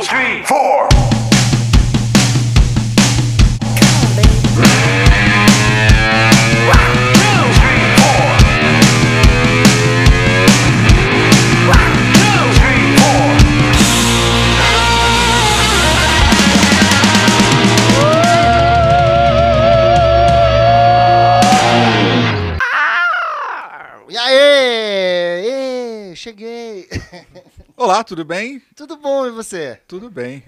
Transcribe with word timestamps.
Two, 0.00 0.06
three, 0.06 0.42
four. 0.44 1.09
Olá, 27.90 28.04
tudo 28.04 28.24
bem? 28.24 28.62
Tudo 28.76 28.96
bom 28.96 29.26
e 29.26 29.32
você? 29.32 29.80
Tudo 29.88 30.08
bem. 30.08 30.44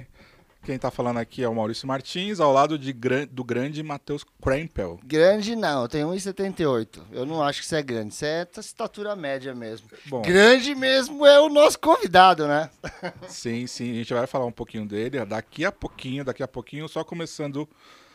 Quem 0.62 0.79
tá 0.79 0.93
falando 0.93 1.16
aqui 1.16 1.43
é 1.43 1.49
o 1.49 1.54
Maurício 1.57 1.89
Martins, 1.89 2.39
ao 2.39 2.53
lado 2.53 2.79
de 2.79 2.93
do 3.32 3.43
grande 3.43 3.82
Matheus 3.82 4.25
Krempel. 4.40 5.00
Grande 5.03 5.57
não, 5.57 5.89
tenho 5.89 6.07
1,78. 6.11 7.00
Eu 7.11 7.26
não 7.26 7.43
acho 7.43 7.61
que 7.61 7.66
você 7.66 7.79
é 7.79 7.82
grande, 7.82 8.14
você 8.14 8.26
é 8.26 8.49
estatura 8.61 9.16
média 9.16 9.52
mesmo. 9.57 9.89
Bom, 10.07 10.22
Grande 10.22 10.72
mesmo 10.76 11.26
é 11.26 11.40
o 11.40 11.49
nosso 11.49 11.80
convidado, 11.80 12.46
né? 12.46 12.71
sim, 13.26 13.66
sim, 13.66 13.90
a 13.90 13.94
gente 13.94 14.14
vai 14.14 14.29
falar 14.29 14.46
um 14.46 14.52
pouquinho 14.52 14.86
dele 14.86 15.24
daqui 15.24 15.64
a 15.64 15.72
pouquinho, 15.72 16.24
daqui 16.24 16.44
a 16.44 16.49
pouquinho, 16.49 16.88
só 16.88 17.02
começando 17.02 17.68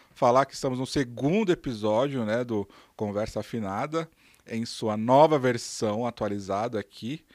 a 0.10 0.16
falar 0.16 0.46
que 0.46 0.54
estamos 0.54 0.80
no 0.80 0.88
segundo 0.88 1.52
episódio, 1.52 2.24
né, 2.24 2.46
do 2.46 2.66
Conversa 2.96 3.42
Afinada, 3.42 4.10
em 4.48 4.66
sua 4.66 4.96
nova 4.96 5.38
versão 5.38 6.08
atualizada 6.08 6.80
aqui. 6.80 7.26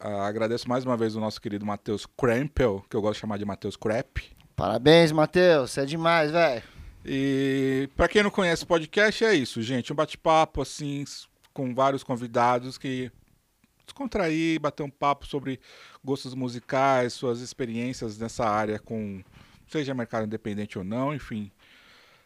Ah, 0.00 0.28
agradeço 0.28 0.68
mais 0.68 0.84
uma 0.84 0.96
vez 0.96 1.16
o 1.16 1.20
nosso 1.20 1.40
querido 1.40 1.66
Matheus 1.66 2.06
Krempel, 2.06 2.84
que 2.88 2.94
eu 2.94 3.00
gosto 3.00 3.14
de 3.14 3.20
chamar 3.20 3.36
de 3.36 3.44
Matheus 3.44 3.76
Crep. 3.76 4.30
Parabéns, 4.54 5.10
Matheus, 5.10 5.72
você 5.72 5.80
é 5.80 5.84
demais, 5.84 6.30
velho. 6.30 6.62
E 7.04 7.88
para 7.96 8.06
quem 8.06 8.22
não 8.22 8.30
conhece 8.30 8.62
o 8.62 8.66
podcast, 8.66 9.24
é 9.24 9.34
isso, 9.34 9.60
gente. 9.60 9.92
Um 9.92 9.96
bate-papo, 9.96 10.62
assim, 10.62 11.04
com 11.52 11.74
vários 11.74 12.04
convidados 12.04 12.78
que 12.78 13.10
descontrair, 13.84 14.60
bater 14.60 14.84
um 14.84 14.90
papo 14.90 15.26
sobre 15.26 15.58
gostos 16.04 16.32
musicais, 16.32 17.12
suas 17.12 17.40
experiências 17.40 18.18
nessa 18.18 18.44
área 18.48 18.78
com, 18.78 19.20
seja 19.66 19.94
mercado 19.94 20.26
independente 20.26 20.78
ou 20.78 20.84
não, 20.84 21.12
enfim. 21.12 21.50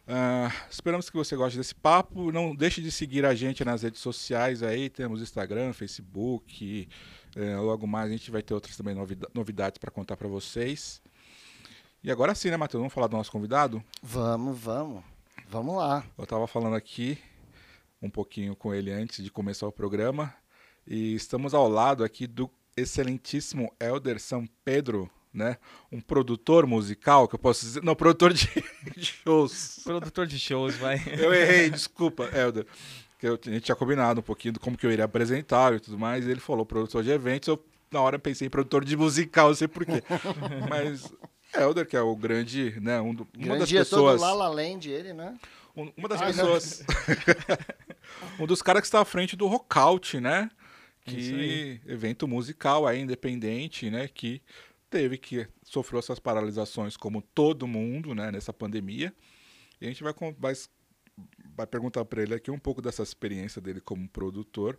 Ah, 0.07 0.51
esperamos 0.69 1.09
que 1.09 1.15
você 1.15 1.35
goste 1.35 1.57
desse 1.57 1.73
papo. 1.73 2.31
Não 2.31 2.53
deixe 2.53 2.81
de 2.81 2.91
seguir 2.91 3.25
a 3.25 3.33
gente 3.33 3.63
nas 3.65 3.81
redes 3.81 4.01
sociais 4.01 4.61
aí. 4.61 4.89
Temos 4.89 5.21
Instagram, 5.21 5.73
Facebook. 5.73 6.87
Eh, 7.35 7.55
logo 7.57 7.85
mais 7.87 8.09
a 8.09 8.11
gente 8.11 8.29
vai 8.31 8.41
ter 8.41 8.53
outras 8.53 8.75
também 8.77 8.93
novida- 8.95 9.29
novidades 9.33 9.77
para 9.77 9.91
contar 9.91 10.15
para 10.17 10.27
vocês. 10.27 11.01
E 12.03 12.11
agora 12.11 12.35
sim, 12.35 12.49
né, 12.49 12.57
Matheus? 12.57 12.79
Vamos 12.81 12.93
falar 12.93 13.07
do 13.07 13.15
nosso 13.17 13.31
convidado? 13.31 13.83
Vamos, 14.01 14.57
vamos. 14.59 15.03
Vamos 15.49 15.75
lá. 15.77 16.03
Eu 16.17 16.23
estava 16.25 16.45
falando 16.47 16.75
aqui 16.75 17.17
um 18.01 18.09
pouquinho 18.09 18.55
com 18.55 18.73
ele 18.73 18.91
antes 18.91 19.23
de 19.23 19.31
começar 19.31 19.65
o 19.67 19.71
programa 19.71 20.33
e 20.85 21.13
estamos 21.15 21.53
ao 21.53 21.69
lado 21.69 22.03
aqui 22.03 22.27
do 22.27 22.49
excelentíssimo 22.75 23.71
Elder 23.79 24.19
São 24.19 24.45
Pedro, 24.65 25.09
né? 25.33 25.57
Um 25.91 26.01
produtor 26.01 26.67
musical, 26.67 27.27
que 27.27 27.35
eu 27.35 27.39
posso 27.39 27.63
dizer, 27.65 27.81
não, 27.83 27.95
produtor 27.95 28.33
de, 28.33 28.47
de 28.95 29.05
shows. 29.23 29.79
Produtor 29.83 30.27
de 30.27 30.37
shows, 30.37 30.75
vai. 30.75 31.01
Eu 31.17 31.33
errei, 31.33 31.69
desculpa, 31.69 32.29
Elder. 32.37 32.65
Que 33.23 33.29
eu, 33.29 33.39
a 33.41 33.49
gente 33.49 33.63
tinha 33.63 33.75
combinado 33.75 34.19
um 34.19 34.23
pouquinho 34.23 34.51
de 34.53 34.59
como 34.59 34.75
que 34.77 34.85
eu 34.85 34.91
iria 34.91 35.05
apresentar 35.05 35.73
e 35.73 35.79
tudo 35.79 35.97
mais, 35.97 36.27
e 36.27 36.29
ele 36.29 36.41
falou 36.41 36.65
produtor 36.65 37.01
de 37.01 37.09
eventos, 37.09 37.47
eu 37.47 37.65
na 37.89 38.01
hora 38.01 38.19
pensei 38.19 38.47
em 38.47 38.49
produtor 38.49 38.83
de 38.83 38.97
musical, 38.97 39.47
não 39.47 39.55
sei 39.55 39.65
porquê. 39.65 40.03
Mas 40.69 41.09
Elder, 41.55 41.87
que 41.87 41.95
é 41.95 42.01
o 42.01 42.13
grande, 42.17 42.77
né, 42.81 42.99
um 42.99 43.15
do, 43.15 43.25
uma 43.33 43.45
Grande 43.45 43.59
das 43.59 43.69
diretor 43.69 43.95
pessoas... 43.95 44.19
do 44.19 44.27
Lala 44.27 44.49
Land, 44.49 44.91
ele, 44.91 45.13
né? 45.13 45.37
Um- 45.73 45.89
Uma 45.95 46.09
das 46.09 46.21
Ah, 46.21 46.25
pessoas. 46.25 46.83
um 48.37 48.45
dos 48.45 48.61
caras 48.61 48.81
que 48.81 48.87
está 48.87 48.99
à 48.99 49.05
frente 49.05 49.37
do 49.37 49.47
Rockout, 49.47 50.19
né? 50.19 50.51
Que 51.05 51.79
evento 51.87 52.27
musical 52.27 52.85
aí, 52.85 52.99
independente, 52.99 53.89
né? 53.89 54.09
Que 54.09 54.41
teve 54.89 55.17
que 55.17 55.47
sofreu 55.63 55.99
essas 55.99 56.19
paralisações 56.19 56.97
como 56.97 57.21
todo 57.21 57.65
mundo, 57.67 58.13
né? 58.13 58.33
Nessa 58.33 58.51
pandemia. 58.51 59.13
E 59.79 59.85
a 59.85 59.87
gente 59.87 60.03
vai, 60.03 60.13
vai, 60.37 60.53
vai 61.55 61.65
perguntar 61.67 62.03
para 62.05 62.21
ele 62.21 62.33
aqui 62.33 62.49
um 62.51 62.59
pouco 62.59 62.81
dessa 62.81 63.03
experiência 63.03 63.61
dele 63.61 63.79
como 63.81 64.07
produtor. 64.09 64.77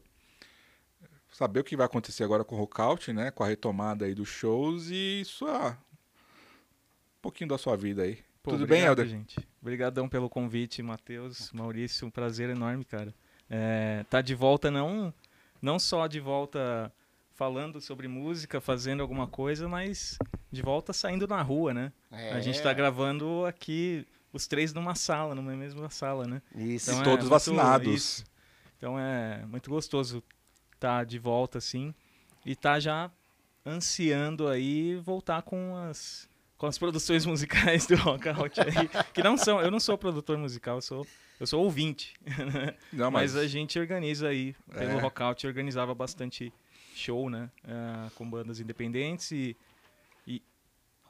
Saber 1.33 1.61
o 1.61 1.65
que 1.65 1.77
vai 1.77 1.87
acontecer 1.87 2.23
agora 2.23 2.45
com 2.45 2.55
o 2.55 2.59
Rockout, 2.59 3.13
né? 3.13 3.31
Com 3.31 3.43
a 3.43 3.49
retomada 3.49 4.05
aí 4.05 4.15
dos 4.15 4.29
shows 4.29 4.89
e 4.91 5.23
sua... 5.25 5.73
um 5.73 7.21
pouquinho 7.23 7.49
da 7.49 7.59
sua 7.59 7.77
vida 7.77 8.03
aí. 8.03 8.19
Pô, 8.43 8.53
Tudo 8.53 8.67
bem, 8.67 8.83
obrigado, 8.89 8.99
Helder? 9.01 9.07
gente? 9.09 9.49
Obrigadão 9.61 10.09
pelo 10.09 10.29
convite, 10.29 10.83
Matheus, 10.83 11.51
Maurício, 11.53 12.07
um 12.07 12.11
prazer 12.11 12.51
enorme, 12.51 12.85
cara. 12.85 13.13
É, 13.51 14.05
tá 14.11 14.21
de 14.21 14.35
volta 14.35 14.71
não, 14.71 15.13
não 15.61 15.79
só 15.79 16.07
de 16.07 16.21
volta 16.21 16.93
falando 17.33 17.81
sobre 17.81 18.07
música, 18.07 18.61
fazendo 18.61 19.01
alguma 19.01 19.27
coisa, 19.27 19.67
mas 19.69 20.17
de 20.53 20.63
volta 20.63 20.93
saindo 20.93 21.27
na 21.27 21.43
rua, 21.43 21.75
né? 21.75 21.93
A 22.11 22.41
gente 22.41 22.63
tá 22.63 22.71
É. 22.71 22.75
gravando 22.75 23.45
aqui 23.45 24.07
os 24.35 24.47
três 24.47 24.75
numa 24.75 24.95
sala, 24.95 25.35
numa 25.35 25.55
mesma 25.57 25.89
sala, 25.89 26.27
né? 26.27 26.43
Isso. 26.55 26.91
Então 26.91 27.01
é 27.01 27.05
todos 27.05 27.21
muito- 27.21 27.31
vacinados. 27.31 27.95
isso. 27.95 28.25
Então 28.77 28.99
é 28.99 29.47
muito 29.47 29.71
gostoso 29.71 30.23
estar 30.75 31.05
de 31.07 31.19
volta 31.19 31.57
assim 31.59 31.95
e 32.45 32.55
tá 32.55 32.79
já 32.79 33.11
ansiando 33.65 34.49
aí 34.49 34.97
voltar 34.97 35.43
com 35.43 35.77
as 35.77 36.29
com 36.59 36.67
as 36.67 36.79
produções 36.79 37.25
musicais 37.27 37.87
do 37.87 37.97
Rock 37.97 38.29
Out 38.29 38.61
aí, 38.61 38.89
que 39.13 39.23
não 39.23 39.37
são, 39.37 39.61
eu 39.61 39.71
não 39.71 39.81
sou 39.81 39.97
produtor 39.99 40.37
musical, 40.39 40.77
eu 40.77 40.83
sou 40.83 41.07
eu 41.41 41.47
sou 41.49 41.65
ouvinte, 41.65 42.15
Não, 42.93 43.11
mas 43.11 43.35
a 43.35 43.47
gente 43.47 43.77
organiza 43.79 44.29
aí 44.29 44.55
pelo 44.73 44.91
É. 44.93 45.01
Rock 45.01 45.21
Out 45.23 45.47
organizava 45.47 45.93
bastante 45.95 46.53
show, 46.95 47.29
né, 47.29 47.51
eh, 47.67 48.11
com 48.15 48.29
bandas 48.29 48.61
independentes 48.61 49.33
e 49.33 49.57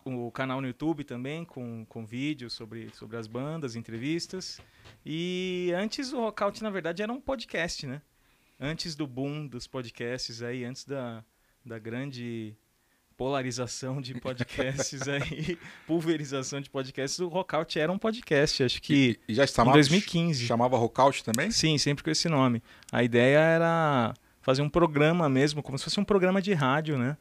o 0.04 0.30
canal 0.30 0.60
no 0.60 0.66
YouTube 0.66 1.02
também 1.04 1.44
com, 1.44 1.84
com 1.86 2.04
vídeos 2.04 2.52
sobre, 2.52 2.90
sobre 2.94 3.16
as 3.16 3.26
bandas, 3.26 3.74
entrevistas. 3.74 4.60
E 5.04 5.72
antes 5.76 6.12
o 6.12 6.20
Rockout, 6.20 6.62
na 6.62 6.70
verdade, 6.70 7.02
era 7.02 7.12
um 7.12 7.20
podcast, 7.20 7.86
né? 7.86 8.02
Antes 8.60 8.94
do 8.94 9.06
boom 9.06 9.46
dos 9.46 9.66
podcasts 9.66 10.42
aí, 10.42 10.64
antes 10.64 10.84
da, 10.84 11.24
da 11.64 11.78
grande 11.78 12.54
polarização 13.16 14.00
de 14.00 14.14
podcasts 14.20 15.06
aí, 15.08 15.58
pulverização 15.86 16.60
de 16.60 16.68
podcasts, 16.68 17.18
o 17.20 17.28
Rockout 17.28 17.78
era 17.78 17.90
um 17.90 17.98
podcast, 17.98 18.62
acho 18.62 18.82
que 18.82 19.18
E 19.28 19.34
já 19.34 19.44
em 19.44 19.46
chamava, 19.46 19.76
2015. 19.76 20.46
chamava 20.46 20.76
Rockout 20.76 21.24
também? 21.24 21.50
Sim, 21.50 21.78
sempre 21.78 22.04
com 22.04 22.10
esse 22.10 22.28
nome. 22.28 22.62
A 22.92 23.02
ideia 23.02 23.38
era 23.38 24.14
fazer 24.42 24.62
um 24.62 24.68
programa 24.68 25.28
mesmo, 25.28 25.62
como 25.62 25.78
se 25.78 25.84
fosse 25.84 25.98
um 25.98 26.04
programa 26.04 26.42
de 26.42 26.52
rádio, 26.52 26.98
né? 26.98 27.16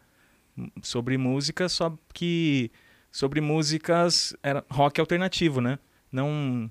Sobre 0.82 1.18
música, 1.18 1.68
só 1.68 1.98
que 2.14 2.72
sobre 3.12 3.42
músicas 3.42 4.36
era 4.44 4.64
rock 4.70 5.00
alternativo, 5.00 5.62
né? 5.62 5.80
Não 6.12 6.70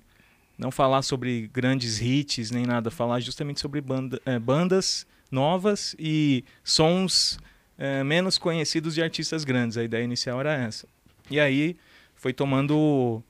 não 0.58 0.70
falar 0.70 1.02
sobre 1.02 1.48
grandes 1.52 2.00
hits 2.00 2.50
nem 2.50 2.64
nada, 2.64 2.90
falar 2.90 3.18
justamente 3.20 3.60
sobre 3.60 3.80
banda, 3.80 4.20
eh, 4.24 4.38
bandas 4.38 5.06
novas 5.30 5.96
e 5.98 6.44
sons 6.62 7.38
eh, 7.78 8.04
menos 8.04 8.38
conhecidos 8.38 8.94
de 8.94 9.02
artistas 9.02 9.44
grandes. 9.44 9.76
A 9.76 9.82
ideia 9.82 10.04
inicial 10.04 10.38
era 10.38 10.52
essa. 10.54 10.86
E 11.30 11.40
aí 11.40 11.76
foi 12.14 12.32
tomando 12.32 13.22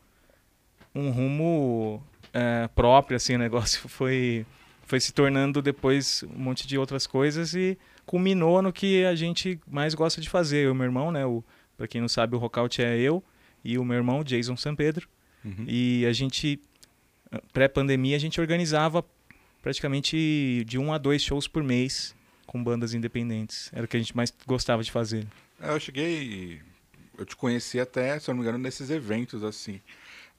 um 0.94 1.10
rumo 1.10 2.02
eh, 2.34 2.68
próprio, 2.74 3.16
assim, 3.16 3.34
o 3.34 3.38
negócio 3.38 3.86
foi 3.88 4.44
foi 4.84 5.00
se 5.00 5.12
tornando 5.12 5.62
depois 5.62 6.22
um 6.24 6.38
monte 6.38 6.66
de 6.66 6.76
outras 6.76 7.06
coisas 7.06 7.54
e 7.54 7.78
culminou 8.06 8.60
no 8.62 8.72
que 8.72 9.04
a 9.04 9.14
gente 9.14 9.60
mais 9.66 9.94
gosta 9.94 10.20
de 10.20 10.28
fazer. 10.28 10.66
Eu 10.66 10.72
e 10.72 10.74
meu 10.74 10.84
irmão, 10.84 11.10
né? 11.10 11.24
O, 11.26 11.44
pra 11.76 11.86
quem 11.86 12.00
não 12.00 12.08
sabe, 12.08 12.36
o 12.36 12.38
Rockout 12.38 12.82
é 12.82 12.98
eu 12.98 13.22
e 13.64 13.78
o 13.78 13.84
meu 13.84 13.96
irmão, 13.96 14.24
Jason 14.24 14.56
San 14.56 14.74
Pedro. 14.74 15.08
Uhum. 15.44 15.64
E 15.66 16.06
a 16.06 16.12
gente, 16.12 16.60
pré-pandemia, 17.52 18.16
a 18.16 18.20
gente 18.20 18.40
organizava 18.40 19.04
praticamente 19.60 20.64
de 20.66 20.78
um 20.78 20.92
a 20.92 20.98
dois 20.98 21.22
shows 21.22 21.46
por 21.46 21.62
mês 21.62 22.14
com 22.46 22.62
bandas 22.62 22.94
independentes. 22.94 23.70
Era 23.72 23.84
o 23.84 23.88
que 23.88 23.96
a 23.96 24.00
gente 24.00 24.16
mais 24.16 24.32
gostava 24.46 24.82
de 24.82 24.90
fazer. 24.90 25.26
É, 25.60 25.70
Eu 25.70 25.80
cheguei. 25.80 26.60
Eu 27.16 27.24
te 27.24 27.36
conheci 27.36 27.78
até, 27.78 28.18
se 28.18 28.28
eu 28.28 28.34
não 28.34 28.42
me 28.42 28.48
engano, 28.48 28.62
nesses 28.62 28.90
eventos 28.90 29.44
assim. 29.44 29.80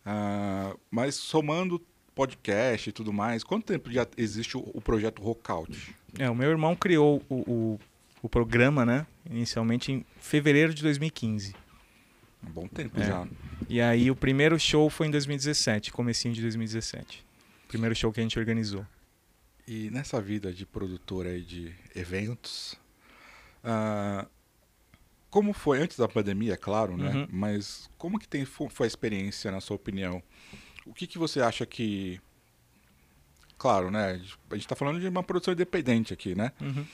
Ah, 0.06 0.75
mas 0.92 1.16
somando 1.16 1.81
podcast 2.15 2.89
e 2.89 2.94
tudo 2.94 3.12
mais, 3.13 3.44
quanto 3.44 3.65
tempo 3.65 3.92
já 3.92 4.06
existe 4.18 4.57
o, 4.57 4.62
o 4.74 4.81
projeto 4.81 5.21
Rockout? 5.21 5.95
É, 6.19 6.30
o 6.30 6.36
meu 6.36 6.50
irmão 6.50 6.75
criou 6.75 7.24
o, 7.30 7.36
o, 7.36 7.80
o 8.21 8.30
programa, 8.30 8.86
né? 8.86 9.06
Inicialmente 9.30 9.92
em 9.92 10.06
fevereiro 10.19 10.74
de 10.74 10.81
2015. 10.83 11.56
Um 12.45 12.51
bom 12.51 12.68
tempo 12.68 13.00
É. 13.00 13.06
já. 13.06 13.27
E 13.69 13.80
aí 13.81 14.12
o 14.12 14.15
primeiro 14.15 14.60
show 14.60 14.89
foi 14.89 15.07
em 15.07 15.12
2017, 15.12 15.92
comecinho 15.92 16.33
de 16.33 16.42
2017. 16.42 17.25
Primeiro 17.68 17.95
show 17.95 18.12
que 18.12 18.19
a 18.19 18.24
gente 18.24 18.38
organizou. 18.38 18.86
E 19.68 19.89
nessa 19.92 20.21
vida 20.21 20.51
de 20.51 20.66
produtor 20.66 21.25
aí 21.25 21.42
de 21.42 21.74
eventos, 21.95 22.75
ah, 23.63 24.27
como 25.30 25.54
foi 25.54 25.80
antes 25.81 25.98
da 25.98 26.07
pandemia, 26.07 26.54
é 26.54 26.57
claro, 26.57 26.95
né? 26.98 27.09
Uhum. 27.12 27.27
Mas 27.31 27.89
como 27.98 28.19
que 28.19 28.27
tem, 28.27 28.45
fo- 28.45 28.69
foi 28.69 28.86
a 28.86 28.89
experiência, 28.89 29.50
na 29.51 29.62
sua 29.62 29.75
opinião? 29.77 30.21
O 30.85 30.94
que, 30.94 31.07
que 31.07 31.18
você 31.18 31.41
acha 31.41 31.65
que. 31.65 32.19
Claro, 33.57 33.89
né? 33.89 34.19
A 34.50 34.56
gente 34.56 34.68
tá 34.68 34.75
falando 34.75 35.00
de 35.00 35.07
uma 35.07 35.24
produção 35.24 35.53
independente 35.53 36.13
aqui, 36.13 36.35
né? 36.35 36.51
Uhum. 36.62 36.85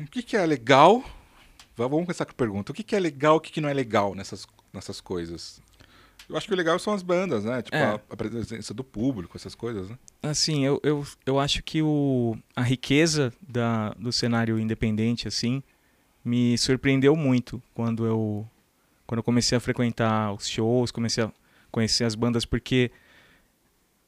O 0.00 0.06
que, 0.06 0.22
que 0.22 0.36
é 0.36 0.44
legal? 0.44 1.00
Va- 1.76 1.86
Vamos 1.86 2.06
começar 2.06 2.24
com 2.24 2.32
a 2.32 2.34
pergunta. 2.34 2.72
O 2.72 2.74
que, 2.74 2.82
que 2.82 2.96
é 2.96 2.98
legal 3.00 3.36
e 3.36 3.38
o 3.38 3.40
que, 3.40 3.52
que 3.52 3.60
não 3.60 3.68
é 3.68 3.72
legal 3.74 4.14
nessas, 4.14 4.46
nessas 4.72 5.00
coisas? 5.00 5.60
Eu 6.28 6.36
acho 6.36 6.46
que 6.48 6.54
o 6.54 6.56
legal 6.56 6.78
são 6.78 6.92
as 6.92 7.02
bandas, 7.02 7.44
né? 7.44 7.62
Tipo, 7.62 7.76
É. 7.76 7.84
a, 7.84 7.94
a 8.10 8.16
presença 8.16 8.72
do 8.74 8.82
público, 8.82 9.36
essas 9.36 9.54
coisas, 9.54 9.88
né? 9.90 9.98
Assim, 10.22 10.64
eu, 10.64 10.80
eu, 10.82 11.06
eu 11.26 11.38
acho 11.38 11.62
que 11.62 11.82
o, 11.82 12.36
a 12.56 12.62
riqueza 12.62 13.32
da, 13.40 13.90
do 13.90 14.10
cenário 14.12 14.58
independente, 14.58 15.28
assim, 15.28 15.62
me 16.24 16.56
surpreendeu 16.58 17.14
muito 17.14 17.62
quando 17.74 18.06
eu, 18.06 18.48
quando 19.06 19.18
eu 19.18 19.22
comecei 19.24 19.56
a 19.56 19.60
frequentar 19.60 20.32
os 20.32 20.48
shows, 20.48 20.90
comecei 20.90 21.22
a 21.24 21.32
conhecer 21.72 22.04
as 22.04 22.14
bandas, 22.14 22.44
porque 22.44 22.92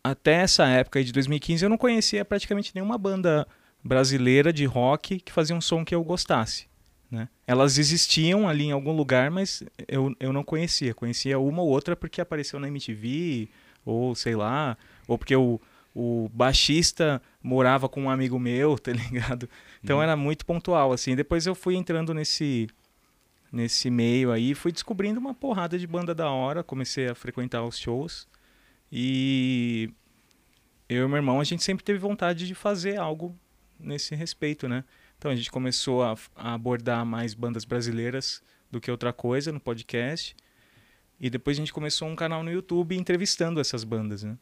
até 0.02 0.34
essa 0.34 0.66
época 0.68 1.02
de 1.02 1.12
2015 1.12 1.64
eu 1.64 1.70
não 1.70 1.78
conhecia 1.78 2.24
praticamente 2.24 2.72
nenhuma 2.74 2.98
banda 2.98 3.46
brasileira 3.82 4.52
de 4.52 4.64
rock 4.64 5.18
que 5.20 5.32
fazia 5.32 5.56
um 5.56 5.60
som 5.60 5.84
que 5.84 5.94
eu 5.94 6.04
gostasse. 6.04 6.66
Né? 7.10 7.28
Elas 7.46 7.78
existiam 7.78 8.48
ali 8.48 8.64
em 8.64 8.72
algum 8.72 8.92
lugar, 8.92 9.30
mas 9.30 9.62
eu, 9.88 10.14
eu 10.20 10.32
não 10.32 10.42
conhecia. 10.44 10.94
Conhecia 10.94 11.38
uma 11.38 11.62
ou 11.62 11.68
outra 11.68 11.94
porque 11.96 12.20
apareceu 12.20 12.58
na 12.60 12.68
MTV, 12.68 13.48
ou 13.84 14.14
sei 14.14 14.34
lá, 14.34 14.76
ou 15.06 15.16
porque 15.18 15.36
o, 15.36 15.60
o 15.94 16.28
baixista 16.32 17.20
morava 17.42 17.88
com 17.88 18.02
um 18.04 18.10
amigo 18.10 18.38
meu, 18.38 18.76
tá 18.80 18.92
ligado? 18.92 19.48
Então 19.82 19.96
Uhum. 19.98 20.02
era 20.02 20.16
muito 20.16 20.44
pontual, 20.44 20.92
assim. 20.92 21.14
Depois 21.14 21.46
eu 21.46 21.54
fui 21.54 21.76
entrando 21.76 22.12
nesse 22.12 22.66
nesse 23.54 23.88
meio 23.88 24.32
aí, 24.32 24.54
fui 24.54 24.72
descobrindo 24.72 25.20
uma 25.20 25.32
porrada 25.32 25.78
de 25.78 25.86
banda 25.86 26.14
da 26.14 26.28
hora, 26.28 26.64
comecei 26.64 27.08
a 27.08 27.14
frequentar 27.14 27.62
os 27.62 27.78
shows 27.78 28.26
e 28.90 29.90
eu 30.88 31.04
e 31.04 31.08
meu 31.08 31.16
irmão 31.16 31.40
a 31.40 31.44
gente 31.44 31.62
sempre 31.62 31.84
teve 31.84 31.98
vontade 31.98 32.46
de 32.46 32.54
fazer 32.54 32.96
algo 32.96 33.38
nesse 33.78 34.14
respeito, 34.14 34.68
né? 34.68 34.84
Então 35.16 35.30
a 35.30 35.36
gente 35.36 35.50
começou 35.50 36.02
a, 36.02 36.16
a 36.34 36.54
abordar 36.54 37.06
mais 37.06 37.32
bandas 37.32 37.64
brasileiras 37.64 38.42
do 38.70 38.80
que 38.80 38.90
outra 38.90 39.12
coisa 39.12 39.52
no 39.52 39.60
podcast. 39.60 40.36
E 41.20 41.30
depois 41.30 41.56
a 41.56 41.60
gente 41.60 41.72
começou 41.72 42.08
um 42.08 42.16
canal 42.16 42.42
no 42.42 42.50
YouTube 42.50 42.96
entrevistando 42.96 43.60
essas 43.60 43.84
bandas, 43.84 44.24
né? 44.24 44.36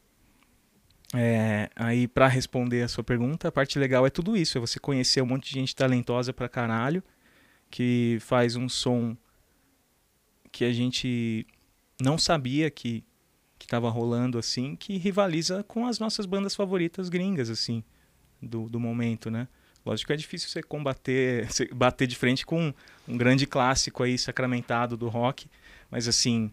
É, 1.15 1.69
aí 1.75 2.07
para 2.07 2.27
responder 2.27 2.81
a 2.81 2.87
sua 2.87 3.03
pergunta, 3.03 3.47
a 3.47 3.51
parte 3.51 3.77
legal 3.77 4.05
é 4.07 4.09
tudo 4.09 4.35
isso, 4.35 4.57
é 4.57 4.61
você 4.61 4.79
conhecer 4.79 5.21
um 5.21 5.27
monte 5.27 5.49
de 5.49 5.59
gente 5.59 5.75
talentosa 5.75 6.33
pra 6.33 6.49
caralho, 6.49 7.03
que 7.73 8.19
faz 8.19 8.55
um 8.55 8.69
som 8.69 9.17
que 10.51 10.63
a 10.63 10.71
gente 10.71 11.43
não 11.99 12.19
sabia 12.19 12.69
que 12.69 13.03
que 13.57 13.65
tava 13.65 13.89
rolando 13.89 14.37
assim, 14.37 14.75
que 14.75 14.97
rivaliza 14.97 15.63
com 15.63 15.87
as 15.87 15.97
nossas 15.97 16.27
bandas 16.27 16.53
favoritas 16.53 17.09
gringas 17.09 17.49
assim, 17.49 17.81
do, 18.39 18.69
do 18.69 18.79
momento, 18.79 19.31
né? 19.31 19.47
Lógico 19.83 20.07
que 20.07 20.13
é 20.13 20.17
difícil 20.17 20.49
você 20.49 20.61
combater, 20.61 21.47
você 21.49 21.65
bater 21.73 22.05
de 22.05 22.15
frente 22.15 22.45
com 22.45 22.71
um 23.07 23.17
grande 23.17 23.47
clássico 23.47 24.03
aí 24.03 24.17
sacramentado 24.19 24.95
do 24.95 25.07
rock, 25.07 25.49
mas 25.89 26.07
assim, 26.07 26.51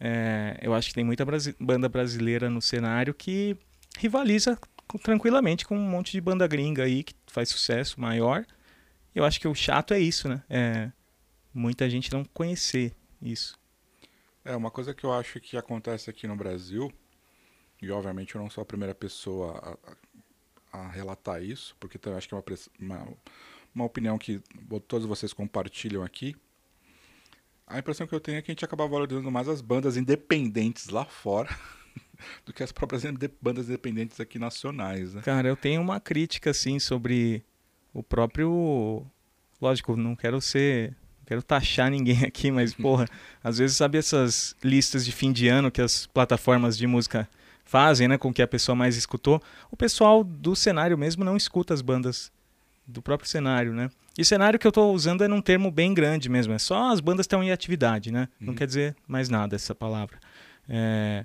é, 0.00 0.58
eu 0.62 0.74
acho 0.74 0.88
que 0.88 0.94
tem 0.94 1.04
muita 1.04 1.24
brasi- 1.24 1.54
banda 1.60 1.88
brasileira 1.88 2.50
no 2.50 2.60
cenário 2.62 3.14
que 3.14 3.56
rivaliza 3.98 4.58
tranquilamente 5.04 5.64
com 5.64 5.76
um 5.76 5.90
monte 5.90 6.10
de 6.10 6.20
banda 6.20 6.48
gringa 6.48 6.84
aí 6.84 7.04
que 7.04 7.14
faz 7.28 7.50
sucesso 7.50 8.00
maior. 8.00 8.44
Eu 9.14 9.24
acho 9.24 9.40
que 9.40 9.48
o 9.48 9.54
chato 9.54 9.92
é 9.94 10.00
isso, 10.00 10.28
né? 10.28 10.42
É 10.48 10.90
muita 11.52 11.88
gente 11.90 12.12
não 12.12 12.24
conhecer 12.24 12.94
isso. 13.20 13.58
É, 14.44 14.54
uma 14.56 14.70
coisa 14.70 14.94
que 14.94 15.04
eu 15.04 15.12
acho 15.12 15.40
que 15.40 15.56
acontece 15.56 16.08
aqui 16.08 16.26
no 16.26 16.36
Brasil, 16.36 16.92
e 17.82 17.90
obviamente 17.90 18.34
eu 18.34 18.40
não 18.40 18.48
sou 18.48 18.62
a 18.62 18.64
primeira 18.64 18.94
pessoa 18.94 19.78
a, 20.72 20.78
a- 20.78 20.88
relatar 20.88 21.42
isso, 21.42 21.76
porque 21.80 21.98
também 21.98 22.16
acho 22.18 22.28
que 22.28 22.34
é 22.34 22.36
uma, 22.36 22.44
uma, 22.78 23.08
uma 23.74 23.84
opinião 23.84 24.16
que 24.16 24.40
todos 24.88 25.06
vocês 25.06 25.32
compartilham 25.32 26.02
aqui. 26.02 26.34
A 27.66 27.78
impressão 27.78 28.06
que 28.06 28.14
eu 28.14 28.20
tenho 28.20 28.38
é 28.38 28.42
que 28.42 28.50
a 28.50 28.54
gente 28.54 28.64
acaba 28.64 28.86
valorizando 28.86 29.30
mais 29.30 29.48
as 29.48 29.60
bandas 29.60 29.96
independentes 29.96 30.88
lá 30.88 31.04
fora 31.04 31.48
do 32.44 32.52
que 32.52 32.62
as 32.62 32.72
próprias 32.72 33.02
bandas 33.40 33.68
independentes 33.68 34.18
aqui 34.20 34.38
nacionais, 34.38 35.14
né? 35.14 35.22
Cara, 35.22 35.48
eu 35.48 35.56
tenho 35.56 35.80
uma 35.80 36.00
crítica 36.00 36.50
assim 36.50 36.78
sobre 36.80 37.44
o 37.92 38.02
próprio. 38.02 39.04
Lógico, 39.60 39.96
não 39.96 40.14
quero 40.16 40.40
ser. 40.40 40.90
não 40.90 41.24
Quero 41.26 41.42
taxar 41.42 41.90
ninguém 41.90 42.22
aqui, 42.26 42.50
mas, 42.50 42.74
porra, 42.74 43.06
às 43.42 43.58
vezes 43.58 43.76
sabe 43.76 43.98
essas 43.98 44.54
listas 44.62 45.04
de 45.04 45.12
fim 45.12 45.32
de 45.32 45.48
ano 45.48 45.70
que 45.70 45.80
as 45.80 46.06
plataformas 46.06 46.76
de 46.76 46.86
música 46.86 47.28
fazem, 47.64 48.08
né? 48.08 48.18
Com 48.18 48.32
que 48.32 48.42
a 48.42 48.48
pessoa 48.48 48.74
mais 48.74 48.96
escutou. 48.96 49.40
O 49.70 49.76
pessoal 49.76 50.24
do 50.24 50.56
cenário 50.56 50.98
mesmo 50.98 51.24
não 51.24 51.36
escuta 51.36 51.72
as 51.74 51.82
bandas 51.82 52.32
do 52.86 53.00
próprio 53.00 53.28
cenário, 53.28 53.72
né? 53.72 53.90
E 54.18 54.24
cenário 54.24 54.58
que 54.58 54.66
eu 54.66 54.72
tô 54.72 54.90
usando 54.92 55.22
é 55.22 55.28
num 55.28 55.40
termo 55.40 55.70
bem 55.70 55.94
grande 55.94 56.28
mesmo. 56.28 56.52
É 56.52 56.58
só 56.58 56.90
as 56.90 56.98
bandas 57.00 57.24
estão 57.24 57.42
em 57.44 57.52
atividade, 57.52 58.10
né? 58.10 58.28
Não 58.40 58.48
Uhum. 58.48 58.54
quer 58.56 58.66
dizer 58.66 58.96
mais 59.06 59.28
nada 59.28 59.54
essa 59.54 59.74
palavra. 59.74 60.18
É, 60.68 61.24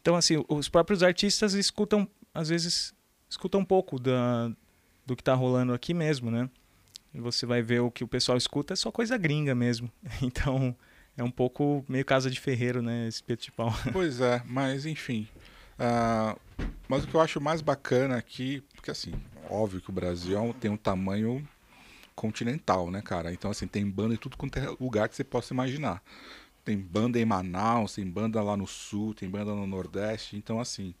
Então, 0.00 0.16
assim, 0.16 0.42
os 0.48 0.66
próprios 0.70 1.02
artistas 1.02 1.52
escutam, 1.52 2.08
às 2.32 2.48
vezes, 2.48 2.94
escutam 3.28 3.60
um 3.60 3.64
pouco 3.66 3.98
da, 4.00 4.50
do 5.10 5.16
que 5.16 5.24
tá 5.24 5.34
rolando 5.34 5.72
aqui 5.72 5.92
mesmo, 5.92 6.30
né? 6.30 6.48
Você 7.12 7.44
vai 7.44 7.60
ver 7.60 7.80
o 7.80 7.90
que 7.90 8.04
o 8.04 8.08
pessoal 8.08 8.38
escuta, 8.38 8.74
é 8.74 8.76
só 8.76 8.92
coisa 8.92 9.18
gringa 9.18 9.54
mesmo. 9.54 9.90
Então, 10.22 10.76
é 11.16 11.24
um 11.24 11.30
pouco 11.30 11.84
meio 11.88 12.04
casa 12.04 12.30
de 12.30 12.38
ferreiro, 12.38 12.80
né? 12.80 13.08
Esse 13.08 13.22
peto 13.22 13.42
de 13.42 13.50
pau. 13.50 13.74
Pois 13.92 14.20
é, 14.20 14.40
mas 14.46 14.86
enfim. 14.86 15.26
Ah, 15.76 16.36
mas 16.88 17.02
o 17.02 17.08
que 17.08 17.14
eu 17.14 17.20
acho 17.20 17.40
mais 17.40 17.60
bacana 17.60 18.16
aqui, 18.16 18.62
porque 18.74 18.90
assim, 18.90 19.12
óbvio 19.48 19.80
que 19.80 19.90
o 19.90 19.92
Brasil 19.92 20.38
é 20.38 20.52
tem 20.52 20.70
um 20.70 20.76
tamanho 20.76 21.46
continental, 22.14 22.88
né, 22.88 23.02
cara? 23.02 23.32
Então, 23.32 23.50
assim, 23.50 23.66
tem 23.66 23.84
banda 23.88 24.14
em 24.14 24.16
tudo 24.16 24.36
quanto 24.36 24.58
é 24.58 24.68
lugar 24.78 25.08
que 25.08 25.16
você 25.16 25.24
possa 25.24 25.52
imaginar. 25.52 26.00
Tem 26.64 26.78
banda 26.78 27.18
em 27.18 27.24
Manaus, 27.24 27.94
tem 27.94 28.06
banda 28.06 28.40
lá 28.42 28.56
no 28.56 28.66
sul, 28.66 29.12
tem 29.14 29.28
banda 29.28 29.52
no 29.54 29.66
Nordeste. 29.66 30.36
Então, 30.36 30.60
assim, 30.60 30.94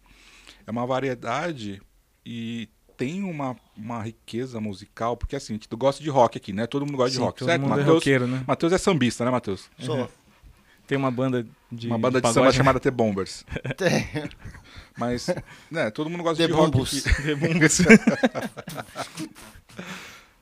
é 0.66 0.70
uma 0.70 0.84
variedade 0.84 1.80
e 2.24 2.68
tem 3.00 3.22
uma, 3.22 3.56
uma 3.74 4.02
riqueza 4.02 4.60
musical, 4.60 5.16
porque 5.16 5.34
assim, 5.34 5.56
tu 5.56 5.74
gosta 5.74 6.02
de 6.02 6.10
rock 6.10 6.36
aqui, 6.36 6.52
né? 6.52 6.66
Todo 6.66 6.84
mundo 6.84 6.98
gosta 6.98 7.12
de 7.12 7.16
Sim, 7.16 7.22
rock, 7.22 7.38
todo 7.38 7.48
certo? 7.48 7.62
mundo 7.62 7.72
é 7.72 7.76
Matheus 7.78 7.94
roqueiro, 7.94 8.26
né? 8.26 8.44
Matheus 8.46 8.72
é 8.74 8.78
sambista, 8.78 9.24
né, 9.24 9.30
Matheus? 9.30 9.70
Sou. 9.78 10.06
Tem 10.86 10.98
uma 10.98 11.10
banda 11.10 11.46
de 11.72 11.86
Uma 11.86 11.96
banda 11.96 12.18
de, 12.18 12.22
pagode, 12.22 12.34
samba 12.34 12.46
né? 12.48 12.52
chamada 12.52 12.78
The 12.78 12.90
Bombers. 12.90 13.46
Tem. 13.78 14.06
Mas, 14.98 15.28
né, 15.70 15.90
todo 15.90 16.10
mundo 16.10 16.22
gosta 16.22 16.42
The 16.42 16.48
de 16.48 16.52
rock 16.52 16.72
Bumbus. 16.72 17.06
aqui. 17.06 17.22
The 17.22 17.34
Bumbus. 17.36 17.78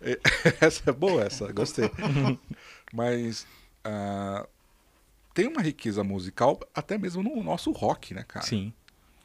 essa 0.60 0.90
é 0.90 0.92
boa, 0.92 1.22
essa, 1.22 1.52
gostei. 1.52 1.88
Mas 2.92 3.46
ah, 3.84 4.44
tem 5.32 5.46
uma 5.46 5.62
riqueza 5.62 6.02
musical 6.02 6.58
até 6.74 6.98
mesmo 6.98 7.22
no 7.22 7.40
nosso 7.40 7.70
rock, 7.70 8.14
né, 8.14 8.24
cara? 8.26 8.44
Sim, 8.44 8.72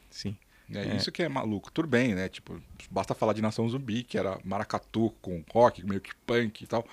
sim. 0.08 0.36
É, 0.74 0.88
É. 0.88 0.96
Isso 0.96 1.12
que 1.12 1.22
é 1.22 1.28
maluco. 1.28 1.70
Tudo 1.72 1.88
bem, 1.88 2.14
né? 2.14 2.28
Tipo, 2.28 2.60
basta 2.90 3.14
falar 3.14 3.32
de 3.32 3.42
Nação 3.42 3.68
Zumbi, 3.68 4.02
que 4.02 4.18
era 4.18 4.38
maracatu 4.44 5.10
com 5.20 5.44
rock, 5.52 5.84
meio 5.86 6.00
que 6.00 6.14
punk 6.26 6.62
e 6.62 6.66
tal. 6.66 6.86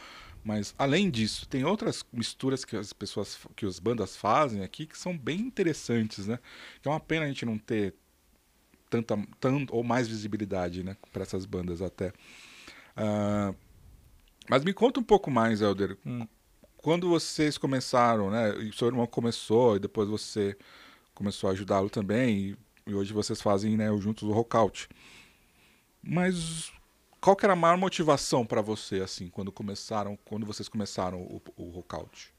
Mas 0.44 0.74
além 0.78 1.10
disso, 1.10 1.48
tem 1.48 1.64
outras 1.64 2.04
misturas 2.12 2.66
que 2.66 2.76
as 2.76 2.94
pessoas, 2.94 3.40
que 3.56 3.66
as 3.66 3.80
bandas 3.80 4.18
fazem 4.18 4.64
aqui 4.64 4.88
que 4.88 4.98
são 4.98 5.16
bem 5.18 5.40
interessantes, 5.40 6.28
né? 6.28 6.40
Que 6.82 6.88
é 6.88 6.92
uma 6.92 7.00
pena 7.00 7.26
a 7.26 7.28
gente 7.28 7.46
não 7.46 7.58
ter 7.58 7.94
tanta, 8.90 9.18
tanto 9.40 9.76
ou 9.76 9.84
mais 9.84 10.08
visibilidade, 10.08 10.84
né, 10.84 10.98
para 11.14 11.24
essas 11.24 11.46
bandas 11.46 11.82
até. 11.82 12.12
Ah, 12.96 13.54
mas 14.50 14.64
me 14.64 14.74
conta 14.74 15.00
um 15.00 15.04
pouco 15.04 15.32
mais, 15.32 15.62
Helder. 15.62 15.98
Hum. 16.06 16.28
Quando 16.78 17.08
vocês 17.08 17.58
começaram, 17.58 18.32
né? 18.32 18.58
E 18.60 18.74
seu 18.74 18.88
irmão 18.88 19.06
começou 19.08 19.76
e 19.78 19.80
depois 19.80 20.10
você 20.10 20.58
começou 21.14 21.50
a 21.50 21.54
ajudá-lo 21.54 21.90
também 21.90 22.38
e, 22.38 22.58
e 22.86 22.94
hoje 22.94 23.14
vocês 23.14 23.42
fazem, 23.42 23.78
né, 23.78 23.88
juntos 23.98 24.24
o 24.28 24.32
Rockout. 24.32 24.90
Mas 26.04 26.72
qual 27.20 27.36
que 27.36 27.46
era 27.46 27.54
a 27.54 27.56
maior 27.56 27.78
motivação 27.78 28.46
para 28.46 28.62
você 28.62 29.02
assim, 29.02 29.30
quando 29.30 29.52
começaram, 29.52 30.18
quando 30.26 30.46
vocês 30.46 30.68
começaram 30.68 31.22
o, 31.22 31.42
o 31.56 31.70
Rockout? 31.70 32.34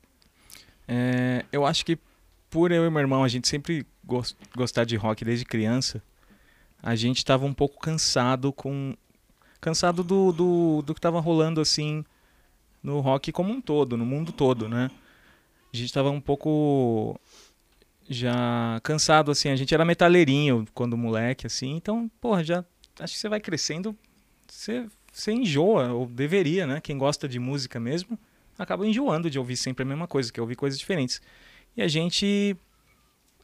É, 0.89 1.45
eu 1.53 1.65
acho 1.65 1.85
que 1.87 1.99
por 2.51 2.73
eu 2.73 2.85
e 2.85 2.91
meu 2.91 3.01
irmão 3.01 3.23
a 3.23 3.29
gente 3.29 3.49
sempre 3.49 3.87
gos- 4.05 4.37
gostar 4.55 4.85
de 4.85 4.97
rock 4.97 5.25
desde 5.25 5.45
criança, 5.45 6.03
a 6.83 6.97
gente 6.97 7.19
estava 7.19 7.47
um 7.47 7.55
pouco 7.55 7.81
cansado 7.81 8.53
com 8.53 8.97
cansado 9.61 10.03
do, 10.03 10.33
do, 10.33 10.83
do 10.83 10.93
que 10.93 10.99
estava 10.99 11.21
rolando 11.21 11.61
assim 11.61 12.05
no 12.83 12.99
rock 12.99 13.31
como 13.31 13.53
um 13.53 13.61
todo, 13.61 13.97
no 13.97 14.05
mundo 14.05 14.33
todo, 14.33 14.69
né? 14.69 14.91
A 15.73 15.77
gente 15.77 15.87
estava 15.87 16.11
um 16.11 16.21
pouco 16.21 17.19
já 18.13 18.81
cansado 18.83 19.31
assim, 19.31 19.49
a 19.49 19.57
gente 19.57 19.75
era 19.75 19.85
metaleirinho 19.85 20.67
quando 20.75 20.97
moleque 20.97 21.47
assim, 21.47 21.77
então, 21.77 22.11
porra, 22.21 22.45
já 22.45 22.65
acho 23.01 23.15
que 23.15 23.19
você 23.19 23.29
vai 23.29 23.41
crescendo, 23.41 23.97
você 24.47 24.87
você 25.13 25.31
enjoa 25.31 25.93
ou 25.93 26.07
deveria, 26.07 26.67
né? 26.67 26.81
Quem 26.81 26.97
gosta 26.97 27.29
de 27.29 27.39
música 27.39 27.79
mesmo, 27.79 28.19
acabo 28.59 28.85
enjoando 28.85 29.29
de 29.29 29.39
ouvir 29.39 29.57
sempre 29.57 29.83
a 29.83 29.87
mesma 29.87 30.09
coisa, 30.09 30.33
que 30.33 30.41
é 30.41 30.43
ouvir 30.43 30.57
coisas 30.57 30.79
diferentes. 30.79 31.21
E 31.77 31.83
a 31.83 31.89
gente 31.89 32.57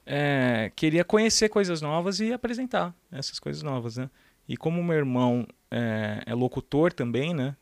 é, 0.06 0.72
queria 0.74 1.04
conhecer 1.04 1.50
coisas 1.50 1.82
novas 1.82 2.20
e 2.20 2.32
apresentar 2.32 2.94
essas 3.12 3.38
coisas 3.38 3.62
novas, 3.62 3.98
né? 3.98 4.08
E 4.48 4.56
como 4.56 4.82
meu 4.82 4.96
irmão 4.96 5.46
é, 5.70 6.22
é 6.24 6.34
locutor 6.34 6.92
também, 6.92 7.34
né? 7.34 7.54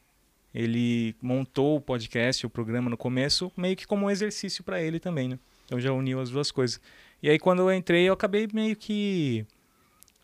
Ele 0.55 1.15
montou 1.21 1.77
o 1.77 1.81
podcast, 1.81 2.47
o 2.47 2.51
programa 2.51 2.89
no 2.89 2.97
começo, 2.97 3.53
meio 3.57 3.77
que 3.77 3.87
como 3.87 4.07
um 4.07 4.11
exercício 4.11 4.63
para 4.63 4.81
ele 4.81 5.01
também, 5.01 5.29
né? 5.29 5.39
Então 5.67 5.79
já 5.79 5.93
uniu 5.93 6.21
as 6.21 6.31
duas 6.31 6.51
coisas. 6.51 6.81
E 7.23 7.29
aí 7.29 7.39
quando 7.39 7.61
eu 7.61 7.73
entrei, 7.73 8.09
eu 8.09 8.15
acabei 8.15 8.49
meio 8.53 8.75
que 8.75 9.45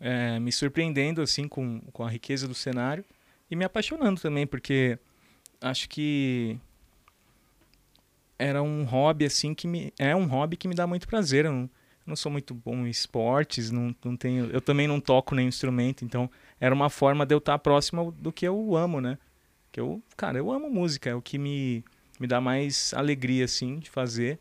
é, 0.01 0.39
me 0.41 0.51
surpreendendo 0.51 1.21
assim 1.21 1.47
com, 1.47 1.81
com 1.93 2.05
a 2.05 2.09
riqueza 2.09 2.49
do 2.49 2.55
cenário 2.55 3.05
e 3.51 3.55
me 3.55 3.65
apaixonando 3.65 4.21
também, 4.21 4.47
porque 4.47 4.99
acho 5.61 5.89
que 5.89 6.59
era 8.39 8.63
um 8.63 8.85
hobby 8.85 9.27
assim 9.27 9.55
que 9.55 9.69
me 9.69 9.93
é 9.99 10.17
um 10.17 10.27
hobby 10.27 10.57
que 10.57 10.67
me 10.67 10.75
dá 10.75 10.87
muito 10.87 11.07
prazer. 11.07 11.45
Eu 11.45 11.53
não, 11.53 11.61
eu 11.63 11.71
não 12.07 12.17
sou 12.17 12.33
muito 12.33 12.55
bom 12.55 12.87
em 12.87 12.91
esportes, 12.91 13.71
não, 13.71 13.95
não 14.05 14.17
tenho, 14.17 14.47
eu 14.47 14.61
também 14.61 14.89
não 14.89 15.01
toco 15.01 15.35
nenhum 15.35 15.49
instrumento, 15.49 16.05
então 16.05 16.29
era 16.61 16.75
uma 16.75 16.91
forma 16.91 17.25
de 17.25 17.35
eu 17.35 17.39
estar 17.39 17.59
próximo 17.59 18.11
do 18.13 18.33
que 18.33 18.47
eu 18.47 18.77
amo, 18.77 19.01
né? 19.01 19.19
Que 19.71 19.81
eu, 19.81 20.03
cara, 20.17 20.39
eu 20.39 20.51
amo 20.51 20.69
música, 20.69 21.11
é 21.11 21.15
o 21.15 21.23
que 21.23 21.39
me, 21.39 21.85
me 22.19 22.27
dá 22.27 22.41
mais 22.41 22.93
alegria 22.95 23.45
assim 23.45 23.79
de 23.79 23.89
fazer. 23.89 24.41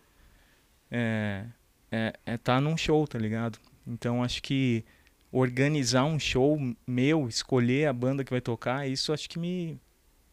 É, 0.92 1.46
é, 1.92 2.14
é 2.26 2.38
tá 2.38 2.60
num 2.60 2.76
show, 2.76 3.08
tá 3.08 3.18
ligado? 3.18 3.58
Então 3.88 4.24
acho 4.24 4.44
que 4.44 4.84
organizar 5.32 6.04
um 6.04 6.20
show 6.20 6.60
meu, 6.86 7.28
escolher 7.28 7.88
a 7.88 7.94
banda 7.94 8.24
que 8.24 8.32
vai 8.32 8.42
tocar, 8.42 8.88
isso 8.88 9.14
acho 9.14 9.30
que 9.30 9.40
me 9.40 9.80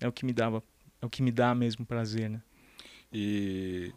é 0.00 0.09
o 0.09 0.12
que 0.12 0.25
me 0.25 0.33
dava, 0.33 0.62
é 1.00 1.07
o 1.07 1.11
que 1.11 1.23
me 1.23 1.31
dá 1.31 1.55
mesmo 1.55 1.87
prazer, 1.87 2.29
né? 2.29 2.43
E 3.12 3.93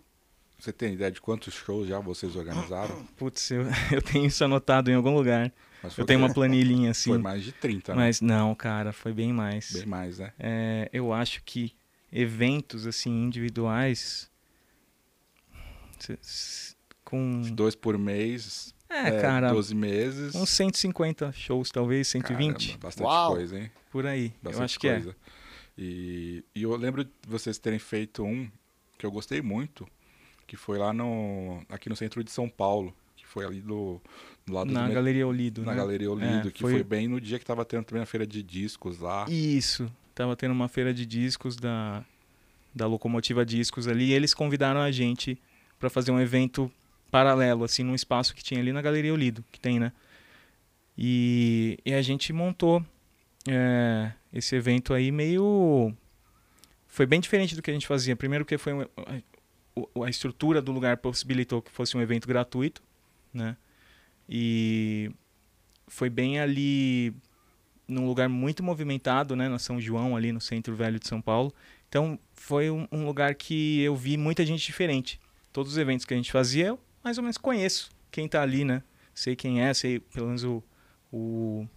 você 0.57 0.71
tem 0.71 0.93
ideia 0.93 1.11
de 1.11 1.19
quantos 1.19 1.53
shows 1.53 1.87
já 1.87 1.99
vocês 1.99 2.35
organizaram? 2.35 3.03
Putz, 3.17 3.51
eu, 3.51 3.63
eu 3.91 4.01
tenho 4.01 4.25
isso 4.25 4.43
anotado 4.43 4.89
em 4.89 4.93
algum 4.93 5.13
lugar. 5.13 5.51
Eu 5.97 6.05
tenho 6.05 6.19
uma 6.19 6.31
planilhinha 6.31 6.91
assim. 6.91 7.09
Foi 7.09 7.17
mais 7.17 7.43
de 7.43 7.51
30, 7.51 7.93
né? 7.93 7.97
Mas 7.97 8.21
não, 8.21 8.53
cara, 8.53 8.93
foi 8.93 9.11
bem 9.11 9.33
mais. 9.33 9.71
Bem 9.71 9.87
mais, 9.87 10.19
né? 10.19 10.31
É, 10.39 10.87
eu 10.93 11.11
acho 11.11 11.41
que 11.43 11.73
eventos 12.11 12.85
assim 12.85 13.23
individuais 13.23 14.30
com 17.03 17.41
dois 17.53 17.75
por 17.75 17.97
mês. 17.97 18.73
É, 18.89 19.07
é 19.07 19.21
cara. 19.21 19.51
12 19.51 19.73
meses. 19.73 20.35
Uns 20.35 20.49
150 20.49 21.31
shows, 21.31 21.71
talvez, 21.71 22.07
120. 22.09 22.65
Caramba, 22.67 22.87
bastante 22.87 23.07
Uau. 23.07 23.31
coisa, 23.33 23.59
hein? 23.59 23.71
Por 23.89 24.05
aí. 24.05 24.33
Bastante 24.41 24.59
eu 24.59 24.65
acho 24.65 24.79
coisa. 24.79 25.13
que 25.13 25.29
é. 25.29 25.83
E, 25.83 26.43
e 26.53 26.63
eu 26.63 26.75
lembro 26.75 27.05
de 27.05 27.11
vocês 27.27 27.57
terem 27.57 27.79
feito 27.79 28.23
um 28.23 28.49
que 28.97 29.05
eu 29.05 29.11
gostei 29.11 29.41
muito, 29.41 29.87
que 30.45 30.55
foi 30.55 30.77
lá 30.77 30.93
no 30.93 31.61
aqui 31.69 31.89
no 31.89 31.95
centro 31.95 32.23
de 32.23 32.29
São 32.29 32.47
Paulo, 32.47 32.93
que 33.15 33.25
foi 33.25 33.45
ali 33.45 33.61
do, 33.61 33.99
do 34.45 34.53
lado 34.53 34.71
na 34.71 34.87
do 34.87 34.93
Galeria 34.93 35.25
Olido, 35.25 35.63
na 35.63 35.71
né? 35.71 35.77
Galeria 35.77 36.11
Olido, 36.11 36.49
é, 36.49 36.51
que 36.51 36.61
foi... 36.61 36.73
foi... 36.73 36.83
bem 36.83 37.07
no 37.07 37.19
dia 37.19 37.39
que 37.39 37.45
tava 37.45 37.65
tendo 37.65 37.85
também 37.85 38.03
a 38.03 38.05
feira 38.05 38.27
de 38.27 38.43
discos 38.43 38.99
lá. 38.99 39.25
Isso, 39.29 39.91
tava 40.13 40.35
tendo 40.35 40.51
uma 40.51 40.67
feira 40.67 40.93
de 40.93 41.05
discos 41.05 41.55
da 41.55 42.05
da 42.73 42.87
Locomotiva 42.87 43.45
Discos 43.45 43.87
ali, 43.87 44.05
e 44.05 44.13
eles 44.13 44.33
convidaram 44.33 44.79
a 44.79 44.91
gente 44.91 45.37
para 45.81 45.89
fazer 45.89 46.11
um 46.11 46.21
evento 46.21 46.71
paralelo 47.09 47.65
assim 47.65 47.83
num 47.83 47.93
espaço 47.95 48.33
que 48.33 48.41
tinha 48.41 48.61
ali 48.61 48.71
na 48.71 48.81
Galeria 48.81 49.13
Olido, 49.13 49.43
que 49.51 49.59
tem, 49.59 49.79
né? 49.79 49.91
E, 50.97 51.77
e 51.85 51.93
a 51.93 52.01
gente 52.01 52.31
montou 52.31 52.85
é, 53.49 54.11
esse 54.31 54.55
evento 54.55 54.93
aí 54.93 55.11
meio 55.11 55.93
foi 56.87 57.05
bem 57.05 57.19
diferente 57.19 57.55
do 57.55 57.61
que 57.61 57.71
a 57.71 57.73
gente 57.73 57.87
fazia. 57.87 58.15
Primeiro 58.15 58.45
que 58.45 58.57
foi 58.57 58.73
a, 58.73 60.05
a 60.05 60.09
estrutura 60.09 60.61
do 60.61 60.71
lugar 60.71 60.97
possibilitou 60.97 61.61
que 61.61 61.71
fosse 61.71 61.97
um 61.97 62.01
evento 62.01 62.27
gratuito, 62.27 62.81
né? 63.33 63.57
E 64.29 65.11
foi 65.87 66.09
bem 66.09 66.39
ali 66.39 67.13
num 67.87 68.05
lugar 68.05 68.29
muito 68.29 68.63
movimentado, 68.63 69.35
né, 69.35 69.49
na 69.49 69.59
São 69.59 69.81
João 69.81 70.15
ali 70.15 70.31
no 70.31 70.39
centro 70.39 70.75
velho 70.75 70.99
de 70.99 71.07
São 71.07 71.21
Paulo. 71.21 71.53
Então 71.89 72.17
foi 72.33 72.69
um, 72.71 72.87
um, 72.91 73.05
lugar 73.05 73.35
que 73.35 73.81
eu 73.81 73.95
vi 73.95 74.15
muita 74.15 74.45
gente 74.45 74.65
diferente. 74.65 75.19
Todos 75.51 75.73
os 75.73 75.77
eventos 75.77 76.05
que 76.05 76.13
a 76.13 76.17
gente 76.17 76.31
fazia, 76.31 76.67
eu 76.67 76.79
mais 77.03 77.17
ou 77.17 77.23
menos 77.23 77.37
conheço 77.37 77.91
quem 78.09 78.25
está 78.25 78.41
ali, 78.41 78.63
né? 78.63 78.83
Sei 79.13 79.35
quem 79.35 79.61
é, 79.61 79.73
sei 79.73 79.99
pelo 79.99 80.27
menos 80.27 80.43
o, 80.43 80.63
o 81.11 81.67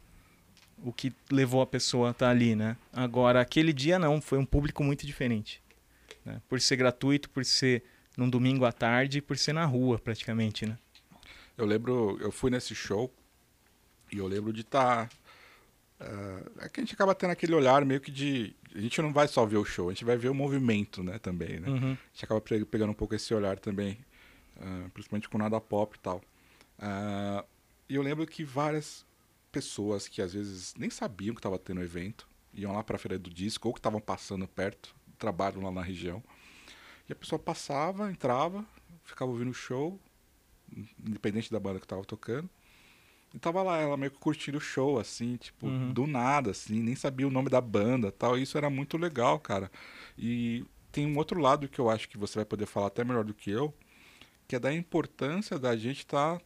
o 0.85 0.93
que 0.93 1.12
levou 1.31 1.62
a 1.62 1.66
pessoa 1.66 2.09
a 2.09 2.11
estar 2.11 2.26
tá 2.26 2.31
ali, 2.31 2.54
né? 2.54 2.76
Agora, 2.93 3.40
aquele 3.40 3.73
dia 3.73 3.99
não, 3.99 4.21
foi 4.21 4.38
um 4.38 4.45
público 4.45 4.85
muito 4.85 5.07
diferente. 5.07 5.62
Né? 6.25 6.40
Por 6.49 6.61
ser 6.61 6.76
gratuito, 6.76 7.31
por 7.31 7.45
ser 7.45 7.83
num 8.16 8.28
domingo 8.28 8.66
à 8.66 8.73
tarde, 8.73 9.23
por 9.23 9.38
ser 9.38 9.54
na 9.54 9.64
rua, 9.64 9.99
praticamente, 9.99 10.66
né? 10.66 10.78
Eu 11.57 11.64
lembro, 11.64 12.19
eu 12.21 12.31
fui 12.31 12.50
nesse 12.50 12.75
show 12.75 13.12
e 14.12 14.19
eu 14.19 14.26
lembro 14.26 14.52
de 14.52 14.61
estar... 14.61 15.09
Tá, 15.09 15.16
uh, 16.05 16.51
é 16.61 16.69
que 16.69 16.81
a 16.81 16.83
gente 16.85 16.95
acaba 16.95 17.15
tendo 17.15 17.31
aquele 17.31 17.55
olhar 17.55 17.85
meio 17.85 18.01
que 18.01 18.11
de... 18.11 18.55
A 18.75 18.81
gente 18.81 19.01
não 19.01 19.13
vai 19.13 19.29
só 19.29 19.45
ver 19.47 19.57
o 19.57 19.65
show, 19.65 19.89
a 19.89 19.93
gente 19.93 20.05
vai 20.05 20.17
ver 20.17 20.29
o 20.29 20.35
movimento, 20.35 21.03
né, 21.03 21.19
também, 21.19 21.61
né? 21.61 21.69
Uhum. 21.69 21.93
A 21.93 22.13
gente 22.13 22.25
acaba 22.25 22.41
pegando 22.41 22.91
um 22.91 22.95
pouco 22.95 23.15
esse 23.15 23.33
olhar 23.33 23.59
também, 23.59 23.99
uh, 24.57 24.91
principalmente 24.91 25.29
com 25.29 25.39
nada 25.39 25.61
pop 25.61 25.97
e 25.97 26.01
tal. 26.01 26.21
Uh, 26.79 27.45
e 27.89 27.95
eu 27.95 28.03
lembro 28.03 28.27
que 28.27 28.45
várias 28.45 29.07
pessoas 29.53 30.09
que 30.09 30.21
às 30.21 30.33
vezes 30.33 30.75
nem 30.77 30.91
sabiam 30.91 31.35
que 31.35 31.39
estava 31.39 31.59
tendo 31.59 31.81
evento, 31.83 32.27
iam 32.53 32.73
lá 32.73 32.83
para 32.83 32.97
a 32.97 32.99
feira 32.99 33.19
do 33.19 33.31
disco 33.31 33.69
ou 33.69 33.75
que 33.75 33.79
estavam 33.79 34.01
passando 34.01 34.47
perto, 34.49 34.95
trabalham 35.19 35.63
lá 35.63 35.71
na 35.71 35.83
região. 35.83 36.23
E 37.09 37.13
a 37.13 37.17
pessoa 37.17 37.39
passava, 37.39 38.11
entrava, 38.11 38.65
ficava 39.05 39.31
ouvindo 39.31 39.51
o 39.51 39.55
show, 39.55 40.01
independente 40.99 41.53
da 41.53 41.61
banda 41.61 41.79
que 41.79 41.85
estava 41.85 42.05
tocando. 42.05 42.49
E 43.35 43.38
tava 43.38 43.62
lá, 43.62 43.79
ela 43.79 43.97
meio 43.97 44.12
que 44.12 44.19
curtindo 44.19 44.59
o 44.59 44.61
show, 44.61 44.99
assim, 44.99 45.37
tipo, 45.37 45.67
uhum. 45.67 45.93
do 45.93 46.07
nada, 46.07 46.53
assim, 46.53 46.81
nem 46.81 46.95
sabia 46.95 47.26
o 47.26 47.31
nome 47.31 47.50
da 47.50 47.61
banda 47.61 48.12
tal. 48.12 48.38
E 48.38 48.43
isso 48.43 48.57
era 48.57 48.71
muito 48.71 48.97
legal, 48.97 49.41
cara. 49.41 49.71
E 50.17 50.64
tem 50.93 51.05
um 51.05 51.19
outro 51.19 51.41
lado 51.41 51.69
que 51.69 51.81
eu 51.81 51.91
acho 51.91 52.09
que 52.09 52.17
você 52.17 52.37
vai 52.37 52.45
poder 52.45 52.67
falar 52.67 52.87
até 52.87 53.03
melhor 53.03 53.25
do 53.25 53.35
que 53.35 53.50
eu, 53.50 53.75
que 54.47 54.55
é 54.55 54.61
da 54.61 54.73
importância 54.73 55.59
da 55.59 55.76
gente 55.76 55.99
estar 55.99 56.38
tá 56.38 56.45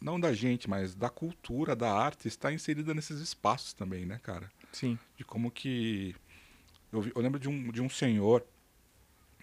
não 0.00 0.18
da 0.18 0.32
gente, 0.32 0.70
mas 0.70 0.94
da 0.94 1.10
cultura, 1.10 1.74
da 1.74 1.92
arte, 1.92 2.28
está 2.28 2.52
inserida 2.52 2.94
nesses 2.94 3.20
espaços 3.20 3.72
também, 3.72 4.06
né, 4.06 4.20
cara? 4.22 4.50
Sim. 4.72 4.98
De 5.16 5.24
como 5.24 5.50
que. 5.50 6.14
Eu, 6.92 7.04
eu 7.14 7.20
lembro 7.20 7.38
de 7.40 7.48
um, 7.48 7.70
de 7.70 7.82
um 7.82 7.88
senhor, 7.88 8.46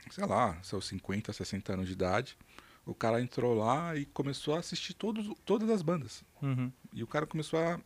sei 0.10 0.26
lá, 0.26 0.58
seus 0.64 0.88
50, 0.88 1.34
60 1.34 1.74
anos 1.74 1.88
de 1.88 1.94
idade. 1.94 2.38
O 2.86 2.94
cara 2.94 3.22
entrou 3.22 3.56
lá 3.56 3.96
e 3.96 4.06
começou 4.06 4.56
a 4.56 4.60
assistir 4.60 4.94
todos, 4.94 5.28
todas 5.44 5.70
as 5.70 5.82
bandas. 5.82 6.24
Uhum. 6.42 6.72
E 6.94 7.04
o 7.04 7.08
cara 7.08 7.26
começou 7.26 7.60
a. 7.60 7.80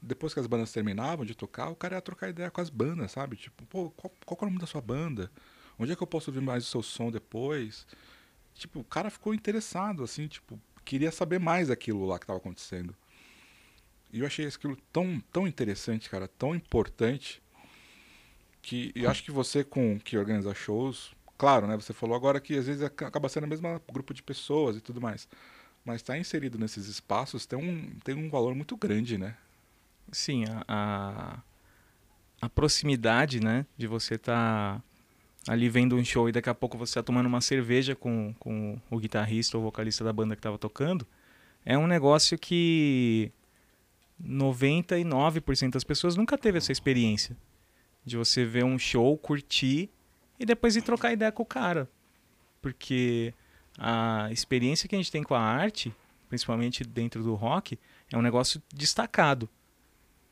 Depois 0.00 0.32
que 0.32 0.40
as 0.40 0.46
bandas 0.46 0.72
terminavam 0.72 1.26
de 1.26 1.34
tocar, 1.34 1.68
o 1.68 1.76
cara 1.76 1.96
ia 1.96 2.00
trocar 2.00 2.30
ideia 2.30 2.50
com 2.50 2.60
as 2.60 2.70
bandas, 2.70 3.12
sabe? 3.12 3.36
Tipo, 3.36 3.66
pô, 3.66 3.90
qual, 3.90 4.14
qual 4.24 4.38
é 4.40 4.44
o 4.44 4.46
nome 4.46 4.58
da 4.58 4.66
sua 4.66 4.80
banda? 4.80 5.30
Onde 5.78 5.92
é 5.92 5.96
que 5.96 6.02
eu 6.02 6.06
posso 6.06 6.30
ouvir 6.30 6.40
mais 6.40 6.64
o 6.64 6.66
seu 6.68 6.82
som 6.82 7.10
depois? 7.10 7.86
Tipo, 8.54 8.80
o 8.80 8.84
cara 8.84 9.10
ficou 9.10 9.34
interessado, 9.34 10.02
assim, 10.02 10.26
tipo, 10.26 10.58
queria 10.84 11.10
saber 11.10 11.38
mais 11.38 11.68
daquilo 11.68 12.06
lá 12.06 12.18
que 12.18 12.24
estava 12.24 12.38
acontecendo. 12.38 12.96
E 14.12 14.20
eu 14.20 14.26
achei 14.26 14.46
aquilo 14.46 14.76
tão, 14.92 15.20
tão 15.32 15.46
interessante, 15.46 16.08
cara, 16.08 16.26
tão 16.26 16.54
importante, 16.54 17.42
que 18.62 18.92
eu 18.94 19.08
acho 19.08 19.22
que 19.22 19.30
você 19.30 19.64
com 19.64 19.98
que 19.98 20.16
organiza 20.16 20.54
shows, 20.54 21.12
claro, 21.40 21.66
né? 21.66 21.74
Você 21.74 21.94
falou 21.94 22.14
agora 22.14 22.38
que 22.38 22.54
às 22.58 22.66
vezes 22.66 22.82
acaba 22.82 23.26
sendo 23.30 23.44
o 23.44 23.48
mesmo 23.48 23.80
grupo 23.90 24.12
de 24.12 24.22
pessoas 24.22 24.76
e 24.76 24.80
tudo 24.82 25.00
mais. 25.00 25.26
Mas 25.82 26.02
estar 26.02 26.12
tá 26.12 26.18
inserido 26.18 26.58
nesses 26.58 26.86
espaços 26.86 27.46
tem 27.46 27.58
um, 27.58 27.98
tem 28.04 28.14
um 28.14 28.28
valor 28.28 28.54
muito 28.54 28.76
grande, 28.76 29.16
né? 29.16 29.34
Sim, 30.12 30.44
a, 30.68 31.38
a, 32.42 32.48
proximidade, 32.50 33.40
né? 33.40 33.64
De 33.78 33.86
você 33.86 34.16
estar 34.16 34.82
tá 35.46 35.50
ali 35.50 35.70
vendo 35.70 35.96
um 35.96 36.04
show 36.04 36.28
e 36.28 36.32
daqui 36.32 36.50
a 36.50 36.54
pouco 36.54 36.76
você 36.76 36.90
está 36.90 37.02
tomando 37.02 37.24
uma 37.24 37.40
cerveja 37.40 37.96
com, 37.96 38.34
com 38.38 38.78
o 38.90 38.98
guitarrista 38.98 39.56
ou 39.56 39.62
vocalista 39.62 40.04
da 40.04 40.12
banda 40.12 40.36
que 40.36 40.40
estava 40.40 40.58
tocando, 40.58 41.06
é 41.64 41.78
um 41.78 41.86
negócio 41.86 42.38
que 42.38 43.32
99% 44.22 45.70
das 45.70 45.84
pessoas 45.84 46.16
nunca 46.16 46.36
teve 46.36 46.58
essa 46.58 46.70
experiência 46.70 47.34
de 48.04 48.18
você 48.18 48.44
ver 48.44 48.62
um 48.62 48.78
show, 48.78 49.16
curtir 49.16 49.88
e 50.40 50.46
depois 50.46 50.74
ir 50.74 50.80
trocar 50.80 51.12
ideia 51.12 51.30
com 51.30 51.42
o 51.42 51.46
cara. 51.46 51.86
Porque 52.62 53.34
a 53.78 54.28
experiência 54.32 54.88
que 54.88 54.94
a 54.94 54.98
gente 54.98 55.12
tem 55.12 55.22
com 55.22 55.34
a 55.34 55.40
arte, 55.40 55.94
principalmente 56.30 56.82
dentro 56.82 57.22
do 57.22 57.34
rock, 57.34 57.78
é 58.10 58.16
um 58.16 58.22
negócio 58.22 58.60
destacado. 58.74 59.48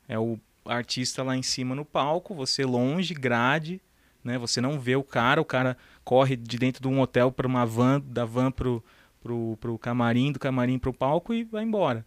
É 0.07 0.17
o 0.17 0.39
artista 0.65 1.21
lá 1.21 1.37
em 1.37 1.43
cima 1.43 1.75
no 1.75 1.85
palco, 1.85 2.33
você 2.33 2.65
longe, 2.65 3.13
grade, 3.13 3.79
né? 4.23 4.37
Você 4.39 4.59
não 4.59 4.79
vê 4.79 4.95
o 4.95 5.03
cara, 5.03 5.39
o 5.39 5.45
cara 5.45 5.77
corre 6.03 6.35
de 6.35 6.57
dentro 6.57 6.81
de 6.81 6.87
um 6.87 6.99
hotel 6.99 7.31
para 7.31 7.47
uma 7.47 7.65
van, 7.65 8.01
da 8.01 8.25
van 8.25 8.51
pro, 8.51 8.83
pro, 9.21 9.57
pro 9.61 9.77
camarim, 9.77 10.31
do 10.31 10.39
camarim 10.39 10.79
pro 10.79 10.91
palco 10.91 11.33
e 11.33 11.43
vai 11.43 11.63
embora. 11.63 12.03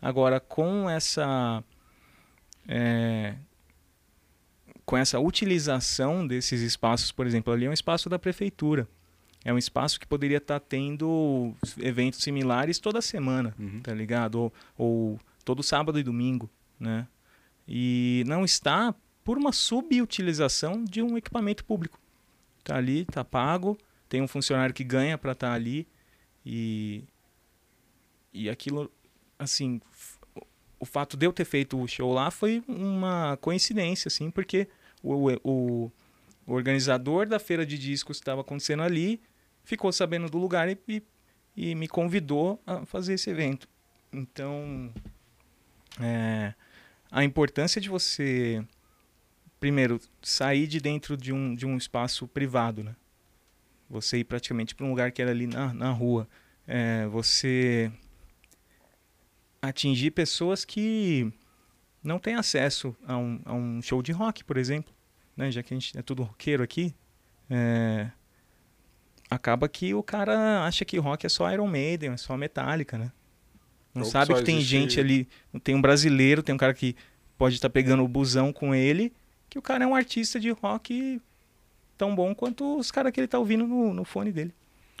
Agora, 0.00 0.38
com 0.38 0.88
essa... 0.88 1.64
É, 2.68 3.34
com 4.90 4.96
essa 4.96 5.20
utilização 5.20 6.26
desses 6.26 6.62
espaços, 6.62 7.12
por 7.12 7.24
exemplo, 7.24 7.52
ali 7.52 7.64
é 7.64 7.70
um 7.70 7.72
espaço 7.72 8.08
da 8.08 8.18
prefeitura. 8.18 8.88
É 9.44 9.52
um 9.54 9.56
espaço 9.56 10.00
que 10.00 10.06
poderia 10.06 10.38
estar 10.38 10.58
tendo 10.58 11.54
eventos 11.78 12.20
similares 12.24 12.80
toda 12.80 13.00
semana, 13.00 13.54
Uhum. 13.56 13.80
tá 13.82 13.94
ligado? 13.94 14.34
Ou, 14.34 14.52
ou 14.76 15.20
todo 15.44 15.62
sábado 15.62 15.96
e 15.96 16.02
domingo, 16.02 16.50
né? 16.78 17.06
E 17.68 18.24
não 18.26 18.44
está 18.44 18.92
por 19.22 19.38
uma 19.38 19.52
subutilização 19.52 20.82
de 20.84 21.00
um 21.00 21.16
equipamento 21.16 21.64
público. 21.64 21.96
Tá 22.64 22.74
ali, 22.74 23.04
tá 23.04 23.24
pago, 23.24 23.78
tem 24.08 24.20
um 24.20 24.26
funcionário 24.26 24.74
que 24.74 24.82
ganha 24.82 25.16
para 25.16 25.30
estar 25.32 25.52
ali 25.52 25.86
e 26.44 27.04
e 28.34 28.50
aquilo 28.50 28.90
assim, 29.38 29.80
o 30.80 30.84
fato 30.84 31.16
de 31.16 31.26
eu 31.26 31.32
ter 31.32 31.44
feito 31.44 31.80
o 31.80 31.86
show 31.86 32.12
lá 32.12 32.28
foi 32.32 32.60
uma 32.66 33.38
coincidência 33.40 34.08
assim, 34.08 34.32
porque 34.32 34.66
o, 35.02 35.30
o, 35.44 35.92
o 36.46 36.52
organizador 36.52 37.26
da 37.26 37.38
feira 37.38 37.64
de 37.64 37.78
discos 37.78 38.18
que 38.18 38.22
estava 38.22 38.40
acontecendo 38.40 38.82
ali 38.82 39.20
ficou 39.62 39.92
sabendo 39.92 40.28
do 40.28 40.38
lugar 40.38 40.68
e, 40.68 40.78
e, 40.88 41.02
e 41.56 41.74
me 41.74 41.88
convidou 41.88 42.60
a 42.66 42.84
fazer 42.84 43.14
esse 43.14 43.30
evento. 43.30 43.68
Então, 44.12 44.92
é, 46.00 46.54
a 47.10 47.24
importância 47.24 47.80
de 47.80 47.88
você, 47.88 48.64
primeiro, 49.58 50.00
sair 50.22 50.66
de 50.66 50.80
dentro 50.80 51.16
de 51.16 51.32
um, 51.32 51.54
de 51.54 51.66
um 51.66 51.76
espaço 51.76 52.26
privado, 52.26 52.82
né? 52.82 52.94
Você 53.88 54.18
ir 54.18 54.24
praticamente 54.24 54.74
para 54.74 54.86
um 54.86 54.90
lugar 54.90 55.10
que 55.10 55.20
era 55.20 55.32
ali 55.32 55.46
na, 55.46 55.74
na 55.74 55.90
rua. 55.90 56.28
É, 56.66 57.06
você 57.08 57.90
atingir 59.60 60.12
pessoas 60.12 60.64
que 60.64 61.32
não 62.02 62.18
têm 62.18 62.34
acesso 62.34 62.96
a 63.06 63.16
um, 63.16 63.40
a 63.44 63.52
um 63.54 63.82
show 63.82 64.02
de 64.02 64.12
rock, 64.12 64.44
por 64.44 64.56
exemplo. 64.56 64.92
Né? 65.36 65.50
Já 65.50 65.62
que 65.62 65.72
a 65.74 65.76
gente 65.78 65.96
é 65.98 66.02
tudo 66.02 66.22
roqueiro 66.22 66.62
aqui. 66.62 66.94
É, 67.48 68.10
acaba 69.30 69.68
que 69.68 69.94
o 69.94 70.02
cara 70.02 70.64
acha 70.64 70.84
que 70.84 70.98
rock 70.98 71.26
é 71.26 71.28
só 71.28 71.50
Iron 71.52 71.66
Maiden, 71.66 72.10
é 72.12 72.16
só 72.16 72.36
Metallica, 72.36 72.98
né? 72.98 73.12
Não 73.94 74.02
Ou 74.02 74.08
sabe 74.08 74.34
que 74.34 74.42
tem 74.42 74.56
existe- 74.56 74.70
gente 74.70 75.00
ali, 75.00 75.28
tem 75.64 75.74
um 75.74 75.80
brasileiro, 75.82 76.42
tem 76.42 76.54
um 76.54 76.58
cara 76.58 76.72
que 76.74 76.94
pode 77.36 77.56
estar 77.56 77.70
pegando 77.70 78.04
o 78.04 78.08
busão 78.08 78.52
com 78.52 78.74
ele, 78.74 79.12
que 79.48 79.58
o 79.58 79.62
cara 79.62 79.82
é 79.84 79.86
um 79.86 79.94
artista 79.94 80.38
de 80.38 80.50
rock 80.50 81.20
tão 81.98 82.14
bom 82.14 82.34
quanto 82.34 82.78
os 82.78 82.90
caras 82.90 83.12
que 83.12 83.18
ele 83.20 83.26
tá 83.26 83.38
ouvindo 83.38 83.66
no, 83.66 83.92
no 83.92 84.04
fone 84.04 84.30
dele. 84.30 84.54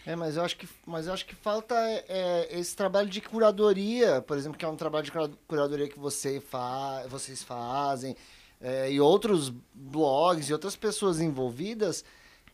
É, 0.06 0.16
mas 0.16 0.36
eu 0.36 0.42
acho 0.42 0.56
que, 0.56 0.68
mas 0.86 1.06
eu 1.06 1.12
acho 1.12 1.26
que 1.26 1.34
falta 1.34 1.74
é, 1.74 2.04
é, 2.08 2.58
esse 2.58 2.74
trabalho 2.74 3.08
de 3.08 3.20
curadoria, 3.20 4.22
por 4.22 4.36
exemplo, 4.36 4.58
que 4.58 4.64
é 4.64 4.68
um 4.68 4.76
trabalho 4.76 5.04
de 5.04 5.12
cura- 5.12 5.30
curadoria 5.46 5.88
que 5.88 5.98
você 5.98 6.40
fa 6.40 7.04
vocês 7.08 7.42
fazem, 7.42 8.16
é, 8.60 8.90
e 8.90 9.00
outros 9.00 9.52
blogs 9.74 10.48
e 10.48 10.52
outras 10.52 10.74
pessoas 10.74 11.20
envolvidas, 11.20 12.04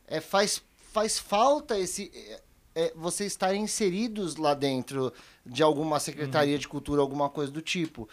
é, 0.08 0.20
faz, 0.20 0.62
faz 0.92 1.18
falta 1.18 1.78
esse 1.78 2.10
é, 2.14 2.42
é, 2.74 2.92
vocês 2.94 3.32
estarem 3.32 3.62
inseridos 3.62 4.36
lá 4.36 4.52
dentro 4.52 5.12
de 5.44 5.62
alguma 5.62 5.98
secretaria 6.00 6.58
de 6.58 6.68
cultura, 6.68 7.00
alguma 7.00 7.30
coisa 7.30 7.50
do 7.50 7.62
tipo. 7.62 8.08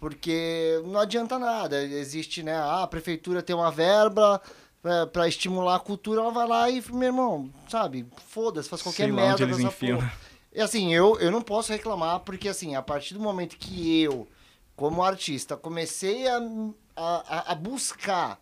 Porque 0.00 0.80
não 0.86 1.00
adianta 1.00 1.38
nada. 1.38 1.82
Existe, 1.82 2.42
né? 2.42 2.54
Ah, 2.54 2.84
a 2.84 2.86
prefeitura 2.86 3.42
tem 3.42 3.54
uma 3.54 3.70
verba 3.70 4.40
para 5.12 5.28
estimular 5.28 5.76
a 5.76 5.80
cultura, 5.80 6.20
ela 6.20 6.30
vai 6.30 6.46
lá 6.46 6.70
e, 6.70 6.82
meu 6.90 7.08
irmão, 7.08 7.50
sabe, 7.68 8.06
foda-se, 8.28 8.68
faz 8.68 8.82
qualquer 8.82 9.04
Sei 9.04 9.12
lá 9.12 9.16
merda 9.16 9.32
onde 9.44 9.54
eles 9.54 9.58
enfiam. 9.60 9.98
porra. 9.98 10.12
E 10.52 10.60
assim, 10.60 10.92
eu, 10.94 11.18
eu 11.20 11.30
não 11.30 11.42
posso 11.42 11.72
reclamar, 11.72 12.20
porque 12.20 12.48
assim, 12.48 12.74
a 12.74 12.82
partir 12.82 13.14
do 13.14 13.20
momento 13.20 13.56
que 13.56 14.02
eu, 14.02 14.26
como 14.74 15.02
artista, 15.02 15.56
comecei 15.56 16.26
a, 16.26 16.40
a, 16.96 17.52
a 17.52 17.54
buscar 17.54 18.40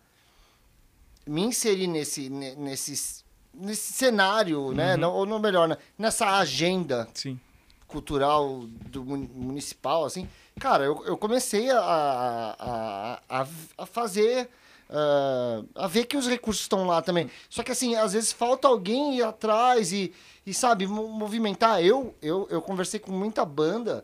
me 1.25 1.41
inserir 1.43 1.87
nesse, 1.87 2.29
ne- 2.29 2.55
nesse, 2.55 3.23
nesse 3.53 3.93
cenário, 3.93 4.71
né? 4.71 4.93
Uhum. 4.93 4.99
Não, 5.01 5.13
ou 5.13 5.25
não 5.25 5.39
melhor, 5.39 5.67
né? 5.67 5.77
nessa 5.97 6.37
agenda 6.37 7.07
Sim. 7.13 7.39
cultural 7.87 8.61
do 8.89 9.03
mun- 9.03 9.29
municipal, 9.35 10.05
assim, 10.05 10.27
cara, 10.59 10.85
eu, 10.85 11.03
eu 11.05 11.17
comecei 11.17 11.69
a, 11.69 11.79
a, 11.79 13.19
a, 13.41 13.47
a 13.77 13.85
fazer. 13.85 14.49
Ah, 14.89 15.63
a 15.75 15.87
ver 15.87 16.05
que 16.05 16.17
os 16.17 16.27
recursos 16.27 16.63
estão 16.63 16.85
lá 16.87 17.01
também. 17.01 17.29
Só 17.49 17.63
que 17.63 17.71
assim, 17.71 17.95
às 17.95 18.13
vezes 18.13 18.31
falta 18.31 18.67
alguém 18.67 19.17
ir 19.17 19.23
atrás 19.23 19.91
e, 19.91 20.13
e 20.45 20.53
sabe, 20.53 20.87
mo- 20.87 21.07
movimentar. 21.07 21.81
Eu, 21.83 22.15
eu, 22.21 22.47
eu 22.49 22.61
conversei 22.61 22.99
com 22.99 23.11
muita 23.11 23.43
banda 23.45 24.03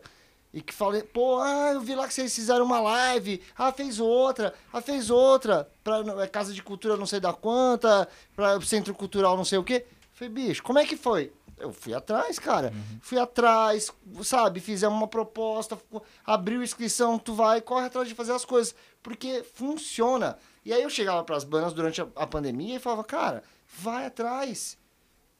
e 0.52 0.60
que 0.62 0.72
falei, 0.72 1.02
pô, 1.02 1.40
ah, 1.40 1.72
eu 1.74 1.80
vi 1.80 1.94
lá 1.94 2.06
que 2.06 2.14
vocês 2.14 2.32
fizeram 2.34 2.64
uma 2.64 2.80
live, 2.80 3.42
ah, 3.58 3.72
fez 3.72 3.98
outra, 3.98 4.54
ah, 4.72 4.80
fez 4.80 5.10
outra, 5.10 5.68
pra 5.82 5.98
é, 6.22 6.26
Casa 6.28 6.52
de 6.52 6.62
Cultura 6.62 6.96
não 6.96 7.06
sei 7.06 7.18
da 7.18 7.32
quanta, 7.32 8.08
pra 8.36 8.60
Centro 8.60 8.94
Cultural 8.94 9.36
não 9.36 9.44
sei 9.44 9.58
o 9.58 9.64
quê. 9.64 9.84
Falei, 10.12 10.32
bicho, 10.32 10.62
como 10.62 10.78
é 10.78 10.84
que 10.86 10.96
foi? 10.96 11.32
Eu 11.58 11.72
fui 11.72 11.94
atrás, 11.94 12.38
cara. 12.38 12.72
Fui 13.00 13.18
atrás, 13.18 13.90
sabe? 14.22 14.60
Fizemos 14.60 14.96
uma 14.96 15.06
proposta, 15.08 15.78
abriu 16.26 16.62
inscrição, 16.62 17.16
tu 17.18 17.32
vai, 17.32 17.60
corre 17.60 17.86
atrás 17.86 18.06
de 18.08 18.14
fazer 18.14 18.32
as 18.32 18.44
coisas. 18.44 18.74
Porque 19.02 19.44
funciona. 19.54 20.36
E 20.64 20.72
aí 20.72 20.82
eu 20.82 20.90
chegava 20.90 21.22
pras 21.24 21.44
bandas 21.44 21.72
durante 21.72 22.00
a, 22.00 22.06
a 22.16 22.26
pandemia 22.26 22.76
e 22.76 22.80
falava, 22.80 23.04
cara, 23.04 23.42
vai 23.78 24.06
atrás. 24.06 24.78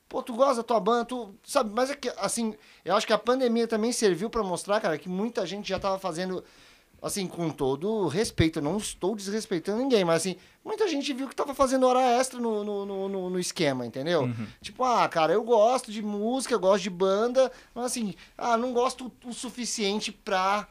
Pô, 0.08 0.22
tu 0.22 0.34
gosta 0.34 0.56
da 0.56 0.62
tua 0.62 0.78
banda, 0.78 1.06
tu. 1.06 1.34
Sabe, 1.42 1.72
mas 1.74 1.90
é 1.90 1.94
que, 1.96 2.08
assim, 2.18 2.54
eu 2.84 2.94
acho 2.94 3.06
que 3.06 3.12
a 3.12 3.18
pandemia 3.18 3.66
também 3.66 3.90
serviu 3.90 4.28
pra 4.28 4.42
mostrar, 4.42 4.80
cara, 4.80 4.98
que 4.98 5.08
muita 5.08 5.46
gente 5.46 5.68
já 5.68 5.78
tava 5.78 5.98
fazendo, 5.98 6.44
assim, 7.00 7.26
com 7.26 7.48
todo 7.50 8.06
respeito. 8.06 8.58
Eu 8.58 8.62
não 8.62 8.76
estou 8.76 9.16
desrespeitando 9.16 9.78
ninguém, 9.82 10.04
mas 10.04 10.16
assim, 10.16 10.36
muita 10.62 10.86
gente 10.86 11.12
viu 11.14 11.26
que 11.26 11.34
tava 11.34 11.54
fazendo 11.54 11.86
hora 11.86 12.00
extra 12.20 12.38
no, 12.38 12.62
no, 12.62 12.84
no, 12.86 13.08
no- 13.08 13.30
no 13.30 13.40
esquema, 13.40 13.86
entendeu? 13.86 14.28
Tipo, 14.60 14.84
ah, 14.84 15.08
cara, 15.08 15.32
eu 15.32 15.42
gosto 15.42 15.90
de 15.90 16.02
música, 16.02 16.54
eu 16.54 16.60
gosto 16.60 16.82
de 16.82 16.90
banda, 16.90 17.50
mas 17.74 17.86
assim, 17.86 18.14
ah, 18.36 18.56
não 18.58 18.72
gosto 18.74 19.10
o 19.24 19.32
suficiente 19.32 20.12
pra 20.12 20.68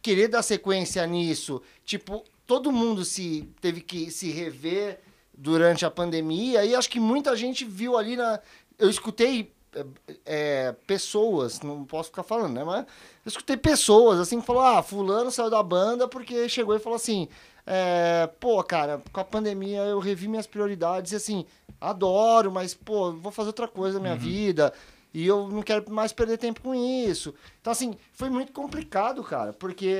querer 0.00 0.28
dar 0.28 0.42
sequência 0.42 1.06
nisso. 1.06 1.62
Tipo, 1.84 2.24
todo 2.46 2.72
mundo 2.72 3.04
se 3.04 3.48
teve 3.60 3.80
que 3.80 4.10
se 4.10 4.30
rever 4.30 5.00
durante 5.32 5.84
a 5.84 5.90
pandemia 5.90 6.64
e 6.64 6.74
acho 6.74 6.90
que 6.90 7.00
muita 7.00 7.36
gente 7.36 7.64
viu 7.64 7.96
ali 7.96 8.16
na. 8.16 8.40
Eu 8.78 8.90
escutei 8.90 9.52
é, 9.74 9.84
é, 10.24 10.72
pessoas, 10.86 11.60
não 11.60 11.84
posso 11.84 12.10
ficar 12.10 12.22
falando, 12.22 12.54
né? 12.54 12.64
Mas 12.64 12.86
eu 13.24 13.28
escutei 13.28 13.56
pessoas 13.56 14.20
assim 14.20 14.40
que 14.40 14.46
falou: 14.46 14.62
ah, 14.62 14.82
fulano 14.82 15.30
saiu 15.30 15.50
da 15.50 15.62
banda 15.62 16.06
porque 16.06 16.48
chegou 16.48 16.74
e 16.74 16.80
falou 16.80 16.96
assim. 16.96 17.28
É, 17.64 18.28
pô, 18.40 18.60
cara, 18.64 19.00
com 19.12 19.20
a 19.20 19.24
pandemia 19.24 19.82
eu 19.82 20.00
revi 20.00 20.26
minhas 20.26 20.48
prioridades 20.48 21.12
e 21.12 21.16
assim, 21.16 21.46
adoro, 21.80 22.50
mas, 22.50 22.74
pô, 22.74 23.12
vou 23.12 23.30
fazer 23.30 23.50
outra 23.50 23.68
coisa 23.68 23.98
na 23.98 24.02
minha 24.02 24.16
vida 24.16 24.72
e 25.14 25.26
eu 25.26 25.48
não 25.48 25.62
quero 25.62 25.90
mais 25.92 26.12
perder 26.12 26.38
tempo 26.38 26.60
com 26.60 26.74
isso. 26.74 27.34
Então, 27.60 27.70
assim, 27.70 27.94
foi 28.12 28.30
muito 28.30 28.52
complicado, 28.52 29.22
cara, 29.22 29.52
porque, 29.52 29.94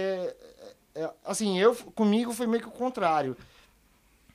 assim, 1.24 1.59
eu, 1.59 1.74
comigo 1.74 2.33
foi 2.33 2.46
meio 2.46 2.62
que 2.62 2.68
o 2.68 2.72
contrário. 2.72 3.37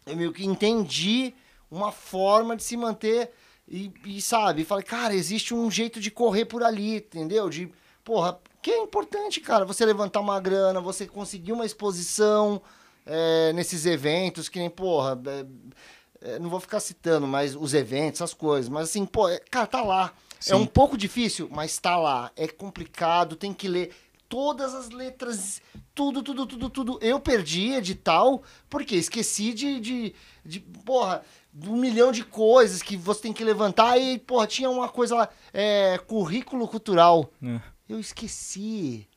Eu 0.06 0.16
meio 0.16 0.34
que 0.34 0.46
entendi 0.46 1.34
uma 1.70 1.92
forma 1.92 2.56
de 2.56 2.64
se 2.64 2.78
manter 2.78 3.32
e, 3.68 3.92
e, 4.06 4.22
sabe, 4.22 4.64
falei, 4.64 4.84
cara, 4.84 5.14
existe 5.14 5.54
um 5.54 5.70
jeito 5.70 6.00
de 6.00 6.10
correr 6.10 6.46
por 6.46 6.64
ali, 6.64 6.98
entendeu? 6.98 7.50
De, 7.50 7.70
porra, 8.04 8.40
que 8.62 8.72
é 8.72 8.82
importante, 8.82 9.42
cara, 9.42 9.66
você 9.66 9.86
levantar 9.86 10.22
uma 10.22 10.40
grana, 10.40 10.80
você 10.80 11.06
conseguir 11.06 11.52
uma 11.52 11.66
exposição 11.66 12.62
é, 13.06 13.52
nesses 13.54 13.86
eventos, 13.86 14.48
que 14.48 14.60
nem, 14.60 14.70
porra, 14.70 15.20
é, 15.26 16.36
é, 16.36 16.40
não 16.40 16.50
vou 16.50 16.62
ficar 16.62 16.80
citando, 16.80 17.28
mas 17.28 17.56
os 17.56 17.74
eventos, 17.74 18.22
as 18.22 18.34
coisas, 18.34 18.70
mas 18.70 18.90
assim, 18.90 19.06
pô, 19.06 19.28
é, 19.28 19.40
cara, 19.40 19.68
tá 19.68 19.82
lá. 19.82 20.14
Sim. 20.40 20.54
É 20.54 20.56
um 20.56 20.66
pouco 20.66 20.98
difícil, 20.98 21.50
mas 21.52 21.78
tá 21.80 21.98
lá. 21.98 22.32
É 22.36 22.48
complicado, 22.48 23.36
tem 23.36 23.54
que 23.54 23.68
ler 23.68 23.92
todas 24.30 24.74
as 24.76 24.90
letras, 24.90 25.62
tudo, 25.96 26.22
tudo, 26.24 26.46
tudo, 26.46 26.70
tudo. 26.70 27.00
Eu 27.02 27.20
perdi 27.20 27.72
edital, 27.74 28.44
porque 28.70 28.96
esqueci 28.96 29.54
de, 29.54 29.80
de, 29.80 30.14
de 30.46 30.60
porra, 30.60 31.22
um 31.66 31.78
milhão 31.78 32.12
de 32.12 32.24
coisas 32.24 32.82
que 32.82 32.96
você 32.98 33.22
tem 33.24 33.34
que 33.34 33.44
levantar 33.44 33.98
e, 33.98 34.18
porra, 34.20 34.48
tinha 34.48 34.70
uma 34.70 34.90
coisa 34.90 35.16
lá, 35.16 35.30
é, 35.54 35.98
currículo 36.06 36.68
cultural. 36.68 37.32
É. 37.44 37.60
Eu 37.90 38.00
esqueci. 38.00 39.08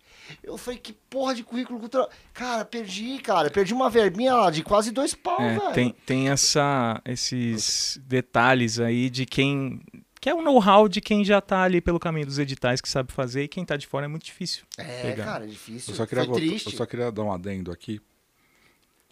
Eu 0.44 0.56
falei, 0.56 0.78
que 0.78 0.92
porra 0.92 1.34
de 1.34 1.42
currículo 1.42 1.80
cultural? 1.80 2.08
Cara, 2.32 2.64
perdi, 2.64 3.18
cara. 3.18 3.50
Perdi 3.50 3.74
uma 3.74 3.90
verbinha 3.90 4.32
lá 4.34 4.48
de 4.50 4.62
quase 4.62 4.92
dois 4.92 5.12
pau, 5.12 5.40
É, 5.40 5.58
velho. 5.58 5.72
tem, 5.72 5.94
tem 6.06 6.28
essa, 6.28 7.00
esses 7.04 8.00
detalhes 8.04 8.78
aí 8.78 9.10
de 9.10 9.26
quem. 9.26 9.80
Que 10.20 10.28
é 10.28 10.34
o 10.34 10.42
know-how 10.42 10.86
de 10.88 11.00
quem 11.00 11.24
já 11.24 11.40
tá 11.40 11.62
ali 11.62 11.80
pelo 11.80 11.98
caminho 11.98 12.26
dos 12.26 12.38
editais 12.38 12.80
que 12.80 12.88
sabe 12.88 13.10
fazer 13.12 13.44
e 13.44 13.48
quem 13.48 13.64
tá 13.64 13.76
de 13.76 13.86
fora 13.86 14.04
é 14.04 14.08
muito 14.08 14.24
difícil. 14.24 14.64
É, 14.76 15.02
pegar. 15.02 15.24
cara, 15.24 15.44
é 15.44 15.48
difícil. 15.48 15.92
Eu 15.92 15.96
só, 15.96 16.06
queria 16.06 16.24
voltar- 16.24 16.44
eu 16.44 16.58
só 16.58 16.84
queria 16.86 17.10
dar 17.10 17.22
um 17.24 17.32
adendo 17.32 17.72
aqui. 17.72 18.00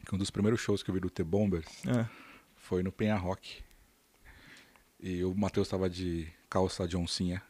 Que 0.04 0.14
um 0.14 0.18
dos 0.18 0.30
primeiros 0.30 0.60
shows 0.60 0.82
que 0.82 0.90
eu 0.90 0.94
vi 0.94 1.00
do 1.00 1.08
T-Bombers 1.10 1.66
É. 1.86 2.06
foi 2.56 2.82
no 2.82 2.92
Penha 2.92 3.16
Rock. 3.16 3.62
E 5.00 5.22
o 5.24 5.34
Matheus 5.34 5.68
tava 5.68 5.88
de 5.88 6.28
calça 6.50 6.86
de 6.86 6.96
oncinha. 6.96 7.42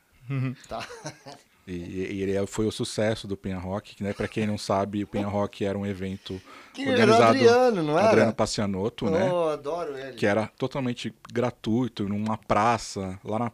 Tá. 0.68 0.86
E, 1.70 2.14
e 2.14 2.22
ele 2.22 2.46
foi 2.46 2.66
o 2.66 2.72
sucesso 2.72 3.28
do 3.28 3.36
Penha 3.36 3.58
Rock, 3.58 3.94
que, 3.94 4.02
né, 4.02 4.14
para 4.14 4.26
quem 4.26 4.46
não 4.46 4.56
sabe, 4.56 5.04
o 5.04 5.06
Penha 5.06 5.26
Rock 5.26 5.64
era 5.64 5.76
um 5.78 5.84
evento 5.84 6.40
Que 6.72 6.82
era 6.82 6.90
o 6.90 6.92
organizado 6.92 7.30
Adriano, 7.30 7.82
não 7.82 7.98
era? 7.98 8.08
Adriano 8.08 8.32
Pacianotto, 8.32 9.10
né? 9.10 9.30
Oh, 9.30 9.48
adoro 9.48 9.96
ele. 9.98 10.16
Que 10.16 10.26
era 10.26 10.46
totalmente 10.46 11.14
gratuito, 11.30 12.08
numa 12.08 12.38
praça, 12.38 13.20
lá 13.22 13.38
na, 13.38 13.52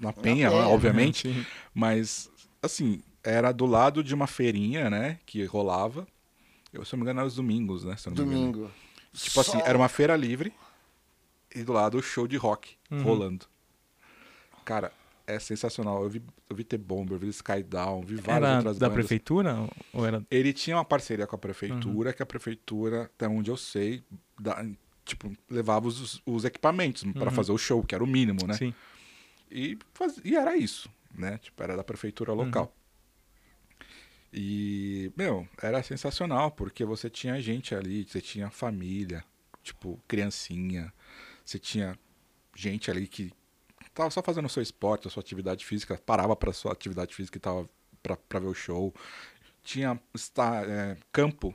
na 0.00 0.12
Penha, 0.12 0.50
Penha, 0.50 0.68
obviamente. 0.68 1.32
Sim. 1.32 1.46
Mas, 1.72 2.30
assim, 2.60 3.00
era 3.22 3.52
do 3.52 3.66
lado 3.66 4.02
de 4.02 4.12
uma 4.14 4.26
feirinha, 4.26 4.90
né? 4.90 5.18
Que 5.24 5.44
rolava. 5.44 6.06
Eu, 6.72 6.84
se 6.84 6.94
eu 6.94 6.96
não 6.96 7.04
me 7.04 7.10
engano, 7.10 7.20
era 7.20 7.28
os 7.28 7.36
domingos, 7.36 7.84
né? 7.84 7.96
se 7.96 8.08
eu 8.08 8.14
não 8.14 8.24
me 8.24 8.34
engano. 8.34 8.52
Domingo. 8.52 8.70
Tipo 9.12 9.40
assim, 9.40 9.60
Só- 9.60 9.66
era 9.66 9.76
uma 9.78 9.88
feira 9.88 10.16
livre 10.16 10.52
e 11.54 11.62
do 11.62 11.72
lado 11.72 11.98
o 11.98 12.02
show 12.02 12.26
de 12.26 12.36
rock 12.38 12.76
Uhum. 12.90 13.02
rolando. 13.02 13.46
Cara, 14.64 14.90
é 15.26 15.38
sensacional. 15.38 16.02
Eu 16.02 16.08
vi, 16.10 16.22
eu 16.48 16.56
vi 16.56 16.64
T-Bomber, 16.64 17.14
eu 17.14 17.18
vi 17.18 17.28
Skydown, 17.28 18.02
vi 18.02 18.16
várias 18.16 18.48
Era 18.48 18.56
outras 18.58 18.78
da 18.78 18.88
bandas. 18.88 19.04
prefeitura 19.06 19.68
ou 19.92 20.06
era 20.06 20.24
Ele 20.30 20.52
tinha 20.52 20.76
uma 20.76 20.84
parceria 20.84 21.26
com 21.26 21.36
a 21.36 21.38
prefeitura, 21.38 22.10
Uhum. 22.10 22.16
que 22.16 22.22
a 22.22 22.26
prefeitura, 22.26 23.02
até 23.04 23.28
onde 23.28 23.50
eu 23.50 23.56
sei, 23.56 24.02
dá- 24.40 24.64
tipo, 25.04 25.32
levava 25.50 25.86
os, 25.88 26.20
os 26.24 26.44
equipamentos 26.44 27.02
para 27.12 27.24
Uhum. 27.24 27.30
fazer 27.30 27.52
o 27.52 27.58
show, 27.58 27.82
que 27.82 27.94
era 27.94 28.02
o 28.04 28.06
mínimo, 28.06 28.46
né? 28.46 28.54
Sim. 28.54 28.74
E, 29.50 29.78
faz- 29.94 30.20
e 30.24 30.34
era 30.36 30.56
isso, 30.56 30.88
né? 31.14 31.38
Tipo, 31.38 31.62
era 31.62 31.76
da 31.76 31.84
prefeitura 31.84 32.32
local. 32.32 32.64
Uhum. 32.64 32.82
E, 34.32 35.12
meu, 35.16 35.46
era 35.60 35.82
sensacional, 35.82 36.50
porque 36.50 36.84
você 36.84 37.10
tinha 37.10 37.38
gente 37.40 37.74
ali, 37.74 38.04
você 38.08 38.20
tinha 38.20 38.48
família, 38.50 39.22
tipo, 39.62 40.00
criancinha, 40.08 40.92
você 41.44 41.58
tinha 41.58 41.98
gente 42.56 42.90
ali 42.90 43.06
que 43.06 43.30
tava 43.94 44.10
só 44.10 44.22
fazendo 44.22 44.46
o 44.46 44.48
seu 44.48 44.62
esporte, 44.62 45.06
a 45.06 45.10
sua 45.10 45.20
atividade 45.20 45.64
física, 45.64 46.00
parava 46.04 46.34
para 46.36 46.52
sua 46.52 46.72
atividade 46.72 47.14
física 47.14 47.38
e 47.38 47.40
tava 47.40 47.68
pra 48.02 48.40
ver 48.40 48.46
o 48.48 48.54
show. 48.54 48.94
Tinha 49.62 50.00
está, 50.14 50.62
é, 50.66 50.96
campo, 51.12 51.54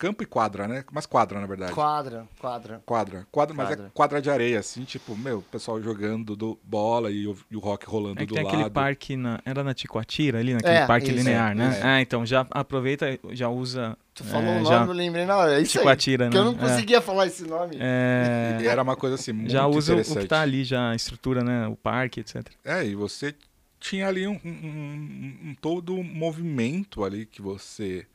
campo 0.00 0.22
e 0.22 0.26
quadra, 0.26 0.66
né? 0.66 0.82
Mas 0.90 1.04
quadra, 1.04 1.38
na 1.38 1.46
verdade. 1.46 1.74
Quadra, 1.74 2.26
quadra. 2.38 2.82
Quadra, 2.86 3.26
quadra, 3.30 3.54
mas 3.54 3.66
é 3.70 3.76
Quadra. 3.76 3.90
quadra 3.92 4.22
de 4.22 4.30
areia, 4.30 4.58
assim, 4.58 4.82
tipo, 4.84 5.14
meu, 5.14 5.38
o 5.38 5.42
pessoal 5.42 5.80
jogando 5.82 6.34
do 6.34 6.58
bola 6.64 7.10
e 7.10 7.26
o, 7.26 7.36
e 7.50 7.54
o 7.56 7.60
rock 7.60 7.86
rolando 7.86 8.14
É 8.18 8.20
que 8.20 8.26
do 8.26 8.34
tem 8.34 8.42
lado. 8.42 8.54
aquele 8.56 8.70
parque 8.70 9.14
na. 9.14 9.38
Era 9.44 9.62
na 9.62 9.74
Ticoatira, 9.74 10.38
ali 10.38 10.54
naquele 10.54 10.74
É, 10.74 10.86
parque 10.86 11.08
isso, 11.08 11.16
linear, 11.16 11.52
é, 11.52 11.54
né? 11.54 11.68
isso. 11.70 11.80
Ah, 11.86 12.00
então 12.00 12.24
já 12.24 12.46
aproveita, 12.50 13.18
já 13.32 13.50
usa. 13.50 13.94
Tu 14.14 14.24
falou 14.24 14.46
é, 14.48 14.50
o 14.50 14.62
nome, 14.62 14.66
já, 14.66 14.84
eu 14.86 14.92
lembrei 14.92 15.24
na 15.26 15.36
hora. 15.36 15.52
É 15.58 15.60
isso 15.60 15.78
aí. 15.78 15.82
Ticoatira, 15.82 16.24
Porque 16.24 16.38
eu 16.38 16.44
né? 16.44 16.50
não 16.50 16.56
conseguia 16.56 17.00
falar 17.02 17.26
esse 17.26 17.44
nome. 17.46 17.76
É, 17.78 18.58
E 18.62 18.66
era 18.66 18.82
uma 18.82 18.96
coisa 18.96 19.16
assim, 19.16 19.32
muito 19.32 19.50
já 19.52 19.66
usa 19.66 19.96
o 19.96 20.16
que 20.16 20.26
tá 20.26 20.40
ali, 20.40 20.64
já 20.64 20.90
a 20.90 20.96
estrutura, 20.96 21.44
né? 21.44 21.66
O 21.68 21.76
parque, 21.76 22.20
etc. 22.20 22.46
É, 22.64 22.84
e 22.86 22.94
você 22.94 23.34
tinha 23.78 24.08
ali 24.08 24.26
um, 24.26 24.38
um- 24.44 24.48
um- 24.48 25.38
um 25.50 25.54
todo 25.60 26.02
movimento 26.02 27.04
ali 27.04 27.26
que 27.26 27.42
você... 27.42 28.06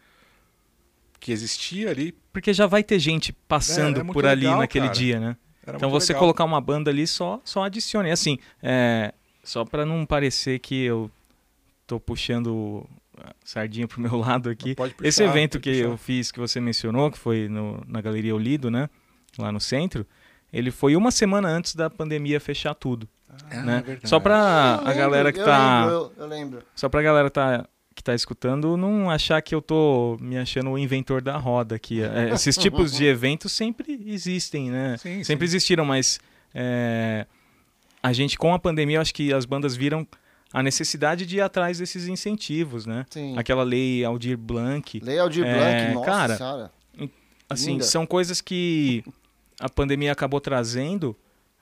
que 1.26 1.32
existia 1.32 1.90
ali. 1.90 2.12
Porque 2.32 2.54
já 2.54 2.68
vai 2.68 2.84
ter 2.84 3.00
gente 3.00 3.34
passando 3.48 4.02
É, 4.02 4.04
por 4.04 4.28
ali 4.28 4.42
legal, 4.46 4.60
naquele 4.60 4.86
cara. 4.86 4.96
dia, 5.00 5.20
né? 5.20 5.36
Era 5.66 5.78
Então 5.78 5.90
você 5.90 6.14
legal. 6.14 6.20
colocar 6.20 6.44
uma 6.44 6.62
banda 6.62 6.92
ali 6.92 7.08
só, 7.08 7.42
só 7.44 7.64
adicione. 7.64 8.10
E 8.10 8.12
Assim, 8.12 8.38
é, 8.62 9.12
só 9.44 9.66
pra 9.66 9.84
não 9.88 10.06
parecer 10.06 10.60
que 10.60 10.84
eu 10.84 11.10
tô 11.88 12.00
puxando 12.00 12.88
a 13.18 13.34
sardinha 13.44 13.88
pro 13.88 14.00
meu 14.02 14.16
lado 14.18 14.52
aqui. 14.52 14.76
Pode 14.76 14.94
puxar, 14.94 15.10
Esse 15.10 15.24
evento 15.24 15.54
pode 15.54 15.64
que 15.64 15.72
puxar. 15.72 15.84
eu 15.86 15.98
fiz, 15.98 16.32
que 16.32 16.40
você 16.40 16.60
mencionou, 16.60 17.10
que 17.10 17.18
foi 17.18 17.48
no- 17.50 17.84
na 17.88 18.02
Galeria 18.02 18.36
Olido, 18.36 18.70
né? 18.70 18.88
Lá 19.40 19.52
no 19.52 19.60
centro, 19.60 20.06
ele 20.54 20.70
foi 20.70 20.96
uma 20.96 21.10
semana 21.10 21.48
antes 21.48 21.74
da 21.74 21.90
pandemia 21.90 22.40
fechar 22.40 22.76
tudo. 22.76 23.10
Ah, 23.50 23.62
né? 23.64 23.84
é. 24.04 24.08
Só 24.08 24.20
pra 24.20 24.36
Eu 24.36 24.38
a 24.44 24.76
lembro, 24.90 24.96
galera 24.96 25.34
que 25.34 25.40
eu 25.40 25.46
tá. 25.46 25.80
Lembro, 25.86 25.96
eu, 25.96 26.14
eu 26.24 26.28
lembro. 26.28 26.64
Só 26.76 26.88
pra 26.88 27.02
galera 27.02 27.32
tá, 27.32 27.68
que 27.96 28.04
tá 28.04 28.14
escutando 28.14 28.76
não 28.76 29.10
achar 29.10 29.42
que 29.42 29.56
eu 29.56 29.62
tô 29.62 30.18
me 30.20 30.38
achando 30.38 30.70
o 30.70 30.78
inventor 30.78 31.22
da 31.22 31.38
roda 31.38 31.76
aqui. 31.76 32.02
É, 32.04 32.32
esses 32.34 32.58
tipos 32.58 32.92
de 32.92 33.06
eventos 33.08 33.54
sempre 33.54 34.00
existem, 34.06 34.70
né? 34.70 34.98
Sim, 34.98 35.24
sempre 35.24 35.48
sim. 35.48 35.56
existiram, 35.56 35.86
mas 35.86 36.20
é, 36.54 37.26
a 38.04 38.12
gente, 38.12 38.38
com 38.38 38.54
a 38.54 38.60
pandemia, 38.60 38.98
eu 38.98 39.02
acho 39.02 39.14
que 39.14 39.34
as 39.34 39.46
bandas 39.46 39.76
viram 39.76 40.06
a 40.52 40.62
necessidade 40.62 41.26
de 41.26 41.38
ir 41.38 41.42
atrás 41.42 41.80
desses 41.80 42.08
incentivos, 42.08 42.86
né? 42.86 43.06
Sim. 43.10 43.38
Aquela 43.38 43.64
lei 43.64 44.04
Aldir 44.04 44.38
Blanc. 44.38 45.00
Lei 45.02 45.18
Aldir 45.18 45.46
É, 45.46 45.54
Blanc, 45.54 45.94
nossa 45.96 46.38
cara. 46.38 46.72
Assim, 47.50 47.74
Linda. 47.74 47.84
são 47.86 48.06
coisas 48.06 48.42
que 48.42 49.04
a 49.60 49.70
pandemia 49.70 50.12
acabou 50.12 50.42
trazendo, 50.42 51.16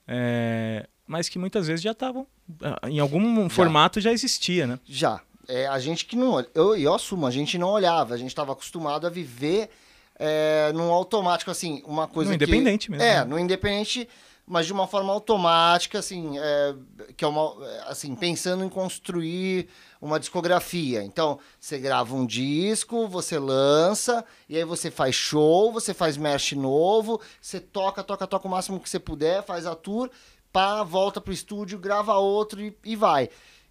é, 0.08 0.88
mas 1.06 1.28
que 1.30 1.38
muitas 1.38 1.68
vezes 1.68 1.82
já 1.84 1.92
estavam. 1.92 2.26
ah, 2.62 2.90
Em 2.90 3.00
algum 3.00 3.50
formato 3.50 4.00
já 4.02 4.12
existia, 4.12 4.66
né? 4.66 4.80
Já. 4.86 5.22
É, 5.48 5.68
a 5.68 5.78
gente 5.80 6.06
que 6.06 6.16
não. 6.16 6.44
Eu, 6.54 6.76
eu 6.76 6.94
assumo, 6.94 7.26
a 7.28 7.32
gente 7.32 7.58
não 7.58 7.70
olhava. 7.70 8.14
A 8.14 8.18
gente 8.18 8.30
estava 8.30 8.54
acostumado 8.54 9.06
a 9.06 9.10
viver 9.10 9.70
é, 10.18 10.72
num 10.74 10.92
automático, 10.92 11.52
assim, 11.52 11.82
uma 11.86 12.08
coisa 12.08 12.32
No 12.32 12.38
que- 12.38 12.44
independente 12.46 12.90
mesmo, 12.90 13.04
É, 13.04 13.16
né? 13.20 13.26
no 13.26 13.38
independente, 13.38 14.08
mas 14.46 14.66
de 14.66 14.74
uma 14.74 14.88
forma 14.88 15.12
automática, 15.12 16.00
assim, 16.00 16.38
é, 16.38 16.76
que 17.18 17.26
é 17.26 17.28
uma. 17.28 17.56
Assim, 17.88 18.16
pensando 18.16 18.64
em 18.64 18.70
construir 18.70 19.68
uma 20.02 20.20
discografia. 20.20 21.04
Então, 21.04 21.40
você 21.60 21.78
grava 21.78 22.14
um 22.16 22.26
disco, 22.26 23.08
você 23.08 23.40
lança, 23.40 24.24
e 24.50 24.58
aí 24.58 24.64
você 24.66 24.92
faz 24.92 25.16
show, 25.16 25.72
você 25.72 25.94
faz 25.94 26.16
merch 26.18 26.54
novo, 26.56 27.20
você 27.42 27.60
toca, 27.60 28.04
toca, 28.04 28.28
toca 28.28 28.48
o 28.48 28.52
máximo 28.52 28.80
que 28.80 28.90
você 28.90 29.00
puder, 29.00 29.44
faz 29.44 29.66
a 29.66 29.76
tour, 29.76 30.10
pá, 30.52 30.84
volta 30.84 31.20
pro 31.22 31.34
estúdio, 31.34 31.80
grava 31.80 32.16
outro 32.18 32.62
e, 32.62 32.76
e 32.84 32.96
vai. 32.96 33.30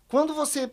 Quando 0.09 0.35
você 0.35 0.71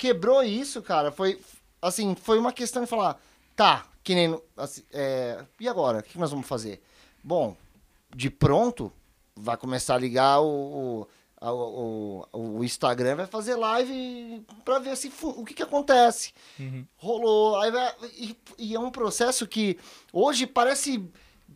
quebrou 0.00 0.42
isso, 0.42 0.80
cara, 0.80 1.12
foi 1.12 1.38
assim, 1.82 2.14
foi 2.14 2.38
uma 2.38 2.52
questão 2.54 2.82
de 2.82 2.88
falar, 2.88 3.20
tá, 3.54 3.84
que 4.02 4.14
nem 4.14 4.40
assim, 4.56 4.82
é, 4.92 5.44
e 5.60 5.68
agora, 5.68 5.98
o 5.98 6.02
que 6.02 6.18
nós 6.18 6.30
vamos 6.30 6.46
fazer? 6.48 6.82
Bom, 7.22 7.54
de 8.16 8.30
pronto 8.30 8.90
vai 9.36 9.56
começar 9.58 9.94
a 9.96 9.98
ligar 9.98 10.40
o, 10.40 11.06
o, 11.42 11.46
o, 11.46 12.26
o- 12.58 12.64
Instagram, 12.64 13.16
vai 13.16 13.26
fazer 13.26 13.56
live 13.56 14.44
pra 14.64 14.78
ver 14.78 14.96
se 14.96 15.12
o 15.22 15.44
que 15.44 15.52
que 15.54 15.62
acontece. 15.62 16.32
Rolou, 16.96 17.60
aí 17.60 17.70
vai- 17.70 17.94
e, 18.16 18.36
e 18.58 18.74
é 18.74 18.80
um 18.80 18.90
processo 18.90 19.46
que 19.46 19.78
hoje 20.12 20.46
parece 20.46 21.02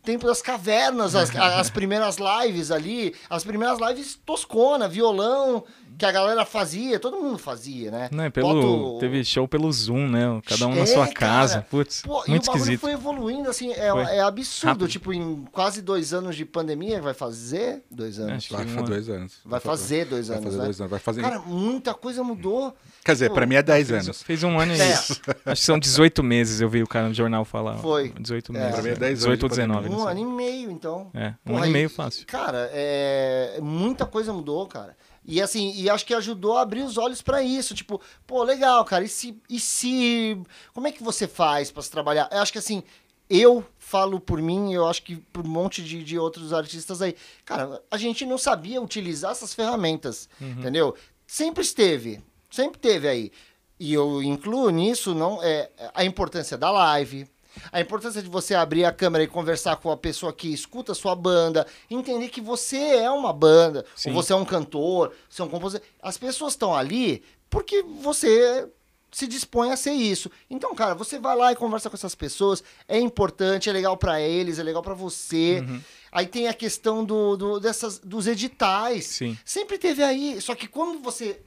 tempo 0.03 0.27
das 0.27 0.41
cavernas, 0.41 1.15
as, 1.15 1.29
as 1.35 1.69
primeiras 1.69 2.17
lives 2.17 2.69
ali, 2.69 3.15
as 3.29 3.43
primeiras 3.43 3.79
lives 3.79 4.19
toscona, 4.25 4.87
violão, 4.87 5.63
que 5.97 6.05
a 6.05 6.11
galera 6.11 6.45
fazia, 6.45 6.99
todo 6.99 7.17
mundo 7.17 7.37
fazia, 7.37 7.89
né? 7.91 8.09
Não, 8.11 8.23
é 8.25 8.29
pelo, 8.29 8.99
Teve 8.99 9.23
show 9.23 9.47
pelo 9.47 9.71
Zoom, 9.71 10.07
né? 10.09 10.41
Cada 10.45 10.67
um 10.67 10.75
na 10.75 10.81
É, 10.81 10.85
sua 10.85 11.05
cara. 11.07 11.13
casa. 11.13 11.65
Putz, 11.69 12.01
Pô, 12.01 12.23
e 12.23 12.27
o 12.27 12.29
muito 12.31 12.45
bagulho 12.45 12.61
esquisito. 12.61 12.81
foi 12.81 12.91
evoluindo, 12.93 13.49
assim, 13.49 13.71
é, 13.71 13.91
Foi. 13.91 14.03
é 14.03 14.21
absurdo. 14.21 14.67
Rápido. 14.71 14.87
Tipo, 14.87 15.13
em 15.13 15.45
quase 15.51 15.81
dois 15.81 16.13
anos 16.13 16.35
de 16.35 16.45
pandemia, 16.45 17.01
vai 17.01 17.13
fazer 17.13 17.83
dois 17.89 18.19
anos. 18.19 18.33
Acho 18.33 18.53
Vai 18.55 18.65
uma- 18.65 18.81
dois 18.83 19.09
anos. 19.09 19.33
Vai 19.45 19.59
fazer 19.59 20.05
dois 20.05 20.27
Vai 20.27 20.37
anos, 20.37 20.45
fazer 20.47 20.57
né? 20.57 20.63
dois 20.65 20.81
anos. 20.81 20.91
Vai 20.91 20.99
fazer... 20.99 21.21
Cara, 21.21 21.39
muita 21.39 21.93
coisa 21.93 22.23
mudou. 22.23 22.75
Quer 23.03 23.13
dizer, 23.13 23.29
pô, 23.29 23.35
pra 23.35 23.45
mim 23.45 23.55
é 23.55 23.61
10 23.63 23.91
anos. 23.91 24.23
Fez 24.23 24.43
um 24.43 24.59
ano 24.59 24.73
e 24.73 24.81
É. 24.81 24.93
Acho 24.93 25.21
que 25.45 25.57
são 25.57 25.77
18 25.79 26.23
meses, 26.23 26.59
eu 26.61 26.69
vi 26.69 26.81
o 26.83 26.87
cara 26.87 27.07
no 27.07 27.13
jornal 27.13 27.45
falar. 27.45 27.77
Foi. 27.77 28.11
18 28.19 28.51
É. 28.51 28.59
meses. 28.59 28.73
Pra 28.73 28.81
mim 28.83 28.89
é 28.89 28.95
10 28.95 29.01
anos 29.01 29.19
18 29.19 29.43
ou 29.43 29.49
de 29.49 29.55
pandemia. 29.55 29.81
19. 29.81 29.89
não 29.89 30.05
Um 30.05 30.07
ano 30.07 30.19
e 30.19 30.25
meio, 30.25 30.71
então. 30.71 31.09
É, 31.13 31.27
um 31.27 31.33
Porra, 31.51 31.57
ano 31.59 31.65
e 31.67 31.69
meio 31.71 31.89
fácil. 31.89 32.25
Cara, 32.25 32.69
é... 32.73 33.59
muita 33.61 34.05
coisa 34.05 34.33
mudou, 34.33 34.65
cara. 34.67 34.95
E 35.27 35.41
assim, 35.41 35.73
e 35.75 35.89
acho 35.89 36.05
que 36.05 36.13
ajudou 36.13 36.57
a 36.57 36.61
abrir 36.61 36.81
os 36.81 36.97
olhos 36.97 37.21
pra 37.21 37.41
isso. 37.41 37.73
Tipo, 37.73 37.99
pô, 38.27 38.43
legal, 38.43 38.85
cara. 38.85 39.03
E 39.03 39.07
se. 39.07 39.41
E 39.49 39.59
se... 39.59 40.39
Como 40.73 40.87
é 40.87 40.91
que 40.91 41.03
você 41.03 41.27
faz 41.27 41.71
pra 41.71 41.81
se 41.81 41.89
trabalhar? 41.89 42.29
Eu 42.31 42.39
acho 42.39 42.51
que 42.51 42.59
assim, 42.59 42.83
eu 43.29 43.65
falo 43.79 44.19
por 44.19 44.41
mim, 44.41 44.73
eu 44.73 44.87
acho 44.87 45.01
que 45.03 45.15
por 45.15 45.45
um 45.45 45.49
monte 45.49 45.83
de, 45.83 46.03
de 46.03 46.17
outros 46.19 46.53
artistas 46.53 47.01
aí. 47.01 47.15
Cara, 47.43 47.81
a 47.89 47.97
gente 47.97 48.25
não 48.25 48.37
sabia 48.37 48.81
utilizar 48.81 49.31
essas 49.31 49.53
ferramentas. 49.53 50.29
Entendeu? 50.39 50.95
Sempre 51.25 51.63
esteve. 51.63 52.21
Sempre 52.51 52.79
teve 52.79 53.07
aí. 53.07 53.31
E 53.79 53.93
eu 53.93 54.23
incluo 54.23 54.69
nisso 54.69 55.13
não 55.13 55.43
é 55.43 55.69
a 55.93 56.05
importância 56.05 56.57
da 56.57 56.71
live, 56.71 57.27
a 57.71 57.79
importância 57.81 58.21
de 58.21 58.29
você 58.29 58.53
abrir 58.55 58.85
a 58.85 58.91
câmera 58.91 59.23
e 59.23 59.27
conversar 59.27 59.75
com 59.77 59.91
a 59.91 59.97
pessoa 59.97 60.31
que 60.33 60.47
escuta 60.53 60.91
a 60.91 60.95
sua 60.95 61.15
banda, 61.15 61.65
entender 61.89 62.29
que 62.29 62.41
você 62.41 62.77
é 62.77 63.09
uma 63.11 63.31
banda, 63.33 63.85
Sim. 63.95 64.09
ou 64.09 64.15
você 64.15 64.33
é 64.33 64.35
um 64.35 64.45
cantor, 64.45 65.13
você 65.29 65.41
é 65.41 65.45
um 65.45 65.49
compositor. 65.49 65.85
As 66.01 66.17
pessoas 66.17 66.53
estão 66.53 66.73
ali 66.75 67.23
porque 67.49 67.81
você 67.83 68.67
se 69.11 69.27
dispõe 69.27 69.71
a 69.71 69.77
ser 69.77 69.93
isso. 69.93 70.29
Então, 70.49 70.75
cara, 70.75 70.93
você 70.93 71.17
vai 71.17 71.35
lá 71.37 71.51
e 71.51 71.55
conversa 71.55 71.89
com 71.89 71.95
essas 71.95 72.13
pessoas, 72.15 72.61
é 72.85 72.99
importante, 72.99 73.69
é 73.69 73.73
legal 73.73 73.95
pra 73.95 74.19
eles, 74.19 74.59
é 74.59 74.63
legal 74.63 74.81
pra 74.83 74.93
você. 74.93 75.63
Uhum. 75.65 75.81
Aí 76.11 76.27
tem 76.27 76.47
a 76.49 76.53
questão 76.53 77.03
do, 77.05 77.37
do- 77.37 77.59
dessas, 77.59 77.97
dos 77.99 78.27
editais. 78.27 79.05
Sim. 79.05 79.37
Sempre 79.45 79.77
teve 79.77 80.03
aí, 80.03 80.41
só 80.41 80.53
que 80.53 80.67
quando 80.67 80.99
você 81.01 81.41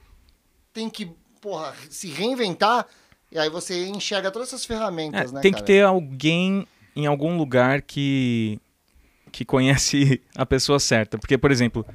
tem 0.73 0.89
que, 0.89 1.11
porra, 1.41 1.75
se 1.91 2.07
reinventar, 2.07 2.87
e 3.31 3.37
aí 3.37 3.49
você 3.49 3.87
enxerga 3.87 4.31
todas 4.31 4.49
essas 4.49 4.63
É, 4.63 4.67
ferramentas, 4.67 5.31
né, 5.31 5.41
tem 5.41 5.51
cara? 5.51 5.63
que 5.63 5.67
ter 5.67 5.83
alguém 5.83 6.67
em 6.95 7.05
algum 7.05 7.37
lugar 7.37 7.81
que, 7.81 8.59
que 9.31 9.45
conhece 9.45 10.21
a 10.35 10.45
pessoa 10.45 10.79
certa. 10.79 11.17
Porque, 11.17 11.37
por 11.37 11.51
exemplo, 11.51 11.85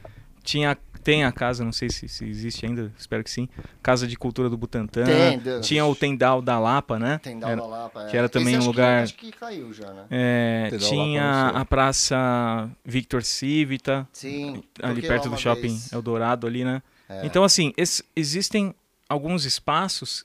tinha 0.42 0.76
tem 1.02 1.22
a 1.22 1.30
casa, 1.30 1.62
não 1.62 1.70
sei 1.72 1.90
se, 1.90 2.08
se 2.08 2.24
existe 2.24 2.64
ainda, 2.64 2.90
espero 2.96 3.22
que 3.22 3.30
sim. 3.30 3.46
Casa 3.82 4.06
de 4.06 4.16
Cultura 4.16 4.48
do 4.48 4.56
Butantã. 4.56 5.04
Tem, 5.04 5.38
Deus. 5.38 5.66
Tinha 5.66 5.84
o 5.84 5.94
Tendal 5.94 6.40
da 6.40 6.58
Lapa, 6.58 6.98
né? 6.98 7.20
Tem 7.22 7.38
da 7.38 7.50
Era- 7.50 7.62
Lapa. 7.62 8.04
é. 8.04 8.10
que 8.10 8.16
era 8.16 8.26
também 8.26 8.54
Esse 8.54 8.56
um 8.56 8.58
acho 8.60 8.70
que- 8.70 8.76
lugar- 8.80 9.02
acho 9.02 9.14
que 9.16 9.30
caiu 9.32 9.70
já, 9.74 9.92
né? 9.92 10.06
É, 10.10 10.68
Tendal 10.70 10.78
da 10.80 10.86
Lapa, 10.86 11.02
tinha 11.04 11.48
a 11.48 11.64
Praça 11.66 12.70
Victor 12.82 13.22
Civita, 13.22 14.08
Sim. 14.14 14.62
ali 14.82 15.02
perto 15.02 15.28
lá 15.28 15.34
do 15.34 15.38
shopping 15.40 15.60
vez. 15.68 15.92
Eldorado 15.92 16.46
ali, 16.46 16.64
né? 16.64 16.82
É. 17.06 17.26
Então, 17.26 17.44
assim, 17.44 17.74
esse- 17.76 18.02
existem 18.16 18.74
alguns 19.06 19.44
espaços 19.44 20.24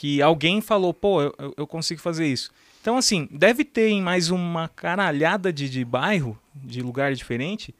que 0.00 0.22
alguém 0.22 0.60
falou, 0.60 0.94
pô, 0.94 1.22
eu, 1.22 1.34
eu- 1.56 1.66
consigo 1.66 2.00
fazer 2.00 2.24
isso. 2.24 2.52
Então, 2.80 2.96
assim, 2.96 3.26
deve 3.32 3.64
ter 3.64 3.88
em 3.88 4.00
mais 4.00 4.30
uma 4.30 4.68
caralhada 4.68 5.52
de, 5.52 5.68
de 5.68 5.84
bairro, 5.84 6.38
de 6.54 6.80
lugar 6.80 7.12
diferente, 7.12 7.74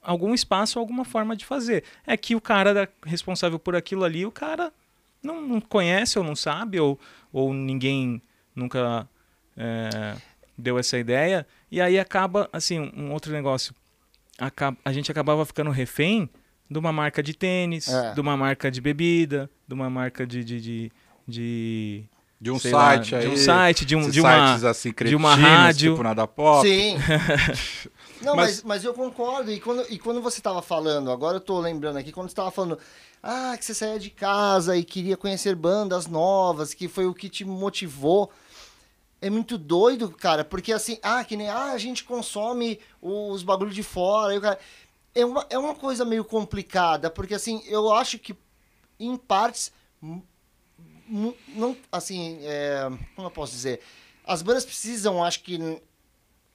algum 0.00 0.32
espaço, 0.32 0.78
alguma 0.78 1.04
forma 1.04 1.34
de 1.36 1.44
fazer. 1.44 1.82
É 2.06 2.16
que 2.16 2.36
o 2.36 2.40
cara 2.40 2.88
responsável 3.04 3.58
por 3.58 3.74
aquilo 3.74 4.04
ali, 4.04 4.24
o 4.24 4.30
cara 4.30 4.72
não, 5.20 5.42
não 5.42 5.60
conhece 5.60 6.16
ou 6.16 6.24
não 6.24 6.36
sabe, 6.36 6.78
ou, 6.78 6.96
ou 7.32 7.52
ninguém 7.52 8.22
nunca 8.54 9.08
é, 9.56 10.14
deu 10.56 10.78
essa 10.78 10.96
ideia. 10.96 11.44
E 11.72 11.80
aí 11.80 11.98
acaba, 11.98 12.48
assim, 12.52 12.78
um 12.96 13.10
outro 13.12 13.32
negócio. 13.32 13.74
Acaba- 14.38 14.78
a 14.84 14.92
gente 14.92 15.10
acabava 15.10 15.44
ficando 15.44 15.70
refém 15.72 16.30
de 16.70 16.78
uma 16.78 16.92
marca 16.92 17.20
de 17.20 17.34
tênis, 17.34 17.88
É. 17.88 18.14
de 18.14 18.20
uma 18.20 18.36
marca 18.36 18.70
de 18.70 18.80
bebida, 18.80 19.50
de 19.66 19.74
uma 19.74 19.90
marca 19.90 20.24
de. 20.24 20.44
de, 20.44 20.60
de, 20.60 20.92
de 21.26 22.04
De 22.40 22.50
um 22.50 22.58
sei 22.58 22.72
lá, 22.72 22.94
site 22.96 23.14
aí. 23.14 23.22
De 23.22 23.28
um 23.28 23.36
site, 23.36 23.84
de, 23.84 23.96
um, 23.96 24.10
de 24.10 24.20
uma. 24.20 24.48
sites 24.48 24.64
assim, 24.64 24.92
de 24.92 25.16
uma 25.16 25.34
rádio. 25.34 25.92
Tipo 25.92 26.02
nada 26.02 26.26
pop. 26.26 26.66
Sim. 26.66 26.96
Não, 28.22 28.34
Mas- 28.36 28.56
mas, 28.56 28.62
mas 28.62 28.84
eu 28.84 28.94
concordo. 28.94 29.50
E 29.52 29.60
quando, 29.60 29.84
e 29.90 29.98
quando 29.98 30.22
você 30.22 30.38
estava 30.38 30.62
falando, 30.62 31.10
agora 31.10 31.36
eu 31.36 31.40
tô 31.40 31.60
lembrando 31.60 31.98
aqui, 31.98 32.10
quando 32.10 32.28
você 32.28 32.32
estava 32.32 32.50
falando, 32.50 32.78
ah, 33.22 33.54
que 33.58 33.64
você 33.64 33.74
saía 33.74 33.98
de 33.98 34.08
casa 34.08 34.76
e 34.76 34.82
queria 34.84 35.14
conhecer 35.16 35.54
bandas 35.54 36.06
novas, 36.06 36.72
que 36.72 36.88
foi 36.88 37.06
o 37.06 37.12
que 37.12 37.28
te 37.28 37.44
motivou. 37.44 38.30
É 39.20 39.28
muito 39.28 39.58
doido, 39.58 40.08
cara, 40.10 40.42
porque 40.44 40.72
assim, 40.72 40.98
ah, 41.02 41.22
que 41.22 41.36
nem, 41.36 41.48
ah, 41.50 41.72
a 41.72 41.78
gente 41.78 42.04
consome 42.04 42.78
os 43.02 43.42
bagulho 43.42 43.70
de 43.72 43.82
fora. 43.82 44.38
cara- 44.40 44.58
é, 45.14 45.24
uma, 45.24 45.46
é 45.50 45.58
uma 45.58 45.74
coisa 45.74 46.04
meio 46.04 46.24
complicada, 46.24 47.10
porque 47.10 47.34
assim, 47.34 47.62
eu 47.66 47.92
acho 47.92 48.18
que, 48.18 48.34
em 48.98 49.16
partes, 49.18 49.70
não, 51.08 51.76
assim, 51.90 52.38
é, 52.42 52.90
como 53.14 53.28
eu 53.28 53.30
posso 53.30 53.52
dizer? 53.52 53.80
As 54.26 54.42
bandas 54.42 54.64
precisam, 54.64 55.22
acho 55.22 55.42
que, 55.42 55.58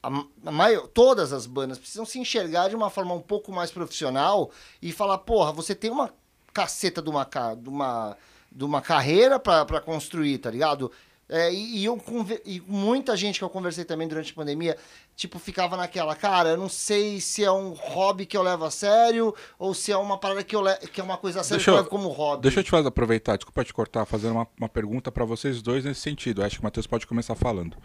a, 0.01 0.07
a 0.45 0.51
maior, 0.51 0.87
todas 0.87 1.31
as 1.33 1.45
bandas 1.45 1.77
precisam 1.77 2.05
se 2.05 2.19
enxergar 2.19 2.69
de 2.69 2.75
uma 2.75 2.89
forma 2.89 3.13
um 3.13 3.21
pouco 3.21 3.51
mais 3.51 3.71
profissional 3.71 4.51
e 4.81 4.91
falar, 4.91 5.19
porra, 5.19 5.51
você 5.51 5.75
tem 5.75 5.91
uma 5.91 6.13
caceta 6.53 7.01
de 7.01 7.09
uma, 7.09 7.25
de 7.55 7.69
uma, 7.69 8.17
de 8.51 8.63
uma 8.63 8.81
carreira 8.81 9.39
pra 9.39 9.81
construir, 9.81 10.39
tá 10.39 10.49
ligado? 10.49 10.91
É, 11.31 11.53
e, 11.53 11.77
e 11.77 11.85
eu 11.85 12.01
e 12.43 12.59
muita 12.67 13.15
gente 13.15 13.37
que 13.37 13.43
eu 13.45 13.49
conversei 13.51 13.85
também 13.85 14.07
durante 14.07 14.31
a 14.31 14.35
pandemia, 14.35 14.75
tipo, 15.15 15.37
ficava 15.37 15.77
naquela, 15.77 16.15
cara, 16.15 16.49
eu 16.49 16.57
não 16.57 16.67
sei 16.67 17.21
se 17.21 17.43
é 17.43 17.51
um 17.51 17.69
hobby 17.73 18.25
que 18.25 18.35
eu 18.35 18.41
levo 18.41 18.65
a 18.65 18.71
sério 18.71 19.35
ou 19.59 19.75
se 19.75 19.91
é 19.91 19.97
uma 19.97 20.17
parada 20.17 20.43
que, 20.43 20.55
eu 20.55 20.63
que 20.91 20.99
é 20.99 21.03
uma 21.03 21.17
coisa 21.17 21.41
a 21.41 21.43
sério 21.43 21.57
Deixa 21.57 21.65
que 21.65 21.69
eu 21.69 21.73
eu- 21.75 21.77
levo 21.77 21.89
como 21.89 22.09
hobby. 22.09 22.41
Deixa 22.41 22.61
eu 22.61 22.63
te 22.63 22.71
fazer 22.71 22.87
aproveitar, 22.87 23.35
desculpa 23.37 23.63
te 23.63 23.71
cortar, 23.73 24.05
fazer 24.05 24.27
uma, 24.29 24.47
uma 24.57 24.67
pergunta 24.67 25.11
pra 25.11 25.23
vocês 25.23 25.61
dois 25.61 25.85
nesse 25.85 26.01
sentido. 26.01 26.43
Acho 26.43 26.55
que 26.55 26.61
o 26.61 26.63
Matheus 26.63 26.87
pode 26.87 27.05
começar 27.05 27.35
falando. 27.35 27.77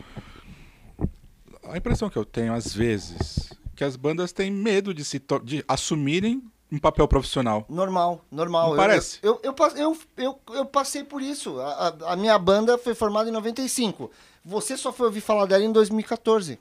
A 1.65 1.77
impressão 1.77 2.09
que 2.11 2.17
eu 2.17 2.25
tenho, 2.25 2.53
às 2.55 2.73
vezes, 2.75 3.53
que 3.77 3.85
as 3.85 3.97
bandas 3.97 4.33
têm 4.33 4.51
medo 4.51 4.93
de 4.95 5.05
se 5.05 5.21
de 5.45 5.65
assumirem 5.69 6.43
um 6.71 6.79
papel 6.79 7.07
profissional. 7.07 7.65
Normal, 7.69 8.25
normal. 8.31 8.65
Não 8.69 8.73
Eu- 8.73 8.77
parece? 8.77 9.19
Eu, 9.23 9.41
eu, 9.43 9.55
eu, 9.59 9.77
eu, 9.77 9.99
eu, 10.17 10.41
eu 10.55 10.65
passei 10.65 11.05
por 11.05 11.23
isso. 11.23 11.61
A, 11.61 11.95
a- 12.09 12.17
minha 12.17 12.39
banda 12.39 12.77
foi 12.79 12.95
formada 12.95 13.29
em 13.29 13.33
95. 13.33 14.11
Você 14.45 14.77
só 14.77 14.93
foi 14.93 15.07
ouvir 15.07 15.21
falar 15.21 15.47
dela 15.47 15.65
em 15.65 15.73
2014. 15.73 16.59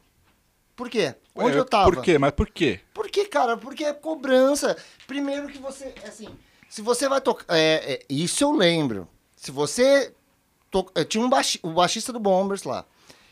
Por 0.76 0.90
quê? 0.90 1.16
Onde 1.36 1.52
Ué, 1.54 1.60
eu 1.60 1.66
tava? 1.66 1.92
Por 1.92 2.02
quê? 2.04 2.18
Mas 2.18 2.32
por 2.32 2.50
quê? 2.50 2.80
Por 2.94 3.08
quê, 3.10 3.26
cara? 3.26 3.56
Porque 3.58 3.84
é 3.84 3.94
cobrança. 3.94 4.76
Primeiro 5.06 5.48
que 5.48 5.58
você, 5.60 5.94
assim, 6.08 6.28
se 6.70 6.82
você 6.82 7.08
vai 7.08 7.22
tocar... 7.22 7.46
É, 7.50 7.94
é, 7.94 8.06
isso 8.10 8.44
eu 8.44 8.52
lembro. 8.52 9.08
Se 9.36 9.52
você... 9.52 10.14
To... 10.72 10.90
eh, 10.96 11.04
Tinha 11.04 11.24
um 11.24 11.30
baixi... 11.30 11.60
o 11.62 11.70
baixista 11.72 12.12
do 12.12 12.20
Bombers 12.20 12.64
lá. 12.64 12.86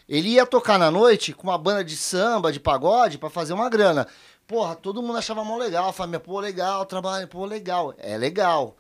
Ele 0.08 0.30
ia 0.30 0.46
tocar 0.46 0.78
na 0.78 0.92
noite 0.92 1.34
com 1.34 1.48
uma 1.48 1.58
banda 1.58 1.84
de 1.84 1.96
samba, 1.96 2.52
de 2.52 2.60
pagode, 2.60 3.18
pra 3.18 3.30
fazer 3.30 3.54
uma 3.54 3.70
grana. 3.70 4.06
Porra, 4.52 4.76
todo 4.76 5.02
mundo 5.02 5.18
achava 5.18 5.46
mó 5.46 5.56
legal. 5.56 5.94
Família, 5.94 6.20
pô, 6.20 6.38
legal, 6.42 6.86
trabalho, 6.86 7.26
pô, 7.26 7.46
legal. 7.46 7.96
É 7.98 8.18
legal. 8.18 8.76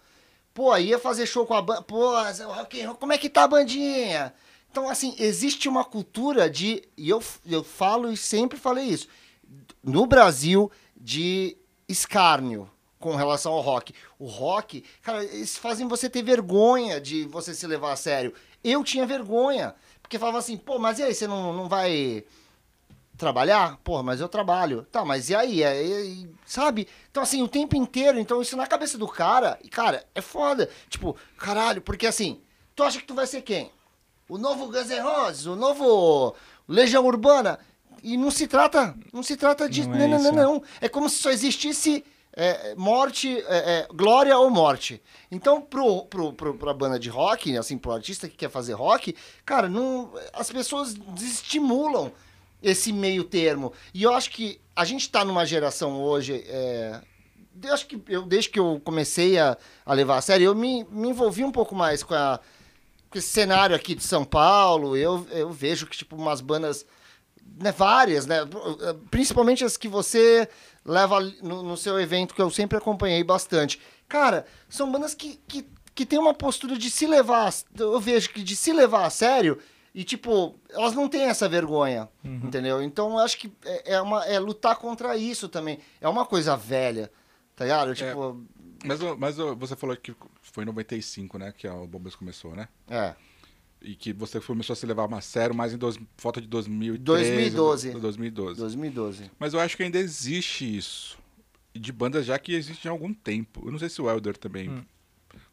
Pô, 0.53 0.75
ia 0.75 0.99
fazer 0.99 1.25
show 1.25 1.45
com 1.45 1.53
a 1.53 1.62
banda. 1.62 1.81
Pô, 1.81 2.12
roll, 2.12 2.95
como 2.95 3.13
é 3.13 3.17
que 3.17 3.29
tá 3.29 3.43
a 3.43 3.47
bandinha? 3.47 4.34
Então, 4.69 4.89
assim, 4.89 5.15
existe 5.17 5.69
uma 5.69 5.86
cultura 5.86 6.49
de. 6.49 6.84
E 6.97 7.10
eu, 7.10 7.23
eu 7.45 7.63
falo 7.63 8.12
e 8.12 8.17
sempre 8.17 8.60
falei 8.60 8.84
isso. 8.84 9.07
No 9.81 10.05
Brasil, 10.05 10.69
de 10.93 11.55
escárnio 11.88 12.69
com 12.99 13.15
relação 13.15 13.53
ao 13.53 13.62
rock. 13.62 13.93
O 14.19 14.25
rock, 14.25 14.84
cara, 15.01 15.23
eles 15.23 15.57
fazem 15.57 15.88
você 15.88 16.10
ter 16.10 16.21
vergonha 16.21 16.99
de 16.99 17.23
você 17.23 17.53
se 17.53 17.65
levar 17.65 17.93
a 17.93 17.95
sério. 17.95 18.34
Eu 18.62 18.84
tinha 18.84 19.05
vergonha. 19.05 19.73
Porque 20.01 20.19
falava 20.19 20.39
assim, 20.39 20.57
pô, 20.57 20.77
mas 20.77 20.99
e 20.99 21.03
aí, 21.03 21.15
você 21.15 21.27
não, 21.27 21.53
não 21.53 21.69
vai 21.69 22.25
trabalhar? 23.21 23.77
Porra, 23.84 24.03
mas 24.03 24.19
eu 24.19 24.27
trabalho. 24.27 24.86
Tá, 24.91 25.05
mas 25.05 25.29
e 25.29 25.36
aí? 25.36 25.63
É, 25.63 25.81
e- 25.84 26.29
sabe? 26.45 26.88
Então, 27.10 27.23
assim, 27.23 27.41
o 27.41 27.47
tempo 27.47 27.75
inteiro, 27.75 28.19
então 28.19 28.41
isso 28.41 28.57
na 28.57 28.67
cabeça 28.67 28.97
do 28.97 29.07
cara, 29.07 29.57
e 29.63 29.69
cara, 29.69 30.03
é 30.13 30.21
foda. 30.21 30.69
Tipo, 30.89 31.15
caralho, 31.38 31.81
porque 31.81 32.07
assim, 32.07 32.41
tu 32.75 32.84
acha 32.84 32.99
que 32.99 33.05
tu 33.05 33.13
vai 33.13 33.27
ser 33.27 33.41
quem? 33.43 33.71
O 34.27 34.38
novo 34.38 34.67
Guns 34.67 34.89
N' 34.89 34.99
Roses, 34.99 35.45
o 35.45 35.55
novo 35.55 36.36
Legião 36.67 37.05
Urbana. 37.05 37.60
E 38.03 38.17
não 38.17 38.31
se 38.31 38.47
trata, 38.47 38.95
não 39.13 39.21
se 39.21 39.38
trata 39.38 39.69
de. 39.69 39.88
Não 39.88 39.95
Não, 39.95 40.05
é 40.05 40.07
não, 40.07 40.19
não, 40.19 40.31
não. 40.31 40.63
É 40.81 40.89
como 40.89 41.07
se 41.07 41.17
só 41.21 41.29
existisse 41.29 42.03
é, 42.36 42.73
morte, 42.75 43.38
é, 43.47 43.57
é, 43.57 43.88
glória 43.93 44.36
ou 44.38 44.49
morte. 44.49 45.01
Então, 45.29 45.62
pro, 45.62 46.05
pro, 46.05 46.34
pro, 46.34 46.53
pra 46.55 46.73
banda 46.73 46.97
de 46.97 47.10
rock, 47.10 47.55
assim, 47.57 47.77
pro 47.77 47.91
artista 47.91 48.27
que 48.27 48.36
quer 48.36 48.49
fazer 48.49 48.73
rock, 48.73 49.15
cara, 49.45 49.69
não, 49.69 50.12
as 50.34 50.49
pessoas 50.49 50.93
desestimulam 50.93 52.12
esse 52.62 52.93
meio 52.93 53.24
termo. 53.24 53.74
E 53.93 54.04
eu 54.04 54.13
acho 54.13 54.30
que 54.30 54.60
a 54.76 54.86
gente 54.86 55.10
tá 55.10 55.26
numa 55.26 55.45
geração 55.45 56.02
hoje. 56.02 56.43
É, 56.47 57.02
eu 57.63 57.74
acho 57.74 57.88
que 57.88 58.02
eu, 58.08 58.24
desde 58.24 58.50
que 58.50 58.60
eu 58.60 58.82
comecei 58.84 59.38
a, 59.38 59.58
a 59.86 59.93
levar 59.93 60.17
a 60.17 60.21
sério, 60.21 60.45
eu 60.45 60.56
me, 60.56 60.86
me 60.89 61.10
envolvi 61.10 61.43
um 61.43 61.52
pouco 61.52 61.76
mais 61.76 62.04
com, 62.04 62.13
a, 62.13 62.39
com 63.10 63.17
esse 63.17 63.28
cenário 63.28 63.76
aqui 63.76 63.95
de 63.95 64.04
São 64.04 64.24
Paulo. 64.24 64.95
Eu, 64.95 65.26
eu 65.32 65.52
vejo 65.52 65.88
que, 65.88 65.97
tipo, 65.97 66.15
umas 66.15 66.41
bandas 66.41 66.86
né, 67.60 67.71
várias, 67.71 68.26
né? 68.26 68.38
Principalmente 69.10 69.63
as 69.63 69.78
que 69.78 69.88
você 69.88 70.47
leva 70.86 71.19
no, 71.41 71.63
no 71.63 71.78
seu 71.78 72.00
evento, 72.00 72.34
que 72.34 72.41
eu 72.41 72.50
sempre 72.50 72.78
acompanhei 72.78 73.24
bastante. 73.24 73.80
Cara, 74.08 74.45
são 74.67 74.91
bandas 74.91 75.13
que, 75.13 75.39
que, 75.47 75.65
que 75.93 76.06
tem 76.06 76.19
uma 76.19 76.34
postura 76.34 76.78
de 76.78 76.89
se 76.89 77.06
levar. 77.06 77.54
Eu 77.78 78.00
vejo 78.00 78.30
que 78.30 78.43
de 78.43 78.56
se 78.56 78.74
levar 78.74 79.06
a 79.06 79.10
sério. 79.10 79.60
E, 79.93 80.04
tipo, 80.06 80.58
elas 80.69 80.93
não 80.93 81.10
têm 81.10 81.23
essa 81.23 81.49
vergonha, 81.49 82.08
entendeu? 82.23 82.82
Então, 82.82 83.12
eu 83.12 83.17
acho 83.19 83.38
que 83.38 83.51
é, 83.65 83.93
é 83.95 84.01
uma, 84.01 84.23
é 84.25 84.39
lutar 84.39 84.77
contra 84.77 85.17
isso 85.17 85.49
também. 85.49 85.80
É 85.99 86.08
uma 86.08 86.25
coisa 86.25 86.56
velha, 86.56 87.12
tá 87.56 87.65
ligado? 87.65 87.93
Tipo, 87.93 88.41
Mas, 88.86 89.01
o- 89.01 89.17
mas 89.17 89.38
o- 89.38 89.56
você 89.56 89.75
falou 89.75 89.95
que 89.97 90.15
foi 90.41 90.63
em 90.63 90.67
95, 90.67 91.38
né? 91.38 91.54
Que 91.56 91.67
o 91.67 91.86
Bombas 91.86 92.15
começou, 92.15 92.56
né? 92.56 92.67
é. 92.89 93.13
E 93.84 93.95
que 93.95 94.13
você 94.13 94.39
começou 94.39 94.73
a 94.73 94.75
se 94.77 94.86
levar 94.86 95.08
mais 95.08 95.25
sério 95.25 95.56
mais 95.56 95.73
em 95.73 95.77
dois, 95.77 95.97
volta 96.21 96.39
de 96.39 96.47
2013, 96.47 97.32
2012. 97.32 97.91
2012. 97.99 98.60
2012. 98.60 99.32
Mas 99.39 99.56
eu 99.56 99.60
acho 99.60 99.75
que 99.75 99.82
ainda 99.82 99.97
existe 99.97 100.77
isso. 100.77 101.17
E 101.73 101.80
de 101.80 101.91
bandas 101.91 102.23
já 102.27 102.38
que 102.38 102.54
existe 102.54 102.88
há 102.88 102.91
algum 102.91 103.12
tempo. 103.12 103.63
Eu 103.65 103.71
não 103.71 103.80
sei 103.80 103.89
se 103.89 103.99
o 103.99 104.08
Elder 104.08 104.38
também 104.38 104.69
Hum. 104.69 104.84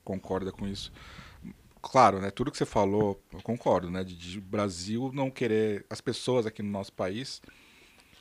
concorda 0.05 0.53
com 0.53 0.69
isso. 0.69 0.93
Claro, 1.81 2.21
né? 2.21 2.31
Tudo 2.31 2.51
que 2.51 2.57
você 2.59 2.67
falou, 2.67 3.21
eu 3.33 3.41
concordo, 3.43 3.91
né? 3.91 4.03
De, 4.05 4.15
de 4.17 4.39
o 4.39 4.43
Brasil 4.43 5.11
não 5.15 5.31
querer. 5.31 5.85
As 5.89 6.01
pessoas 6.01 6.47
aqui 6.47 6.63
no 6.63 6.71
nosso 6.71 6.93
país 6.93 7.41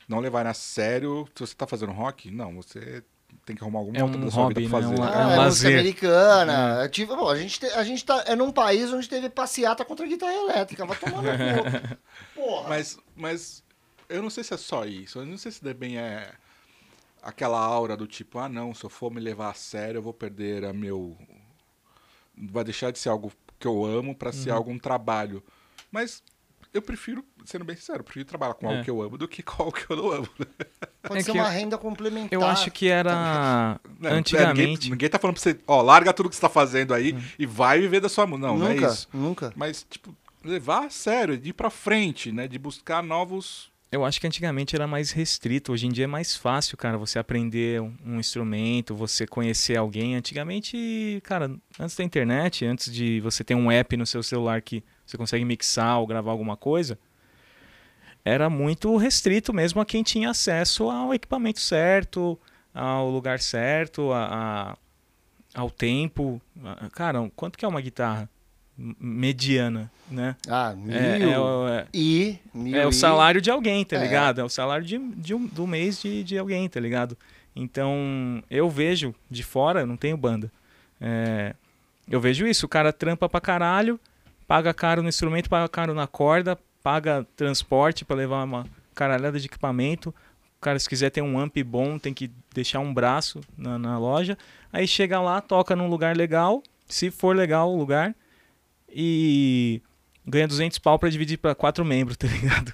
não 0.08 0.20
levarem 0.20 0.50
a 0.50 0.54
sério. 0.54 1.26
Se 1.34 1.40
você 1.46 1.54
tá 1.54 1.66
fazendo 1.66 1.92
rock, 1.92 2.30
não, 2.30 2.54
você 2.56 3.02
tem 3.44 3.54
que 3.54 3.62
arrumar 3.62 3.80
alguma 3.80 3.98
É 3.98 4.02
outra 4.02 4.18
um 4.18 4.24
da 4.24 4.30
sua 4.30 4.48
vida 4.48 4.60
hobby, 4.60 4.68
pra 4.68 4.80
né? 4.80 4.86
fazer. 4.86 5.00
Um- 5.00 5.04
Ah, 5.04 5.06
é 5.06 5.16
um 5.16 5.20
é 5.20 5.22
música 5.24 5.42
lazer. 5.42 5.72
americana. 5.78 6.84
É 6.84 6.88
tipo, 6.88 7.16
bom, 7.16 7.28
a 7.28 7.36
gente, 7.36 7.60
te- 7.60 7.66
a 7.66 7.84
gente 7.84 8.04
tá 8.04 8.24
é 8.26 8.34
num 8.34 8.50
país 8.52 8.92
onde 8.92 9.08
teve 9.08 9.28
passeata 9.28 9.84
contra 9.84 10.06
a 10.06 10.08
guitarra 10.08 10.32
elétrica. 10.34 10.86
Vai 10.86 10.96
tomar 10.98 11.22
no 11.22 11.28
cu. 11.30 11.98
Porra. 12.34 12.68
Mas, 12.68 12.98
mas 13.14 13.62
eu 14.08 14.22
não 14.22 14.30
sei 14.30 14.44
se 14.44 14.54
é 14.54 14.56
só 14.56 14.84
isso. 14.86 15.18
Eu 15.18 15.26
não 15.26 15.36
sei 15.36 15.52
se 15.52 15.60
também 15.60 15.98
é 15.98 16.32
aquela 17.22 17.58
aura 17.60 17.96
do 17.96 18.06
tipo, 18.06 18.38
ah 18.38 18.48
não, 18.48 18.72
se 18.74 18.84
eu 18.84 18.88
for 18.90 19.10
me 19.12 19.20
levar 19.20 19.50
a 19.50 19.54
sério, 19.54 19.98
eu 19.98 20.02
vou 20.02 20.14
perder 20.14 20.64
a 20.64 20.72
meu. 20.72 21.16
Vai 22.50 22.62
deixar 22.64 22.92
de 22.92 22.98
ser 22.98 23.08
algo 23.08 23.32
que 23.58 23.66
eu 23.66 23.84
amo 23.84 24.14
pra 24.14 24.32
ser 24.32 24.50
algum 24.50 24.78
trabalho. 24.78 25.42
Mas 25.90 26.22
eu 26.72 26.82
prefiro, 26.82 27.24
sendo 27.44 27.64
bem 27.64 27.74
sincero, 27.76 28.00
eu 28.00 28.04
prefiro 28.04 28.24
trabalhar 28.26 28.54
com 28.54 28.66
É. 28.66 28.70
algo 28.70 28.84
que 28.84 28.90
eu 28.90 29.00
amo 29.02 29.16
do 29.18 29.26
que 29.26 29.42
com 29.42 29.62
algo 29.64 29.72
que 29.76 29.90
eu 29.90 29.96
não 29.96 30.10
amo. 30.12 30.28
Pode 31.02 31.20
É 31.20 31.22
ser 31.22 31.32
que 31.32 31.38
uma 31.38 31.46
eu- 31.48 31.52
renda 31.52 31.78
complementar. 31.78 32.32
Eu 32.32 32.44
acho 32.44 32.70
que 32.70 32.88
era 32.88 33.80
Né, 33.98 34.10
antigamente. 34.10 34.60
Ninguém, 34.70 34.90
ninguém 34.90 35.08
tá 35.08 35.18
falando 35.18 35.34
pra 35.34 35.42
você, 35.42 35.58
ó, 35.66 35.80
larga 35.82 36.12
tudo 36.12 36.28
que 36.28 36.34
você 36.34 36.40
tá 36.42 36.48
fazendo 36.48 36.92
aí 36.92 37.16
e 37.38 37.46
vai 37.46 37.80
viver 37.80 38.00
da 38.00 38.08
sua 38.08 38.26
música. 38.26 38.46
Não, 38.48 38.58
não 38.58 38.68
nunca, 38.68 38.86
é 38.86 38.90
isso. 38.90 39.08
nunca. 39.12 39.52
Mas, 39.56 39.86
tipo, 39.88 40.14
levar 40.44 40.86
a 40.86 40.90
sério, 40.90 41.36
de 41.38 41.50
ir 41.50 41.52
pra 41.54 41.70
frente, 41.70 42.30
né? 42.30 42.46
De 42.46 42.58
buscar 42.58 43.02
novos. 43.02 43.70
Eu 43.90 44.04
acho 44.04 44.20
que 44.20 44.26
antigamente 44.26 44.76
era 44.76 44.86
mais 44.86 45.12
restrito. 45.12 45.72
Hoje 45.72 45.86
em 45.86 45.90
dia 45.90 46.04
é 46.04 46.06
mais 46.06 46.36
fácil, 46.36 46.76
cara, 46.76 46.98
você 46.98 47.18
aprender 47.18 47.80
um, 47.80 47.94
um 48.04 48.20
instrumento, 48.20 48.94
você 48.94 49.26
conhecer 49.26 49.76
alguém. 49.78 50.14
Antigamente, 50.14 51.20
cara, 51.24 51.50
antes 51.80 51.96
da 51.96 52.04
internet, 52.04 52.66
antes 52.66 52.92
de 52.92 53.18
você 53.20 53.42
ter 53.42 53.54
um 53.54 53.70
app 53.70 53.96
no 53.96 54.06
seu 54.06 54.22
celular 54.22 54.60
que 54.60 54.84
você 55.06 55.16
consegue 55.16 55.44
mixar 55.44 55.98
ou 56.00 56.06
gravar 56.06 56.30
alguma 56.30 56.54
coisa, 56.56 56.98
era 58.22 58.50
muito 58.50 58.94
restrito 58.98 59.54
mesmo 59.54 59.80
a 59.80 59.86
quem 59.86 60.02
tinha 60.02 60.30
acesso 60.30 60.90
ao 60.90 61.14
equipamento 61.14 61.60
certo, 61.60 62.38
ao 62.74 63.08
lugar 63.10 63.40
certo, 63.40 64.12
a, 64.12 64.72
a- 64.74 64.76
ao 65.54 65.70
tempo. 65.70 66.42
Cara, 66.92 67.30
quanto 67.34 67.56
que 67.56 67.64
é 67.64 67.68
uma 67.68 67.80
guitarra 67.80 68.28
mediana, 68.78 69.90
né? 70.10 70.36
Ah, 70.48 70.72
mil. 70.76 70.96
É, 70.96 71.20
é 71.20 71.38
o- 71.38 71.68
é- 71.68 71.86
E. 71.92 72.38
Mil 72.54 72.76
é 72.78 72.86
o 72.86 72.90
e- 72.90 72.94
salário 72.94 73.40
de 73.40 73.50
alguém, 73.50 73.84
tá 73.84 73.96
É. 73.96 74.00
ligado? 74.00 74.40
É 74.40 74.44
o 74.44 74.48
salário 74.48 74.84
de, 74.84 74.98
de 74.98 75.34
um- 75.34 75.46
do 75.46 75.66
mês 75.66 76.00
de, 76.00 76.22
de 76.22 76.38
alguém, 76.38 76.68
tá 76.68 76.78
ligado? 76.80 77.16
Então, 77.54 78.42
eu 78.50 78.70
vejo 78.70 79.14
de 79.30 79.42
fora, 79.42 79.84
não 79.84 79.96
tenho 79.96 80.16
banda. 80.16 80.50
É, 81.00 81.54
eu 82.08 82.20
vejo 82.20 82.46
isso, 82.46 82.66
o 82.66 82.68
cara 82.68 82.92
trampa 82.92 83.28
pra 83.28 83.40
caralho, 83.40 83.98
paga 84.46 84.72
caro 84.72 85.02
no 85.02 85.08
instrumento, 85.08 85.50
paga 85.50 85.68
caro 85.68 85.92
na 85.92 86.06
corda, 86.06 86.56
paga 86.82 87.26
transporte 87.36 88.04
pra 88.04 88.16
levar 88.16 88.44
uma 88.44 88.64
caralhada 88.94 89.38
de 89.40 89.46
equipamento. 89.46 90.10
O 90.56 90.60
cara, 90.60 90.78
se 90.78 90.88
quiser 90.88 91.10
ter 91.10 91.22
um 91.22 91.38
amp 91.38 91.56
bom, 91.64 91.98
tem 91.98 92.14
que 92.14 92.30
deixar 92.54 92.78
um 92.80 92.92
braço 92.94 93.40
na, 93.56 93.78
na 93.78 93.98
loja. 93.98 94.36
Aí 94.72 94.86
chega 94.86 95.20
lá, 95.20 95.40
toca 95.40 95.74
num 95.76 95.88
lugar 95.88 96.16
legal, 96.16 96.62
se 96.88 97.10
for 97.10 97.34
legal 97.36 97.72
o 97.72 97.76
lugar, 97.76 98.14
e 98.88 99.80
ganha 100.26 100.46
200 100.48 100.78
pau 100.78 100.98
pra 100.98 101.08
dividir 101.08 101.38
pra 101.38 101.54
quatro 101.54 101.84
membros, 101.84 102.16
tá 102.16 102.26
ligado? 102.28 102.72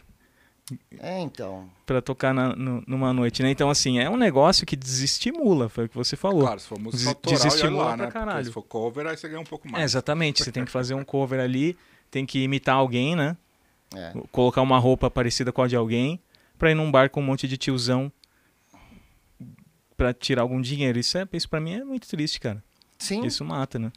É, 0.98 1.20
então. 1.20 1.68
Pra 1.84 2.00
tocar 2.00 2.32
na- 2.32 2.56
no- 2.56 2.82
numa 2.86 3.12
noite, 3.12 3.42
né? 3.42 3.50
Então, 3.50 3.68
assim, 3.68 3.98
é 3.98 4.08
um 4.08 4.16
negócio 4.16 4.64
que 4.64 4.74
desestimula, 4.74 5.68
foi 5.68 5.84
o 5.84 5.88
que 5.88 5.94
você 5.96 6.16
falou. 6.16 6.40
Claro, 6.40 6.58
se 6.60 6.66
for 6.66 6.78
música 6.78 6.98
Des- 7.04 7.08
autoral, 7.08 7.34
desestimula 7.38 7.84
lá, 7.84 7.96
pra 7.96 8.06
né? 8.06 8.12
caralho. 8.12 8.32
Porque 8.38 8.44
se 8.46 8.52
for 8.52 8.62
cover, 8.62 9.06
aí 9.06 9.16
você 9.16 9.28
ganha 9.28 9.40
um 9.40 9.44
pouco 9.44 9.68
É, 9.68 9.72
mais. 9.72 9.84
exatamente, 9.84 10.42
você 10.42 10.50
tem 10.50 10.64
que 10.64 10.70
fazer 10.70 10.94
um 10.94 11.04
cover 11.04 11.38
ali, 11.38 11.76
tem 12.10 12.24
que 12.24 12.42
imitar 12.42 12.76
alguém, 12.76 13.14
né? 13.14 13.36
É. 13.94 14.12
Colocar 14.32 14.62
uma 14.62 14.78
roupa 14.78 15.10
parecida 15.10 15.52
com 15.52 15.60
a 15.62 15.68
de 15.68 15.76
alguém, 15.76 16.18
pra 16.58 16.70
ir 16.70 16.74
num 16.74 16.90
bar 16.90 17.10
com 17.10 17.20
um 17.20 17.24
monte 17.24 17.46
de 17.46 17.58
tiozão 17.58 18.10
pra 19.96 20.12
tirar 20.14 20.42
algum 20.42 20.60
dinheiro. 20.60 20.98
Isso, 20.98 21.16
é, 21.18 21.28
isso 21.32 21.48
pra 21.48 21.60
mim 21.60 21.74
é 21.74 21.84
muito 21.84 22.08
triste, 22.08 22.40
cara. 22.40 22.62
Sim, 22.98 23.24
Isso 23.26 23.44
mata, 23.44 23.78
né? 23.78 23.92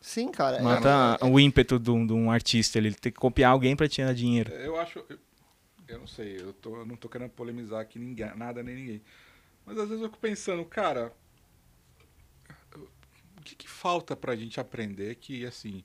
Sim, 0.00 0.30
cara. 0.30 0.58
É, 0.58 0.62
Mata 0.62 1.18
é- 1.20 1.24
o 1.24 1.38
ímpeto 1.38 1.78
de 1.78 1.90
um, 1.90 2.06
de 2.06 2.12
um 2.12 2.30
artista, 2.30 2.78
ele 2.78 2.92
tem 2.94 3.12
que 3.12 3.18
copiar 3.18 3.52
alguém 3.52 3.76
pra 3.76 3.88
tirar 3.88 4.14
dinheiro. 4.14 4.52
Eu 4.52 4.78
acho. 4.78 5.04
Eu, 5.08 5.18
eu 5.88 5.98
não 5.98 6.06
sei, 6.06 6.40
eu, 6.40 6.52
tô, 6.52 6.76
eu 6.76 6.86
não 6.86 6.96
tô 6.96 7.08
querendo 7.08 7.30
polemizar 7.30 7.80
aqui 7.80 7.98
ninguém, 7.98 8.34
nada 8.36 8.62
nem 8.62 8.74
ninguém. 8.74 9.02
Mas 9.66 9.78
às 9.78 9.88
vezes 9.88 10.02
eu 10.02 10.08
fico 10.08 10.20
pensando, 10.20 10.64
cara. 10.64 11.12
O 12.74 13.42
que, 13.42 13.54
que 13.56 13.68
falta 13.68 14.14
pra 14.14 14.36
gente 14.36 14.60
aprender 14.60 15.14
que, 15.16 15.44
assim. 15.46 15.82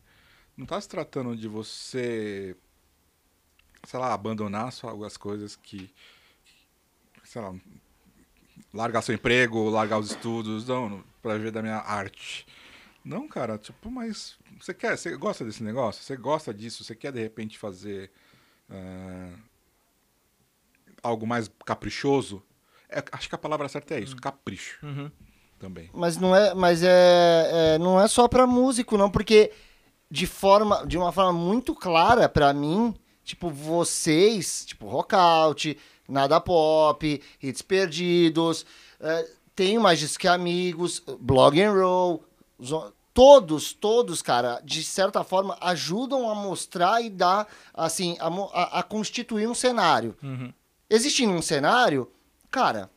Não 0.57 0.65
tá 0.65 0.79
se 0.79 0.87
tratando 0.87 1.35
de 1.35 1.47
você. 1.47 2.55
Sei 3.85 3.99
lá, 3.99 4.13
abandonar 4.13 4.71
só 4.71 4.89
algumas 4.89 5.17
coisas 5.17 5.55
que. 5.55 5.89
Sei 7.23 7.41
lá. 7.41 7.53
Largar 8.73 9.01
seu 9.01 9.15
emprego, 9.15 9.69
largar 9.69 9.99
os 9.99 10.11
estudos, 10.11 10.67
não, 10.67 11.03
pra 11.21 11.37
viver 11.37 11.51
da 11.51 11.61
minha 11.61 11.77
arte. 11.77 12.45
Não, 13.05 13.27
cara, 13.27 13.57
tipo, 13.57 13.89
mas 13.91 14.35
você 14.59 14.73
quer, 14.73 14.97
você 14.97 15.15
gosta 15.15 15.45
desse 15.45 15.61
negócio? 15.63 16.03
Você 16.03 16.17
gosta 16.17 16.51
disso? 16.51 16.83
Você 16.83 16.95
quer 16.95 17.11
de 17.11 17.21
repente 17.21 17.57
fazer 17.57 18.09
ah, 18.69 19.31
algo 21.03 21.25
mais 21.27 21.49
caprichoso? 21.65 22.41
É, 22.89 23.03
acho 23.11 23.29
que 23.29 23.35
a 23.35 23.37
palavra 23.37 23.67
certa 23.69 23.95
é 23.95 23.99
isso, 23.99 24.15
capricho 24.15 24.83
Uhum. 24.85 25.11
também. 25.59 25.89
Mas 25.93 26.17
não 26.17 26.35
é, 26.35 26.53
mas 26.53 26.81
é, 26.83 27.75
é- 27.75 27.77
não 27.79 27.99
é 28.01 28.07
só 28.07 28.27
pra 28.27 28.47
músico 28.47 28.97
não, 28.97 29.09
porque 29.09 29.51
de 30.09 30.25
forma, 30.27 30.85
de 30.85 30.97
uma 30.97 31.11
forma 31.11 31.33
muito 31.33 31.75
clara 31.75 32.27
pra 32.29 32.53
mim, 32.53 32.93
tipo 33.23 33.49
vocês, 33.49 34.65
tipo 34.65 34.87
Rockout, 34.87 35.77
Nada 36.07 36.39
Pop, 36.39 37.21
Hits 37.41 37.61
Perdidos, 37.61 38.65
é, 38.99 39.29
tenho 39.55 39.81
mais 39.81 39.99
disso 39.99 40.17
que 40.19 40.27
amigos, 40.27 41.01
Blog 41.19 41.59
and 41.61 41.71
Roll, 41.73 42.23
todos, 43.15 43.71
todos, 43.73 44.21
cara, 44.21 44.61
de 44.63 44.83
certa 44.83 45.23
forma 45.23 45.57
ajudam 45.61 46.29
a 46.29 46.35
mostrar 46.35 47.01
e 47.01 47.09
dar, 47.09 47.47
assim, 47.73 48.17
a, 48.19 48.27
a- 48.27 48.79
a 48.79 48.83
constituir 48.83 49.47
um 49.47 49.55
cenário. 49.55 50.15
Uhum. 50.21 50.51
Existindo 50.89 51.31
um 51.31 51.41
cenário, 51.41 52.11
cara, 52.51 52.91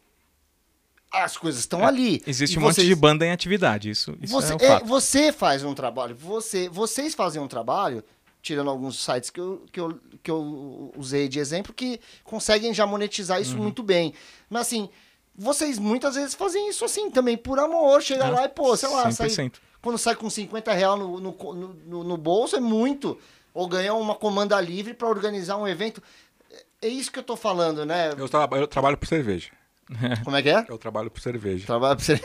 as 1.10 1.36
coisas 1.36 1.60
estão 1.60 1.86
ali. 1.86 2.20
Existe 2.26 2.54
E 2.54 2.58
um 2.58 2.62
monte 2.62 2.74
vocês- 2.74 2.86
de 2.88 2.94
banda 2.96 3.24
em 3.24 3.30
atividade, 3.30 3.88
isso, 3.88 4.14
isso 4.20 4.32
você, 4.34 4.52
é 4.52 4.56
um 4.56 4.58
é, 4.60 4.68
fato. 4.68 4.86
você 4.86 5.32
faz 5.32 5.62
um 5.62 5.72
trabalho, 5.72 6.14
você, 6.16 6.68
vocês 6.68 7.14
fazem 7.14 7.40
um 7.40 7.48
trabalho, 7.48 8.02
tirando 8.42 8.68
alguns 8.70 9.02
sites 9.02 9.30
que 9.30 9.40
eu, 9.40 9.64
que 9.72 9.78
eu, 9.80 10.00
que 10.22 10.30
eu 10.30 10.92
usei 10.96 11.28
de 11.28 11.38
exemplo, 11.38 11.72
que 11.72 12.00
conseguem 12.24 12.74
já 12.74 12.84
monetizar 12.86 13.36
Uhum. 13.38 13.42
isso 13.42 13.56
muito 13.56 13.82
bem. 13.84 14.12
Mas 14.50 14.62
assim, 14.62 14.88
vocês 15.34 15.78
muitas 15.78 16.16
vezes 16.16 16.34
fazem 16.34 16.68
isso 16.68 16.84
assim, 16.84 17.08
também 17.08 17.36
por 17.36 17.58
amor, 17.60 18.02
chega 18.02 18.26
Ah, 18.26 18.30
lá 18.30 18.44
e, 18.44 18.48
pô, 18.48 18.76
sei 18.76 18.88
lá, 18.88 19.10
sai, 19.12 19.28
100%. 19.28 19.60
Quando 19.82 19.98
sai 19.98 20.14
com 20.16 20.28
50 20.28 20.72
reais 20.72 20.98
no, 20.98 21.20
no, 21.20 21.32
no, 21.86 22.04
no- 22.04 22.16
bolso 22.16 22.56
é 22.56 22.60
muito. 22.60 23.18
Ou 23.54 23.66
ganhar 23.66 23.94
uma 23.94 24.14
comanda 24.14 24.60
livre 24.60 24.94
para 24.94 25.08
organizar 25.08 25.56
um 25.56 25.66
evento. 25.66 26.02
É 26.80 26.86
isso 26.88 27.10
que 27.10 27.18
eu 27.18 27.22
tô 27.24 27.36
falando, 27.36 27.84
né? 27.84 28.10
Eu, 28.16 28.28
tra- 28.28 28.48
eu 28.52 28.66
trabalho 28.68 28.96
por 28.96 29.06
cerveja. 29.08 29.48
Como 30.22 30.36
é 30.36 30.42
que 30.42 30.50
é? 30.50 30.64
Eu 30.68 30.78
trabalho 30.78 31.10
por 31.10 31.20
cerveja. 31.20 31.66
Trabalho 31.66 31.96
pra 31.96 32.04
você. 32.04 32.20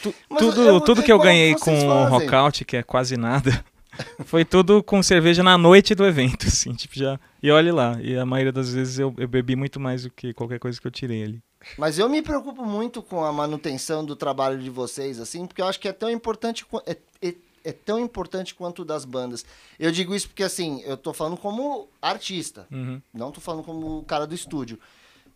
Tu- 0.00 0.14
Mas 0.30 0.38
tudo, 0.38 0.62
eu- 0.62 0.80
tudo 0.80 1.00
é 1.00 1.04
que 1.04 1.12
eu 1.12 1.18
ganhei 1.18 1.54
com 1.56 1.72
o. 1.86 2.04
Rockout, 2.06 2.64
que 2.64 2.76
é 2.76 2.82
quase 2.82 3.16
nada, 3.16 3.64
foi 4.24 4.44
tudo 4.44 4.82
com 4.82 5.02
cerveja 5.02 5.42
na 5.42 5.58
noite 5.58 5.94
do 5.94 6.06
evento, 6.06 6.46
assim, 6.46 6.72
tipo, 6.74 6.96
já... 6.96 7.18
E 7.42 7.50
olhe 7.50 7.72
lá, 7.72 7.98
e 8.00 8.16
a 8.16 8.24
maioria 8.24 8.52
das 8.52 8.72
vezes 8.72 8.98
eu, 8.98 9.12
eu 9.18 9.26
bebi 9.28 9.56
muito 9.56 9.78
mais 9.80 10.04
do 10.04 10.10
que 10.10 10.32
qualquer 10.32 10.58
coisa 10.60 10.80
que 10.80 10.86
eu 10.86 10.90
tirei 10.90 11.22
ali. 11.24 11.42
Mas 11.76 11.98
eu 11.98 12.08
me 12.08 12.22
preocupo 12.22 12.64
muito 12.64 13.02
com 13.02 13.24
a 13.24 13.32
manutenção 13.32 14.04
do 14.04 14.16
trabalho 14.16 14.58
de 14.58 14.70
vocês, 14.70 15.20
assim, 15.20 15.46
porque 15.46 15.60
eu 15.60 15.66
acho 15.66 15.78
que 15.80 15.88
é 15.88 15.92
tão 15.92 16.10
importante, 16.10 16.64
é, 16.86 16.96
é, 17.22 17.34
é 17.64 17.72
tão 17.72 17.98
importante 17.98 18.54
quanto 18.54 18.82
o 18.82 18.84
das 18.84 19.04
bandas. 19.04 19.44
Eu 19.78 19.90
digo 19.92 20.14
isso 20.14 20.28
porque, 20.28 20.42
assim, 20.42 20.82
eu 20.84 20.96
tô 20.96 21.12
falando 21.12 21.36
como 21.36 21.88
artista, 22.00 22.66
Uhum. 22.70 23.00
não 23.12 23.30
tô 23.30 23.40
falando 23.40 23.62
como 23.62 23.98
o 23.98 24.04
cara 24.04 24.26
do 24.26 24.34
estúdio. 24.34 24.78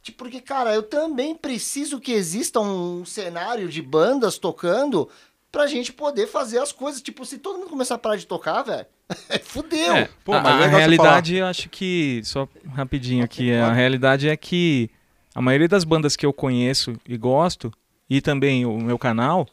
Tipo, 0.03 0.19
porque, 0.25 0.41
cara, 0.41 0.75
eu 0.75 0.83
também 0.83 1.35
preciso 1.35 2.01
que 2.01 2.11
exista 2.13 2.59
um 2.59 3.05
cenário 3.05 3.69
de 3.69 3.81
bandas 3.81 4.37
tocando 4.37 5.09
pra 5.53 5.67
gente 5.69 5.93
poder 5.93 6.27
fazer 6.27 6.59
as 6.59 6.73
coisas. 6.73 7.01
Tipo, 7.01 7.25
se 7.25 7.39
todo 7.39 7.59
mundo 7.59 7.69
começar 7.71 7.95
a 7.95 7.99
parar 7.99 8.17
de 8.17 8.27
tocar, 8.27 8.63
velho, 8.63 8.87
fudeu. 9.45 9.95
É, 9.95 10.09
Pô, 10.25 10.33
a, 10.33 10.41
mas 10.41 10.61
é 10.61 10.65
a 10.65 10.71
você 10.71 10.77
realidade, 10.77 11.37
eu 11.37 11.47
acho 11.47 11.69
que, 11.69 12.21
só 12.25 12.49
rapidinho 12.75 13.23
aqui, 13.25 13.53
a 13.53 13.73
realidade 13.73 14.29
é 14.29 14.37
que 14.37 14.91
a 15.35 15.41
maioria 15.43 15.69
das 15.69 15.85
bandas 15.85 16.17
que 16.17 16.27
eu 16.27 16.33
conheço 16.33 16.95
e 17.09 17.17
gosto, 17.17 17.73
e 18.09 18.21
também 18.21 18.67
o 18.67 18.77
meu 18.79 18.99
canal, 18.99 19.47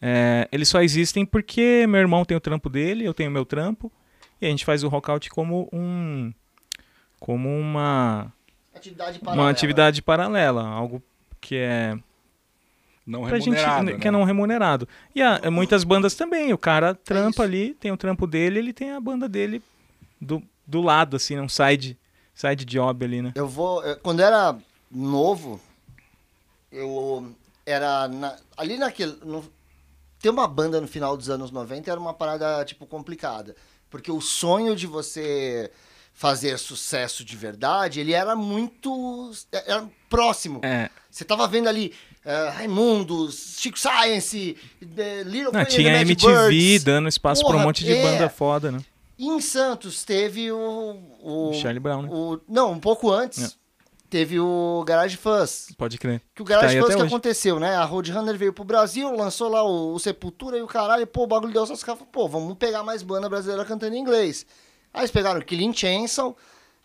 é, 0.00 0.48
eles 0.50 0.68
só 0.68 0.80
existem 0.82 1.24
porque 1.26 1.86
meu 1.88 2.00
irmão 2.00 2.24
tem 2.24 2.36
o 2.36 2.40
trampo 2.40 2.68
dele, 2.70 3.04
eu 3.04 3.12
tenho 3.14 3.28
o 3.30 3.32
meu 3.32 3.44
trampo, 3.44 3.92
e 4.40 4.46
a 4.46 4.48
gente 4.48 4.64
faz 4.64 4.82
o 4.82 4.88
Rockout 4.88 5.28
como 5.30 5.68
um... 5.72 6.32
como 7.18 7.48
uma, 7.48 8.32
Atividade 8.74 9.18
uma 9.18 9.24
paralela. 9.26 9.50
atividade 9.50 10.02
paralela, 10.02 10.66
algo 10.66 11.02
que 11.40 11.56
é 11.56 11.94
Não 13.06 13.26
pra 13.26 13.38
gente 13.38 13.50
remunerado, 13.54 13.84
né, 13.92 13.98
que 13.98 14.08
é 14.08 14.10
não 14.10 14.24
remunerado. 14.24 14.88
E 15.14 15.20
a- 15.22 15.50
muitas 15.50 15.84
bandas 15.84 16.14
também, 16.14 16.52
o 16.54 16.58
cara 16.58 16.94
trampa 16.94 17.28
isso. 17.30 17.42
ali, 17.42 17.74
tem 17.74 17.92
o 17.92 17.96
trampo 17.96 18.26
dele, 18.26 18.58
ele 18.58 18.72
tem 18.72 18.92
a 18.92 19.00
banda 19.00 19.28
dele 19.28 19.62
do, 20.18 20.42
do 20.66 20.80
lado, 20.80 21.16
assim, 21.16 21.38
um 21.38 21.48
side, 21.48 21.98
side 22.34 22.64
job 22.64 23.04
ali, 23.04 23.20
né? 23.20 23.32
Eu 23.34 23.46
vou. 23.48 23.82
eu- 23.84 23.96
Quando 23.96 24.20
era 24.20 24.56
novo, 24.90 25.60
eu 26.70 27.32
era. 27.64 28.08
na- 28.08 28.36
ali 28.56 28.76
naquele. 28.76 29.16
no- 29.24 29.44
ter 30.20 30.28
uma 30.30 30.46
banda 30.46 30.80
no 30.80 30.86
final 30.88 31.16
dos 31.16 31.30
anos 31.30 31.50
90 31.50 31.90
era 31.90 31.98
uma 32.00 32.12
parada, 32.12 32.64
tipo, 32.64 32.86
complicada. 32.86 33.56
Porque 33.88 34.10
o 34.10 34.20
sonho 34.20 34.76
de 34.76 34.86
você 34.86 35.70
fazer 36.12 36.58
sucesso 36.58 37.24
de 37.24 37.36
verdade, 37.36 38.00
ele 38.00 38.12
era 38.12 38.36
muito. 38.36 39.30
Era 39.50 39.88
próximo. 40.08 40.60
É, 40.62 40.90
Você 41.10 41.24
tava 41.24 41.46
vendo 41.48 41.68
ali. 41.68 41.92
eh, 42.22 42.48
Raimundos, 42.50 43.56
Chico 43.58 43.78
Science, 43.78 44.54
eh, 44.82 45.22
Little 45.24 45.52
não, 45.52 45.64
tinha 45.64 45.90
the 45.90 45.98
Mad 45.98 46.02
MTV 46.10 46.48
Birds. 46.50 46.84
dando 46.84 47.08
espaço 47.08 47.42
pra 47.46 47.56
um 47.56 47.60
monte 47.60 47.82
de 47.82 47.92
é. 47.94 48.02
banda 48.02 48.28
foda, 48.28 48.70
né? 48.70 48.78
E 49.18 49.26
em 49.26 49.40
Santos 49.40 50.04
teve 50.04 50.52
o. 50.52 50.98
o 51.22 51.48
O 51.50 51.54
Charlie 51.54 51.80
Brown, 51.80 52.02
né? 52.02 52.08
o- 52.12 52.38
não, 52.46 52.72
um 52.72 52.78
pouco 52.78 53.10
antes. 53.10 53.56
Teve 54.10 54.40
o 54.40 54.82
Garage 54.84 55.16
Fuzz. 55.16 55.68
Pode 55.78 55.96
crer. 55.96 56.20
Que 56.34 56.42
o 56.42 56.44
Garage 56.44 56.74
Tá 56.76 56.84
até 56.84 56.94
que 56.94 56.98
hoje. 56.98 57.06
aconteceu, 57.06 57.60
né? 57.60 57.76
A 57.76 57.84
Roadrunner 57.84 58.36
veio 58.36 58.52
pro 58.52 58.64
Brasil, 58.64 59.10
lançou 59.16 59.48
lá 59.48 59.62
o, 59.62 59.94
o 59.94 59.98
Sepultura 60.00 60.58
e 60.58 60.62
o 60.62 60.66
caralho, 60.66 61.06
pô, 61.06 61.22
o 61.22 61.26
bagulho 61.26 61.52
deu 61.52 61.62
essas 61.62 61.84
caras, 61.84 62.02
pô, 62.10 62.28
vamos 62.28 62.56
pegar 62.58 62.82
mais 62.82 63.02
banda 63.02 63.28
brasileira 63.28 63.64
cantando 63.64 63.94
em 63.94 64.00
inglês. 64.00 64.44
Aí 64.92 65.02
eles 65.02 65.10
pegaram 65.10 65.40
o 65.40 65.44
Killing 65.44 65.72
Chainsaw 65.72 66.36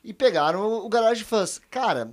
e 0.03 0.13
pegaram 0.13 0.61
o, 0.61 0.85
o 0.85 0.89
Garage 0.89 1.23
Fuzz. 1.23 1.59
Cara, 1.69 2.11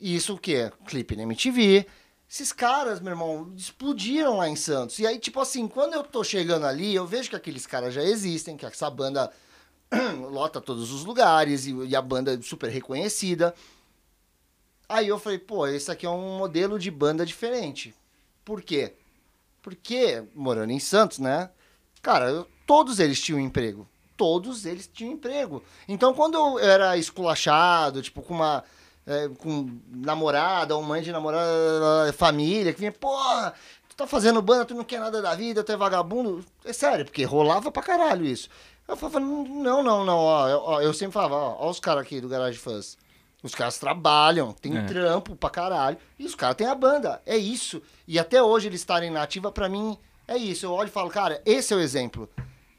isso 0.00 0.34
o 0.34 0.38
quê? 0.38 0.70
Clipe 0.86 1.14
na 1.14 1.22
MTV. 1.22 1.86
Esses 2.28 2.52
caras, 2.52 2.98
meu 2.98 3.12
irmão, 3.12 3.52
explodiram 3.56 4.38
lá 4.38 4.48
em 4.48 4.56
Santos. 4.56 4.98
E 4.98 5.06
aí, 5.06 5.18
tipo 5.18 5.38
assim, 5.38 5.68
quando 5.68 5.94
eu 5.94 6.02
tô 6.02 6.24
chegando 6.24 6.66
ali, 6.66 6.94
eu 6.94 7.06
vejo 7.06 7.30
que 7.30 7.36
aqueles 7.36 7.66
caras 7.66 7.94
já 7.94 8.02
existem, 8.02 8.56
que 8.56 8.66
essa 8.66 8.88
banda 8.90 9.30
lota 10.30 10.60
todos 10.60 10.90
os 10.90 11.04
lugares 11.04 11.66
e, 11.66 11.74
e 11.84 11.94
a 11.94 12.02
banda 12.02 12.34
é 12.34 12.40
super 12.40 12.70
reconhecida. 12.70 13.54
Aí 14.92 15.08
eu 15.08 15.18
falei, 15.18 15.38
pô, 15.38 15.66
esse 15.66 15.90
aqui 15.90 16.04
é 16.06 16.10
um 16.10 16.36
modelo 16.38 16.78
de 16.78 16.90
banda 16.90 17.24
diferente. 17.24 17.94
Por 18.44 18.60
quê? 18.62 18.94
Porque, 19.62 20.22
morando 20.34 20.72
em 20.72 20.78
Santos, 20.80 21.18
né? 21.18 21.50
Cara, 22.02 22.28
eu- 22.30 22.46
todos 22.66 22.98
eles 22.98 23.20
tinham 23.20 23.38
emprego. 23.40 23.88
Todos 24.16 24.66
eles 24.66 24.86
tinham 24.92 25.12
emprego. 25.14 25.62
Então, 25.88 26.12
quando 26.12 26.34
eu 26.36 26.58
era 26.58 26.96
esculachado, 26.96 28.02
tipo, 28.02 28.22
com 28.22 28.34
uma. 28.34 28.62
é, 29.06 29.28
com 29.38 29.68
namorada, 29.88 30.76
ou 30.76 30.82
mãe 30.82 31.02
de 31.02 31.10
namorada, 31.10 32.12
família, 32.12 32.72
que 32.72 32.78
vinha, 32.78 32.92
porra, 32.92 33.52
tu 33.88 33.96
tá 33.96 34.06
fazendo 34.06 34.40
banda, 34.40 34.64
tu 34.64 34.74
não 34.76 34.84
quer 34.84 35.00
nada 35.00 35.20
da 35.20 35.34
vida, 35.34 35.64
tu 35.64 35.72
é 35.72 35.76
vagabundo. 35.76 36.44
É 36.64 36.72
sério, 36.72 37.04
porque 37.04 37.24
rolava 37.24 37.72
pra 37.72 37.82
caralho 37.82 38.24
isso. 38.24 38.48
Eu 38.86 38.96
falava, 38.96 39.18
não, 39.18 39.82
não, 39.82 40.04
não, 40.04 40.18
ó, 40.18 40.48
eu, 40.48 40.58
ó, 40.64 40.80
eu 40.80 40.92
sempre 40.94 41.14
falava, 41.14 41.34
ó, 41.34 41.56
ó 41.66 41.70
os 41.70 41.80
caras 41.80 42.02
aqui 42.04 42.20
do 42.20 42.28
Garage 42.28 42.58
Fuzz. 42.58 42.96
Os 43.42 43.54
caras 43.54 43.78
trabalham, 43.78 44.52
tem 44.52 44.76
É. 44.78 44.82
trampo 44.82 45.34
pra 45.34 45.50
caralho. 45.50 45.96
E 46.18 46.24
os 46.24 46.34
caras 46.34 46.56
têm 46.56 46.66
a 46.66 46.74
banda. 46.74 47.20
É 47.26 47.36
isso. 47.36 47.82
E 48.06 48.18
até 48.18 48.42
hoje 48.42 48.68
eles 48.68 48.80
estarem 48.80 49.10
na 49.10 49.22
ativa, 49.22 49.50
pra 49.50 49.68
mim, 49.68 49.96
é 50.28 50.36
isso. 50.36 50.64
Eu 50.66 50.72
olho 50.72 50.88
e 50.88 50.92
falo, 50.92 51.10
cara, 51.10 51.42
esse 51.44 51.72
é 51.72 51.76
o 51.76 51.80
exemplo. 51.80 52.28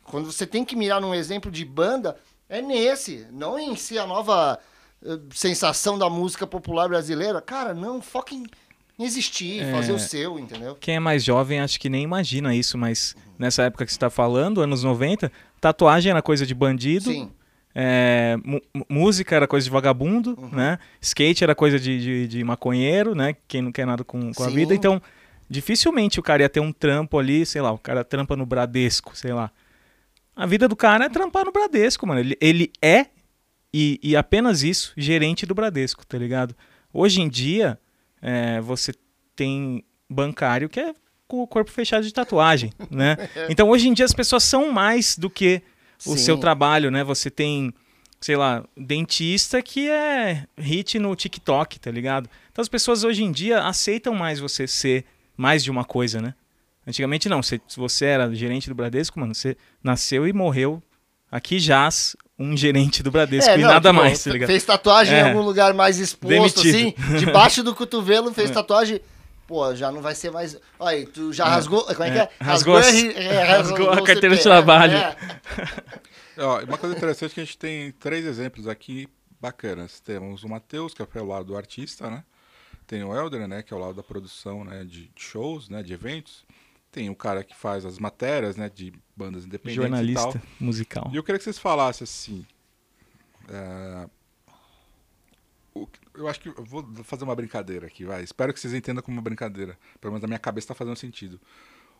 Quando 0.05 0.31
você 0.31 0.45
tem 0.47 0.63
que 0.63 0.75
mirar 0.75 1.01
num 1.01 1.13
exemplo 1.13 1.51
de 1.51 1.65
banda, 1.65 2.15
é 2.47 2.61
nesse. 2.61 3.27
Não 3.31 3.59
em 3.59 3.75
si 3.75 3.97
a 3.97 4.05
nova 4.07 4.57
eh, 5.05 5.19
sensação 5.33 5.97
da 5.97 6.09
música 6.09 6.47
popular 6.47 6.87
brasileira. 6.87 7.41
Cara, 7.41 7.73
não, 7.73 8.01
em 8.97 9.03
existir, 9.03 9.61
É. 9.63 9.71
fazer 9.71 9.91
o 9.91 9.99
seu, 9.99 10.39
entendeu? 10.39 10.77
Quem 10.79 10.95
é 10.95 10.99
mais 10.99 11.23
jovem 11.23 11.59
acho 11.59 11.79
que 11.79 11.89
nem 11.89 12.03
imagina 12.03 12.55
isso, 12.55 12.77
mas 12.77 13.15
nessa 13.37 13.63
época 13.63 13.85
que 13.85 13.91
você 13.91 13.99
tá 13.99 14.09
falando, 14.09 14.61
anos 14.61 14.83
90, 14.83 15.31
tatuagem 15.59 16.11
era 16.11 16.21
coisa 16.21 16.45
de 16.45 16.53
bandido. 16.53 17.11
Sim. 17.11 17.31
É, 17.75 18.35
música 18.87 19.35
era 19.35 19.47
coisa 19.47 19.63
de 19.65 19.71
vagabundo, 19.71 20.37
Uhum. 20.39 20.49
né? 20.51 20.77
Skate 21.01 21.43
era 21.43 21.55
coisa 21.55 21.79
de, 21.79 21.99
de, 21.99 22.27
de 22.27 22.43
maconheiro, 22.43 23.15
né? 23.15 23.35
Quem 23.47 23.61
não 23.61 23.71
quer 23.71 23.85
nada 23.87 24.03
com, 24.03 24.31
com 24.33 24.43
a 24.43 24.49
vida. 24.49 24.75
Então, 24.75 25.01
dificilmente 25.49 26.19
o 26.19 26.23
cara 26.23 26.43
ia 26.43 26.49
ter 26.49 26.59
um 26.59 26.71
trampo 26.71 27.17
ali, 27.17 27.45
sei 27.45 27.61
lá, 27.61 27.71
o 27.71 27.77
cara 27.77 28.03
trampa 28.03 28.35
no 28.35 28.45
Bradesco, 28.45 29.15
sei 29.17 29.33
lá. 29.33 29.51
A 30.35 30.45
vida 30.45 30.67
do 30.67 30.75
cara 30.75 31.05
é 31.05 31.09
trampar 31.09 31.45
no 31.45 31.51
Bradesco, 31.51 32.05
mano. 32.07 32.19
Ele, 32.19 32.37
ele 32.41 32.71
é, 32.81 33.07
e, 33.73 33.99
e 34.03 34.15
apenas 34.15 34.63
isso, 34.63 34.93
gerente 34.95 35.45
do 35.45 35.53
Bradesco, 35.55 36.05
tá 36.05 36.17
ligado? 36.17 36.55
Hoje 36.91 37.21
em 37.21 37.29
dia, 37.29 37.79
é, 38.21 38.61
você 38.61 38.93
tem 39.35 39.83
bancário 40.09 40.69
que 40.69 40.79
é 40.79 40.93
com 41.27 41.41
o 41.41 41.47
corpo 41.47 41.71
fechado 41.71 42.03
de 42.05 42.13
tatuagem, 42.13 42.71
né? 42.91 43.17
Então, 43.49 43.69
hoje 43.69 43.87
em 43.87 43.93
dia, 43.93 44.05
as 44.05 44.13
pessoas 44.13 44.43
são 44.43 44.71
mais 44.71 45.17
do 45.17 45.27
que 45.29 45.61
o 46.05 46.17
seu 46.17 46.37
trabalho, 46.37 46.89
né? 46.91 47.03
Você 47.03 47.29
tem, 47.29 47.73
sei 48.19 48.35
lá, 48.35 48.63
dentista 48.75 49.61
que 49.61 49.89
é 49.89 50.45
hit 50.57 50.99
no 50.99 51.15
TikTok, 51.15 51.79
tá 51.79 51.91
ligado? 51.91 52.29
Então 52.51 52.61
as 52.61 52.69
pessoas 52.69 53.03
hoje 53.03 53.23
em 53.23 53.31
dia 53.31 53.59
aceitam 53.63 54.13
mais 54.13 54.39
você 54.39 54.67
ser 54.67 55.05
mais 55.35 55.63
de 55.63 55.71
uma 55.71 55.83
coisa, 55.83 56.21
né? 56.21 56.33
Antigamente 56.85 57.29
não, 57.29 57.41
você, 57.41 57.61
se 57.67 57.77
você 57.77 58.05
era 58.05 58.33
gerente 58.35 58.67
do 58.67 58.75
Bradesco, 58.75 59.19
mano, 59.19 59.33
você 59.33 59.55
nasceu 59.83 60.27
e 60.27 60.33
morreu. 60.33 60.81
Aqui 61.31 61.57
jaz 61.57 62.15
um 62.37 62.55
gerente 62.57 63.01
do 63.01 63.09
Bradesco 63.09 63.49
É, 63.49 63.57
e 63.57 63.61
não, 63.61 63.69
nada 63.69 63.89
tipo, 63.89 64.01
mais, 64.03 64.23
tá 64.23 64.31
ligado? 64.31 64.49
Fez 64.49 64.63
tatuagem 64.63 65.15
É. 65.15 65.21
em 65.21 65.27
algum 65.29 65.41
lugar 65.41 65.73
mais 65.73 65.97
exposto, 65.97 66.61
Demitido. 66.61 66.67
assim, 66.99 67.17
debaixo 67.19 67.63
do 67.63 67.73
cotovelo, 67.73 68.33
fez 68.33 68.49
É. 68.51 68.53
tatuagem. 68.53 68.99
Pô, 69.47 69.75
já 69.75 69.91
não 69.91 70.01
vai 70.01 70.15
ser 70.15 70.31
mais. 70.31 70.57
Olha, 70.79 70.97
aí, 70.97 71.05
tu 71.05 71.33
já 71.33 71.45
rasgou. 71.45 71.83
Como 71.85 72.03
é 72.03 72.11
que 72.11 72.17
É. 72.17 72.21
é? 72.21 72.29
Rasgou 72.43 72.77
as- 72.77 72.87
R- 72.93 73.13
é, 73.17 73.43
rasgou 73.57 73.89
a 73.91 73.97
carteira 74.03 74.35
de 74.35 74.41
CPF, 74.41 74.43
trabalho. 74.43 74.93
é. 74.97 75.15
Ó, 76.37 76.63
uma 76.63 76.77
coisa 76.77 76.95
interessante 76.95 77.31
é 77.31 77.33
que 77.35 77.41
a 77.41 77.43
gente 77.45 77.57
tem 77.57 77.91
três 77.91 78.25
exemplos 78.25 78.67
aqui 78.67 79.07
bacanas. 79.39 79.99
Temos 79.99 80.43
o 80.43 80.49
Matheus, 80.49 80.93
que 80.93 81.01
é 81.01 81.21
o 81.21 81.25
lado 81.25 81.45
do 81.45 81.57
artista, 81.57 82.09
né? 82.09 82.23
Tem 82.87 83.03
o 83.03 83.15
Elder, 83.15 83.47
né, 83.47 83.61
que 83.63 83.73
é 83.73 83.77
o 83.77 83.79
lado 83.79 83.93
da 83.93 84.03
produção, 84.03 84.63
né, 84.63 84.83
de 84.83 85.07
de 85.07 85.11
shows, 85.21 85.69
né, 85.69 85.81
de 85.83 85.93
eventos. 85.93 86.45
Tem 86.91 87.09
o 87.09 87.15
cara 87.15 87.43
que 87.43 87.55
faz 87.55 87.85
as 87.85 87.97
matérias, 87.99 88.55
né, 88.55 88.69
de 88.73 88.93
bandas 89.15 89.45
independentes 89.45 89.77
e 89.79 89.81
Jornalista 89.87 90.31
tal. 90.31 90.41
musical. 90.59 91.09
E 91.11 91.15
eu 91.15 91.23
queria 91.23 91.37
que 91.39 91.43
vocês 91.43 91.57
falassem 91.59 92.03
assim. 92.03 92.45
é, 93.49 94.07
eu 96.13 96.27
acho 96.27 96.39
que 96.39 96.49
eu 96.49 96.63
vou 96.63 96.83
fazer 97.03 97.23
uma 97.23 97.35
brincadeira 97.35 97.87
aqui, 97.87 98.05
vai. 98.05 98.23
Espero 98.23 98.53
que 98.53 98.59
vocês 98.59 98.73
entendam 98.73 99.01
como 99.03 99.17
uma 99.17 99.21
brincadeira. 99.23 99.77
Pelo 99.99 100.11
menos 100.13 100.21
na 100.21 100.27
minha 100.27 100.39
cabeça 100.39 100.67
tá 100.69 100.75
fazendo 100.75 100.95
sentido. 100.95 101.39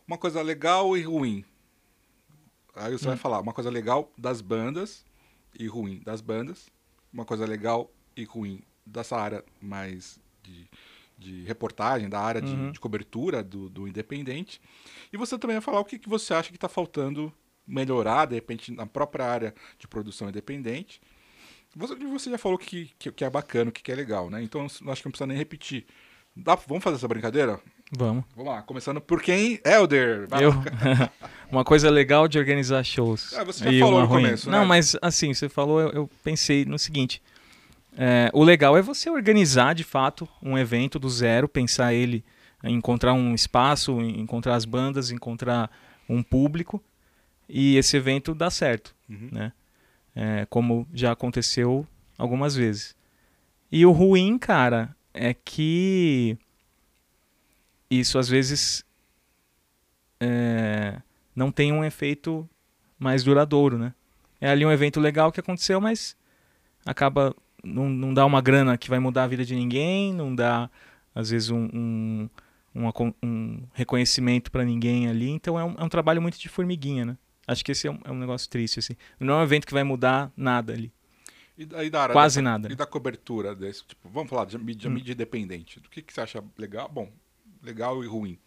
Uma 0.06 0.16
coisa 0.18 0.40
legal 0.42 0.96
e 0.96 1.02
ruim. 1.02 1.44
Aí 2.74 2.92
você 2.92 3.06
vai 3.06 3.16
falar 3.16 3.40
uma 3.40 3.52
coisa 3.52 3.70
legal 3.70 4.12
das 4.18 4.40
bandas 4.40 5.04
e 5.58 5.66
ruim 5.66 6.00
das 6.04 6.20
bandas. 6.20 6.68
Uma 7.12 7.24
coisa 7.24 7.44
legal 7.46 7.90
e 8.16 8.24
ruim 8.24 8.62
dessa 8.84 9.16
área 9.16 9.44
mais 9.60 10.18
de, 10.42 10.68
de 11.18 11.42
reportagem, 11.44 12.08
da 12.08 12.20
área 12.20 12.40
de, 12.42 12.52
Uhum. 12.52 12.72
de 12.72 12.80
cobertura 12.80 13.42
do, 13.42 13.68
do 13.70 13.88
independente. 13.88 14.60
E 15.12 15.16
você 15.16 15.38
também 15.38 15.54
vai 15.56 15.62
falar 15.62 15.80
o 15.80 15.84
que, 15.84 15.98
que 15.98 16.08
você 16.08 16.34
acha 16.34 16.50
que 16.50 16.56
está 16.56 16.68
faltando 16.68 17.32
melhorar, 17.66 18.26
de 18.26 18.34
repente, 18.34 18.72
na 18.72 18.86
própria 18.86 19.24
área 19.26 19.54
de 19.78 19.88
produção 19.88 20.28
independente. 20.28 21.00
Você, 21.76 21.94
você 21.96 22.30
já 22.30 22.38
falou 22.38 22.56
que, 22.58 22.90
que, 22.98 23.10
que 23.10 23.24
é 23.24 23.30
bacana, 23.30 23.70
que, 23.70 23.82
que 23.82 23.90
é 23.92 23.94
legal, 23.94 24.30
né? 24.30 24.42
Então, 24.42 24.64
acho 24.66 24.78
que 24.80 24.88
não 25.06 25.10
precisa 25.12 25.26
nem 25.26 25.36
repetir. 25.36 25.84
Dá, 26.36 26.54
vamos 26.54 26.82
fazer 26.82 26.96
essa 26.96 27.08
brincadeira? 27.08 27.60
Vamos. 27.92 28.24
Vamos 28.34 28.52
lá, 28.52 28.62
começando 28.62 29.00
por 29.00 29.22
quem? 29.22 29.60
Elder! 29.64 30.26
Eu. 30.40 30.52
uma 31.50 31.64
coisa 31.64 31.88
legal 31.90 32.26
de 32.26 32.38
organizar 32.38 32.82
shows. 32.84 33.32
Ah, 33.34 33.44
você 33.44 33.64
já 33.64 33.70
e 33.72 33.78
falou 33.80 34.00
no 34.00 34.06
ruim. 34.06 34.24
começo, 34.24 34.50
Não, 34.50 34.60
né? 34.60 34.64
mas 34.66 34.96
assim, 35.00 35.32
você 35.32 35.48
falou, 35.48 35.80
eu, 35.80 35.90
eu 35.90 36.10
pensei 36.24 36.64
no 36.64 36.78
seguinte. 36.78 37.22
é, 37.96 38.30
o 38.32 38.42
legal 38.42 38.76
é 38.76 38.82
você 38.82 39.08
organizar 39.10 39.74
de 39.74 39.84
fato 39.84 40.28
um 40.42 40.58
evento 40.58 40.98
do 40.98 41.08
zero, 41.08 41.48
pensar 41.48 41.94
ele, 41.94 42.24
encontrar 42.64 43.12
um 43.12 43.34
espaço, 43.34 44.00
encontrar 44.00 44.54
as 44.56 44.64
bandas, 44.64 45.10
encontrar 45.12 45.70
um 46.08 46.22
público 46.22 46.82
e 47.48 47.76
esse 47.76 47.96
evento 47.96 48.34
dá 48.34 48.50
certo, 48.50 48.94
Uhum. 49.08 49.28
né? 49.30 49.52
É, 50.14 50.46
como 50.46 50.86
já 50.92 51.12
aconteceu 51.12 51.86
algumas 52.16 52.54
vezes. 52.54 52.96
E 53.70 53.84
o 53.84 53.90
ruim, 53.90 54.38
cara, 54.38 54.94
é 55.12 55.34
que 55.34 56.38
isso 57.90 58.18
às 58.18 58.28
vezes 58.28 58.84
é, 60.20 61.00
não 61.34 61.50
tem 61.50 61.72
um 61.72 61.84
efeito 61.84 62.48
mais 62.98 63.24
duradouro, 63.24 63.78
né? 63.78 63.94
É 64.40 64.48
ali 64.50 64.64
um 64.64 64.72
evento 64.72 65.00
legal 65.00 65.32
que 65.32 65.40
aconteceu, 65.40 65.80
mas 65.80 66.16
acaba 66.84 67.34
não, 67.62 67.88
não 67.88 68.12
dá 68.12 68.26
uma 68.26 68.40
grana 68.40 68.76
que 68.76 68.90
vai 68.90 68.98
mudar 68.98 69.24
a 69.24 69.28
vida 69.28 69.44
de 69.44 69.54
ninguém, 69.54 70.12
não 70.12 70.34
dá 70.34 70.70
às 71.14 71.30
vezes 71.30 71.50
um, 71.50 71.68
um, 71.72 72.28
um 72.74 73.14
um 73.22 73.62
reconhecimento 73.72 74.50
para 74.50 74.64
ninguém 74.64 75.08
ali, 75.08 75.30
então 75.30 75.58
é 75.58 75.64
um, 75.64 75.74
é 75.78 75.84
um 75.84 75.88
trabalho 75.88 76.20
muito 76.20 76.38
de 76.38 76.48
formiguinha, 76.48 77.04
né? 77.04 77.16
Acho 77.46 77.64
que 77.64 77.72
esse 77.72 77.86
é 77.86 77.90
um, 77.90 77.98
é 78.04 78.10
um 78.10 78.18
negócio 78.18 78.48
triste, 78.48 78.78
assim. 78.78 78.96
Não 79.20 79.34
é 79.34 79.36
um 79.38 79.42
evento 79.42 79.66
que 79.66 79.74
vai 79.74 79.84
mudar 79.84 80.32
nada 80.36 80.72
ali. 80.72 80.92
E, 81.56 81.64
da- 81.64 81.84
e 81.84 81.90
da 81.90 82.02
área 82.02 82.12
Quase 82.12 82.36
dessa- 82.36 82.42
nada. 82.42 82.72
E 82.72 82.74
da 82.74 82.86
cobertura 82.86 83.54
desse, 83.54 83.84
tipo, 83.84 84.08
vamos 84.08 84.28
falar 84.30 84.44
de 84.46 84.58
mídia, 84.58 84.90
Hum. 84.90 84.94
mídia 84.94 85.12
independente. 85.12 85.78
Do 85.80 85.88
que, 85.88 86.02
que 86.02 86.12
você 86.12 86.20
acha 86.20 86.42
legal? 86.58 86.88
Bom, 86.88 87.12
legal 87.62 88.02
e 88.02 88.06
ruim. 88.06 88.38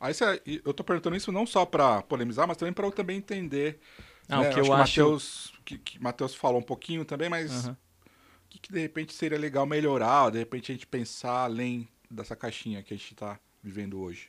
Aí 0.00 0.12
você, 0.14 0.40
eu 0.64 0.74
tô 0.74 0.82
perguntando 0.84 1.16
isso 1.16 1.30
não 1.32 1.46
só 1.46 1.64
pra 1.64 2.02
polemizar, 2.02 2.46
mas 2.46 2.56
também 2.56 2.72
pra 2.72 2.86
eu 2.86 2.92
também 2.92 3.16
entender. 3.18 3.80
Ah, 4.28 4.40
né? 4.40 4.50
o 4.50 4.54
que 4.54 4.60
eu 4.60 4.72
acho. 4.72 5.00
Matheus, 5.00 5.52
que, 5.64 5.78
que 5.78 6.02
Matheus 6.02 6.34
falou 6.34 6.60
um 6.60 6.64
pouquinho 6.64 7.04
também, 7.04 7.28
mas 7.28 7.66
Aham. 7.66 7.72
o 8.46 8.48
que, 8.48 8.58
que 8.58 8.72
de 8.72 8.80
repente 8.80 9.12
seria 9.14 9.38
legal 9.38 9.64
melhorar, 9.66 10.30
de 10.30 10.38
repente 10.38 10.70
a 10.70 10.74
gente 10.74 10.86
pensar 10.86 11.44
além 11.44 11.88
dessa 12.10 12.34
caixinha 12.36 12.82
que 12.82 12.92
a 12.94 12.96
gente 12.96 13.14
tá 13.14 13.38
vivendo 13.62 14.00
hoje. 14.00 14.28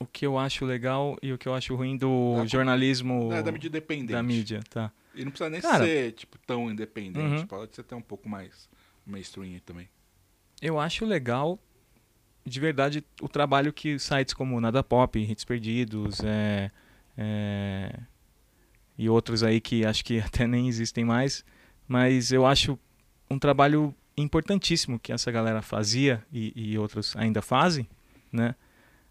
O 0.00 0.06
que 0.06 0.24
eu 0.24 0.38
acho 0.38 0.64
legal 0.64 1.18
e 1.20 1.32
o 1.32 1.38
que 1.38 1.48
eu 1.48 1.54
acho 1.54 1.74
ruim 1.74 1.96
do 1.96 2.36
Da- 2.36 2.46
jornalismo 2.46 3.32
É, 3.32 3.42
da 3.42 3.50
mídia 3.50 3.66
independente. 3.66 4.12
da 4.12 4.22
mídia, 4.22 4.60
tá? 4.70 4.92
E 5.12 5.24
não 5.24 5.32
precisa 5.32 5.50
nem 5.50 5.60
Cara- 5.60 5.84
ser, 5.84 6.12
tipo, 6.12 6.38
tão 6.46 6.70
independente. 6.70 7.40
Uhum. 7.40 7.46
Pode 7.48 7.74
ser 7.74 7.80
até 7.80 7.96
um 7.96 8.00
pouco 8.00 8.28
mais 8.28 8.68
mainstream 9.04 9.58
também. 9.66 9.88
Eu 10.62 10.78
acho 10.78 11.04
legal, 11.04 11.58
de 12.46 12.60
verdade, 12.60 13.04
o 13.20 13.28
trabalho 13.28 13.72
que 13.72 13.98
sites 13.98 14.32
como 14.32 14.60
Nada 14.60 14.84
Pop, 14.84 15.18
Hits 15.18 15.44
Perdidos, 15.44 16.20
é, 16.22 16.70
é, 17.16 17.98
e 18.96 19.08
outros 19.08 19.42
aí 19.42 19.60
que 19.60 19.84
acho 19.84 20.04
que 20.04 20.20
até 20.44 20.46
nem 20.46 20.68
existem 20.68 21.04
mais, 21.04 21.44
mas 21.88 22.30
eu 22.30 22.46
acho 22.46 22.78
um 23.28 23.36
trabalho 23.38 23.92
importantíssimo 24.16 24.96
que 24.96 25.12
essa 25.12 25.32
galera 25.32 25.60
fazia 25.60 26.24
e, 26.32 26.52
e 26.54 26.78
outros 26.78 27.16
ainda 27.16 27.42
fazem, 27.42 27.88
né? 28.30 28.54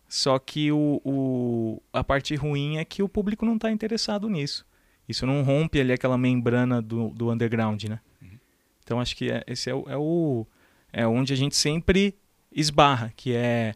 Só 0.08 0.40
que 0.40 0.72
o, 0.72 1.02
o, 1.04 1.82
a 1.92 2.04
parte 2.04 2.34
ruim 2.36 2.78
é 2.78 2.86
que 2.86 3.04
o 3.04 3.10
público 3.10 3.46
não 3.46 3.56
está 3.56 3.70
interessado 3.70 4.30
nisso. 4.30 4.66
Isso 5.08 5.26
não 5.26 5.44
rompe 5.44 5.80
ali 5.80 5.92
aquela 5.92 6.18
membrana 6.18 6.82
do, 6.82 7.10
do 7.10 7.32
underground, 7.32 7.84
né? 7.86 8.00
Uhum. 8.22 8.38
Então 8.84 9.00
acho 9.00 9.16
que 9.16 9.30
é, 9.32 9.44
esse 9.48 9.70
é 9.70 9.76
o, 9.76 9.86
é 9.88 9.98
o 9.98 10.48
é 10.92 11.08
onde 11.08 11.34
a 11.34 11.36
gente 11.36 11.56
sempre 11.56 12.16
esbarra, 12.52 13.12
que 13.16 13.34
é 13.34 13.74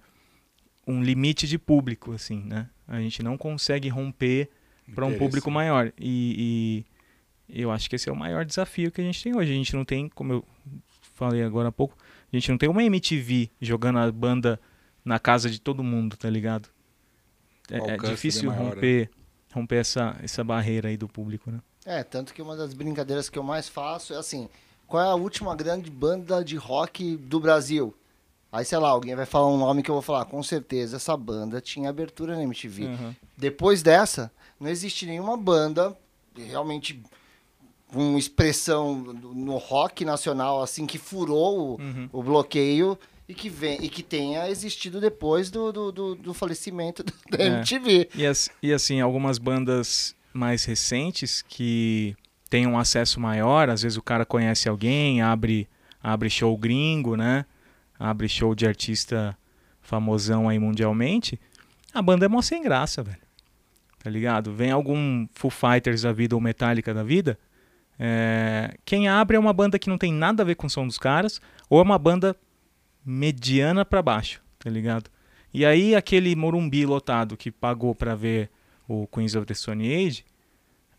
um 0.88 1.04
limite 1.04 1.48
de 1.48 1.58
público, 1.58 2.14
assim, 2.14 2.42
né? 2.46 2.70
A 2.88 3.00
gente 3.00 3.22
não 3.22 3.38
consegue 3.38 3.88
romper 3.90 4.50
para 4.94 5.06
um 5.06 5.18
público 5.18 5.50
maior. 5.52 5.94
E, 6.00 6.86
e 7.48 7.62
eu 7.62 7.72
acho 7.72 7.90
que 7.90 7.96
esse 7.96 8.10
é 8.10 8.12
o 8.12 8.16
maior 8.16 8.44
desafio 8.46 8.92
que 8.92 9.00
a 9.00 9.04
gente 9.04 9.24
tem 9.24 9.36
hoje. 9.36 9.52
A 9.52 9.56
gente 9.56 9.76
não 9.76 9.86
tem, 9.86 10.10
como 10.10 10.34
eu 10.34 10.46
falei 11.14 11.44
agora 11.44 11.70
há 11.70 11.72
pouco, 11.72 11.96
a 12.32 12.36
gente 12.36 12.50
não 12.50 12.58
tem 12.58 12.70
uma 12.70 12.84
MTV 12.84 13.50
jogando 13.62 14.00
a 14.00 14.12
banda 14.12 14.60
na 15.04 15.20
casa 15.20 15.50
de 15.50 15.60
todo 15.60 15.84
mundo, 15.84 16.16
tá 16.18 16.30
ligado? 16.30 16.70
É, 17.70 17.78
é 17.78 17.80
alcance 17.94 18.14
difícil 18.14 18.50
maior, 18.50 18.64
né? 18.64 18.70
romper, 18.76 19.10
romper 19.54 19.76
essa, 19.78 20.16
essa 20.22 20.44
barreira 20.44 20.90
aí 20.90 20.98
do 20.98 21.08
público, 21.08 21.50
né? 21.52 21.60
É, 21.86 22.04
tanto 22.04 22.34
que 22.34 22.42
uma 22.42 22.56
das 22.56 22.74
brincadeiras 22.74 23.30
que 23.30 23.40
eu 23.40 23.44
mais 23.44 23.68
faço 23.68 24.14
é 24.14 24.18
assim: 24.18 24.48
qual 24.88 25.04
é 25.04 25.08
a 25.08 25.16
última 25.16 25.56
grande 25.56 25.90
banda 25.90 26.44
de 26.44 26.56
rock 26.56 27.16
do 27.18 27.40
Brasil? 27.40 27.94
Aí, 28.52 28.66
sei 28.66 28.78
lá, 28.78 28.90
alguém 28.90 29.16
vai 29.16 29.26
falar 29.26 29.48
um 29.48 29.58
nome 29.58 29.82
que 29.82 29.90
eu 29.90 29.96
vou 29.96 30.02
falar, 30.02 30.26
com 30.26 30.44
certeza 30.44 30.98
essa 30.98 31.16
banda 31.16 31.62
tinha 31.62 31.90
abertura 31.90 32.36
na 32.36 32.44
MTV. 32.44 32.84
Uhum. 32.84 33.16
Depois 33.38 33.82
dessa, 33.82 34.30
não 34.60 34.70
existe 34.70 35.06
nenhuma 35.06 35.38
banda 35.38 35.98
realmente 36.36 37.02
com 37.94 38.18
expressão 38.18 38.96
no 38.96 39.58
rock 39.58 40.04
nacional 40.06 40.62
assim 40.62 40.86
que 40.86 40.98
furou 40.98 41.76
o, 41.76 41.82
Uhum. 41.82 42.10
o 42.12 42.22
bloqueio 42.24 42.98
e 43.32 43.36
que, 43.36 43.50
vem, 43.50 43.78
e 43.84 43.90
que 43.90 44.04
tenha 44.04 44.50
existido 44.50 45.00
depois 45.00 45.50
do, 45.50 45.72
do, 45.72 45.92
do- 45.92 46.16
do 46.16 46.34
falecimento 46.34 47.04
da 47.04 47.38
É. 47.44 47.48
MTV. 47.48 48.10
E, 48.16 48.26
as- 48.26 48.50
e 48.62 48.74
assim, 48.74 49.00
algumas 49.02 49.38
bandas 49.38 50.16
mais 50.34 50.64
recentes 50.66 51.42
que 51.42 52.16
têm 52.50 52.68
um 52.68 52.78
acesso 52.78 53.20
maior, 53.20 53.70
às 53.70 53.82
vezes 53.82 53.98
o 53.98 54.02
cara 54.02 54.26
conhece 54.26 54.68
alguém, 54.70 55.22
abre, 55.22 55.68
abre 56.02 56.30
show 56.30 56.58
gringo, 56.58 57.16
né? 57.16 57.46
Abre 58.00 58.28
show 58.28 58.54
de 58.56 58.66
artista 58.68 59.38
famosão 59.82 60.50
aí 60.50 60.58
mundialmente. 60.60 61.40
A 61.94 62.02
banda 62.02 62.26
é 62.26 62.28
mó 62.30 62.42
sem 62.42 62.62
graça, 62.64 63.02
velho. 63.04 63.18
Tá 64.04 64.10
ligado? 64.10 64.52
Vem 64.54 64.72
algum 64.72 65.28
Foo 65.34 65.52
Fighters 65.52 66.02
da 66.02 66.12
vida 66.12 66.34
ou 66.36 66.42
Metallica 66.42 66.94
da 66.94 67.04
vida. 67.04 67.38
é, 68.00 68.74
Quem 68.84 69.08
abre 69.08 69.38
é 69.38 69.40
uma 69.40 69.54
banda 69.54 69.78
que 69.78 69.90
não 69.90 69.98
tem 69.98 70.12
nada 70.12 70.42
a 70.44 70.46
ver 70.46 70.56
com 70.56 70.68
o 70.68 70.70
som 70.70 70.88
dos 70.88 70.98
caras, 70.98 71.40
ou 71.70 71.80
é 71.80 71.84
uma 71.84 72.00
banda 72.00 72.36
mediana 73.06 73.84
pra 73.86 74.02
baixo, 74.02 74.42
tá 74.60 74.70
ligado? 74.70 75.10
E 75.54 75.66
aí 75.66 75.96
aquele 75.96 76.36
Morumbi 76.36 76.86
lotado 76.86 77.36
que 77.36 77.52
pagou 77.52 77.94
pra 77.94 78.16
ver 78.16 78.50
o 78.88 79.08
Queens 79.08 79.36
of 79.36 79.46
the 79.46 79.54
Stone 79.54 79.94
Age, 79.94 80.24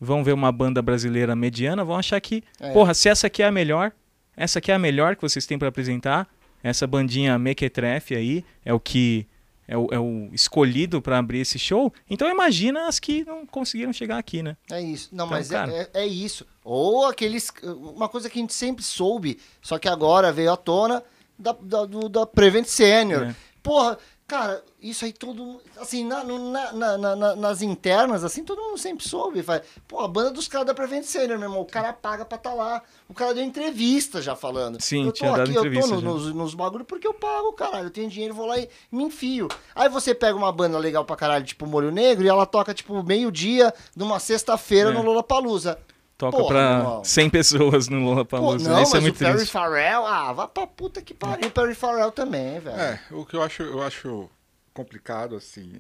vão 0.00 0.22
ver 0.24 0.32
uma 0.32 0.50
banda 0.50 0.82
brasileira 0.82 1.34
mediana, 1.36 1.84
vão 1.84 1.96
achar 1.96 2.20
que, 2.20 2.42
É. 2.61 2.72
porra, 2.72 2.92
se 2.94 3.09
essa 3.09 3.26
aqui 3.28 3.42
é 3.42 3.46
a 3.46 3.53
melhor, 3.53 3.92
essa 4.36 4.59
aqui 4.59 4.70
é 4.70 4.74
a 4.74 4.78
melhor 4.78 5.14
que 5.16 5.22
vocês 5.22 5.46
têm 5.46 5.59
pra 5.59 5.68
apresentar, 5.68 6.28
essa 6.62 6.86
bandinha 6.86 7.38
Mequetrefe 7.38 8.14
aí 8.14 8.44
é 8.64 8.72
o 8.72 8.80
que 8.80 9.26
é 9.66 9.76
o, 9.76 9.88
é 9.92 9.98
o 9.98 10.28
escolhido 10.32 11.00
pra 11.00 11.18
abrir 11.18 11.38
esse 11.40 11.59
show. 11.59 11.92
Então 12.11 12.28
imagina 12.28 12.88
as 12.88 12.98
que 12.98 13.24
não 13.24 13.46
conseguiram 13.46 13.92
chegar 13.92 14.18
aqui, 14.18 14.42
né? 14.42 14.57
É 14.70 14.80
isso. 14.82 15.09
Não, 15.12 15.24
Então, 15.26 15.36
mas 15.38 15.50
é- 15.50 15.55
cara. 15.55 15.72
é, 15.72 15.90
é 16.03 16.07
isso. 16.07 16.46
Ou 16.64 17.07
aqueles. 17.07 17.50
Uma 17.94 18.09
coisa 18.09 18.28
que 18.28 18.38
a 18.38 18.42
gente 18.42 18.53
sempre 18.53 18.84
soube, 18.84 19.38
só 19.62 19.78
que 19.78 19.88
agora 19.88 20.32
veio 20.32 20.53
à 20.53 20.57
tona, 20.57 21.03
da, 21.38 21.56
da, 21.60 21.84
do- 21.84 22.08
da 22.08 22.26
Prevent 22.26 22.66
Senior. 22.66 23.24
É. 23.28 23.34
Porra, 23.62 23.96
cara, 24.26 24.62
isso 24.80 25.04
aí 25.04 25.12
todo. 25.12 25.60
Assim, 25.80 26.04
na, 26.04 26.24
na- 26.24 26.72
na- 26.72 26.98
na- 26.98 27.16
na- 27.16 27.36
nas 27.36 27.62
internas, 27.62 28.24
assim, 28.24 28.42
todo 28.44 28.60
mundo 28.60 28.76
sempre 28.78 29.06
soube. 29.08 29.40
Faz, 29.42 29.62
Pô, 29.86 30.00
a 30.00 30.08
banda 30.08 30.32
dos 30.32 30.48
caras 30.48 30.66
da 30.66 30.74
Prevent 30.74 31.04
Senior, 31.04 31.38
meu 31.38 31.48
irmão. 31.48 31.60
O 31.60 31.66
cara 31.66 31.92
paga 31.92 32.24
pra 32.24 32.36
estar 32.38 32.52
lá. 32.54 32.82
O 33.08 33.14
cara 33.14 33.32
deu 33.34 33.44
entrevista 33.44 34.20
já 34.20 34.34
falando. 34.34 34.80
Sim, 34.82 35.06
eu 35.06 35.12
tô 35.12 35.26
aqui, 35.32 35.54
eu 35.54 35.62
tô 35.80 35.86
no- 35.86 36.00
nos, 36.00 36.34
nos 36.34 36.54
bagulho 36.54 36.84
porque 36.84 37.06
eu 37.06 37.14
pago, 37.14 37.52
caralho. 37.52 37.86
Eu 37.86 37.90
tenho 37.90 38.08
dinheiro, 38.10 38.34
vou 38.34 38.46
lá 38.46 38.58
e 38.58 38.68
me 38.90 39.04
enfio. 39.04 39.46
Aí 39.76 39.88
você 39.88 40.12
pega 40.14 40.36
uma 40.36 40.50
banda 40.50 40.76
legal 40.78 41.04
pra 41.04 41.14
caralho, 41.14 41.44
tipo 41.44 41.64
Molho 41.66 41.92
Negro, 41.92 42.24
e 42.24 42.28
ela 42.28 42.44
toca, 42.46 42.74
tipo, 42.74 43.00
meio-dia, 43.04 43.72
numa 43.94 44.18
sexta-feira 44.18 44.90
É. 44.90 44.92
no 44.92 45.02
Lollapalooza. 45.02 45.78
Toca 46.22 46.36
Porra, 46.36 46.48
pra 46.48 46.78
irmão. 46.78 47.04
100 47.04 47.30
pessoas 47.30 47.88
no 47.88 47.98
Pô, 47.98 48.04
Lollapalooza. 48.04 48.70
não, 48.70 48.82
Isso 48.82 48.96
é 48.96 49.00
muito 49.00 49.16
o 49.16 49.18
Perry 49.18 49.36
triste. 49.38 49.50
Farrell, 49.52 50.06
ah, 50.06 50.32
vá 50.32 50.46
pra 50.46 50.66
puta 50.68 51.02
que 51.02 51.12
pariu, 51.12 51.50
Perry 51.50 51.74
Farrell 51.74 52.12
também, 52.12 52.60
velho. 52.60 52.76
É, 52.80 53.00
o 53.10 53.26
que 53.26 53.34
eu 53.34 53.42
acho, 53.42 53.62
eu 53.64 53.82
acho 53.82 54.30
complicado, 54.72 55.34
assim, 55.34 55.72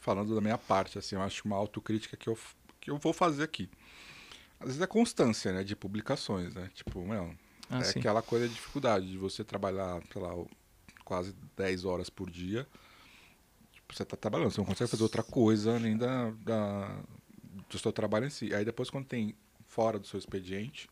falando 0.00 0.34
da 0.34 0.40
minha 0.40 0.56
parte, 0.56 0.98
assim, 0.98 1.16
eu 1.16 1.22
acho 1.22 1.42
uma 1.44 1.56
autocrítica 1.56 2.16
que 2.16 2.28
eu, 2.28 2.38
que 2.80 2.90
eu 2.90 2.96
vou 2.96 3.12
fazer 3.12 3.42
aqui. 3.44 3.68
Às 4.58 4.68
vezes 4.68 4.80
é 4.80 4.86
constância, 4.86 5.52
né, 5.52 5.62
de 5.64 5.76
publicações, 5.76 6.54
né? 6.54 6.70
Tipo, 6.74 7.00
meu, 7.06 7.34
Ah, 7.68 7.80
é 7.80 7.84
sim. 7.84 7.98
aquela 7.98 8.22
coisa 8.22 8.48
de 8.48 8.54
dificuldade 8.54 9.06
de 9.10 9.18
você 9.18 9.44
trabalhar, 9.44 10.00
sei 10.12 10.20
lá, 10.22 10.30
quase 11.04 11.34
10 11.56 11.84
horas 11.84 12.08
por 12.08 12.30
dia. 12.30 12.66
Tipo, 13.72 13.94
você 13.94 14.04
tá 14.04 14.16
trabalhando, 14.16 14.50
você 14.50 14.60
não 14.60 14.66
consegue 14.66 14.90
fazer 14.90 15.02
outra 15.02 15.22
coisa 15.22 15.74
além 15.76 15.96
da, 15.96 16.30
da, 16.42 16.96
do 17.68 17.78
seu 17.78 17.92
trabalho 17.92 18.26
em 18.26 18.30
si. 18.30 18.54
Aí 18.54 18.64
depois 18.64 18.88
quando 18.90 19.06
tem 19.06 19.34
fora 19.70 19.98
do 19.98 20.06
seu 20.06 20.18
expediente, 20.18 20.88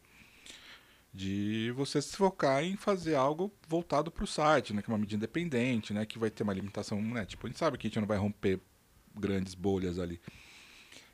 de 1.13 1.73
você 1.75 2.01
se 2.01 2.17
focar 2.17 2.63
em 2.63 2.77
fazer 2.77 3.17
algo 3.17 3.53
voltado 3.67 4.11
para 4.11 4.23
o 4.23 4.27
site, 4.27 4.73
né, 4.73 4.81
que 4.81 4.89
é 4.89 4.93
uma 4.93 4.99
mídia 4.99 5.17
independente, 5.17 5.93
né, 5.93 6.07
que 6.07 6.19
vai 6.19 6.31
ter 6.31 6.45
uma 6.45 6.53
limitação, 6.53 7.03
né, 7.03 7.25
tipo, 7.25 7.47
a 7.47 7.51
gente 7.51 7.59
sabe 7.59 7.77
que 7.77 7.87
a 7.87 7.91
gente 7.91 7.99
não 7.99 8.07
vai 8.07 8.19
romper 8.19 8.61
grandes 9.15 9.55
bolhas 9.55 9.99
ali. 9.99 10.21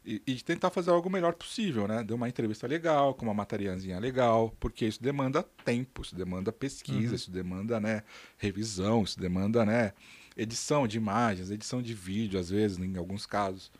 E, 0.04 0.20
e 0.26 0.34
tentar 0.42 0.68
fazer 0.68 0.90
algo 0.90 1.08
melhor 1.08 1.32
possível, 1.32 1.88
né? 1.88 2.04
Deu 2.04 2.16
uma 2.16 2.28
entrevista 2.28 2.66
legal, 2.66 3.14
com 3.14 3.24
uma 3.24 3.32
materiazinha 3.32 3.98
legal, 3.98 4.54
porque 4.60 4.84
isso 4.84 5.02
demanda 5.02 5.42
tempo, 5.42 6.02
isso 6.02 6.14
demanda 6.14 6.52
pesquisa, 6.52 7.08
Uhum. 7.08 7.14
isso 7.14 7.30
demanda, 7.30 7.80
né, 7.80 8.02
revisão, 8.36 9.02
isso 9.02 9.18
demanda, 9.18 9.64
né, 9.64 9.94
edição 10.36 10.86
de 10.86 10.98
imagens, 10.98 11.50
edição 11.50 11.80
de 11.80 11.94
vídeo, 11.94 12.38
às 12.38 12.50
vezes, 12.50 12.76
em 12.76 12.98
alguns 12.98 13.24
casos. 13.24 13.72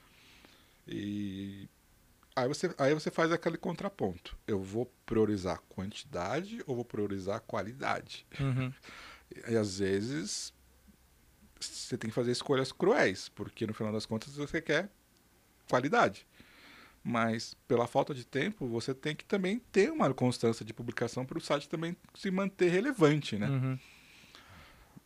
E 0.89 1.69
aí 2.37 2.49
você, 2.49 2.75
aí 2.79 2.95
você 2.95 3.11
faz 3.11 3.33
aquele 3.33 3.57
contraponto. 3.57 4.37
Eu 4.47 4.61
vou 4.61 4.87
priorizar 5.07 5.61
quantidade 5.69 6.63
ou 6.67 6.75
vou 6.75 6.85
priorizar 6.85 7.41
qualidade? 7.41 8.27
Uhum. 8.41 8.73
E 9.49 9.57
às 9.57 9.79
vezes 9.81 10.53
você 11.59 11.99
tem 11.99 12.09
que 12.09 12.15
fazer 12.15 12.31
escolhas 12.31 12.71
cruéis, 12.71 13.29
porque 13.29 13.67
no 13.67 13.75
final 13.75 13.93
das 13.93 14.07
contas 14.07 14.37
você 14.37 14.61
quer 14.61 14.89
qualidade. 15.69 16.27
Mas 17.03 17.55
pela 17.67 17.87
falta 17.87 18.15
de 18.15 18.25
tempo, 18.25 18.67
você 18.67 18.95
tem 18.95 19.17
que 19.17 19.25
também 19.25 19.59
ter 19.73 19.91
uma 19.91 20.13
constância 20.15 20.65
de 20.65 20.73
publicação 20.73 21.27
para 21.27 21.37
o 21.37 21.41
site 21.41 21.69
também 21.69 21.97
se 22.15 22.31
manter 22.31 22.69
relevante, 22.69 23.37
né? 23.37 23.49
Uhum. 23.49 23.79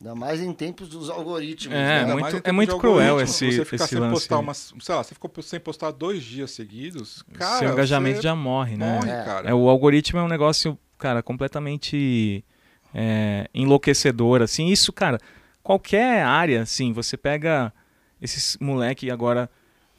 Ainda 0.01 0.15
mais 0.15 0.41
em 0.41 0.53
tempos 0.53 0.89
dos 0.89 1.11
algoritmos, 1.11 1.77
É, 1.77 2.05
né? 2.07 2.15
Muito- 2.15 2.41
é 2.45 2.53
muito 2.53 2.79
cruel 2.79 3.21
esse- 3.21 3.51
Você 3.51 3.65
ficar 3.65 3.85
esse 3.85 3.89
sem 3.95 3.99
lance 3.99 4.13
postar 4.15 4.39
umas, 4.39 4.73
sei 4.81 4.95
lá, 4.95 5.03
você 5.03 5.13
ficou 5.15 5.31
sem 5.43 5.59
postar 5.59 5.91
dois 5.91 6.23
dias 6.23 6.53
seguidos, 6.53 7.25
cara, 7.35 7.59
Seu 7.59 7.73
engajamento 7.73 8.23
já 8.23 8.33
morre, 8.35 8.77
né? 8.77 8.95
morre, 8.95 9.11
É. 9.11 9.25
cara. 9.25 9.51
É, 9.51 9.55
o 9.55 9.69
algoritmo 9.69 10.21
é 10.21 10.23
um 10.23 10.29
negócio, 10.29 10.79
cara, 10.97 11.21
completamente 11.23 12.45
é, 12.95 13.51
enlouquecedor, 13.53 14.41
assim. 14.41 14.69
Isso, 14.69 14.93
cara, 14.93 15.19
qualquer 15.65 16.23
área, 16.23 16.63
assim, 16.63 16.93
você 16.93 17.17
pega 17.17 17.73
esses 18.23 18.57
moleque 18.61 19.11
agora 19.11 19.51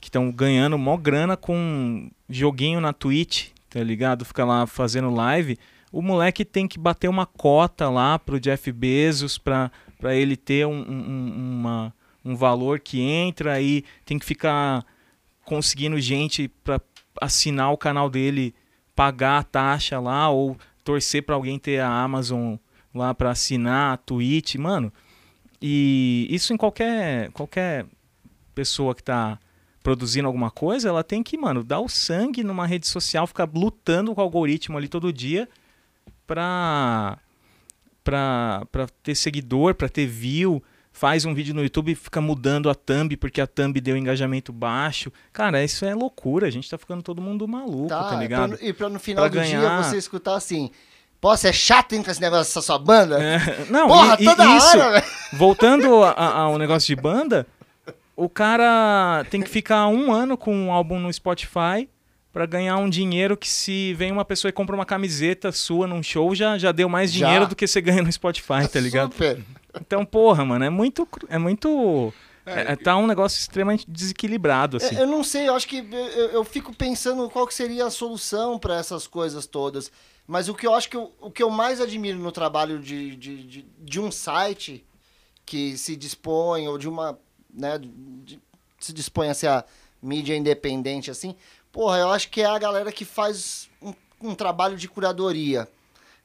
que 0.02 0.08
estão 0.08 0.32
ganhando 0.32 0.78
mó 0.78 0.95
grana 0.97 1.36
com 1.38 2.10
joguinho 2.30 2.80
na 2.82 2.91
Twitch, 2.93 3.50
tá 3.70 3.84
ligado? 3.84 4.24
Fica 4.26 4.43
lá 4.45 4.66
fazendo 4.66 5.10
live. 5.14 5.58
O 5.92 6.02
moleque 6.02 6.46
tem 6.46 6.68
que 6.68 6.78
bater 6.80 7.08
uma 7.08 7.26
cota 7.26 7.90
lá 7.90 8.20
pro 8.20 8.40
Jeff 8.40 8.72
Bezos 8.72 9.38
pra 9.38 9.72
ele 10.04 10.36
ter 10.38 10.66
um, 10.68 10.72
um- 10.72 11.10
um- 11.10 11.60
uma, 11.60 11.94
um 12.24 12.36
valor 12.36 12.80
que 12.80 13.00
entra 13.02 13.54
aí, 13.54 13.84
tem 14.06 14.20
que 14.20 14.26
ficar 14.26 14.86
conseguindo 15.46 16.00
gente 16.00 16.48
pra 16.64 16.80
assinar 17.20 17.72
o 17.74 17.78
canal 17.78 18.10
dele, 18.10 18.54
pagar 18.96 19.40
a 19.40 19.44
taxa 19.44 20.00
lá 20.00 20.30
ou 20.30 20.56
torcer 20.84 21.24
pra 21.24 21.36
alguém 21.36 21.58
ter 21.58 21.80
a 21.80 21.90
Amazon 21.90 22.56
lá 22.94 23.14
pra 23.14 23.32
assinar 23.32 23.94
a 23.94 23.98
Twitch, 23.98 24.56
mano. 24.56 24.94
E 25.62 26.28
isso 26.30 26.54
em 26.54 26.58
qualquer 26.58 27.32
qualquer 27.32 27.86
pessoa 28.54 28.94
que 28.96 29.04
tá 29.04 29.40
produzindo 29.82 30.28
alguma 30.28 30.52
coisa, 30.52 30.90
ela 30.90 31.04
tem 31.04 31.24
que, 31.24 31.38
mano, 31.38 31.64
dar 31.64 31.80
o 31.80 31.90
sangue 31.90 32.44
numa 32.44 32.66
rede 32.68 32.88
social, 32.88 33.26
ficar 33.26 33.50
lutando 33.54 34.14
com 34.14 34.22
o 34.22 34.24
algoritmo 34.24 34.78
ali 34.78 34.88
todo 34.88 35.12
dia 35.12 35.48
pra, 36.34 37.18
pra, 38.04 38.64
pra 38.72 38.88
ter 39.04 39.16
seguidor, 39.16 39.74
pra 39.76 39.90
ter 39.90 40.06
view. 40.06 40.64
Faz 40.92 41.24
um 41.24 41.34
vídeo 41.34 41.54
no 41.56 41.62
YouTube 41.64 41.92
e 41.92 41.96
fica 41.96 42.20
mudando 42.20 42.70
a 42.70 42.76
thumb 42.76 43.16
porque 43.18 43.40
a 43.40 43.48
thumb 43.48 43.80
deu 43.80 43.96
engajamento 43.96 44.52
baixo. 44.52 45.12
Cara, 45.32 45.64
isso 45.64 45.86
é 45.86 45.94
loucura. 45.96 46.48
A 46.48 46.50
gente 46.50 46.70
tá 46.70 46.78
ficando 46.78 47.02
todo 47.02 47.22
mundo 47.22 47.48
maluco, 47.48 47.88
tá, 47.88 48.10
Tá, 48.10 48.16
ligado? 48.18 48.58
e 48.62 48.74
pra 48.74 48.90
no 48.90 49.00
final 49.00 49.30
Pra 49.30 49.40
do 49.42 49.46
dia 49.46 49.60
ganhar- 49.60 49.84
você 49.84 49.98
escutar 49.98 50.36
assim, 50.36 50.70
Pô, 51.22 51.36
você 51.36 51.50
é 51.50 51.54
chato, 51.54 51.94
hein, 51.94 52.02
com 52.02 52.10
esse 52.10 52.22
negócio 52.22 52.46
dessa 52.46 52.62
sua 52.62 52.80
banda? 52.80 53.22
É, 53.22 53.66
não, 53.70 53.88
Porra, 53.90 54.16
e, 54.20 54.24
e 54.24 54.26
toda 54.26 54.46
isso, 54.56 54.68
hora, 54.78 54.92
velho. 54.92 55.06
voltando 55.34 56.04
ao 56.06 56.58
negócio 56.58 56.88
de 56.96 57.02
banda, 57.02 57.46
o 58.16 58.30
cara 58.30 59.26
tem 59.30 59.42
que 59.42 59.50
ficar 59.50 59.88
um 59.88 60.14
ano 60.14 60.38
com 60.38 60.56
um 60.56 60.72
álbum 60.72 60.98
no 60.98 61.12
Spotify 61.12 61.90
pra 62.32 62.46
ganhar 62.46 62.78
um 62.78 62.90
dinheiro 62.90 63.36
que 63.36 63.50
se 63.50 63.94
vem 63.96 64.12
uma 64.12 64.24
pessoa 64.26 64.50
e 64.50 64.52
compra 64.54 64.76
uma 64.76 64.86
camiseta 64.86 65.52
sua 65.52 65.88
num 65.88 66.04
show, 66.04 66.34
já, 66.36 66.58
já 66.58 66.72
deu 66.72 66.88
mais 66.88 67.12
Já. 67.12 67.26
dinheiro 67.26 67.48
do 67.48 67.56
que 67.56 67.66
você 67.68 67.82
ganha 67.82 68.02
no 68.04 68.12
Spotify, 68.12 68.68
tá 68.72 68.80
ligado? 68.80 69.12
Super. 69.14 69.44
Então, 69.82 70.06
porra, 70.06 70.46
mano, 70.46 70.64
é 70.66 70.70
muito... 70.70 71.08
É 71.28 71.38
muito... 71.38 72.14
é- 72.46 72.74
é- 72.74 72.76
tá 72.76 72.96
um 72.98 73.08
negócio 73.08 73.40
extremamente 73.40 73.86
desequilibrado, 73.90 74.78
assim. 74.78 74.96
Eu, 74.96 75.02
eu 75.02 75.08
não 75.08 75.24
sei, 75.24 75.48
eu 75.48 75.56
acho 75.56 75.68
que 75.68 75.78
eu, 75.78 76.28
eu- 76.30 76.44
fico 76.44 76.74
pensando 76.76 77.30
qual 77.30 77.46
que 77.48 77.54
seria 77.54 77.86
a 77.86 77.92
solução 77.92 78.58
para 78.60 78.78
essas 78.78 79.06
coisas 79.08 79.46
todas. 79.46 79.92
Mas 80.28 80.48
o 80.50 80.54
que 80.54 80.68
eu 80.68 80.76
acho 80.76 80.88
que 80.90 80.96
eu, 80.98 81.12
o 81.20 81.32
que 81.32 81.42
eu 81.42 81.50
mais 81.50 81.82
admiro 81.82 82.20
no 82.20 82.32
trabalho 82.32 82.78
de, 82.80 83.16
de, 83.16 83.44
de, 83.44 83.66
de 83.80 84.00
um 84.00 84.12
site 84.12 84.86
que 85.46 85.76
se 85.78 85.96
dispõe, 85.96 86.68
ou 86.68 86.78
de 86.78 86.88
uma. 86.88 87.18
Né, 87.52 87.80
de- 87.80 88.40
se 88.80 88.94
dispõe 88.94 89.30
a 89.30 89.34
ser 89.34 89.48
a 89.48 89.66
mídia 90.02 90.36
independente, 90.38 91.10
assim. 91.12 91.36
Porra, 91.72 91.97
eu 91.99 92.09
acho 92.11 92.30
que 92.30 92.41
é 92.41 92.45
a 92.45 92.57
galera 92.57 92.91
que 92.91 93.05
faz 93.05 93.70
um, 93.82 93.93
um 94.22 94.36
trabalho 94.36 94.76
de 94.78 94.88
curadoria. 94.88 95.67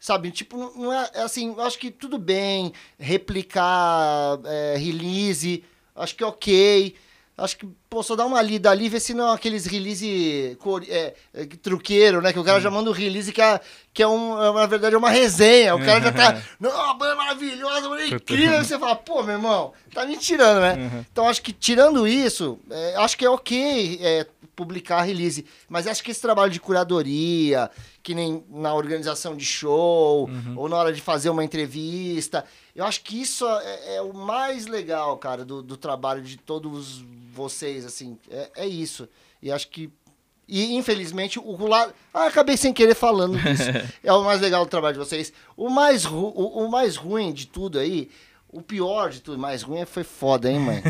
Sabe, 0.00 0.30
tipo, 0.30 0.56
não- 0.76 0.92
é, 0.92 1.10
é 1.14 1.22
assim, 1.22 1.48
eu 1.56 1.60
acho 1.62 1.78
que 1.78 1.90
tudo 1.90 2.18
bem 2.18 2.72
replicar 2.98 4.38
é, 4.44 4.76
release, 4.76 5.64
acho 5.94 6.14
que 6.14 6.22
é 6.22 6.26
ok. 6.26 6.94
Acho 7.36 7.56
que, 7.56 7.68
pô, 7.94 8.02
só 8.02 8.16
dá 8.16 8.26
uma 8.26 8.42
lida 8.42 8.72
ali, 8.72 8.88
ver 8.88 8.98
se 8.98 9.14
não 9.14 9.30
é 9.30 9.34
aqueles 9.36 9.66
release 9.66 10.58
é, 10.88 11.14
é, 11.32 11.46
truqueiro, 11.62 12.20
né? 12.20 12.32
Que 12.32 12.40
o 12.40 12.44
cara 12.44 12.60
já 12.60 12.68
manda 12.68 12.90
um 12.90 12.92
release 12.92 13.32
que 13.32 13.40
é, 13.40 13.60
que 13.92 14.02
é 14.02 14.08
um, 14.08 14.42
é, 14.42 14.52
na 14.52 14.66
verdade, 14.66 14.96
é 14.96 14.98
uma 14.98 15.10
resenha. 15.10 15.76
O 15.76 15.78
cara 15.78 16.00
já 16.00 16.10
tá, 16.10 16.42
não, 16.58 16.90
a 16.90 16.92
banda 16.94 17.12
é 17.12 17.14
maravilhosa, 17.14 17.86
a 17.86 17.88
banda 17.88 18.02
é 18.02 18.08
incrível. 18.08 18.58
Aí 18.58 18.64
você 18.64 18.76
fala, 18.80 18.96
pô, 18.96 19.22
meu 19.22 19.36
irmão, 19.36 19.72
tá 19.92 20.04
me 20.04 20.16
tirando, 20.16 20.60
né? 20.60 21.06
Então, 21.12 21.28
acho 21.28 21.40
que 21.40 21.52
tirando 21.52 22.04
isso, 22.08 22.58
é, 22.68 22.96
acho 22.96 23.16
que 23.16 23.24
é 23.24 23.30
ok 23.30 24.00
é, 24.02 24.26
publicar 24.56 25.02
release. 25.02 25.46
Mas 25.68 25.86
acho 25.86 26.02
que 26.02 26.10
esse 26.10 26.20
trabalho 26.20 26.50
de 26.50 26.58
curadoria, 26.58 27.70
que 28.02 28.12
nem 28.12 28.44
na 28.50 28.74
organização 28.74 29.36
de 29.36 29.44
show, 29.44 30.28
ou 30.56 30.68
na 30.68 30.76
hora 30.76 30.92
de 30.92 31.00
fazer 31.00 31.30
uma 31.30 31.44
entrevista, 31.44 32.44
eu 32.74 32.84
acho 32.84 33.02
que 33.02 33.22
isso 33.22 33.46
é, 33.46 33.96
é 33.96 34.02
o 34.02 34.12
mais 34.12 34.66
legal, 34.66 35.16
cara, 35.16 35.44
do, 35.44 35.62
do 35.62 35.76
trabalho 35.76 36.22
de 36.22 36.36
todos 36.36 37.04
vocês, 37.34 37.83
assim. 37.84 38.18
É, 38.30 38.50
é 38.56 38.66
isso. 38.66 39.08
E 39.42 39.50
acho 39.50 39.68
que. 39.68 39.90
E, 40.46 40.74
infelizmente, 40.74 41.38
o 41.38 41.66
lado. 41.66 41.94
Ah, 42.12 42.26
acabei 42.26 42.56
sem 42.56 42.72
querer 42.72 42.94
falando 42.94 43.38
disso. 43.38 43.70
é 44.02 44.12
o 44.12 44.24
mais 44.24 44.40
legal 44.40 44.64
do 44.64 44.70
trabalho 44.70 44.94
de 44.94 44.98
vocês. 44.98 45.32
O 45.56 45.70
mais, 45.70 46.04
ru... 46.04 46.32
o, 46.34 46.64
o 46.64 46.70
mais 46.70 46.96
ruim 46.96 47.32
de 47.32 47.46
tudo 47.46 47.78
aí. 47.78 48.10
O 48.54 48.62
pior 48.62 49.10
de 49.10 49.20
tudo, 49.20 49.36
mais 49.36 49.62
ruim 49.64 49.84
foi 49.84 50.04
foda, 50.04 50.48
hein, 50.48 50.60
mãe? 50.60 50.80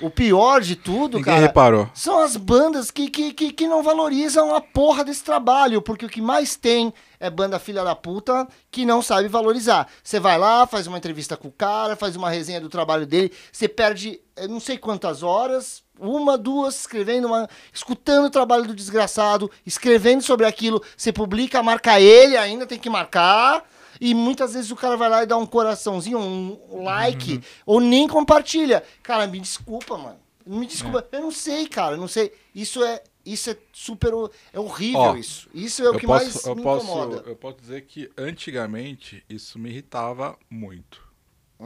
o 0.00 0.08
pior 0.08 0.62
de 0.62 0.74
tudo, 0.74 1.18
Ninguém 1.18 1.34
cara. 1.34 1.46
reparou. 1.46 1.90
São 1.92 2.18
as 2.18 2.34
bandas 2.34 2.90
que, 2.90 3.10
que, 3.10 3.34
que, 3.34 3.52
que 3.52 3.68
não 3.68 3.82
valorizam 3.82 4.54
a 4.54 4.60
porra 4.62 5.04
desse 5.04 5.22
trabalho, 5.22 5.82
porque 5.82 6.06
o 6.06 6.08
que 6.08 6.22
mais 6.22 6.56
tem 6.56 6.94
é 7.20 7.28
banda 7.28 7.58
filha 7.58 7.84
da 7.84 7.94
puta 7.94 8.48
que 8.70 8.86
não 8.86 9.02
sabe 9.02 9.28
valorizar. 9.28 9.86
Você 10.02 10.18
vai 10.18 10.38
lá, 10.38 10.66
faz 10.66 10.86
uma 10.86 10.96
entrevista 10.96 11.36
com 11.36 11.48
o 11.48 11.52
cara, 11.52 11.94
faz 11.94 12.16
uma 12.16 12.30
resenha 12.30 12.58
do 12.58 12.70
trabalho 12.70 13.06
dele, 13.06 13.30
você 13.52 13.68
perde 13.68 14.18
eh, 14.34 14.48
não 14.48 14.58
sei 14.58 14.78
quantas 14.78 15.22
horas, 15.22 15.84
uma, 16.00 16.38
duas, 16.38 16.80
escrevendo 16.80 17.26
uma. 17.26 17.46
escutando 17.70 18.28
o 18.28 18.30
trabalho 18.30 18.64
do 18.64 18.74
desgraçado, 18.74 19.50
escrevendo 19.66 20.22
sobre 20.22 20.46
aquilo, 20.46 20.82
você 20.96 21.12
publica, 21.12 21.62
marca 21.62 22.00
ele, 22.00 22.34
ainda 22.36 22.66
tem 22.66 22.78
que 22.78 22.88
marcar. 22.88 23.62
E 24.00 24.14
muitas 24.14 24.54
vezes 24.54 24.70
o 24.70 24.76
cara 24.76 24.96
vai 24.96 25.08
lá 25.08 25.22
e 25.22 25.26
dá 25.26 25.36
um 25.36 25.46
coraçãozinho, 25.46 26.18
um 26.18 26.82
like, 26.82 27.40
ou 27.64 27.80
nem 27.80 28.06
compartilha. 28.08 28.82
Cara, 29.02 29.26
me 29.26 29.40
desculpa, 29.40 29.96
mano. 29.96 30.18
Me 30.46 30.66
desculpa, 30.66 31.06
eu 31.10 31.20
não 31.22 31.30
sei, 31.30 31.66
cara, 31.66 31.94
eu 31.94 31.98
não 32.00 32.08
sei. 32.08 32.32
Isso 32.54 32.84
é, 32.84 33.02
isso 33.24 33.48
é 33.50 33.56
super, 33.72 34.12
é 34.52 34.60
horrível 34.60 35.00
Ó, 35.00 35.16
isso. 35.16 35.48
Isso 35.54 35.82
é 35.82 35.88
o 35.88 35.98
que 35.98 36.06
posso, 36.06 36.24
mais 36.46 36.56
me 36.56 36.62
posso, 36.62 36.84
incomoda. 36.86 37.22
eu 37.26 37.34
posso 37.36 37.56
dizer 37.60 37.82
que 37.86 38.10
antigamente 38.18 39.24
isso 39.28 39.58
me 39.58 39.70
irritava 39.70 40.36
muito. 40.50 41.02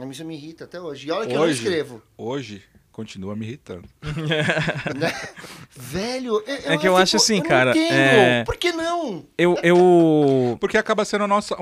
Isso 0.09 0.23
me 0.23 0.35
irrita 0.35 0.63
até 0.63 0.79
hoje. 0.79 1.07
E 1.07 1.11
olha 1.11 1.27
que 1.27 1.33
eu 1.33 1.39
não 1.39 1.45
Hoje, 1.45 1.61
escrevo. 1.61 2.01
hoje 2.17 2.63
continua 2.99 3.33
me 3.33 3.45
irritando. 3.45 3.87
né? 4.99 5.13
Velho, 5.71 6.43
eu, 6.45 6.73
É 6.73 6.77
que 6.77 6.85
eu 6.85 6.97
acho 6.97 7.15
assim, 7.15 7.37
eu 7.37 7.43
cara, 7.43 7.73
é- 7.77 8.43
Por 8.43 8.57
que 8.57 8.73
não? 8.73 9.25
Eu, 9.37 9.57
eu... 9.63 10.57
Porque 10.59 10.77
acaba 10.77 11.05
sendo 11.05 11.23
a 11.23 11.27
nossa. 11.27 11.55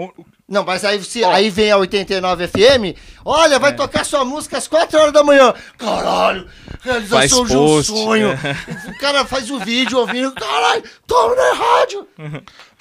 Não, 0.48 0.64
mas 0.66 0.84
aí, 0.84 1.04
se, 1.04 1.24
aí 1.24 1.52
vem 1.52 1.70
a 1.72 1.78
89 1.78 2.48
FM, 2.48 2.98
olha, 3.24 3.56
É. 3.56 3.60
vai 3.60 3.76
tocar 3.76 4.04
sua 4.04 4.26
música 4.26 4.58
às 4.58 4.68
4 4.68 4.98
horas 5.00 5.14
da 5.14 5.24
manhã. 5.24 5.54
Caralho, 5.78 6.50
realização 6.82 7.40
Faz 7.46 7.50
de 7.52 7.58
um 7.58 7.84
sonho. 7.84 8.30
O 8.90 9.00
cara 9.00 9.24
faz 9.26 9.52
o 9.52 9.60
vídeo 9.60 10.00
ouvindo, 10.00 10.32
caralho, 10.34 10.84
toma 11.06 11.36
na 11.36 11.54
rádio. 11.54 12.08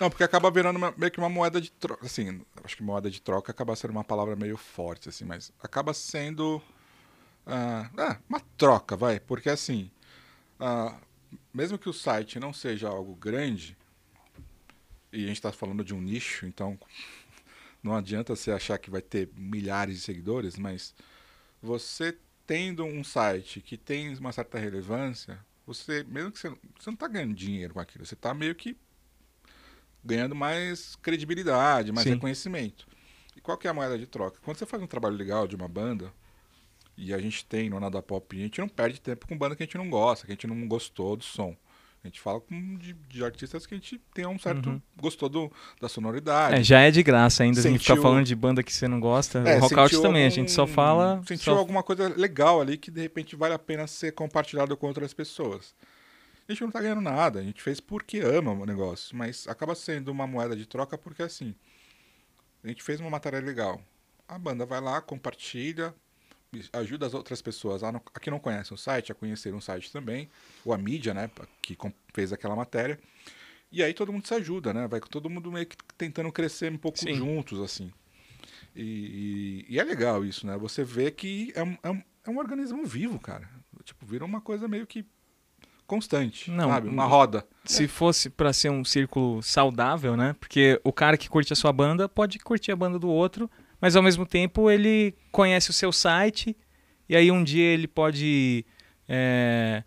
Não, 0.00 0.08
porque 0.08 0.24
acaba 0.24 0.50
virando 0.50 0.76
uma- 0.78 0.94
meio 0.96 1.12
que 1.12 1.18
uma 1.18 1.28
moeda 1.28 1.60
de 1.60 1.70
troca. 1.70 2.06
Assim, 2.06 2.40
acho 2.64 2.74
que 2.76 2.82
moeda 2.82 3.10
de 3.10 3.20
troca 3.20 3.50
acaba 3.52 3.76
sendo 3.76 3.90
uma 3.90 4.04
palavra 4.04 4.34
meio 4.34 4.56
forte, 4.56 5.10
assim, 5.10 5.26
mas 5.26 5.52
acaba 5.62 5.92
sendo. 5.92 6.62
Ah, 7.46 7.90
ah, 7.96 8.18
uma 8.28 8.40
troca, 8.58 8.96
vai. 8.96 9.20
Porque 9.20 9.48
assim. 9.48 9.90
ah, 10.60 10.98
mesmo 11.54 11.78
que 11.78 11.88
o 11.88 11.92
site 11.92 12.38
não 12.38 12.52
seja 12.52 12.88
algo 12.88 13.14
grande, 13.14 13.76
e 15.12 15.24
a 15.24 15.26
gente 15.28 15.36
está 15.36 15.52
falando 15.52 15.84
de 15.84 15.94
um 15.94 16.00
nicho, 16.00 16.46
então 16.46 16.78
não 17.82 17.94
adianta 17.94 18.34
você 18.34 18.50
achar 18.50 18.78
que 18.78 18.90
vai 18.90 19.00
ter 19.00 19.30
milhares 19.34 19.96
de 19.96 20.02
seguidores, 20.02 20.58
mas 20.58 20.94
você 21.62 22.16
tendo 22.46 22.84
um 22.84 23.02
site 23.02 23.60
que 23.60 23.76
tem 23.76 24.14
uma 24.16 24.32
certa 24.32 24.58
relevância, 24.58 25.38
você, 25.66 26.04
mesmo 26.04 26.30
que 26.30 26.38
você, 26.38 26.48
você 26.48 26.88
não 26.88 26.94
está 26.94 27.08
ganhando 27.08 27.34
dinheiro 27.34 27.74
com 27.74 27.80
aquilo, 27.80 28.06
você 28.06 28.14
está 28.14 28.32
meio 28.32 28.54
que 28.54 28.76
ganhando 30.04 30.34
mais 30.34 30.94
credibilidade, 30.96 31.90
mais 31.90 32.04
Sim. 32.04 32.14
reconhecimento. 32.14 32.86
E 33.34 33.40
qual 33.40 33.58
que 33.58 33.66
é 33.66 33.70
a 33.70 33.74
moeda 33.74 33.98
de 33.98 34.06
troca? 34.06 34.38
Quando 34.42 34.56
você 34.56 34.64
faz 34.64 34.82
um 34.82 34.86
trabalho 34.86 35.16
legal 35.16 35.48
de 35.48 35.56
uma 35.56 35.66
banda, 35.66 36.12
e 36.96 37.12
a 37.12 37.18
gente 37.18 37.44
tem 37.44 37.68
no 37.70 37.78
Nada 37.80 38.00
Pop, 38.02 38.36
a 38.36 38.40
gente 38.40 38.60
não 38.60 38.68
perde 38.68 39.00
tempo 39.00 39.26
com 39.26 39.36
banda 39.36 39.54
que 39.54 39.62
a 39.62 39.66
gente 39.66 39.76
não 39.78 39.88
gosta, 39.90 40.24
que 40.26 40.32
a 40.32 40.34
gente 40.34 40.46
não 40.46 40.66
gostou 40.66 41.16
do 41.16 41.24
som. 41.24 41.56
A 42.04 42.08
gente 42.08 42.20
fala 42.20 42.40
com, 42.40 42.76
de, 42.76 42.92
de 42.92 43.24
artistas 43.24 43.66
que 43.66 43.74
a 43.74 43.76
gente 43.76 44.00
tem 44.14 44.24
um 44.26 44.38
certo. 44.38 44.80
gostou 44.96 45.28
do, 45.28 45.50
da 45.80 45.88
sonoridade. 45.88 46.54
É, 46.54 46.62
já 46.62 46.78
é 46.80 46.90
de 46.90 47.02
graça 47.02 47.42
ainda 47.42 47.58
a 47.58 47.62
gente 47.64 47.80
ficar 47.80 47.94
Sentiu- 47.94 48.02
falando 48.02 48.24
de 48.24 48.34
banda 48.36 48.62
que 48.62 48.72
você 48.72 48.86
não 48.86 49.00
gosta. 49.00 49.40
É, 49.40 49.58
Rockout 49.58 49.88
sentiu 49.90 50.02
também, 50.02 50.22
a 50.22 50.26
algum- 50.26 50.34
gente 50.36 50.52
só 50.52 50.68
fala... 50.68 51.20
Sentiu 51.26 51.52
só- 51.54 51.58
alguma 51.58 51.82
coisa 51.82 52.08
legal 52.16 52.60
ali 52.60 52.76
que 52.78 52.92
de 52.92 53.00
repente 53.00 53.34
vale 53.34 53.54
a 53.54 53.58
pena 53.58 53.88
ser 53.88 54.12
compartilhado 54.12 54.76
com 54.76 54.86
outras 54.86 55.12
pessoas. 55.12 55.74
A 56.48 56.52
gente 56.52 56.60
não 56.62 56.70
tá 56.70 56.80
ganhando 56.80 57.00
nada, 57.00 57.40
a 57.40 57.42
gente 57.42 57.60
fez 57.60 57.80
porque 57.80 58.20
ama 58.20 58.52
o 58.52 58.64
negócio, 58.64 59.16
mas 59.16 59.48
acaba 59.48 59.74
sendo 59.74 60.12
uma 60.12 60.28
moeda 60.28 60.54
de 60.54 60.64
troca 60.64 60.96
porque 60.96 61.24
assim, 61.24 61.56
a 62.62 62.68
gente 62.68 62.84
fez 62.84 63.00
uma 63.00 63.10
matéria 63.10 63.40
legal. 63.40 63.80
A 64.28 64.38
banda 64.38 64.64
vai 64.64 64.80
lá, 64.80 65.00
compartilha, 65.00 65.92
ajuda 66.72 67.06
as 67.06 67.14
outras 67.14 67.40
pessoas 67.42 67.82
a, 67.82 67.90
não, 67.92 68.00
a 68.14 68.20
que 68.20 68.30
não 68.30 68.38
conhecem 68.38 68.74
o 68.74 68.78
site 68.78 69.12
a 69.12 69.14
conhecer 69.14 69.54
um 69.54 69.60
site 69.60 69.90
também, 69.92 70.28
ou 70.64 70.72
a 70.72 70.78
mídia, 70.78 71.12
né, 71.14 71.30
que 71.62 71.76
fez 72.12 72.32
aquela 72.32 72.54
matéria. 72.56 72.98
E 73.72 73.82
aí 73.82 73.92
todo 73.92 74.12
mundo 74.12 74.26
se 74.26 74.32
ajuda, 74.34 74.72
né? 74.72 74.86
Vai 74.86 75.00
todo 75.00 75.28
mundo 75.28 75.50
meio 75.50 75.66
que 75.66 75.76
tentando 75.98 76.30
crescer 76.30 76.70
um 76.72 76.78
pouco 76.78 76.98
Sim. 76.98 77.14
juntos, 77.14 77.60
assim. 77.60 77.92
E, 78.74 79.64
e- 79.68 79.74
e 79.74 79.80
é 79.80 79.84
legal 79.84 80.24
isso, 80.24 80.46
né? 80.46 80.56
Você 80.56 80.84
vê 80.84 81.10
que 81.10 81.52
é 81.54 81.62
um, 81.64 81.76
é 81.82 81.90
um, 81.90 82.02
é 82.26 82.30
um 82.30 82.38
organismo 82.38 82.84
vivo, 82.86 83.18
cara. 83.18 83.48
Tipo, 83.84 84.06
vira 84.06 84.24
uma 84.24 84.40
coisa 84.40 84.68
meio 84.68 84.86
que 84.86 85.04
constante, 85.86 86.50
Não, 86.50 86.68
sabe? 86.68 86.88
Uma 86.88 87.04
não- 87.04 87.10
roda. 87.10 87.46
Se 87.64 87.86
fosse 87.86 88.28
pra 88.30 88.52
ser 88.52 88.70
um 88.70 88.84
círculo 88.84 89.42
saudável, 89.42 90.16
né? 90.16 90.34
Porque 90.38 90.80
o 90.84 90.92
cara 90.92 91.16
que 91.16 91.28
curte 91.28 91.52
a 91.52 91.56
sua 91.56 91.72
banda 91.72 92.08
pode 92.08 92.38
curtir 92.38 92.72
a 92.72 92.76
banda 92.76 92.98
do 92.98 93.08
outro, 93.08 93.50
mas 93.86 93.94
ao 93.94 94.02
mesmo 94.02 94.26
tempo 94.26 94.68
ele 94.68 95.14
conhece 95.30 95.70
o 95.70 95.72
seu 95.72 95.92
site 95.92 96.56
e 97.08 97.14
aí 97.14 97.30
um 97.30 97.44
dia 97.44 97.62
ele 97.66 97.86
pode 97.86 98.66
é, 99.08 99.84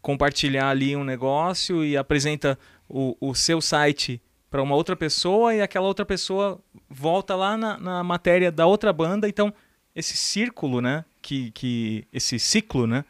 compartilhar 0.00 0.68
ali 0.68 0.94
um 0.94 1.02
negócio 1.02 1.84
e 1.84 1.96
apresenta 1.96 2.56
o, 2.88 3.16
o 3.20 3.34
seu 3.34 3.60
site 3.60 4.22
para 4.48 4.62
uma 4.62 4.76
outra 4.76 4.94
pessoa 4.94 5.52
e 5.56 5.60
aquela 5.60 5.88
outra 5.88 6.06
pessoa 6.06 6.62
volta 6.88 7.34
lá 7.34 7.56
na, 7.56 7.76
na 7.78 8.04
matéria 8.04 8.52
da 8.52 8.64
outra 8.64 8.92
banda. 8.92 9.28
Então 9.28 9.52
esse 9.92 10.16
círculo, 10.16 10.80
né? 10.80 11.04
Que, 11.20 11.50
que 11.50 12.06
esse 12.12 12.38
ciclo, 12.38 12.86
né? 12.86 13.04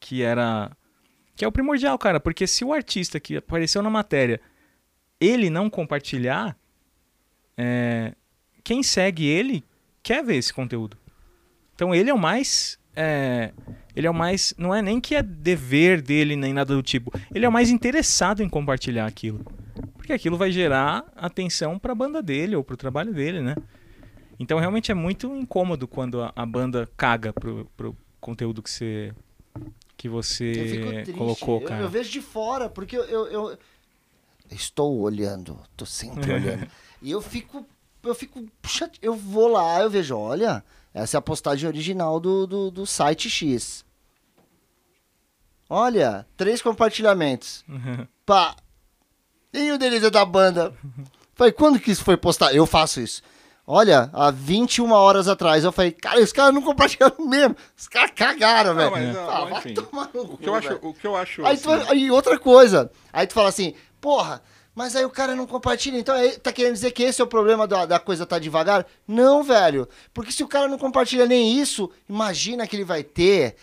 Que 0.00 0.22
era 0.22 0.74
que 1.36 1.44
é 1.44 1.48
o 1.48 1.52
primordial, 1.52 1.98
cara, 1.98 2.18
porque 2.18 2.46
se 2.46 2.64
o 2.64 2.72
artista 2.72 3.20
que 3.20 3.36
apareceu 3.36 3.82
na 3.82 3.90
matéria 3.90 4.40
ele 5.20 5.50
não 5.50 5.68
compartilhar, 5.68 6.56
é, 7.54 8.14
quem 8.68 8.82
segue 8.82 9.24
ele 9.24 9.64
quer 10.02 10.22
ver 10.22 10.36
esse 10.36 10.52
conteúdo. 10.52 10.98
Então 11.74 11.94
ele 11.94 12.10
é 12.10 12.14
o 12.14 12.18
mais. 12.18 12.78
é, 12.94 13.52
ele 13.96 14.06
é 14.06 14.10
o 14.10 14.14
mais. 14.14 14.52
Não 14.58 14.74
é 14.74 14.82
nem 14.82 15.00
que 15.00 15.14
é 15.14 15.22
dever 15.22 16.02
dele 16.02 16.36
nem 16.36 16.52
nada 16.52 16.74
do 16.74 16.82
tipo. 16.82 17.10
Ele 17.34 17.46
é 17.46 17.48
o 17.48 17.52
mais 17.52 17.70
interessado 17.70 18.42
em 18.42 18.48
compartilhar 18.48 19.06
aquilo. 19.06 19.40
Porque 19.94 20.12
aquilo 20.12 20.36
vai 20.36 20.52
gerar 20.52 21.02
atenção 21.16 21.78
para 21.78 21.92
a 21.92 21.94
banda 21.94 22.20
dele 22.22 22.56
ou 22.56 22.62
para 22.62 22.74
o 22.74 22.76
trabalho 22.76 23.14
dele, 23.14 23.40
né? 23.40 23.54
Então 24.38 24.58
realmente 24.58 24.90
é 24.92 24.94
muito 24.94 25.34
incômodo 25.34 25.88
quando 25.88 26.20
a, 26.22 26.30
a 26.36 26.44
banda 26.44 26.86
caga 26.94 27.32
pro, 27.32 27.64
pro 27.74 27.96
conteúdo 28.20 28.62
que 28.62 28.68
você 28.70 29.14
que 29.96 30.08
Eu 30.08 30.12
você 30.12 31.04
colocou, 31.16 31.60
Eu- 31.62 31.66
cara. 31.66 31.82
Eu, 31.84 31.88
vejo 31.88 32.10
de 32.10 32.20
fora, 32.20 32.68
porque 32.68 32.94
eu, 32.96 33.04
eu, 33.04 33.26
eu- 33.28 33.58
estou 34.50 34.98
olhando, 35.00 35.58
tô 35.74 35.86
sempre 35.86 36.30
olhando. 36.34 36.68
E 37.00 37.10
eu 37.10 37.20
fico, 37.22 37.66
eu 38.08 38.14
fico, 38.14 38.44
puxa, 38.62 38.90
eu 39.02 39.14
vou 39.14 39.48
lá, 39.48 39.80
eu 39.80 39.90
vejo, 39.90 40.16
olha, 40.16 40.64
essa 40.92 41.16
é 41.16 41.18
a 41.18 41.22
postagem 41.22 41.68
original 41.68 42.18
do, 42.18 42.46
do, 42.46 42.70
do 42.70 42.86
site 42.86 43.28
X. 43.28 43.84
Olha, 45.68 46.26
três 46.36 46.62
compartilhamentos. 46.62 47.64
Pá. 48.24 48.56
E 49.52 49.70
o 49.72 49.78
delírio 49.78 50.10
da 50.10 50.24
banda? 50.24 50.74
Falei, 51.34 51.52
quando 51.52 51.78
que 51.78 51.90
isso 51.90 52.04
foi 52.04 52.16
postado? 52.16 52.54
Eu 52.54 52.66
faço 52.66 53.00
isso. 53.00 53.22
Olha, 53.70 54.08
há 54.14 54.30
21 54.30 54.90
horas 54.92 55.28
atrás, 55.28 55.62
eu 55.62 55.70
falei, 55.70 55.92
cara, 55.92 56.20
os 56.22 56.32
caras 56.32 56.54
não 56.54 56.62
compartilharam 56.62 57.26
mesmo. 57.28 57.54
Os 57.76 57.86
caras 57.86 58.12
cagaram, 58.16 58.74
velho. 58.74 59.20
Ah, 59.20 59.44
vai 59.44 59.58
enfim. 59.58 59.74
tomar 59.74 60.08
no 60.14 60.22
O 60.22 60.28
cu, 60.28 60.38
que 60.38 60.48
eu 60.48 60.54
acho, 60.54 60.72
o 60.80 60.94
que 60.94 61.06
eu 61.06 61.14
acho 61.14 61.44
Aí, 61.44 61.54
assim, 61.54 61.64
tu, 61.64 61.92
aí 61.92 62.10
outra 62.10 62.38
coisa. 62.38 62.90
Aí 63.12 63.26
tu 63.26 63.34
fala 63.34 63.50
assim, 63.50 63.74
porra, 64.00 64.42
mas 64.78 64.94
aí 64.94 65.04
o 65.04 65.10
cara 65.10 65.34
não 65.34 65.44
compartilha. 65.44 65.98
Então 65.98 66.14
tá 66.40 66.52
querendo 66.52 66.74
dizer 66.74 66.92
que 66.92 67.02
esse 67.02 67.20
é 67.20 67.24
o 67.24 67.26
problema 67.26 67.66
da, 67.66 67.84
da 67.84 67.98
coisa 67.98 68.24
tá 68.24 68.38
devagar? 68.38 68.86
Não, 69.08 69.42
velho. 69.42 69.88
Porque 70.14 70.30
se 70.30 70.44
o 70.44 70.46
cara 70.46 70.68
não 70.68 70.78
compartilha 70.78 71.26
nem 71.26 71.58
isso, 71.58 71.90
imagina 72.08 72.64
que 72.64 72.76
ele 72.76 72.84
vai 72.84 73.02
ter, 73.02 73.56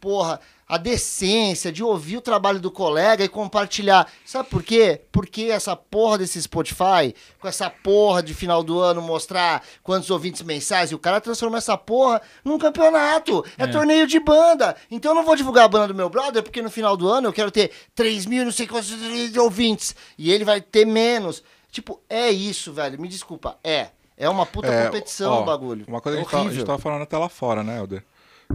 porra, 0.00 0.40
a 0.68 0.76
decência 0.78 1.70
de 1.70 1.82
ouvir 1.84 2.16
o 2.16 2.20
trabalho 2.20 2.58
do 2.58 2.70
colega 2.70 3.24
e 3.24 3.28
compartilhar. 3.28 4.10
Sabe 4.24 4.48
por 4.48 4.62
quê? 4.62 5.00
Porque 5.12 5.42
essa 5.44 5.76
porra 5.76 6.18
desse 6.18 6.42
Spotify, 6.42 7.14
com 7.38 7.46
essa 7.46 7.70
porra 7.70 8.22
de 8.22 8.34
final 8.34 8.64
do 8.64 8.80
ano 8.80 9.00
mostrar 9.00 9.62
quantos 9.82 10.10
ouvintes 10.10 10.42
mensais, 10.42 10.90
e 10.90 10.94
o 10.94 10.98
cara 10.98 11.20
transforma 11.20 11.58
essa 11.58 11.76
porra 11.76 12.20
num 12.44 12.58
campeonato. 12.58 13.44
É, 13.56 13.64
É. 13.64 13.66
torneio 13.68 14.06
de 14.06 14.18
banda. 14.18 14.74
Então 14.90 15.12
eu 15.12 15.14
não 15.14 15.24
vou 15.24 15.36
divulgar 15.36 15.64
a 15.66 15.68
banda 15.68 15.88
do 15.88 15.94
meu 15.94 16.08
brother, 16.10 16.42
porque 16.42 16.60
no 16.62 16.70
final 16.70 16.96
do 16.96 17.08
ano 17.08 17.28
eu 17.28 17.32
quero 17.32 17.50
ter 17.50 17.70
3 17.94 18.26
mil, 18.26 18.44
não 18.44 18.52
sei 18.52 18.66
quantos 18.66 18.92
ouvintes. 19.36 19.94
E 20.18 20.32
ele 20.32 20.44
vai 20.44 20.60
ter 20.60 20.84
menos. 20.84 21.42
Tipo, 21.70 22.00
é 22.08 22.30
isso, 22.30 22.72
velho. 22.72 23.00
Me 23.00 23.06
desculpa. 23.06 23.56
É. 23.62 23.88
É 24.18 24.28
uma 24.30 24.46
puta 24.46 24.68
É, 24.68 24.86
competição 24.86 25.30
ó, 25.32 25.42
o 25.42 25.44
bagulho. 25.44 25.84
Uma 25.86 26.00
coisa 26.00 26.18
é 26.18 26.24
que 26.24 26.34
a 26.34 26.42
gente 26.44 26.64
tava 26.64 26.78
falando 26.78 27.02
até 27.02 27.18
lá 27.18 27.28
fora, 27.28 27.62
né, 27.62 27.78
Helder? 27.78 28.02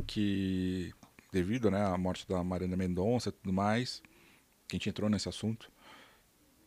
Que 0.08 0.92
devido 1.32 1.72
né, 1.72 1.84
à 1.86 1.98
morte 1.98 2.28
da 2.28 2.44
Marina 2.44 2.76
Mendonça 2.76 3.30
e 3.30 3.32
tudo 3.32 3.54
mais, 3.54 4.02
que 4.68 4.76
a 4.76 4.78
gente 4.78 4.90
entrou 4.90 5.10
nesse 5.10 5.30
assunto. 5.30 5.72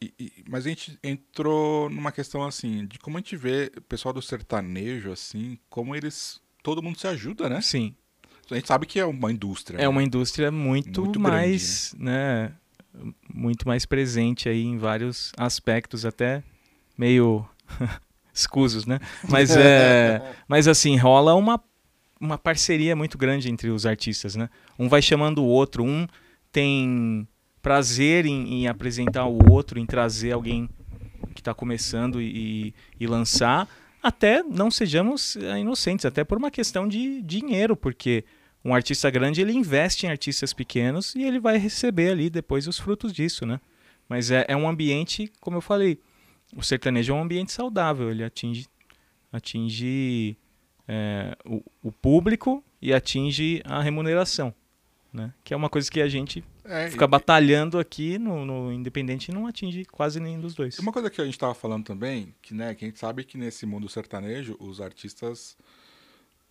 E- 0.01 0.12
e- 0.19 0.45
mas 0.49 0.67
a 0.67 0.69
gente 0.69 0.99
entrou 1.03 1.89
numa 1.91 2.11
questão 2.11 2.43
assim, 2.43 2.87
de 2.87 2.99
como 2.99 3.17
a 3.17 3.21
gente 3.21 3.37
vê 3.37 3.71
o 3.77 3.83
pessoal 3.83 4.12
do 4.12 4.23
sertanejo, 4.23 5.12
assim, 5.12 5.59
como 5.69 5.95
eles. 5.95 6.41
Todo 6.62 6.83
mundo 6.83 6.99
se 6.99 7.07
ajuda, 7.07 7.49
né? 7.49 7.61
Sim. 7.61 7.95
A 8.51 8.55
gente 8.55 8.69
sabe 8.69 8.87
que 8.87 8.99
é 8.99 9.05
uma 9.05 9.31
indústria. 9.31 9.79
É 9.79 9.83
né? 9.83 9.89
uma 9.89 10.03
indústria 10.03 10.51
muito, 10.51 11.03
Muito 11.03 11.19
grande, 11.19 11.37
mais, 11.37 11.95
né? 11.99 12.53
Muito 13.33 13.67
mais 13.67 13.85
presente 13.87 14.49
aí 14.49 14.62
em 14.62 14.77
vários 14.79 15.33
aspectos, 15.37 16.05
até 16.05 16.43
meio 16.97 17.47
escusos, 18.33 18.87
né? 18.87 18.99
Mas 19.29 19.57
é, 19.57 20.37
mas 20.49 20.69
assim 20.69 20.97
rola 20.97 21.35
uma 21.35 21.62
uma 22.25 22.39
parceria 22.39 22.97
muito 22.97 23.18
grande 23.18 23.51
entre 23.51 23.70
os 23.70 23.87
artistas, 23.87 24.35
né? 24.35 24.49
Um 24.79 24.89
vai 24.89 25.03
chamando 25.03 25.43
o 25.43 25.47
outro, 25.47 25.85
um 25.85 26.07
tem 26.51 27.29
prazer 27.61 28.27
em, 28.27 28.62
em 28.62 28.68
apresentar 28.68 29.27
o 29.27 29.51
outro, 29.51 29.79
em 29.79 29.87
trazer 29.87 30.33
alguém 30.33 30.68
que 31.35 31.41
está 31.41 31.53
começando 31.55 32.20
e, 32.20 32.75
e 32.99 33.07
lançar. 33.07 33.68
Até 34.03 34.43
não 34.43 34.70
sejamos 34.70 35.37
eh, 35.37 35.59
inocentes, 35.59 36.05
até 36.05 36.22
por 36.22 36.37
uma 36.37 36.51
questão 36.51 36.87
de 36.87 37.22
dinheiro, 37.22 37.75
porque 37.75 38.25
um 38.64 38.75
artista 38.75 39.11
grande 39.11 39.41
ele 39.41 39.53
investe 39.53 40.07
em 40.07 40.11
artistas 40.11 40.53
pequenos 40.53 41.14
e 41.14 41.22
ele 41.22 41.41
vai 41.41 41.59
receber 41.59 42.11
ali 42.11 42.31
depois 42.31 42.66
os 42.66 42.79
frutos 42.79 43.12
disso, 43.12 43.45
né? 43.47 43.61
Mas 44.09 44.31
é, 44.31 44.45
é 44.49 44.57
um 44.57 44.68
ambiente, 44.68 45.33
como 45.41 45.57
eu 45.57 45.61
falei, 45.62 45.99
o 46.55 46.62
sertanejo 46.62 47.12
é 47.12 47.16
um 47.16 47.22
ambiente 47.22 47.51
saudável, 47.53 48.11
ele 48.11 48.22
atinge, 48.22 48.66
atinge 49.33 50.37
é, 50.89 51.37
o, 51.45 51.62
o 51.82 51.91
público 51.93 52.62
e 52.80 52.93
atinge 52.93 53.62
a 53.64 53.80
remuneração, 53.82 54.55
né? 55.12 55.32
Que 55.43 55.55
é 55.55 55.57
uma 55.57 55.68
coisa 55.70 55.91
que 55.91 56.01
a 56.01 56.09
gente 56.09 56.45
É, 56.64 56.91
fica 56.91 57.05
e- 57.05 57.09
batalhando 57.09 57.78
aqui 57.78 58.18
no, 58.18 58.45
no 58.45 58.72
Independente 58.72 59.30
e 59.30 59.35
não 59.35 59.47
atinge 59.47 59.85
quase 59.87 60.20
nenhum 60.20 60.41
dos 60.41 60.55
dois. 60.55 60.78
Uma 60.78 60.93
coisa 60.93 61.09
que 61.11 61.20
a 61.20 61.24
gente 61.24 61.39
tava 61.39 61.55
falando 61.55 61.85
também, 61.85 62.35
que, 62.43 62.53
né, 62.55 62.74
que 62.74 62.85
a 62.85 62.89
gente 62.89 62.99
sabe 62.99 63.24
que 63.24 63.39
nesse 63.39 63.64
mundo 63.64 63.89
sertanejo, 63.89 64.57
os 64.61 64.80
artistas, 64.80 65.57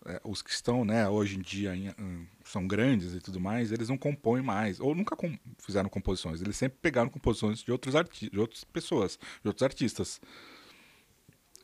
é, 0.05 0.19
os 0.23 0.41
que 0.41 0.49
estão, 0.49 0.83
né, 0.83 1.07
hoje 1.07 1.37
em 1.37 1.41
dia 1.41 1.75
em- 1.75 1.87
em- 1.89 2.27
são 2.43 2.67
grandes 2.67 3.13
e 3.13 3.19
tudo 3.21 3.39
mais, 3.39 3.71
eles 3.71 3.87
não 3.89 3.97
compõem 3.97 4.41
mais, 4.41 4.79
ou 4.79 4.93
nunca 4.95 5.15
com- 5.15 5.37
fizeram 5.59 5.87
composições, 5.89 6.41
eles 6.41 6.57
sempre 6.57 6.77
pegaram 6.81 7.09
composições 7.09 7.59
de 7.63 7.71
outros 7.71 7.95
arti 7.95 8.29
de 8.29 8.39
outras 8.39 8.63
pessoas, 8.63 9.17
de 9.41 9.47
outros 9.47 9.63
artistas. 9.63 10.19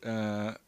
É, 0.01 0.59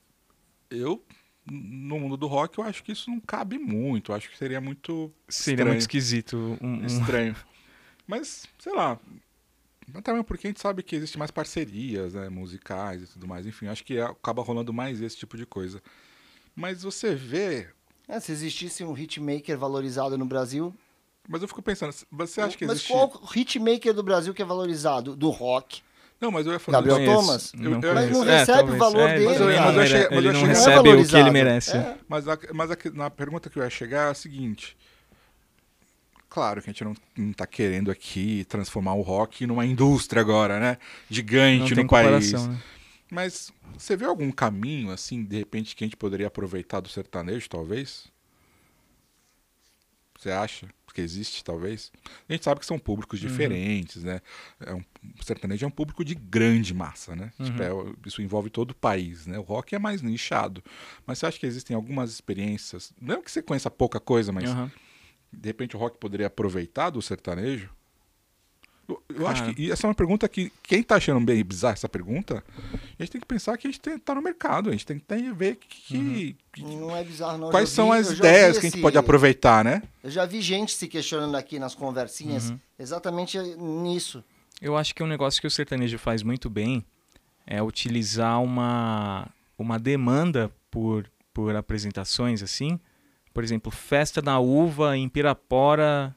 eu, 0.69 1.03
no 1.49 1.99
mundo 1.99 2.17
do 2.17 2.27
rock, 2.27 2.59
eu 2.59 2.63
acho 2.63 2.83
que 2.83 2.91
isso 2.91 3.09
não 3.09 3.19
cabe 3.19 3.57
muito, 3.57 4.11
eu 4.11 4.15
acho 4.15 4.29
que 4.29 4.37
seria 4.37 4.61
muito 4.61 5.11
Seria 5.27 5.65
muito 5.65 5.79
esquisito. 5.79 6.57
Um, 6.61 6.83
um- 6.83 6.85
estranho. 6.85 7.35
Mas, 8.07 8.45
sei 8.59 8.73
lá. 8.73 8.99
Mas 9.93 10.03
também 10.03 10.23
porque 10.23 10.47
a 10.47 10.49
gente 10.49 10.61
sabe 10.61 10.83
que 10.83 10.95
existe 10.95 11.17
mais 11.17 11.31
parcerias, 11.31 12.13
né, 12.13 12.29
musicais 12.29 13.03
e 13.03 13.07
tudo 13.07 13.27
mais. 13.27 13.45
Enfim, 13.45 13.67
acho 13.67 13.83
que 13.83 13.99
acaba 13.99 14.41
rolando 14.41 14.71
mais 14.71 15.01
esse 15.01 15.17
tipo 15.17 15.35
de 15.37 15.45
coisa. 15.45 15.81
Mas 16.55 16.83
você 16.83 17.15
vê. 17.15 17.67
É, 18.07 18.19
se 18.19 18.31
existisse 18.31 18.83
um 18.83 18.95
hitmaker 18.97 19.57
valorizado 19.57 20.17
no 20.17 20.25
Brasil. 20.25 20.73
Mas 21.27 21.41
eu 21.41 21.47
fico 21.47 21.61
pensando, 21.61 21.93
você 22.11 22.41
acha 22.41 22.57
que 22.57 22.65
mas 22.65 22.77
existe. 22.77 22.91
qual 22.91 23.21
hitmaker 23.35 23.93
do 23.93 24.03
Brasil 24.03 24.33
que 24.33 24.41
é 24.41 24.45
valorizado? 24.45 25.15
Do 25.15 25.29
rock? 25.29 25.81
Não, 26.21 26.29
mas 26.31 26.45
eu 26.45 26.53
ia 26.53 26.59
falar. 26.59 26.77
Gabriel 26.77 26.97
conheço, 26.97 27.15
Thomas? 27.25 27.53
não 27.53 27.63
Eu- 27.71 27.81
eu-. 27.81 27.93
Mas 27.95 28.11
não 28.11 28.29
É, 28.29 28.37
recebe 28.39 28.71
o 28.71 28.77
valor 28.77 29.09
É, 29.09 29.13
dele, 29.15 29.25
mas 29.25 29.39
eu- 29.41 29.47
cara. 29.47 29.61
mas 29.65 29.75
eu 29.75 29.81
achei- 29.81 29.97
Mas 30.01 30.11
eu 30.11 30.17
ele 30.17 30.29
achei- 30.29 30.31
não 30.33 30.41
Não 30.41 30.45
é 30.45 30.47
recebe 30.53 30.89
o 30.89 31.07
que 31.07 31.15
ele 31.15 31.31
merece. 31.31 31.77
É. 31.77 31.97
Mas, 32.07 32.27
a, 32.27 32.37
mas 32.53 32.71
a, 32.71 32.77
na 32.93 33.09
pergunta 33.09 33.49
que 33.49 33.57
eu 33.57 33.63
ia 33.63 33.69
chegar 33.71 34.07
é 34.07 34.11
a 34.11 34.13
seguinte. 34.13 34.77
Claro 36.29 36.61
que 36.61 36.69
a 36.69 36.71
gente 36.71 36.83
não, 36.85 36.93
não 37.17 37.33
tá 37.33 37.45
querendo 37.47 37.91
aqui 37.91 38.45
transformar 38.47 38.93
o 38.93 39.01
rock 39.01 39.45
numa 39.47 39.65
indústria 39.65 40.21
agora, 40.21 40.59
né? 40.59 40.77
Não 40.79 41.15
Gigante 41.15 41.75
no 41.75 41.87
país. 41.87 42.31
né? 42.31 42.57
Mas 43.09 43.51
você 43.77 43.97
vê 43.97 44.05
algum 44.05 44.31
caminho, 44.31 44.91
assim, 44.91 45.23
de 45.25 45.37
repente, 45.39 45.75
que 45.75 45.83
a 45.83 45.87
gente 45.87 45.97
poderia 45.97 46.27
aproveitar 46.27 46.79
do 46.79 46.87
sertanejo, 46.87 47.49
talvez? 47.49 48.05
Você 50.17 50.29
acha 50.31 50.67
que 50.93 51.01
existe, 51.01 51.43
talvez? 51.43 51.91
A 52.27 52.33
gente 52.33 52.43
sabe 52.43 52.59
que 52.59 52.65
são 52.65 52.77
públicos 52.79 53.21
Uhum. 53.21 53.27
diferentes, 53.27 54.03
né? 54.03 54.21
É 54.59 54.73
um, 54.73 54.83
o 55.19 55.23
sertanejo 55.23 55.63
é 55.65 55.67
um 55.67 55.71
público 55.71 56.03
de 56.05 56.15
grande 56.15 56.73
massa, 56.73 57.15
né? 57.15 57.31
Uhum. 57.39 57.45
Tipo, 57.45 57.63
é- 57.63 57.69
isso 58.05 58.21
envolve 58.21 58.49
todo 58.49 58.71
o 58.71 58.75
país, 58.75 59.25
né? 59.27 59.37
O 59.39 59.43
rock 59.43 59.73
é 59.75 59.79
mais 59.79 60.01
nichado. 60.01 60.63
Mas 61.05 61.19
você 61.19 61.25
acha 61.25 61.39
que 61.39 61.45
existem 61.45 61.75
algumas 61.75 62.11
experiências, 62.11 62.93
não 63.01 63.21
que 63.21 63.31
você 63.31 63.41
conheça 63.41 63.69
pouca 63.71 63.99
coisa, 63.99 64.31
mas 64.31 64.49
Aham. 64.49 64.71
de 65.31 65.47
repente 65.49 65.75
o 65.75 65.79
rock 65.79 65.97
poderia 65.97 66.27
aproveitar 66.27 66.89
do 66.89 67.01
sertanejo? 67.01 67.69
Eu, 69.09 69.27
acho 69.27 69.41
Cara. 69.41 69.53
que 69.53 69.61
e 69.63 69.71
essa 69.71 69.85
é 69.85 69.89
uma 69.89 69.93
pergunta 69.95 70.27
que 70.27 70.51
quem 70.63 70.81
tá 70.83 70.95
achando 70.95 71.23
bem 71.25 71.43
bizarra 71.43 71.73
essa 71.73 71.89
pergunta, 71.89 72.43
a 72.97 73.03
gente 73.03 73.11
tem 73.11 73.21
que 73.21 73.27
pensar 73.27 73.57
que 73.57 73.67
a 73.67 73.69
gente 73.71 73.79
tem, 73.79 73.97
tá 73.97 74.15
no 74.15 74.21
mercado, 74.21 74.69
a 74.69 74.71
gente 74.71 74.85
tem, 74.85 74.97
tem 74.99 75.23
que 75.23 75.33
ver 75.33 75.55
que, 75.57 75.97
Uhum. 75.97 76.35
que- 76.53 76.63
Não 76.77 76.95
é 76.95 77.03
bizarro, 77.03 77.37
não. 77.37 77.49
Quais 77.51 77.69
já 77.69 77.75
são 77.75 77.91
vi- 77.91 77.97
as 77.97 78.09
vi 78.11 78.17
ideias 78.17 78.51
que 78.53 78.59
a 78.59 78.61
gente 78.63 78.73
esse- 78.75 78.81
pode 78.81 78.97
aproveitar, 78.97 79.63
né? 79.63 79.81
Eu 80.03 80.09
já 80.11 80.25
vi 80.25 80.41
gente 80.41 80.73
se 80.73 80.87
questionando 80.87 81.35
aqui 81.35 81.59
nas 81.59 81.75
conversinhas 81.75 82.49
Uhum. 82.49 82.59
exatamente 82.79 83.37
nisso. 83.57 84.23
Eu 84.61 84.75
acho 84.77 84.93
que 84.93 85.01
um 85.03 85.07
negócio 85.07 85.39
que 85.41 85.47
o 85.47 85.51
sertanejo 85.51 85.97
faz 85.97 86.21
muito 86.23 86.49
bem 86.49 86.83
é 87.47 87.61
utilizar 87.63 88.41
uma, 88.41 89.27
uma 89.57 89.79
demanda 89.79 90.51
por, 90.69 91.09
por 91.33 91.55
apresentações 91.55 92.43
assim. 92.43 92.79
Por 93.33 93.43
exemplo, 93.43 93.71
Festa 93.71 94.21
da 94.21 94.37
Uva 94.39 94.97
em 94.97 95.07
Pirapora 95.09 96.15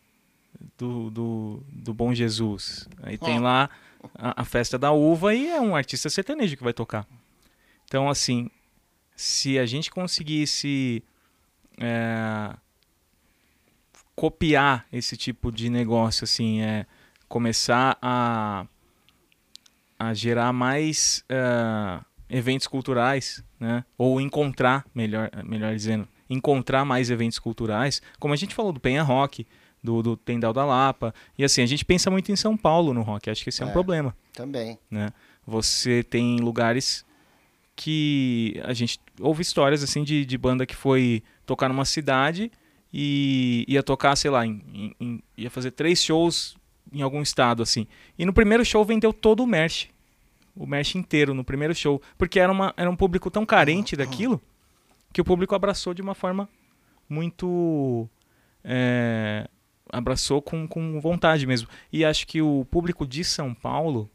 do, 0.77 1.11
do, 1.11 1.63
do 1.71 1.95
Bom 1.95 2.15
Jesus. 2.15 2.89
Aí 3.03 3.19
tem 3.19 3.39
lá 3.39 3.71
a, 4.15 4.43
a 4.43 4.45
Festa 4.45 4.79
da 4.79 4.93
Uva 4.93 5.35
e 5.35 5.49
é 5.49 5.61
um 5.61 5.75
artista 5.75 6.09
sertanejo 6.09 6.57
que 6.57 6.65
vai 6.65 6.73
tocar. 6.73 7.07
Então, 7.85 8.09
assim, 8.09 8.51
se 9.17 9.59
a 9.59 9.67
gente 9.67 9.91
conseguisse 9.91 11.03
é, 11.79 12.55
copiar 14.15 14.87
esse 14.93 15.17
tipo 15.17 15.51
de 15.51 15.69
negócio, 15.69 16.25
assim, 16.25 16.61
é 16.61 16.87
começar 17.29 17.99
a, 18.01 18.67
a 19.99 20.15
gerar 20.15 20.53
mais 20.53 21.25
eh, 21.29 22.01
eventos 22.29 22.67
culturais, 22.67 23.43
né? 23.59 23.85
Ou 23.99 24.21
encontrar, 24.21 24.85
melhor, 24.95 25.31
melhor 25.45 25.75
dizendo, 25.75 26.07
encontrar 26.29 26.85
mais 26.85 27.11
eventos 27.11 27.39
culturais, 27.39 28.01
como 28.19 28.35
a 28.35 28.37
gente 28.37 28.55
falou 28.55 28.73
do 28.73 28.81
Penha 28.81 29.03
Rock, 29.03 29.47
do, 29.85 30.03
do 30.03 30.17
Tendal 30.17 30.53
da 30.55 30.65
Lapa, 30.65 31.15
e 31.39 31.45
assim, 31.45 31.61
a 31.63 31.67
gente 31.67 31.85
pensa 31.85 32.11
muito 32.11 32.33
em 32.33 32.37
São 32.37 32.57
Paulo 32.57 32.95
no 32.95 33.03
rock, 33.03 33.29
acho 33.31 33.43
que 33.45 33.51
esse 33.51 33.63
é, 33.63 33.67
um 33.67 33.69
É. 33.69 33.73
problema, 33.73 34.17
Também. 34.33 34.79
né? 34.91 35.11
Você 35.47 36.03
tem 36.03 36.39
lugares 36.39 37.05
que 37.77 38.59
a 38.65 38.73
gente 38.73 38.99
ouve 39.21 39.43
histórias 39.43 39.83
assim 39.83 40.03
de, 40.03 40.25
de 40.25 40.39
banda 40.39 40.65
que 40.65 40.75
foi 40.75 41.23
tocar 41.45 41.69
numa 41.69 41.85
cidade 41.85 42.51
e 42.93 43.65
ia 43.69 43.83
tocar, 43.83 44.17
sei 44.17 44.31
lá, 44.31 44.47
em, 44.47 44.63
em- 44.73 44.95
em- 45.01 45.23
ia 45.37 45.51
fazer 45.51 45.73
três 45.73 46.03
shows 46.03 46.57
em 46.93 47.03
algum 47.03 47.21
estado 47.21 47.63
assim. 47.63 47.87
E 48.19 48.25
no 48.25 48.33
primeiro 48.33 48.65
show 48.65 48.85
vendeu 48.85 49.13
todo 49.13 49.43
o 49.43 49.47
merch. 49.47 49.89
O 50.57 50.67
merch 50.67 50.95
inteiro 50.95 51.35
no 51.35 51.43
primeiro 51.45 51.75
show, 51.75 52.01
porque 52.17 52.39
era, 52.39 52.51
uma, 52.53 52.73
era 52.77 52.89
um 52.89 52.95
público 52.97 53.29
tão 53.31 53.45
carente 53.45 53.97
daquilo 53.97 54.41
que 55.13 55.21
o 55.21 55.25
público 55.25 55.55
abraçou 55.55 55.93
de 55.93 56.01
uma 56.01 56.15
forma 56.15 56.49
muito 57.09 58.09
é, 58.63 59.49
abraçou 59.95 60.43
com, 60.43 60.67
com 60.67 61.01
vontade 61.01 61.47
mesmo. 61.47 61.69
E 61.93 62.05
acho 62.05 62.27
que 62.27 62.43
o 62.43 62.67
público 62.71 63.07
de 63.07 63.25
São 63.25 63.55
Paulo 63.55 64.11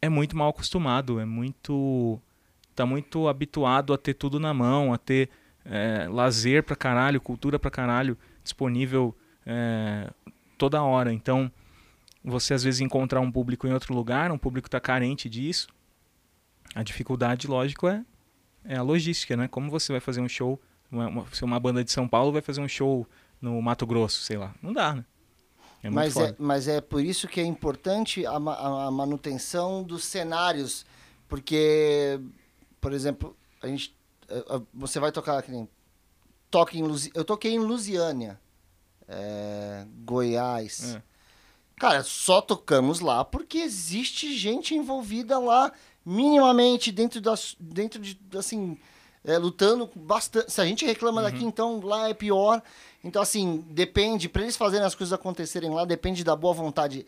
é 0.00 0.08
muito 0.08 0.36
mal 0.36 0.50
acostumado, 0.50 1.20
é 1.20 1.24
muito. 1.24 2.20
tá 2.74 2.86
muito 2.86 3.28
habituado 3.28 3.92
a 3.92 3.98
ter 3.98 4.14
tudo 4.14 4.38
na 4.38 4.54
mão, 4.54 4.92
a 4.92 4.98
ter 4.98 5.28
é, 5.64 6.06
lazer 6.08 6.62
pra 6.62 6.76
caralho, 6.76 7.20
cultura 7.20 7.58
pra 7.58 7.70
caralho 7.70 8.16
disponível 8.42 9.14
é, 9.44 10.10
toda 10.56 10.82
hora. 10.82 11.12
Então, 11.12 11.50
você 12.24 12.54
às 12.54 12.62
vezes 12.62 12.80
encontrar 12.80 13.20
um 13.20 13.30
público 13.30 13.66
em 13.66 13.72
outro 13.72 13.94
lugar, 13.94 14.30
um 14.30 14.38
público 14.38 14.66
que 14.66 14.70
tá 14.70 14.80
carente 14.80 15.28
disso. 15.28 15.68
A 16.74 16.82
dificuldade, 16.82 17.48
lógico, 17.48 17.88
é, 17.88 18.04
é 18.64 18.76
a 18.76 18.82
logística, 18.82 19.36
né? 19.36 19.48
Como 19.48 19.70
você 19.70 19.92
vai 19.92 20.00
fazer 20.00 20.20
um 20.20 20.28
show, 20.28 20.60
uma, 20.90 21.08
uma, 21.08 21.26
se 21.32 21.44
uma 21.44 21.58
banda 21.58 21.82
de 21.82 21.90
São 21.90 22.06
Paulo 22.06 22.32
vai 22.32 22.40
fazer 22.40 22.60
um 22.60 22.68
show 22.68 23.06
no 23.40 23.60
Mato 23.62 23.86
Grosso, 23.86 24.20
sei 24.22 24.36
lá. 24.36 24.54
Não 24.62 24.72
dá, 24.72 24.94
né? 24.94 25.04
É 25.82 25.88
mas, 25.88 26.16
é, 26.16 26.34
mas 26.38 26.68
é 26.68 26.80
por 26.80 27.02
isso 27.02 27.26
que 27.26 27.40
é 27.40 27.44
importante 27.44 28.26
a, 28.26 28.38
ma- 28.38 28.86
a 28.86 28.90
manutenção 28.90 29.82
dos 29.82 30.04
cenários. 30.04 30.84
Porque, 31.26 32.20
por 32.80 32.92
exemplo, 32.92 33.36
a 33.62 33.66
gente, 33.66 33.94
você 34.74 34.98
vai 35.00 35.10
tocar 35.12 35.42
que 35.42 35.50
nem, 35.50 35.68
toca 36.50 36.76
em 36.76 36.82
Lusi, 36.82 37.10
Eu 37.14 37.24
toquei 37.24 37.52
em 37.54 37.58
Lusiânia, 37.60 38.38
eh, 39.08 39.86
Goiás. 40.04 40.96
É. 40.96 41.02
Cara, 41.76 42.02
só 42.02 42.42
tocamos 42.42 43.00
lá 43.00 43.24
porque 43.24 43.58
existe 43.58 44.36
gente 44.36 44.74
envolvida 44.74 45.38
lá, 45.38 45.72
minimamente, 46.04 46.92
dentro, 46.92 47.20
das, 47.22 47.56
dentro 47.58 48.00
de, 48.02 48.20
assim, 48.36 48.76
é, 49.24 49.36
lutando 49.38 49.88
bastante. 49.94 50.50
Se 50.52 50.60
a 50.60 50.64
gente 50.64 50.84
reclama 50.86 51.22
daqui, 51.22 51.44
então 51.44 51.80
lá 51.84 52.08
é 52.08 52.14
pior. 52.14 52.62
Então, 53.04 53.20
assim, 53.22 53.64
depende, 53.70 54.28
para 54.28 54.42
eles 54.42 54.56
fazerem 54.56 54.86
as 54.86 54.94
coisas 54.94 55.12
acontecerem 55.12 55.70
lá, 55.70 55.84
depende 55.84 56.22
da 56.24 56.36
boa 56.36 56.52
vontade 56.54 57.06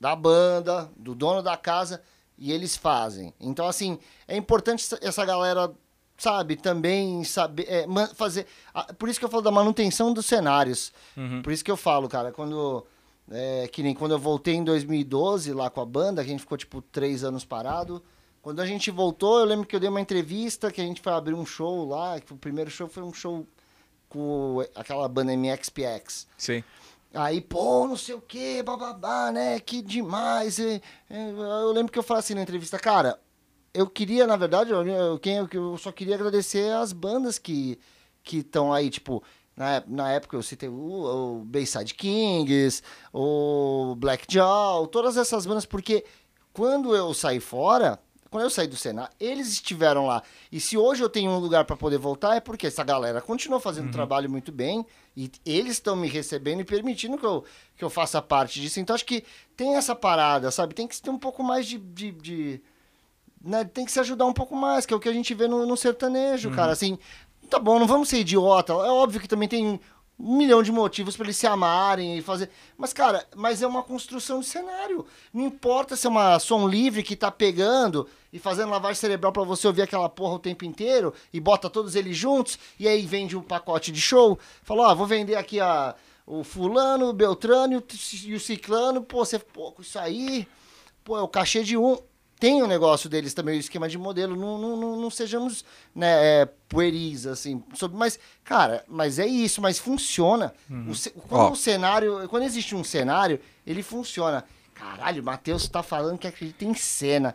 da 0.00 0.14
banda, 0.16 0.90
do 0.96 1.14
dono 1.14 1.42
da 1.42 1.56
casa, 1.56 2.02
e 2.38 2.50
eles 2.52 2.76
fazem. 2.76 3.32
Então, 3.40 3.66
assim, 3.66 3.98
é 4.26 4.36
importante 4.36 4.86
essa- 5.00 5.24
galera, 5.24 5.70
sabe, 6.18 6.56
também 6.56 7.22
saber 7.24 7.66
é, 7.68 7.86
fazer. 8.14 8.46
Por 8.98 9.08
isso 9.08 9.18
que 9.18 9.24
eu 9.24 9.28
falo 9.30 9.42
da 9.42 9.50
manutenção 9.50 10.12
dos 10.12 10.26
cenários. 10.26 10.92
Uhum. 11.16 11.42
Por 11.42 11.52
isso 11.52 11.64
que 11.64 11.70
eu 11.70 11.76
falo, 11.76 12.08
cara, 12.08 12.32
quando. 12.32 12.84
É, 13.30 13.66
que 13.72 13.82
nem 13.82 13.94
quando 13.94 14.12
eu 14.12 14.18
voltei 14.18 14.54
em 14.54 14.62
2012 14.64 15.50
lá 15.54 15.70
com 15.70 15.80
a 15.80 15.86
banda, 15.86 16.22
que 16.22 16.28
a 16.28 16.30
gente 16.32 16.40
ficou 16.40 16.58
tipo 16.58 16.82
três 16.82 17.24
anos 17.24 17.42
parado. 17.44 18.02
Quando 18.44 18.60
a 18.60 18.66
gente 18.66 18.90
voltou, 18.90 19.38
eu 19.38 19.46
lembro 19.46 19.66
que 19.66 19.74
eu 19.74 19.80
dei 19.80 19.88
uma 19.88 20.02
entrevista, 20.02 20.70
que 20.70 20.78
a 20.78 20.84
gente 20.84 21.00
foi 21.00 21.14
abrir 21.14 21.32
um 21.32 21.46
show 21.46 21.88
lá. 21.88 22.20
Que 22.20 22.30
o 22.30 22.36
primeiro 22.36 22.70
show 22.70 22.86
foi 22.86 23.02
um 23.02 23.10
show 23.10 23.46
com 24.06 24.62
aquela 24.74 25.08
banda 25.08 25.34
MXPX. 25.34 26.26
Sei. 26.36 26.62
Aí, 27.14 27.40
pô, 27.40 27.88
não 27.88 27.96
sei 27.96 28.14
o 28.14 28.20
que, 28.20 28.62
bababá, 28.62 29.32
né? 29.32 29.58
Que 29.60 29.80
demais. 29.80 30.58
Eu 30.58 31.72
lembro 31.72 31.90
que 31.90 31.98
eu 31.98 32.02
falei 32.02 32.18
assim 32.18 32.34
na 32.34 32.42
entrevista, 32.42 32.78
cara, 32.78 33.18
eu 33.72 33.86
queria, 33.88 34.26
na 34.26 34.36
verdade, 34.36 34.72
eu, 34.72 35.18
quem, 35.18 35.36
eu, 35.50 35.78
só 35.78 35.90
queria 35.90 36.14
agradecer 36.14 36.70
as 36.70 36.92
bandas 36.92 37.38
que 37.38 37.78
estão 38.30 38.74
aí, 38.74 38.90
tipo, 38.90 39.24
na, 39.56 39.82
na 39.86 40.12
época 40.12 40.36
eu 40.36 40.42
citei 40.42 40.68
o, 40.68 40.74
o 40.74 41.44
Bayside 41.46 41.94
Kings, 41.94 42.82
o 43.10 43.94
Black 43.96 44.26
Jaw, 44.28 44.86
todas 44.86 45.16
essas 45.16 45.46
bandas, 45.46 45.64
porque 45.64 46.04
quando 46.52 46.94
eu 46.94 47.14
saí 47.14 47.40
fora, 47.40 47.98
quando 48.34 48.42
eu 48.42 48.50
saí 48.50 48.66
do 48.66 48.74
Senado, 48.76 49.10
eles 49.20 49.46
estiveram 49.46 50.06
lá. 50.08 50.20
E 50.50 50.58
se 50.58 50.76
hoje 50.76 51.00
eu 51.00 51.08
tenho 51.08 51.30
um 51.30 51.38
lugar 51.38 51.64
para 51.64 51.76
poder 51.76 51.98
voltar, 51.98 52.34
é 52.34 52.40
porque 52.40 52.66
essa 52.66 52.82
galera 52.82 53.20
continuou 53.20 53.60
fazendo 53.60 53.84
um 53.86 53.92
trabalho 53.92 54.28
muito 54.28 54.50
bem 54.50 54.84
e 55.16 55.30
eles 55.46 55.74
estão 55.74 55.94
me 55.94 56.08
recebendo 56.08 56.58
e 56.58 56.64
permitindo 56.64 57.16
que 57.16 57.24
eu, 57.24 57.44
que 57.76 57.84
eu 57.84 57.88
faça 57.88 58.20
parte 58.20 58.60
disso. 58.60 58.80
Então 58.80 58.92
acho 58.92 59.04
que 59.06 59.22
tem 59.56 59.76
essa 59.76 59.94
parada, 59.94 60.50
sabe? 60.50 60.74
Tem 60.74 60.88
que 60.88 61.00
ter 61.00 61.10
um 61.10 61.18
pouco 61.18 61.44
mais 61.44 61.64
de. 61.64 61.78
de, 61.78 62.10
de- 62.10 62.60
né? 63.40 63.64
Tem 63.64 63.84
que 63.84 63.92
se 63.92 64.00
ajudar 64.00 64.26
um 64.26 64.32
pouco 64.32 64.56
mais, 64.56 64.84
que 64.84 64.92
é 64.92 64.96
o 64.96 65.00
que 65.00 65.08
a 65.08 65.12
gente 65.12 65.32
vê 65.32 65.46
no, 65.46 65.64
no 65.64 65.76
sertanejo, 65.76 66.50
cara. 66.50 66.72
Assim, 66.72 66.98
tá 67.48 67.60
bom, 67.60 67.78
não 67.78 67.86
vamos 67.86 68.08
ser 68.08 68.18
idiota. 68.18 68.72
É 68.72 68.90
óbvio 68.90 69.20
que 69.20 69.28
também 69.28 69.48
tem 69.48 69.80
um 70.18 70.36
milhão 70.36 70.62
de 70.62 70.70
motivos 70.70 71.16
para 71.16 71.26
eles 71.26 71.36
se 71.36 71.46
amarem 71.46 72.16
e 72.16 72.22
fazer. 72.22 72.48
Mas, 72.76 72.92
cara, 72.92 73.26
mas 73.34 73.62
é 73.62 73.66
uma 73.66 73.82
construção 73.82 74.40
de 74.40 74.46
cenário. 74.46 75.04
Não 75.32 75.44
importa 75.44 75.96
se 75.96 76.06
é 76.06 76.10
uma 76.10 76.38
som 76.38 76.68
livre 76.68 77.02
que 77.02 77.16
tá 77.16 77.30
pegando 77.30 78.08
e 78.32 78.38
fazendo 78.38 78.70
lavagem 78.70 79.00
cerebral 79.00 79.32
para 79.32 79.42
você 79.42 79.66
ouvir 79.66 79.82
aquela 79.82 80.08
porra 80.08 80.34
o 80.34 80.38
tempo 80.38 80.64
inteiro 80.64 81.12
e 81.32 81.40
bota 81.40 81.68
todos 81.68 81.96
eles 81.96 82.16
juntos 82.16 82.58
e 82.78 82.86
aí 82.86 83.04
vende 83.04 83.36
um 83.36 83.42
pacote 83.42 83.90
de 83.90 84.00
show. 84.00 84.38
Fala, 84.62 84.90
ó, 84.90 84.94
vou 84.94 85.06
vender 85.06 85.34
aqui 85.36 85.60
a, 85.60 85.94
o 86.26 86.44
fulano, 86.44 87.08
o 87.08 87.12
Beltrano 87.12 87.74
e 87.74 87.76
o, 87.76 87.84
e 88.24 88.34
o 88.34 88.40
ciclano. 88.40 89.02
Pô, 89.02 89.24
você, 89.24 89.38
pô, 89.38 89.74
isso 89.80 89.98
aí, 89.98 90.46
pô, 91.02 91.18
é 91.18 91.22
o 91.22 91.28
cachê 91.28 91.62
de 91.62 91.76
um. 91.76 91.98
Tem 92.38 92.62
o 92.62 92.66
negócio 92.66 93.08
deles 93.08 93.32
também, 93.32 93.56
o 93.56 93.60
esquema 93.60 93.88
de 93.88 93.96
modelo. 93.96 94.34
Não, 94.36 94.58
não, 94.58 94.76
não, 94.76 94.96
não 95.00 95.10
sejamos 95.10 95.64
né, 95.94 96.42
é, 96.42 96.48
pueris, 96.68 97.26
assim. 97.26 97.62
Sobre, 97.74 97.96
mas, 97.96 98.18
cara, 98.42 98.84
mas 98.88 99.18
é 99.18 99.26
isso, 99.26 99.62
mas 99.62 99.78
funciona. 99.78 100.52
O 100.88 100.94
ce- 100.94 101.10
quando 101.10 101.40
Ó. 101.42 101.50
o 101.52 101.56
cenário. 101.56 102.28
Quando 102.28 102.42
existe 102.42 102.74
um 102.74 102.84
cenário, 102.84 103.40
ele 103.66 103.82
funciona. 103.82 104.44
Caralho, 104.74 105.22
o 105.22 105.24
Matheus 105.24 105.68
tá 105.68 105.82
falando 105.82 106.18
que 106.18 106.26
acredita 106.26 106.64
em 106.64 106.74
cena. 106.74 107.34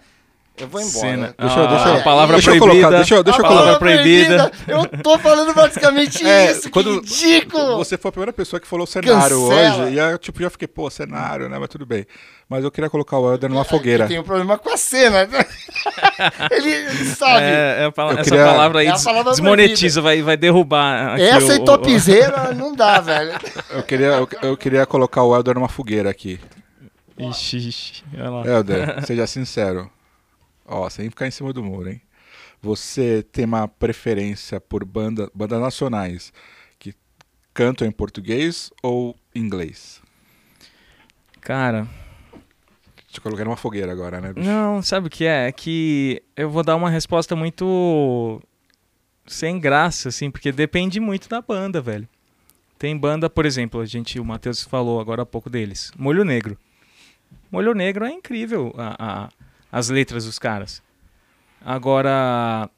Eu 0.60 0.68
vou 0.68 0.82
embora. 0.82 0.91
Cena. 1.07 1.36
Deixa 1.39 1.60
eu- 1.60 1.64
Ah, 1.64 1.68
deixa 1.68 1.88
eu- 1.89 1.95
a 1.97 2.01
palavra 2.01 2.36
deixa 2.36 2.51
eu 2.51 2.57
proibida. 2.57 2.82
colocar- 2.82 2.97
deixa 2.97 3.16
eu- 3.16 3.24
deixa 3.24 3.39
eu 3.41 3.45
A 3.45 3.47
colocar- 3.47 3.64
palavra 3.66 3.80
proibida. 3.80 4.51
Eu 4.68 5.01
tô 5.01 5.18
falando 5.20 5.53
basicamente 5.53 6.26
É, 6.28 6.51
isso. 6.51 6.70
quando- 6.70 7.01
que 7.01 7.26
ridículo! 7.26 7.78
Você 7.78 7.97
foi 7.97 8.10
a 8.10 8.12
primeira 8.12 8.34
pessoa 8.34 8.60
que 8.60 8.68
falou 8.68 8.86
cenário 8.86 9.39
Cancela. 9.47 9.84
hoje. 9.86 9.93
E 9.93 9.97
eu, 9.99 10.18
tipo, 10.18 10.41
já 10.41 10.49
fiquei, 10.49 10.68
pô, 10.68 10.89
cenário, 10.89 11.47
né? 11.47 11.57
Mas 11.57 11.70
tudo 11.70 11.86
bem. 11.86 12.05
Mas 12.49 12.64
eu 12.64 12.72
queria 12.72 12.89
colocar 12.89 13.18
o 13.20 13.32
Helder 13.32 13.49
numa 13.49 13.64
fogueira. 13.64 14.07
Tem 14.07 14.20
um 14.20 14.24
problema 14.24 14.57
com 14.57 14.70
a 14.74 14.78
cena. 14.78 15.28
ele, 16.51 16.70
ele 16.74 17.05
sabe. 17.16 17.41
É, 17.43 17.78
é 17.82 17.86
a 17.86 17.91
pala- 17.91 18.14
Eu 18.14 18.18
essa 18.20 18.30
queria- 18.30 18.45
palavra 18.45 18.80
aí 18.80 18.88
É 18.88 18.99
palavra 19.03 19.32
desmonetiza, 19.32 20.01
vai, 20.01 20.22
vai 20.22 20.36
derrubar. 20.36 21.14
aqui 21.14 21.24
Essa 21.24 21.53
o- 21.53 21.55
e 21.55 21.60
o- 21.60 21.64
topzeira 21.66 22.53
não 22.57 22.76
dá, 22.76 22.99
velho. 22.99 23.34
Eu 23.70 23.84
queria, 23.84 24.07
eu, 24.07 24.28
eu 24.41 24.57
queria 24.57 24.86
colocar 24.86 25.24
o 25.24 25.36
Helder 25.36 25.55
numa 25.55 25.70
fogueira 25.70 26.10
aqui. 26.10 26.39
Ixi, 27.18 27.57
ixi, 27.57 28.03
olha 28.18 28.30
lá. 28.30 28.45
Helder, 28.47 29.05
seja 29.05 29.28
sincero. 29.28 29.89
Ó, 30.70 30.88
sem 30.90 31.10
ficar 31.10 31.28
em 31.28 31.32
cima 31.32 31.52
do 31.52 31.64
muro, 31.64 31.90
hein? 31.90 32.02
Você 32.62 33.24
tem 33.32 33.46
uma 33.46 33.68
preferência 33.68 34.60
por 34.62 34.86
banda, 34.86 35.32
bandas 35.34 35.60
nacionais 35.60 36.32
que 36.78 36.94
cantam 37.54 37.88
em 37.88 37.92
português 37.92 38.72
ou 38.84 39.16
inglês? 39.34 40.02
Cara, 41.42 41.88
Te 43.08 43.20
coloquei 43.20 43.44
numa 43.44 43.58
fogueira 43.58 43.92
agora, 43.92 44.22
né, 44.22 44.32
bicho? 44.32 44.48
não, 44.48 44.82
sabe 44.84 45.08
o 45.08 45.10
que 45.10 45.26
é? 45.26 45.48
É 45.48 45.52
que 45.52 46.22
eu 46.36 46.50
vou 46.50 46.62
dar 46.64 46.76
uma 46.76 46.90
resposta 46.90 47.36
muito 47.36 48.40
sem 49.26 49.60
graça, 49.60 50.10
assim, 50.10 50.30
porque 50.30 50.52
depende 50.52 51.00
muito 51.00 51.28
da 51.28 51.42
banda, 51.42 51.82
velho. 51.82 52.08
Tem 52.78 52.96
banda, 52.96 53.30
por 53.30 53.46
exemplo, 53.46 53.82
a 53.82 53.86
gente, 53.86 54.20
o 54.20 54.26
Matheus 54.26 54.64
falou 54.64 55.00
agora 55.02 55.24
há 55.24 55.26
pouco 55.26 55.50
deles. 55.50 55.92
Molho 55.98 56.24
Negro. 56.24 56.58
Molho 57.52 57.74
Negro 57.74 58.06
é 58.06 58.12
incrível 58.12 58.74
a- 58.78 58.96
a- 59.00 59.30
as 59.72 59.90
letras 59.90 60.26
dos 60.26 60.40
caras. 60.40 60.82
Agora 61.62 62.70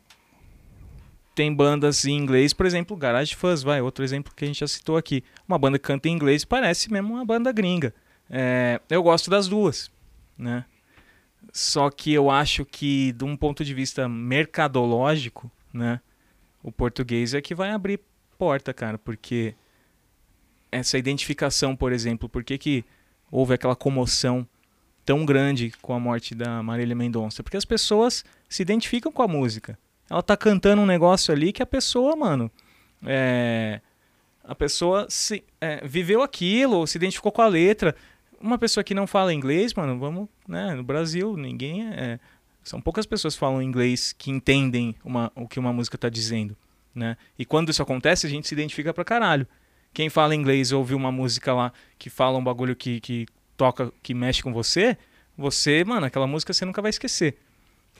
tem 1.34 1.54
bandas 1.54 2.06
em 2.06 2.18
inglês, 2.18 2.54
por 2.54 2.66
exemplo, 2.66 2.98
Garage 2.98 3.36
Fuzz, 3.36 3.64
vai, 3.64 3.82
outro 3.82 4.04
exemplo 4.04 4.34
que 4.36 4.44
a 4.44 4.48
gente 4.48 4.60
já 4.60 4.68
citou 4.68 4.98
aqui. 4.98 5.24
Uma 5.48 5.58
banda 5.58 5.80
que 5.80 5.86
canta 5.86 6.10
em 6.10 6.14
inglês 6.14 6.44
parece 6.44 6.92
mesmo 6.92 7.14
uma 7.14 7.26
banda 7.26 7.52
gringa. 7.52 7.94
É, 8.30 8.82
eu 8.89 9.02
gosto 9.02 9.30
das 9.30 9.48
duas, 9.48 9.92
né? 10.38 10.66
Só 11.52 11.89
que 11.89 12.14
eu 12.14 12.30
acho 12.30 12.66
que, 12.66 13.12
de 13.14 13.24
um 13.24 13.36
ponto 13.36 13.64
de 13.64 13.74
vista 13.74 14.08
mercadológico, 14.08 15.52
né? 15.74 16.00
O 16.64 16.72
português 16.72 17.34
é 17.34 17.42
que 17.42 17.56
vai 17.56 17.72
abrir 17.72 18.00
porta, 18.38 18.74
cara, 18.74 18.98
porque 18.98 19.56
essa 20.72 20.98
identificação, 20.98 21.76
por 21.76 21.92
exemplo, 21.92 22.30
por 22.30 22.44
que, 22.44 22.58
que 22.58 22.86
houve 23.30 23.54
aquela 23.54 23.76
comoção 23.76 24.48
tão 25.12 25.26
grande 25.26 25.74
com 25.82 25.93
a 25.93 25.99
morte 25.99 26.34
da 26.34 26.64
Marília 26.64 26.95
Mendonça? 26.95 27.43
Porque 27.43 27.57
as 27.57 27.66
pessoas 27.66 28.24
se 28.47 28.62
identificam 28.62 29.12
com 29.12 29.22
a 29.22 29.28
música. 29.28 29.78
Ela 30.09 30.24
tá 30.24 30.38
cantando 30.38 30.82
um 30.82 30.86
negócio 30.86 31.34
ali 31.34 31.51
que 31.51 31.62
a 31.62 31.66
pessoa, 31.66 32.16
mano, 32.16 32.49
é, 33.05 33.82
a 34.41 34.55
pessoa 34.55 35.07
se, 35.09 35.43
é, 35.59 35.86
viveu 35.86 36.22
aquilo, 36.22 36.88
se 36.88 36.97
identificou 36.97 37.30
com 37.30 37.41
a 37.41 37.47
letra. 37.47 37.93
Uma 38.39 38.57
pessoa 38.57 38.86
que 38.86 38.93
não 38.93 39.05
fala 39.05 39.34
inglês, 39.34 39.74
mano, 39.74 39.99
vamos, 39.99 40.30
né, 40.47 40.74
no 40.76 40.84
Brasil, 40.84 41.36
ninguém 41.36 41.89
é, 41.89 42.18
São 42.64 42.80
poucas 42.80 43.05
pessoas 43.05 43.34
que 43.34 43.39
falam 43.41 43.62
inglês 43.62 44.14
que 44.18 44.32
entendem 44.32 44.95
uma, 45.03 45.30
o 45.36 45.45
que 45.45 45.59
uma 45.59 45.74
música 45.74 45.97
está 45.97 46.07
dizendo, 46.07 46.55
né? 46.95 47.18
E 47.38 47.43
quando 47.43 47.70
isso 47.70 47.82
acontece, 47.82 48.26
a 48.26 48.30
gente 48.30 48.47
se 48.47 48.53
identifica 48.53 48.93
pra 48.93 49.03
caralho. 49.03 49.45
Quem 49.93 50.09
fala 50.09 50.34
inglês 50.34 50.72
ouve 50.72 50.93
uma 50.95 51.12
música 51.12 51.53
lá 51.53 51.74
que 51.99 52.09
fala 52.09 52.38
um 52.38 52.43
bagulho 52.43 52.78
que, 52.78 53.01
que 53.01 53.26
toca, 53.62 53.93
que 54.01 54.16
mexe 54.16 54.41
com 54.41 54.51
você, 54.51 54.97
você, 55.38 55.84
mano, 55.84 56.07
aquela 56.07 56.26
música 56.26 56.51
você 56.51 56.66
nunca 56.66 56.82
vai 56.82 56.89
esquecer. 56.89 57.38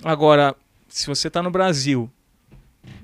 Agora, 0.04 0.56
se 0.88 1.06
você 1.06 1.30
tá 1.30 1.44
no 1.44 1.52
Brasil, 1.52 2.10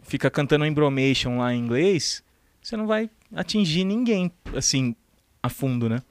fica 0.01 0.27
cantando 0.31 0.65
Embromation 0.65 1.37
lá 1.37 1.53
em 1.53 1.59
inglês, 1.59 2.23
você 2.59 2.75
não 2.75 2.87
vai 2.87 3.11
atingir 3.35 3.83
ninguém, 3.83 4.31
assim, 4.55 4.95
a 5.43 5.49
fundo, 5.49 5.87
né? 5.87 6.01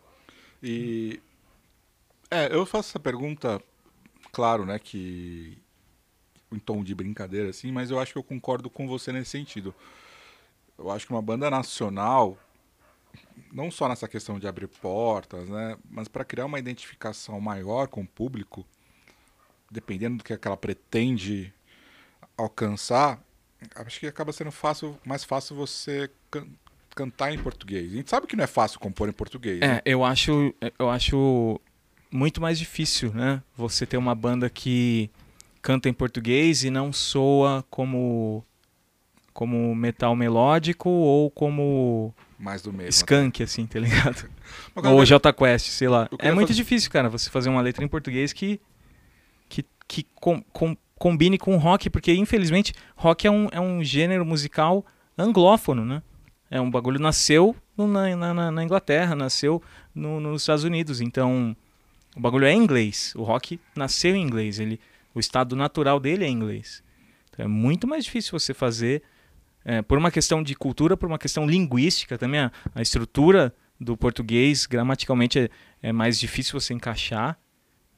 E. 0.63 1.21
É, 2.31 2.55
eu 2.55 2.65
faço 2.65 2.91
essa 2.91 3.01
pergunta, 3.01 3.61
claro, 4.31 4.65
né, 4.65 4.79
que. 4.79 5.59
em 6.53 6.61
tom 6.61 6.85
de 6.85 6.95
brincadeira, 6.95 7.51
assim, 7.51 7.73
mas 7.73 7.91
eu 7.91 7.99
acho 7.99 8.13
que 8.13 8.19
eu 8.19 8.23
concordo 8.23 8.71
com 8.71 8.87
você 8.87 9.11
nesse 9.11 9.31
sentido. 9.31 9.75
Eu 10.79 10.93
acho 10.93 11.09
que 11.09 11.13
uma 11.13 11.23
banda 11.23 11.51
nacional, 11.51 12.39
não 13.53 13.71
só 13.71 13.89
nessa 13.89 14.09
questão 14.09 14.39
de 14.39 14.47
abrir 14.49 14.67
portas, 14.69 15.49
né, 15.49 15.77
mas 15.91 16.09
para 16.09 16.25
criar 16.25 16.47
uma 16.47 16.59
identificação 16.59 17.41
maior 17.41 17.89
com 17.89 18.03
o 18.03 18.07
público, 18.07 18.67
dependendo 19.71 20.19
do 20.19 20.25
que 20.25 20.39
ela 20.47 20.57
pretende 20.57 21.53
alcançar, 22.37 23.21
acho 23.75 24.01
que 24.01 24.07
acaba 24.07 24.33
sendo 24.33 24.51
fácil, 24.53 24.99
mais 25.05 25.25
fácil 25.25 25.57
você 25.57 26.11
can- 26.31 26.47
cantar 26.95 27.33
em 27.33 27.39
português. 27.39 27.93
A 27.93 27.97
gente 27.97 28.11
sabe 28.11 28.27
que 28.27 28.37
não 28.37 28.45
é 28.45 28.47
fácil 28.47 28.79
compor 28.81 29.09
em 29.09 29.13
português. 29.13 29.61
né? 29.61 29.77
É, 29.77 29.83
eu 29.85 30.05
acho, 30.05 30.55
eu 30.79 30.91
acho 30.91 31.61
muito 32.11 32.41
mais 32.41 32.59
difícil, 32.59 33.13
né? 33.13 33.43
Você 33.57 33.85
ter 33.87 33.97
uma 33.97 34.15
banda 34.15 34.49
que 34.49 35.11
canta 35.61 35.89
em 35.89 35.93
português 35.93 36.63
e 36.65 36.71
não 36.71 36.93
soa 36.93 37.65
como 37.71 38.45
como 39.33 39.75
metal 39.75 40.17
melódico 40.17 40.89
ou 40.89 41.31
como 41.31 42.15
Mais 42.39 42.61
do 42.63 42.73
mesmo. 42.73 42.91
skunk, 42.91 43.43
assim, 43.43 43.67
tá 43.67 43.79
ligado? 43.81 44.29
Ou 44.77 45.05
Jota 45.07 45.33
Quest, 45.33 45.69
sei 45.69 45.89
lá. 45.89 46.09
É 46.19 46.31
muito 46.33 46.49
fazer- 46.49 46.63
difícil, 46.63 46.91
cara, 46.91 47.09
você 47.09 47.31
fazer 47.31 47.49
uma 47.49 47.61
letra 47.63 47.85
em 47.85 47.89
português 47.89 48.33
que 48.33 48.61
que, 49.49 49.65
que 49.89 50.03
com- 50.15 50.43
com- 50.53 50.77
combine 50.99 51.39
com 51.39 51.57
rock, 51.57 51.89
porque 51.89 52.13
infelizmente 52.13 52.73
rock 52.97 53.27
é 53.27 53.31
um, 53.31 53.49
é 53.53 53.61
um 53.61 53.83
gênero 53.83 54.25
musical 54.27 54.85
anglófono, 55.17 55.85
né? 55.85 56.03
É 56.51 56.61
um 56.61 56.71
bagulho 56.71 57.01
nasceu 57.01 57.55
no- 57.77 57.87
na, 57.87 58.15
na, 58.35 58.51
na 58.51 58.63
Inglaterra, 58.65 59.15
nasceu 59.15 59.63
no- 59.95 60.21
nos 60.21 60.43
Estados 60.43 60.65
Unidos, 60.65 61.01
então 61.01 61.57
o 62.17 62.21
bagulho 62.21 62.45
é 62.47 62.53
inglês. 62.53 63.13
O 63.17 63.23
rock 63.23 63.59
nasceu 63.75 64.15
em 64.15 64.23
inglês, 64.23 64.59
ele, 64.61 64.79
o 65.15 65.21
estado 65.21 65.55
natural 65.57 65.99
dele 66.01 66.25
é 66.25 66.29
inglês. 66.29 66.83
Então 67.31 67.45
é 67.45 67.49
muito 67.49 67.87
mais 67.87 68.05
difícil 68.05 68.39
você 68.39 68.53
fazer 68.53 69.03
é, 69.67 69.83
por 69.83 69.99
uma 69.99 70.13
questão 70.13 70.45
de 70.45 70.55
cultura, 70.55 70.97
por 70.97 71.07
uma 71.09 71.19
questão 71.19 71.45
linguística 71.45 72.17
também 72.17 72.39
a, 72.39 72.53
a 72.73 72.81
estrutura 72.81 73.53
do 73.81 73.97
português 73.97 74.65
gramaticalmente 74.65 75.41
é, 75.41 75.51
é 75.83 75.93
mais 75.93 76.21
difícil 76.21 76.59
você 76.59 76.73
encaixar, 76.73 77.37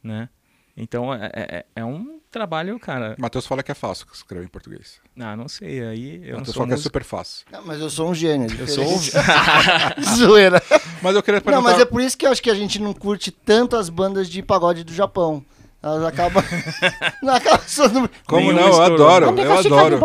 né? 0.03 0.31
Então 0.75 1.13
é, 1.13 1.31
é, 1.35 1.67
é 1.77 1.85
um 1.85 2.21
trabalho, 2.31 2.79
cara. 2.79 3.17
Matheus 3.19 3.47
fala 3.47 3.63
que 3.63 3.71
é 3.71 3.75
fácil 3.75 4.07
escrever 4.15 4.45
em 4.45 4.49
português. 4.49 5.01
Ah, 5.19 5.37
não 5.37 5.47
sei, 5.49 5.83
aí 5.83 6.23
eu 6.25 6.33
não 6.33 6.39
Matheus 6.39 6.57
fala 6.57 6.67
que 6.69 6.73
é 6.73 6.77
músico. 6.77 6.83
super 6.89 7.05
fácil. 7.05 7.47
Não, 7.53 7.67
mas 7.67 7.81
eu 7.81 7.91
sou 7.91 8.11
um 8.11 8.15
gênio. 8.15 8.49
Eu 8.59 8.67
sou 8.67 8.85
um. 8.85 8.99
Zoeira. 10.17 10.63
Mas 11.03 11.17
eu 11.17 11.23
queria 11.23 11.41
Não, 11.41 11.45
perguntar... 11.45 11.71
mas 11.71 11.81
é 11.81 11.85
por 11.85 12.01
isso 12.01 12.17
que 12.17 12.27
eu 12.27 12.31
acho 12.31 12.43
que 12.43 12.51
a 12.51 12.55
gente 12.55 12.79
não 12.81 12.95
curte 12.95 13.31
tanto 13.31 13.77
as 13.77 13.91
bandas 13.91 14.29
de 14.29 14.43
pagode 14.43 14.85
do 14.85 14.95
Japão. 14.95 15.45
Elas 15.81 16.05
acabam. 16.05 16.43
não 17.23 17.35
acabam 17.35 17.67
sendo. 17.67 18.11
Como 18.27 18.53
não? 18.53 18.63
Eu 18.63 18.69
estourou. 18.71 18.95
adoro, 18.95 19.25
eu 19.27 19.53
adoro. 19.61 19.99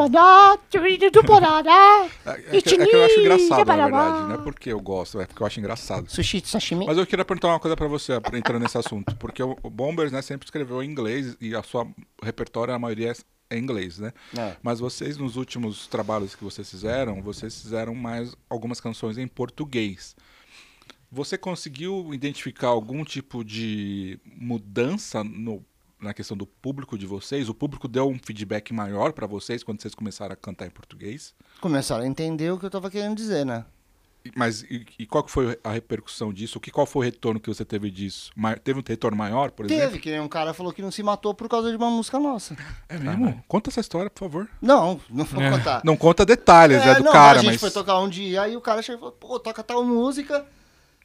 É, 2.26 2.58
é 2.58 2.62
que, 2.62 2.76
é 2.76 2.86
que 2.86 2.96
eu 2.96 3.04
acho 3.06 3.20
engraçado, 3.20 3.66
na 3.66 3.76
verdade. 3.76 4.28
Não 4.28 4.36
é 4.36 4.38
porque 4.38 4.72
eu 4.72 4.80
gosto, 4.80 5.20
é 5.20 5.26
porque 5.26 5.42
eu 5.42 5.48
acho 5.48 5.60
engraçado. 5.60 6.10
Sushi 6.12 6.44
sashimi. 6.46 6.86
Mas 6.86 6.98
eu 6.98 7.08
queria 7.08 7.26
perguntar 7.26 7.48
uma 7.48 7.60
coisa 7.60 7.76
pra 7.76 7.88
você, 7.88 8.14
entrando 8.34 8.62
nesse 8.62 8.78
assunto. 8.78 9.16
Porque 9.16 9.42
o, 9.42 9.58
o 9.64 9.70
Bombers, 9.70 10.12
né, 10.12 10.22
sempre 10.22 10.46
escreveu 10.46 10.84
em 10.84 10.90
inglês 10.90 11.36
e 11.42 11.56
a 11.56 11.64
sua 11.64 11.88
repertório, 12.22 12.74
a 12.74 12.80
maioria 12.80 13.12
é 13.50 13.58
em 13.58 13.60
inglês, 13.62 14.00
né? 14.00 14.14
É. 14.38 14.56
Mas 14.62 14.80
vocês, 14.80 15.18
nos 15.18 15.36
últimos 15.36 15.88
trabalhos 15.88 16.36
que 16.36 16.44
vocês 16.44 16.70
fizeram, 16.70 17.22
vocês 17.22 17.62
fizeram 17.62 17.96
mais 17.96 18.36
algumas 18.50 18.80
canções 18.80 19.18
em 19.18 19.28
português. 19.28 20.16
Você 21.14 21.38
conseguiu 21.38 22.11
identificar 22.11 22.70
algum 22.70 23.03
tipo 23.05 23.43
de 23.45 24.20
mudança 24.26 25.24
no- 25.24 25.64
na 26.01 26.11
questão 26.11 26.36
do 26.36 26.47
público 26.47 26.97
de 26.97 27.05
vocês? 27.05 27.47
O 27.47 27.53
público 27.53 27.88
deu 27.88 28.09
um 28.09 28.18
feedback 28.18 28.74
maior 28.74 29.14
pra 29.14 29.28
vocês 29.28 29.64
quando 29.64 29.80
vocês 29.80 29.93
começaram 29.93 30.34
a 30.34 30.36
cantar 30.36 30.66
em 30.66 30.72
português? 30.72 31.36
Começaram 31.61 32.03
a 32.03 32.07
entender 32.07 32.51
o 32.51 32.57
que 32.57 32.66
eu 32.66 32.70
tava 32.72 32.89
querendo 32.89 33.16
dizer, 33.16 33.45
né? 33.45 33.64
Mas 34.36 34.64
e, 34.64 34.86
e 34.97 35.05
qual 35.05 35.24
que 35.24 35.30
foi 35.30 35.59
a 35.64 35.72
repercussão 35.72 36.34
disso? 36.34 36.57
O 36.57 36.61
que, 36.61 36.72
qual 36.72 36.88
foi 36.88 37.01
o 37.01 37.03
retorno 37.11 37.39
que 37.39 37.47
você 37.49 37.64
teve 37.64 37.91
disso? 37.91 38.32
Ma- 38.36 38.55
teve 38.55 38.80
um 38.80 38.84
retorno 38.84 39.16
maior, 39.18 39.51
por 39.51 39.68
Teve, 39.68 39.82
exemplo? 39.82 39.99
que 39.99 40.09
nem 40.09 40.20
um 40.20 40.28
cara 40.30 40.51
falou 40.53 40.74
que 40.74 40.82
não 40.82 40.89
se 40.91 41.03
matou 41.03 41.34
por 41.36 41.47
causa 41.47 41.70
de 41.70 41.76
uma 41.78 41.91
música 41.91 42.18
nossa. 42.18 42.55
É 42.89 42.97
mesmo? 42.97 43.43
Conta 43.47 43.70
essa 43.70 43.82
história, 43.82 44.09
por 44.09 44.22
favor. 44.22 44.49
Não, 44.61 44.99
não 45.11 45.26
vou 45.26 45.43
É. 45.43 45.51
contar. 45.51 45.82
Não 45.86 45.95
conta 45.95 46.26
detalhes, 46.26 46.78
É, 46.82 46.89
é, 46.89 46.95
do 46.95 47.03
não, 47.03 47.11
cara, 47.11 47.39
a 47.39 47.43
gente 47.43 47.51
mas... 47.51 47.61
foi 47.61 47.70
tocar 47.70 47.99
um 47.99 48.07
dia, 48.09 48.41
aí 48.43 48.55
o 48.57 48.61
cara 48.61 48.82
chegou 48.82 48.97
e 48.97 48.99
falou, 49.01 49.11
pô, 49.11 49.39
toca 49.39 49.61
tal 49.61 49.84
música, 49.84 50.45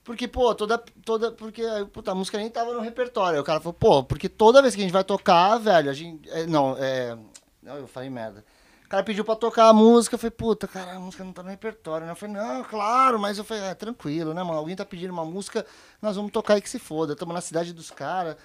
porque, 0.09 0.27
pô, 0.27 0.55
toda, 0.55 0.79
toda, 1.05 1.33
porque, 1.33 1.63
puta, 1.93 2.13
a 2.13 2.15
música 2.15 2.39
nem 2.39 2.49
tava 2.49 2.73
no 2.73 2.81
repertório. 2.81 3.35
Aí 3.35 3.41
o 3.43 3.45
cara 3.45 3.61
falou, 3.61 3.75
pô, 3.75 4.03
porque 4.03 4.27
toda 4.27 4.63
vez 4.63 4.75
que 4.75 4.81
a 4.81 4.85
gente 4.85 4.93
vai 4.93 5.05
tocar, 5.05 5.59
velho, 5.59 5.91
a 5.91 5.93
gente, 5.93 6.27
é, 6.31 6.47
não, 6.47 6.75
é, 6.79 7.15
não, 7.63 7.77
eu 7.77 7.87
falei 7.87 8.09
merda. 8.09 8.43
O 8.87 8.89
cara 8.89 9.03
pediu 9.03 9.23
pra 9.23 9.37
tocar 9.37 9.69
a 9.69 9.73
música, 9.75 10.15
eu 10.15 10.19
falei, 10.19 10.31
puta, 10.31 10.67
cara, 10.67 10.93
a 10.93 10.99
música 10.99 11.23
não 11.23 11.31
tá 11.35 11.43
no 11.43 11.51
repertório, 11.51 12.07
né? 12.07 12.13
Eu 12.13 12.17
falei, 12.17 12.37
não, 12.37 12.65
claro, 12.65 13.19
mas 13.19 13.37
eu 13.37 13.45
falei, 13.45 13.65
é, 13.65 13.75
tranquilo, 13.75 14.33
né, 14.33 14.43
mano, 14.43 14.57
alguém 14.57 14.75
tá 14.75 14.83
pedindo 14.83 15.13
uma 15.13 15.27
música, 15.27 15.67
nós 16.01 16.17
vamos 16.17 16.33
tocar 16.33 16.55
aí 16.55 16.63
que 16.63 16.71
se 16.71 16.79
foda, 16.79 17.13
estamos 17.13 17.35
na 17.35 17.43
cidade 17.43 17.75
dos 17.75 17.91
caras. 17.91 18.39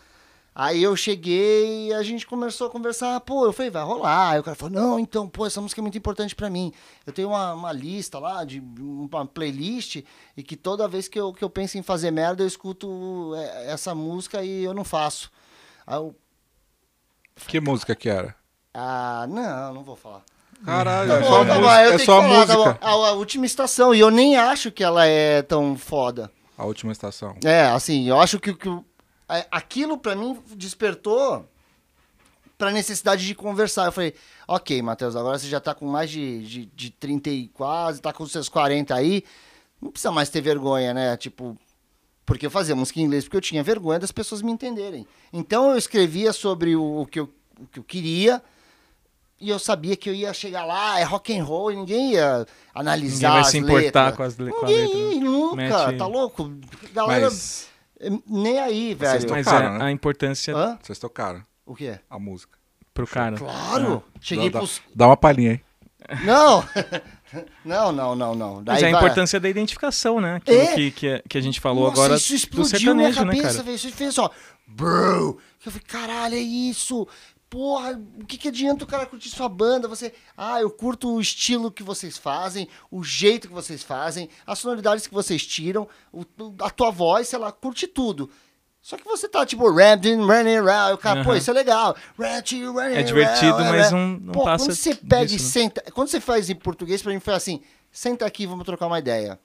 Aí 0.55 0.83
eu 0.83 0.95
cheguei 0.95 1.87
e 1.87 1.93
a 1.93 2.03
gente 2.03 2.27
começou 2.27 2.67
a 2.67 2.69
conversar, 2.69 3.19
pô, 3.21 3.45
eu 3.45 3.51
falei, 3.53 3.71
vai 3.71 3.83
rolar. 3.83 4.31
Aí 4.31 4.39
o 4.39 4.43
cara 4.43 4.55
falou, 4.55 4.73
não, 4.73 4.99
então, 4.99 5.27
pô, 5.27 5.47
essa 5.47 5.59
música 5.59 5.81
é 5.81 5.83
muito 5.83 5.97
importante 5.97 6.35
pra 6.35 6.49
mim. 6.49 6.71
Eu 7.07 7.11
tenho 7.13 7.29
uma, 7.29 7.53
uma 7.53 7.71
lista 7.71 8.19
lá, 8.19 8.43
de 8.45 8.59
uma 8.79 9.25
playlist, 9.25 10.03
e 10.37 10.43
que 10.43 10.55
toda 10.55 10.87
vez 10.87 11.07
que 11.07 11.19
eu, 11.19 11.33
que 11.33 11.43
eu 11.43 11.49
penso 11.49 11.77
em 11.79 11.81
fazer 11.81 12.11
merda, 12.11 12.43
eu 12.43 12.47
escuto 12.47 13.33
é, 13.35 13.71
essa 13.71 13.95
música 13.95 14.43
e 14.43 14.63
eu 14.63 14.75
não 14.75 14.83
faço. 14.83 15.31
Aí 15.87 15.95
eu, 15.97 16.15
Que 17.47 17.59
música 17.59 17.95
que 17.95 18.07
era? 18.09 18.35
ah, 18.75 19.25
não, 19.27 19.73
não 19.73 19.83
vou 19.83 19.95
falar. 19.95 20.21
Caralho, 20.63 21.09
Tá 21.09 21.15
é 21.17 21.19
bom, 21.21 21.27
só, 21.27 21.41
a 21.41 21.45
tá 21.45 21.53
bom, 21.55 21.59
música, 21.61 21.81
eu 21.83 21.91
é 21.91 21.95
tenho 21.97 22.05
só 22.05 22.21
falar, 22.21 22.45
tá 22.47 22.53
música. 22.57 22.73
bom. 22.79 22.87
a, 22.87 22.89
a 23.09 23.11
última 23.13 23.45
estação, 23.45 23.93
e 23.95 23.99
eu 23.99 24.09
nem 24.11 24.35
acho 24.37 24.71
que 24.71 24.83
ela 24.83 25.05
é 25.05 25.41
tão 25.41 25.75
foda. 25.75 26.31
A 26.55 26.63
última 26.65 26.91
estação. 26.91 27.35
É, 27.43 27.63
assim, 27.65 28.07
eu 28.07 28.19
acho 28.19 28.39
que, 28.39 28.53
que 28.53 28.69
aquilo 29.51 29.97
pra 29.97 30.15
mim 30.15 30.37
despertou 30.55 31.47
pra 32.57 32.71
necessidade 32.71 33.25
de 33.25 33.33
conversar. 33.35 33.85
Eu 33.85 33.91
falei, 33.91 34.13
ok, 34.47 34.81
Matheus, 34.81 35.15
agora 35.15 35.37
você 35.39 35.47
já 35.47 35.59
tá 35.59 35.73
com 35.73 35.85
mais 35.87 36.09
de, 36.09 36.43
de, 36.45 36.65
de 36.67 36.89
30 36.91 37.29
e 37.29 37.47
quase, 37.49 38.01
tá 38.01 38.13
com 38.13 38.23
os 38.23 38.31
seus 38.31 38.47
40 38.49 38.93
aí, 38.95 39.23
não 39.81 39.91
precisa 39.91 40.11
mais 40.11 40.29
ter 40.29 40.41
vergonha, 40.41 40.93
né? 40.93 41.17
Tipo, 41.17 41.57
porque 42.25 42.45
eu 42.45 42.51
fazia 42.51 42.75
música 42.75 42.99
em 42.99 43.03
inglês 43.03 43.23
porque 43.25 43.37
eu 43.37 43.41
tinha 43.41 43.63
vergonha 43.63 43.99
das 43.99 44.11
pessoas 44.11 44.41
me 44.41 44.51
entenderem. 44.51 45.05
Então 45.31 45.71
eu 45.71 45.77
escrevia 45.77 46.31
sobre 46.31 46.75
o, 46.75 47.01
o 47.01 47.05
que, 47.05 47.19
eu, 47.19 47.29
o 47.59 47.65
que 47.67 47.79
eu 47.79 47.83
queria 47.83 48.41
e 49.41 49.49
eu 49.49 49.59
sabia 49.59 49.97
que 49.97 50.09
eu 50.09 50.13
ia 50.13 50.33
chegar 50.33 50.63
lá, 50.63 51.01
é 51.01 51.03
rock 51.03 51.37
and 51.37 51.43
roll, 51.43 51.69
e 51.69 51.75
ninguém 51.75 52.13
ia 52.13 52.47
analisar 52.73 53.27
Ninguém 53.27 53.31
vai 53.31 53.41
as 53.41 53.47
se 53.47 53.57
importar 53.57 53.79
letras. 54.05 54.15
com, 54.15 54.23
as, 54.23 54.37
le- 54.37 54.51
com 54.53 54.65
a 54.65 54.69
Ninguém, 54.69 55.19
né? 55.19 55.25
nunca, 55.25 55.55
Mete- 55.87 55.97
tá 55.97 56.07
louco? 56.07 56.49
Galera, 56.93 57.25
Mas 57.29 57.67
nem 58.27 58.59
aí, 58.59 58.93
Vocês 58.95 59.23
velho. 59.23 59.29
Mas 59.31 59.45
tocaram, 59.45 59.75
é, 59.75 59.77
né? 59.79 59.85
a 59.85 59.91
importância 59.91 60.55
Hã? 60.55 60.77
vocês 60.81 60.99
tocaram 60.99 61.43
O 61.65 61.75
quê? 61.75 61.99
a 62.09 62.19
música. 62.19 62.57
pro 62.93 63.07
cara. 63.07 63.37
Claro! 63.37 64.03
Cheguei 64.21 64.49
dá, 64.49 64.59
pros... 64.59 64.81
dá 64.95 65.07
uma 65.07 65.17
palhinha 65.17 65.51
aí. 65.53 65.61
Não! 66.25 66.63
não, 67.63 67.91
não, 67.91 68.15
não, 68.15 68.35
não. 68.35 68.55
Mas 68.57 68.65
Daí 68.65 68.83
é 68.83 68.87
a 68.87 68.91
vai- 68.91 68.99
importância 69.01 69.39
da 69.39 69.47
identificação, 69.49 70.19
né? 70.19 70.35
Aquilo 70.35 70.61
É. 70.61 70.73
que, 70.75 70.91
que, 70.91 71.23
que 71.29 71.37
a 71.37 71.41
gente 71.41 71.59
falou 71.61 71.85
Nossa, 71.89 71.93
agora 72.01 72.15
isso 72.17 72.29
do 72.33 72.35
explodiu 72.35 72.95
minha 72.95 73.07
sertanejo, 73.13 73.25
né, 73.25 73.35
cabeça, 73.41 73.53
cara? 73.53 73.63
velho. 73.63 73.75
Isso 73.75 73.91
fez 73.91 74.17
ó, 74.17 74.29
bro. 74.67 75.39
Eu 75.65 75.71
falei, 75.71 75.79
caralho, 75.87 76.35
é 76.35 76.39
isso. 76.39 77.07
Porra, 77.53 77.91
o 78.19 78.25
que, 78.25 78.35
que 78.35 78.47
adianta 78.47 78.83
o 78.83 78.87
cara 78.87 79.05
curtir 79.05 79.29
sua 79.29 79.47
banda? 79.47 79.87
Você, 79.87 80.11
ah, 80.35 80.59
eu 80.59 80.71
curto 80.71 81.13
o 81.13 81.21
estilo 81.21 81.69
que 81.71 81.83
vocês 81.83 82.17
fazem, 82.17 82.67
o 82.89 83.03
jeito 83.03 83.47
que 83.47 83.53
vocês 83.53 83.83
fazem, 83.83 84.27
as 84.43 84.57
sonoridades 84.57 85.05
que 85.05 85.13
vocês 85.13 85.45
tiram, 85.45 85.87
o- 86.11 86.25
a 86.59 86.71
tua 86.71 86.89
voz, 86.89 87.27
sei 87.27 87.37
lá, 87.37 87.51
curte 87.51 87.85
tudo. 87.85 88.27
Só 88.81 88.97
que 88.97 89.03
você 89.05 89.29
tá 89.29 89.45
tipo, 89.45 89.71
rapping, 89.71 90.15
running 90.15 90.55
around, 90.57 90.93
o 90.95 90.97
cara, 90.97 91.23
pô, 91.23 91.29
Aham. 91.29 91.37
isso 91.37 91.51
é 91.51 91.53
legal. 91.53 91.95
É 92.97 93.03
divertido, 93.03 93.53
around, 93.53 93.77
mas 93.77 93.87
é. 93.87 93.91
não, 93.91 94.07
não 94.19 94.33
Pô, 94.33 94.43
passa 94.45 94.65
quando 94.65 94.75
você 94.75 94.95
pega 94.95 95.25
disso, 95.27 95.43
e 95.43 95.45
né? 95.45 95.51
senta, 95.69 95.83
quando 95.91 96.07
você 96.07 96.19
faz 96.19 96.49
em 96.49 96.55
português, 96.55 97.03
pra 97.03 97.13
mim 97.13 97.19
foi 97.19 97.35
assim, 97.35 97.61
senta 97.91 98.25
aqui, 98.25 98.47
vamos 98.47 98.65
trocar 98.65 98.87
uma 98.87 98.97
ideia. 98.97 99.39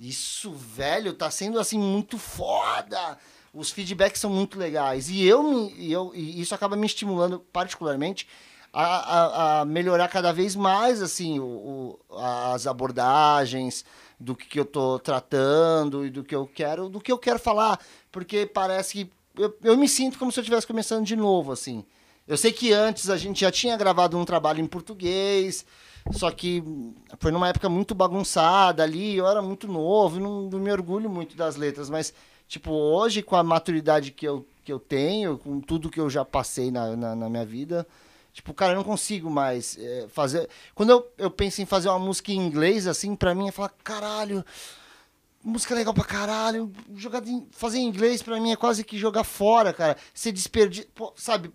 Isso, 0.00 0.50
velho, 0.52 1.12
tá 1.12 1.30
sendo 1.30 1.60
assim 1.60 1.78
muito 1.78 2.16
foda. 2.16 3.18
Os 3.52 3.70
feedbacks 3.70 4.20
são 4.20 4.30
muito 4.30 4.58
legais. 4.58 5.08
E 5.10 5.24
eu, 5.24 5.42
me, 5.42 5.92
eu 5.92 6.12
e 6.14 6.40
isso 6.40 6.54
acaba 6.54 6.76
me 6.76 6.86
estimulando 6.86 7.40
particularmente 7.52 8.26
a, 8.72 8.84
a, 8.84 9.60
a 9.60 9.64
melhorar 9.64 10.08
cada 10.08 10.32
vez 10.32 10.56
mais 10.56 11.02
assim 11.02 11.38
o, 11.38 11.44
o, 12.08 12.18
as 12.18 12.66
abordagens 12.66 13.84
do 14.18 14.34
que, 14.34 14.46
que 14.46 14.60
eu 14.60 14.64
tô 14.64 14.98
tratando 14.98 16.06
e 16.06 16.10
do 16.10 16.24
que 16.24 16.34
eu 16.34 16.46
quero, 16.46 16.88
do 16.88 17.00
que 17.00 17.12
eu 17.12 17.18
quero 17.18 17.38
falar, 17.38 17.78
porque 18.10 18.46
parece 18.46 18.92
que 18.92 19.12
eu, 19.36 19.56
eu 19.62 19.76
me 19.76 19.88
sinto 19.88 20.18
como 20.18 20.30
se 20.30 20.38
eu 20.38 20.42
estivesse 20.42 20.66
começando 20.66 21.04
de 21.04 21.16
novo, 21.16 21.52
assim. 21.52 21.84
Eu 22.26 22.36
sei 22.36 22.52
que 22.52 22.72
antes 22.72 23.10
a 23.10 23.16
gente 23.16 23.40
já 23.40 23.50
tinha 23.50 23.76
gravado 23.76 24.16
um 24.16 24.24
trabalho 24.24 24.60
em 24.60 24.66
português, 24.66 25.66
só 26.12 26.30
que 26.30 26.62
foi 27.18 27.32
numa 27.32 27.48
época 27.48 27.68
muito 27.68 27.94
bagunçada 27.94 28.82
ali, 28.82 29.16
eu 29.16 29.26
era 29.26 29.42
muito 29.42 29.66
novo, 29.66 30.20
não, 30.20 30.42
não 30.42 30.58
me 30.58 30.70
orgulho 30.70 31.10
muito 31.10 31.36
das 31.36 31.56
letras, 31.56 31.90
mas, 31.90 32.14
tipo, 32.52 32.70
hoje, 32.70 33.22
com 33.22 33.34
a 33.34 33.42
maturidade 33.42 34.10
que 34.10 34.28
eu, 34.28 34.46
que 34.62 34.70
eu 34.70 34.78
tenho, 34.78 35.38
com 35.38 35.58
tudo 35.58 35.88
que 35.88 35.98
eu 35.98 36.10
já 36.10 36.22
passei 36.22 36.70
na, 36.70 36.94
na, 36.94 37.16
na 37.16 37.30
minha 37.30 37.46
vida, 37.46 37.86
tipo, 38.30 38.52
cara, 38.52 38.72
eu 38.72 38.76
não 38.76 38.84
consigo 38.84 39.30
mais 39.30 39.78
é, 39.78 40.06
fazer. 40.08 40.50
Quando 40.74 40.90
eu, 40.90 41.12
eu 41.16 41.30
penso 41.30 41.62
em 41.62 41.64
fazer 41.64 41.88
uma 41.88 41.98
música 41.98 42.30
em 42.30 42.36
inglês, 42.36 42.86
assim, 42.86 43.16
pra 43.16 43.34
mim 43.34 43.48
é 43.48 43.52
falar, 43.52 43.72
caralho, 43.82 44.44
música 45.42 45.74
legal 45.74 45.94
pra 45.94 46.04
caralho, 46.04 46.70
jogar 46.94 47.22
fazer 47.52 47.78
em 47.78 47.86
inglês 47.86 48.22
pra 48.22 48.38
mim 48.38 48.52
é 48.52 48.56
quase 48.56 48.84
que 48.84 48.98
jogar 48.98 49.24
fora, 49.24 49.72
cara. 49.72 49.96
Você 50.12 50.30
desperdiça, 50.30 50.88
sabe? 51.16 51.50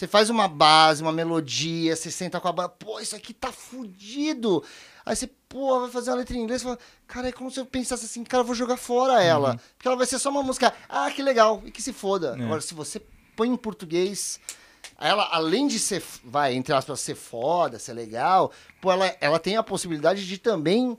Você 0.00 0.06
faz 0.06 0.30
uma 0.30 0.48
base, 0.48 1.02
uma 1.02 1.12
melodia, 1.12 1.94
você 1.94 2.10
senta 2.10 2.40
com 2.40 2.48
a 2.48 2.52
banda, 2.52 2.70
pô, 2.70 2.98
isso 3.00 3.14
aqui 3.14 3.34
tá 3.34 3.52
fudido. 3.52 4.64
Aí 5.04 5.14
você, 5.14 5.26
pô, 5.46 5.78
vai 5.78 5.90
fazer 5.90 6.08
uma 6.08 6.16
letra 6.16 6.34
em 6.34 6.40
inglês, 6.40 6.62
fala, 6.62 6.78
cara, 7.06 7.28
é 7.28 7.32
como 7.32 7.50
se 7.50 7.60
eu 7.60 7.66
pensasse 7.66 8.06
assim, 8.06 8.24
cara, 8.24 8.40
eu 8.40 8.46
vou 8.46 8.54
jogar 8.54 8.78
fora 8.78 9.22
ela. 9.22 9.50
Uhum. 9.50 9.58
Porque 9.76 9.86
ela 9.86 9.98
vai 9.98 10.06
ser 10.06 10.18
só 10.18 10.30
uma 10.30 10.42
música, 10.42 10.72
ah, 10.88 11.10
que 11.10 11.22
legal, 11.22 11.60
e 11.66 11.70
que 11.70 11.82
se 11.82 11.92
foda. 11.92 12.34
É. 12.38 12.42
Agora, 12.42 12.62
se 12.62 12.72
você 12.72 12.98
põe 13.36 13.50
em 13.50 13.56
português, 13.58 14.40
ela, 14.98 15.28
além 15.32 15.68
de 15.68 15.78
ser, 15.78 16.02
vai, 16.24 16.54
entre 16.54 16.72
aspas, 16.72 16.98
ser 17.00 17.14
foda, 17.14 17.78
ser 17.78 17.92
legal, 17.92 18.50
pô, 18.80 18.90
ela, 18.90 19.14
ela 19.20 19.38
tem 19.38 19.58
a 19.58 19.62
possibilidade 19.62 20.26
de 20.26 20.38
também 20.38 20.96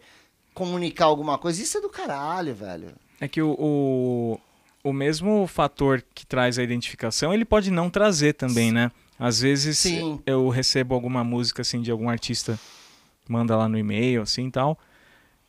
comunicar 0.54 1.06
alguma 1.06 1.40
coisa. 1.40 1.60
Isso 1.60 1.76
é 1.76 1.82
do 1.82 1.90
caralho, 1.90 2.54
velho. 2.54 2.96
É 3.20 3.28
que 3.28 3.42
o, 3.42 3.56
o, 3.58 4.40
o 4.84 4.92
mesmo 4.92 5.46
fator 5.48 6.04
que 6.14 6.26
traz 6.26 6.58
a 6.58 6.64
identificação, 6.64 7.34
ele 7.34 7.46
pode 7.46 7.72
não 7.72 7.90
trazer 7.90 8.34
também, 8.34 8.72
né? 8.72 8.92
Às 9.20 9.42
vezes 9.42 9.78
Sim. 9.78 10.20
eu 10.26 10.50
recebo 10.50 10.96
alguma 10.96 11.24
música 11.24 11.62
assim 11.62 11.82
de 11.82 11.92
algum 11.92 12.10
artista, 12.10 12.60
manda 13.30 13.56
lá 13.56 13.70
no 13.70 13.78
e-mail 13.78 14.22
assim 14.24 14.48
e 14.48 14.52
tal. 14.52 14.80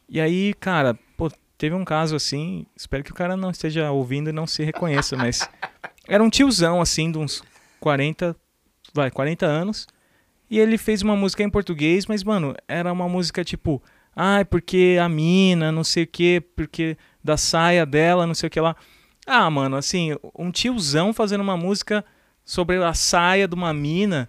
E 0.08 0.20
aí, 0.20 0.52
cara, 0.54 0.98
pô, 1.16 1.30
teve 1.56 1.74
um 1.74 1.84
caso 1.84 2.14
assim, 2.14 2.66
espero 2.76 3.02
que 3.02 3.10
o 3.10 3.14
cara 3.14 3.36
não 3.36 3.50
esteja 3.50 3.90
ouvindo 3.90 4.28
e 4.28 4.32
não 4.32 4.46
se 4.46 4.62
reconheça, 4.62 5.16
mas 5.16 5.48
era 6.06 6.22
um 6.22 6.28
tiozão 6.28 6.82
assim 6.82 7.10
de 7.10 7.16
uns 7.16 7.42
40, 7.80 8.36
vai, 8.92 9.10
40 9.10 9.46
anos. 9.46 9.86
E 10.50 10.58
ele 10.58 10.76
fez 10.76 11.00
uma 11.00 11.16
música 11.16 11.42
em 11.42 11.48
português, 11.48 12.04
mas 12.04 12.22
mano, 12.22 12.54
era 12.68 12.92
uma 12.92 13.08
música 13.08 13.42
tipo, 13.42 13.82
ai, 14.14 14.42
ah, 14.42 14.44
porque 14.44 14.98
a 15.00 15.08
mina, 15.08 15.72
não 15.72 15.82
sei 15.82 16.04
o 16.04 16.06
quê, 16.06 16.44
porque 16.54 16.94
da 17.24 17.38
saia 17.38 17.86
dela, 17.86 18.26
não 18.26 18.34
sei 18.34 18.48
o 18.48 18.50
que 18.50 18.60
lá. 18.60 18.76
Ah, 19.26 19.48
mano, 19.50 19.76
assim, 19.76 20.16
um 20.36 20.50
tiozão 20.50 21.12
fazendo 21.12 21.40
uma 21.40 21.56
música 21.56 22.04
sobre 22.44 22.82
a 22.82 22.92
saia 22.92 23.46
de 23.46 23.54
uma 23.54 23.72
mina, 23.72 24.28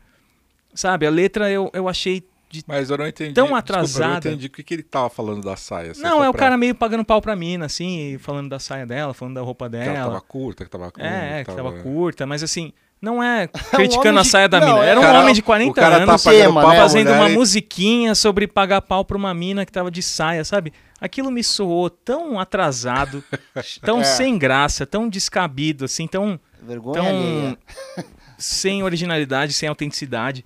sabe? 0.74 1.08
A 1.08 1.10
letra 1.10 1.50
eu, 1.50 1.70
eu 1.74 1.89
achei 1.89 2.24
de 2.50 2.64
Mas 2.68 2.91
eu 2.91 2.98
não 2.98 3.08
entendi. 3.08 3.34
tão 3.34 3.56
atrasada. 3.56 3.86
Desculpa, 3.86 4.06
eu 4.06 4.12
não 4.12 4.18
entendi 4.18 4.48
o 4.48 4.50
que, 4.52 4.64
que 4.64 4.74
ele 4.76 4.84
tava 4.84 5.10
falando 5.10 5.44
da 5.44 5.56
saia. 5.56 5.94
Não, 5.98 6.24
é 6.24 6.30
o 6.30 6.34
cara 6.34 6.56
meio 6.56 6.76
pagando 6.76 7.04
pau 7.04 7.20
pra 7.20 7.36
mina, 7.36 7.66
assim, 7.66 8.18
falando 8.20 8.50
da 8.50 8.60
saia 8.60 8.86
dela, 8.86 9.14
falando 9.14 9.36
da 9.36 9.41
roupa 9.41 9.68
dela. 9.68 9.86
Que 9.86 9.89
ela 9.89 10.08
tava 10.10 10.22
curta, 10.22 10.64
que 10.64 10.70
tava 10.70 10.91
curta. 10.91 11.08
É, 11.08 11.39
que 11.44 11.46
tava, 11.46 11.72
tava 11.72 11.82
curta, 11.82 12.28
mas 12.28 12.44
assim, 12.44 12.72
não 13.04 13.22
é 13.22 13.49
criticando 13.76 14.18
um 14.18 14.22
a 14.22 14.24
saia 14.24 14.47
de... 14.47 14.51
da 14.51 14.66
mina. 14.66 14.80
Era 14.86 14.97
um 14.97 15.04
cara, 15.04 15.20
homem 15.20 15.34
de 15.34 15.41
40 15.41 15.74
tá 15.74 15.88
anos 15.88 16.24
tá 16.24 16.32
tema, 16.32 16.66
né? 16.66 16.78
fazendo 16.78 17.12
uma 17.12 17.28
musiquinha 17.28 18.16
sobre 18.16 18.47
pagar 18.47 18.82
pau 18.82 19.04
pra 19.04 19.18
uma 19.18 19.34
mina 19.34 19.66
que 19.66 19.72
tava 19.74 19.91
de 19.91 20.01
saia, 20.01 20.45
sabe? 20.45 20.72
Aquilo 21.01 21.30
me 21.30 21.43
soou 21.43 21.89
tão 21.89 22.39
atrasado, 22.39 23.22
tão 23.84 23.99
é. 23.99 24.04
sem 24.06 24.38
graça, 24.38 24.86
tão 24.86 25.10
descabido, 25.10 25.84
assim, 25.84 26.08
tão. 26.08 26.39
Vergonha 26.62 27.04
tão 27.04 28.06
sem 28.39 28.84
originalidade, 28.84 29.51
sem 29.51 29.68
autenticidade, 29.68 30.45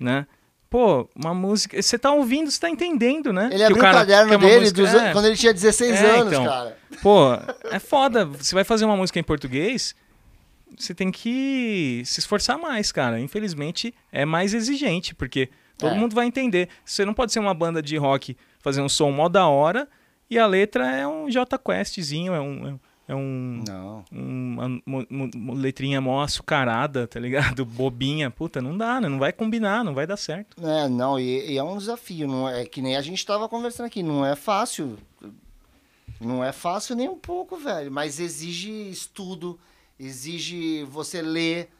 né? 0.00 0.26
Pô, 0.68 1.08
uma 1.14 1.32
música. 1.32 1.80
Você 1.80 1.96
tá 1.96 2.10
ouvindo, 2.10 2.50
você 2.50 2.58
tá 2.58 2.68
entendendo, 2.68 3.32
né? 3.32 3.50
Ele 3.52 3.62
abriu 3.62 3.76
o, 3.76 3.80
cara, 3.80 3.98
o 3.98 4.00
caderno 4.00 4.38
dele 4.38 4.60
música... 4.62 4.82
dos... 4.82 4.94
é. 4.94 5.12
quando 5.12 5.26
ele 5.26 5.36
tinha 5.36 5.54
16 5.54 5.92
é, 5.92 6.10
anos, 6.10 6.32
então, 6.32 6.44
cara. 6.44 6.76
Pô, 7.00 7.34
é 7.70 7.78
foda. 7.78 8.24
Você 8.24 8.52
vai 8.52 8.64
fazer 8.64 8.84
uma 8.84 8.96
música 8.96 9.20
em 9.20 9.22
português, 9.22 9.94
você 10.78 10.94
tem 10.94 11.10
que 11.10 12.02
se 12.04 12.20
esforçar 12.20 12.58
mais, 12.58 12.92
cara. 12.92 13.20
Infelizmente, 13.20 13.94
é 14.12 14.24
mais 14.24 14.54
exigente, 14.54 15.14
porque 15.14 15.50
todo 15.78 15.94
é. 15.94 15.98
mundo 15.98 16.14
vai 16.14 16.26
entender. 16.26 16.68
Você 16.84 17.04
não 17.04 17.14
pode 17.14 17.32
ser 17.32 17.40
uma 17.40 17.54
banda 17.54 17.82
de 17.82 17.96
rock 17.96 18.36
fazer 18.60 18.80
um 18.80 18.88
som 18.88 19.10
mó 19.10 19.28
da 19.28 19.46
hora 19.46 19.88
e 20.30 20.38
a 20.38 20.46
letra 20.46 20.90
é 20.90 21.06
um 21.06 21.30
J 21.30 21.58
Questzinho, 21.58 22.32
é 22.34 22.40
um. 22.40 22.78
É 23.06 23.14
um. 23.14 23.62
Não. 23.68 24.04
Um, 24.10 24.80
uma, 24.86 25.06
uma, 25.10 25.54
letrinha 25.54 26.00
mó 26.00 26.22
açucarada, 26.22 27.06
tá 27.06 27.20
ligado? 27.20 27.64
Bobinha. 27.66 28.30
Puta, 28.30 28.62
não 28.62 28.76
dá, 28.76 28.98
né? 29.00 29.08
Não 29.08 29.18
vai 29.18 29.30
combinar, 29.32 29.84
não 29.84 29.92
vai 29.92 30.06
dar 30.06 30.16
certo. 30.16 30.56
É, 30.66 30.88
não, 30.88 31.20
e, 31.20 31.52
e 31.52 31.58
é 31.58 31.62
um 31.62 31.76
desafio. 31.76 32.26
Não 32.26 32.48
é, 32.48 32.62
é 32.62 32.64
que 32.64 32.80
nem 32.80 32.96
a 32.96 33.02
gente 33.02 33.24
tava 33.24 33.48
conversando 33.48 33.86
aqui. 33.86 34.02
Não 34.02 34.24
é 34.24 34.34
fácil. 34.34 34.96
Não 36.18 36.42
é 36.42 36.50
fácil 36.50 36.96
nem 36.96 37.08
um 37.08 37.18
pouco, 37.18 37.56
velho. 37.58 37.92
Mas 37.92 38.18
exige 38.18 38.70
estudo, 38.88 39.58
exige 39.98 40.84
você 40.84 41.22
ler. 41.22 41.70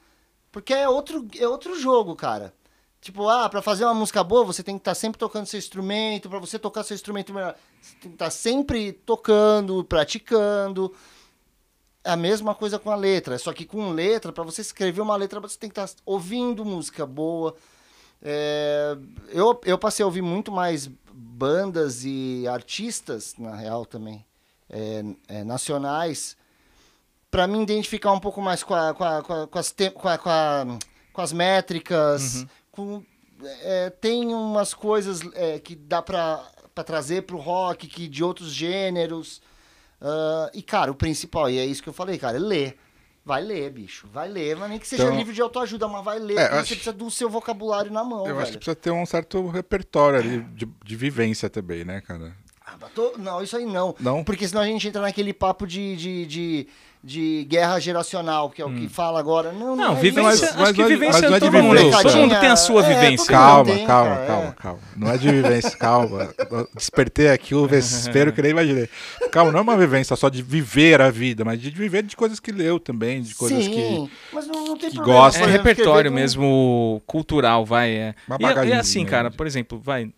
Porque 0.53 0.73
é 0.73 0.89
outro, 0.89 1.27
é 1.39 1.49
outro 1.49 1.79
jogo, 1.79 2.15
cara. 2.15 2.55
Tipo, 3.01 3.29
ah, 3.29 3.49
para 3.51 3.61
fazer 3.61 3.85
uma 3.85 3.93
música 3.93 4.25
boa, 4.25 4.45
você 4.45 4.63
tem 4.63 4.77
que 4.77 4.81
estar 4.81 4.93
tá 4.93 4.95
sempre 4.95 5.19
tocando 5.19 5.45
seu 5.45 5.59
instrumento, 5.59 6.31
para 6.31 6.39
você 6.39 6.59
tocar 6.59 6.83
seu 6.83 6.95
instrumento 6.95 7.35
melhor, 7.35 7.55
você 7.79 7.93
tem 8.01 8.11
que 8.11 8.15
estar 8.15 8.25
tá 8.25 8.31
sempre 8.31 8.93
tocando, 8.93 9.85
praticando. 9.85 10.91
É 12.03 12.13
a 12.13 12.17
mesma 12.17 12.55
coisa 12.55 12.79
com 12.79 12.91
a 12.91 12.97
letra, 12.97 13.37
só 13.39 13.53
que 13.53 13.67
com 13.67 13.91
letra, 13.91 14.33
para 14.33 14.43
você 14.43 14.63
escrever 14.63 15.03
uma 15.03 15.17
letra, 15.17 15.39
você 15.39 15.59
tem 15.59 15.69
que 15.69 15.79
estar 15.79 15.87
tá 15.87 16.03
ouvindo 16.07 16.65
música 16.65 17.05
boa. 17.05 17.55
É, 18.23 18.97
eu, 19.29 19.61
eu 19.67 19.77
passei 19.77 20.03
a 20.03 20.07
ouvir 20.07 20.23
muito 20.23 20.51
mais 20.51 20.89
bandas 21.13 22.05
e 22.07 22.47
artistas, 22.49 23.35
na 23.37 23.55
real 23.55 23.85
também, 23.85 24.25
é, 24.71 25.05
é, 25.29 25.45
nacionais, 25.45 26.39
para 27.35 27.49
me 27.49 27.61
identificar 27.61 28.13
um 28.13 28.21
pouco 28.21 28.41
mais 28.41 28.63
com, 28.63 28.75
a, 28.75 28.95
com, 28.95 29.03
a, 29.03 29.23
com, 29.49 29.59
as, 29.59 29.75
com, 29.93 30.09
a, 30.09 30.19
com, 30.19 30.31
a, 30.31 30.79
com 31.13 31.21
as 31.21 31.33
métricas, 31.33 32.43
uhum 32.43 32.49
com, 32.75 33.05
é, 33.63 33.91
tem 33.91 34.35
umas 34.35 34.75
coisas 34.75 35.21
é, 35.35 35.59
que 35.61 35.77
dá 35.77 36.03
pra, 36.03 36.45
pra 36.75 36.83
trazer 36.83 37.23
pro 37.23 37.39
rock, 37.39 37.87
que 37.87 38.09
de 38.09 38.25
outros 38.25 38.53
gêneros. 38.53 39.41
Uh, 40.01 40.51
e, 40.53 40.61
cara, 40.61 40.91
o 40.91 40.95
principal, 40.95 41.49
e 41.49 41.59
é 41.59 41.65
isso 41.65 41.83
que 41.83 41.89
eu 41.89 41.93
falei, 41.93 42.19
cara, 42.19 42.37
é 42.37 42.41
ler. 42.41 42.79
Vai 43.25 43.43
ler, 43.43 43.71
bicho. 43.71 44.07
Vai 44.13 44.29
ler, 44.29 44.57
mas 44.57 44.69
nem 44.69 44.79
que 44.79 44.87
seja 44.87 45.05
então, 45.05 45.17
livro 45.17 45.33
de 45.33 45.41
autoajuda, 45.41 45.89
mas 45.89 46.05
vai 46.05 46.19
ler. 46.19 46.37
É, 46.37 46.47
acho, 46.47 46.69
você 46.69 46.75
precisa 46.75 46.93
do 46.93 47.11
seu 47.11 47.31
vocabulário 47.31 47.91
na 47.91 48.05
mão. 48.05 48.27
Eu 48.27 48.35
velho. 48.35 48.41
acho 48.41 48.53
que 48.53 48.59
precisa 48.59 48.75
ter 48.75 48.91
um 48.91 49.07
certo 49.07 49.47
repertório 49.49 50.19
ali 50.19 50.41
de, 50.41 50.67
de 50.85 50.97
vivência 50.97 51.49
também, 51.49 51.85
né, 51.85 52.01
cara? 52.01 52.37
Tô, 52.95 53.15
não, 53.19 53.43
isso 53.43 53.57
aí 53.57 53.67
não. 53.67 53.95
Não? 54.01 54.25
Porque 54.25 54.47
senão 54.47 54.63
a 54.63 54.67
gente 54.67 54.87
entra 54.87 55.03
naquele 55.03 55.33
papo 55.33 55.67
de, 55.67 55.97
de, 55.97 56.27
de 56.27 56.69
de 57.05 57.45
guerra 57.51 57.79
geracional, 57.79 58.49
que 58.49 58.63
é 58.63 58.65
o 58.65 58.73
que 58.73 58.87
hum. 58.87 58.89
fala 58.89 59.21
agora. 59.21 59.53
Não, 59.53 59.77
não, 59.77 59.93
não 59.93 59.93
é 59.99 60.01
vivência, 60.01 60.47
isso. 60.47 60.55
mas, 60.57 60.71
acho 60.71 60.75
que 60.75 60.85
vivência 60.85 61.21
mas 61.21 61.31
não 61.31 61.37
é 61.37 61.41
de 61.41 61.51
vivência. 61.51 62.03
Todo 62.03 62.17
mundo 62.17 62.41
tem 62.41 62.49
a 62.49 62.57
sua 62.57 62.83
é, 62.83 62.95
vivência. 62.95 63.27
Calma, 63.27 63.65
tem, 63.65 63.87
calma, 63.87 64.11
cara, 64.15 64.27
calma, 64.27 64.49
é. 64.49 64.63
calma. 64.63 64.79
Não 64.97 65.11
é 65.11 65.19
de 65.19 65.31
vivência, 65.31 65.71
calma. 65.77 66.35
Despertei 66.75 67.29
aqui 67.29 67.55
o 67.55 67.69
desespero 67.69 68.33
que 68.33 68.41
nem 68.41 68.53
imaginei. 68.53 68.89
Calma, 69.31 69.53
não 69.53 69.59
é 69.59 69.63
uma 69.63 69.77
vivência 69.77 70.17
só 70.17 70.31
de 70.31 70.43
viver 70.43 71.03
a 71.03 71.11
vida, 71.11 71.45
mas 71.45 71.61
de 71.61 71.69
viver 71.69 72.03
de 72.05 72.17
coisas 72.17 72.41
que 72.41 72.51
leu 72.51 72.81
também, 72.81 73.21
de 73.21 73.35
coisas 73.35 73.65
Sim, 73.65 73.71
que, 73.71 74.11
mas 74.33 74.47
não, 74.47 74.65
não 74.65 74.79
tem 74.79 74.91
que 74.91 74.97
gosta. 74.97 75.41
É 75.41 75.47
repertório 75.47 76.11
mesmo 76.11 77.03
cultural, 77.07 77.67
vai. 77.67 77.91
É. 77.91 78.15
E, 78.41 78.69
e 78.69 78.73
assim, 78.73 79.05
cara, 79.05 79.31
por 79.31 79.47
exemplo, 79.47 79.79
vai. 79.79 80.11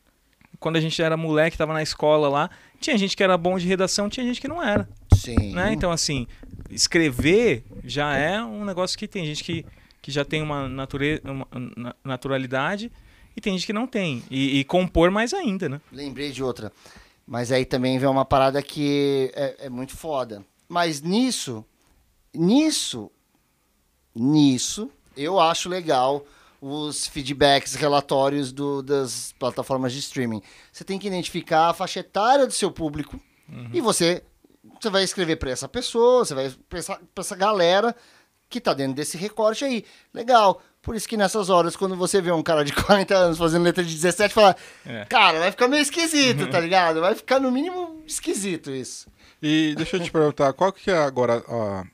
Quando 0.58 0.76
a 0.76 0.80
gente 0.80 1.00
era 1.02 1.16
moleque, 1.16 1.56
tava 1.56 1.72
na 1.72 1.82
escola 1.82 2.28
lá, 2.28 2.50
tinha 2.80 2.96
gente 2.96 3.16
que 3.16 3.22
era 3.22 3.36
bom 3.36 3.58
de 3.58 3.66
redação, 3.66 4.08
tinha 4.08 4.24
gente 4.24 4.40
que 4.40 4.48
não 4.48 4.62
era. 4.62 4.88
Sim. 5.14 5.54
Né? 5.54 5.72
Então, 5.72 5.90
assim, 5.90 6.26
escrever 6.70 7.64
já 7.84 8.16
é 8.16 8.42
um 8.42 8.64
negócio 8.64 8.98
que 8.98 9.08
tem 9.08 9.24
gente 9.24 9.42
que, 9.42 9.64
que 10.02 10.10
já 10.10 10.24
tem 10.24 10.42
uma, 10.42 10.68
nature, 10.68 11.20
uma 11.24 11.96
naturalidade 12.04 12.90
e 13.36 13.40
tem 13.40 13.52
gente 13.52 13.66
que 13.66 13.72
não 13.72 13.86
tem. 13.86 14.22
E, 14.30 14.60
e, 14.60 14.64
compor 14.64 15.10
mais 15.10 15.34
ainda, 15.34 15.68
né? 15.68 15.80
Lembrei 15.92 16.32
de 16.32 16.42
outra. 16.42 16.72
Mas 17.26 17.52
aí 17.52 17.64
também 17.64 17.98
vem 17.98 18.08
uma 18.08 18.24
parada 18.24 18.62
que 18.62 19.30
é, 19.34 19.66
é 19.66 19.68
muito 19.68 19.96
foda. 19.96 20.44
Mas 20.68 21.02
nisso, 21.02 21.64
nisso, 22.34 23.10
nisso, 24.14 24.90
eu 25.16 25.38
acho 25.38 25.68
legal 25.68 26.24
os 26.60 27.06
feedbacks, 27.06 27.74
relatórios 27.74 28.52
do, 28.52 28.82
das 28.82 29.34
plataformas 29.38 29.92
de 29.92 29.98
streaming. 30.00 30.42
Você 30.72 30.84
tem 30.84 30.98
que 30.98 31.06
identificar 31.06 31.70
a 31.70 31.74
faixa 31.74 32.00
etária 32.00 32.46
do 32.46 32.52
seu 32.52 32.70
público 32.70 33.20
uhum. 33.48 33.70
e 33.72 33.80
você 33.80 34.22
você 34.80 34.90
vai 34.90 35.04
escrever 35.04 35.36
pra 35.36 35.50
essa 35.50 35.68
pessoa, 35.68 36.24
você 36.24 36.34
vai 36.34 36.52
pra 36.68 36.78
essa, 36.78 37.00
pra 37.14 37.22
essa 37.22 37.36
galera 37.36 37.94
que 38.48 38.60
tá 38.60 38.74
dentro 38.74 38.94
desse 38.94 39.16
recorte 39.16 39.64
aí. 39.64 39.84
Legal. 40.12 40.60
Por 40.82 40.94
isso 40.94 41.08
que 41.08 41.16
nessas 41.16 41.50
horas, 41.50 41.74
quando 41.74 41.96
você 41.96 42.20
vê 42.20 42.30
um 42.30 42.42
cara 42.42 42.64
de 42.64 42.72
40 42.74 43.14
anos 43.14 43.38
fazendo 43.38 43.64
letra 43.64 43.84
de 43.84 43.92
17, 43.92 44.32
fala, 44.32 44.56
É. 44.84 45.04
cara, 45.06 45.40
vai 45.40 45.50
ficar 45.50 45.68
meio 45.68 45.82
esquisito, 45.82 46.46
tá 46.50 46.60
ligado? 46.60 47.00
Vai 47.00 47.14
ficar 47.14 47.40
no 47.40 47.50
mínimo 47.50 48.02
esquisito 48.06 48.70
isso. 48.70 49.08
E 49.42 49.74
deixa 49.76 49.96
eu 49.96 50.00
te 50.02 50.10
perguntar, 50.10 50.52
qual 50.52 50.72
que 50.72 50.90
é 50.90 50.96
agora 50.96 51.42
a 51.48 51.84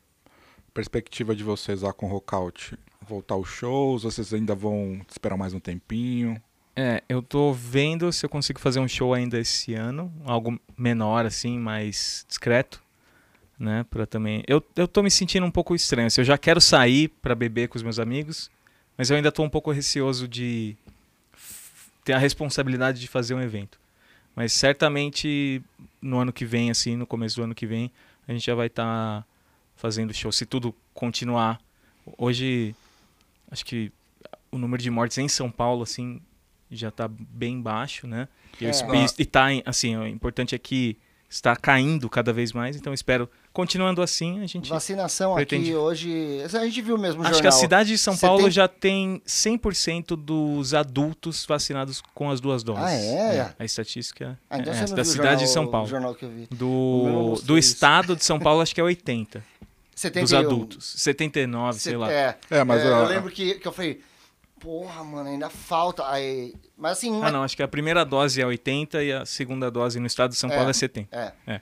perspectiva 0.73 1.35
de 1.35 1.43
vocês 1.43 1.83
lá 1.83 1.93
com 1.93 2.07
o 2.07 2.09
Rockout? 2.09 2.79
Voltar 3.09 3.35
aos 3.35 3.49
shows? 3.49 4.05
Vocês 4.05 4.33
ainda 4.33 4.55
vão 4.55 5.01
esperar 5.09 5.37
mais 5.37 5.53
um 5.53 5.61
tempinho? 5.61 6.41
É, 6.75 7.03
eu 7.09 7.21
tô 7.21 7.53
vendo 7.53 8.11
se 8.13 8.25
eu 8.25 8.31
consigo 8.31 8.59
fazer 8.59 8.81
um 8.81 8.89
show 8.89 9.13
ainda 9.13 9.39
esse 9.39 9.75
ano, 9.75 10.13
algo 10.25 10.59
menor 10.77 11.27
assim, 11.27 11.59
mais 11.59 12.25
discreto, 12.27 12.83
né, 13.59 13.85
para 13.91 14.07
também. 14.07 14.43
Eu 14.47 14.65
eu 14.75 14.89
tô 14.89 15.03
me 15.03 15.11
sentindo 15.11 15.45
um 15.45 15.51
pouco 15.51 15.75
estranho. 15.75 16.07
assim, 16.07 16.23
eu 16.23 16.25
já 16.25 16.39
quero 16.39 16.61
sair 16.61 17.09
pra 17.09 17.35
beber 17.35 17.69
com 17.69 17.77
os 17.77 17.83
meus 17.83 17.99
amigos, 17.99 18.51
mas 18.97 19.11
eu 19.11 19.17
ainda 19.17 19.31
tô 19.31 19.43
um 19.43 19.51
pouco 19.51 19.71
receoso 19.71 20.27
de 20.27 20.75
ter 22.05 22.15
a 22.15 22.19
responsabilidade 22.19 23.01
de 23.01 23.09
fazer 23.09 23.35
um 23.35 23.41
evento. 23.41 23.79
Mas 24.35 24.53
certamente 24.55 25.63
no 26.01 26.19
ano 26.19 26.33
que 26.33 26.47
vem 26.47 26.71
assim, 26.71 26.97
no 26.97 27.07
começo 27.07 27.37
do 27.37 27.43
ano 27.43 27.55
que 27.55 27.67
vem, 27.67 27.91
a 28.27 28.33
gente 28.33 28.47
já 28.47 28.55
vai 28.55 28.69
estar 28.69 29.27
fazendo 29.77 30.15
show 30.15 30.33
se 30.33 30.47
tudo 30.47 30.75
continuar. 30.95 31.61
Hoje 32.17 32.75
acho 33.53 33.65
que 33.65 33.93
o 34.51 34.59
número 34.59 34.83
de 34.83 34.91
mortes 34.91 35.17
em 35.19 35.29
São 35.29 35.49
Paulo 35.51 35.83
assim 35.85 36.21
já 36.71 36.89
está 36.89 37.07
bem 37.07 37.61
baixo, 37.61 38.07
né? 38.07 38.27
E, 38.61 38.67
É. 38.67 38.71
e- 39.19 39.25
tá 39.27 39.47
assim, 39.67 39.95
o 39.97 40.07
importante 40.07 40.55
é 40.55 40.59
que 40.59 40.97
está 41.29 41.55
caindo 41.57 42.11
cada 42.11 42.31
vez 42.33 42.53
mais, 42.53 42.77
então 42.77 42.93
espero 42.93 43.29
continuando 43.55 44.03
assim 44.03 44.41
a 44.41 44.47
gente 44.47 44.69
Vacinação 44.69 45.33
aqui 45.35 45.47
pretende- 45.47 45.75
hoje. 45.75 46.43
A 46.43 46.65
gente 46.65 46.83
viu 46.83 46.99
mesmo 46.99 47.23
Acho 47.23 47.31
que 47.33 47.37
a 47.47 47.51
jornal. 47.51 47.61
cidade 47.61 47.89
de 47.91 47.97
São 47.99 48.15
Você 48.15 48.27
Paulo 48.27 48.43
tem- 48.43 48.51
já 48.51 48.69
tem 48.69 49.23
100% 49.25 50.15
dos 50.17 50.75
adultos 50.75 51.45
vacinados 51.47 52.03
com 52.15 52.31
as 52.31 52.39
duas 52.41 52.63
doses. 52.63 52.83
Ah, 52.85 52.93
é? 52.93 53.55
A 53.59 53.65
estatística 53.65 54.39
Ah, 54.51 54.59
então 54.59 54.73
é 54.75 54.87
da 54.87 55.05
cidade 55.05 55.41
de 55.45 55.47
jornal- 55.47 55.47
São 55.49 55.65
o 55.65 55.69
Paulo. 55.69 55.89
jornal 55.89 56.17
Do, 56.51 57.41
do 57.45 57.57
estado 57.59 58.15
de 58.17 58.25
São 58.25 58.39
Paulo, 58.39 58.61
acho 58.61 58.75
que 58.75 58.81
é 58.81 58.85
80 58.85 59.43
71. 60.03 60.25
dos 60.25 60.33
adultos. 60.35 60.95
79, 60.99 61.79
sei 61.81 61.97
lá. 61.97 62.13
É, 62.13 62.39
É, 62.51 62.65
mas 62.65 62.83
é, 62.83 62.89
eu 62.91 63.05
lembro 63.07 63.31
que, 63.31 63.55
que 63.55 63.67
eu 63.67 63.73
falei, 63.73 64.01
porra, 64.61 65.03
mano, 65.05 65.29
ainda 65.29 65.49
falta. 65.51 66.07
Aí, 66.09 66.55
mas 66.77 66.93
assim, 66.99 67.21
Ah, 67.23 67.31
não, 67.31 67.43
acho 67.43 67.57
que 67.57 67.63
a 67.63 67.69
primeira 67.69 68.05
dose 68.05 68.41
é 68.41 68.47
80 68.47 69.03
e 69.03 69.13
a 69.13 69.25
segunda 69.27 69.71
dose 69.71 69.99
no 70.01 70.07
estado 70.07 70.31
de 70.31 70.37
São 70.37 70.51
É. 70.51 70.55
Paulo 70.55 70.71
é 70.71 70.73
70. 70.73 71.35
é, 71.47 71.61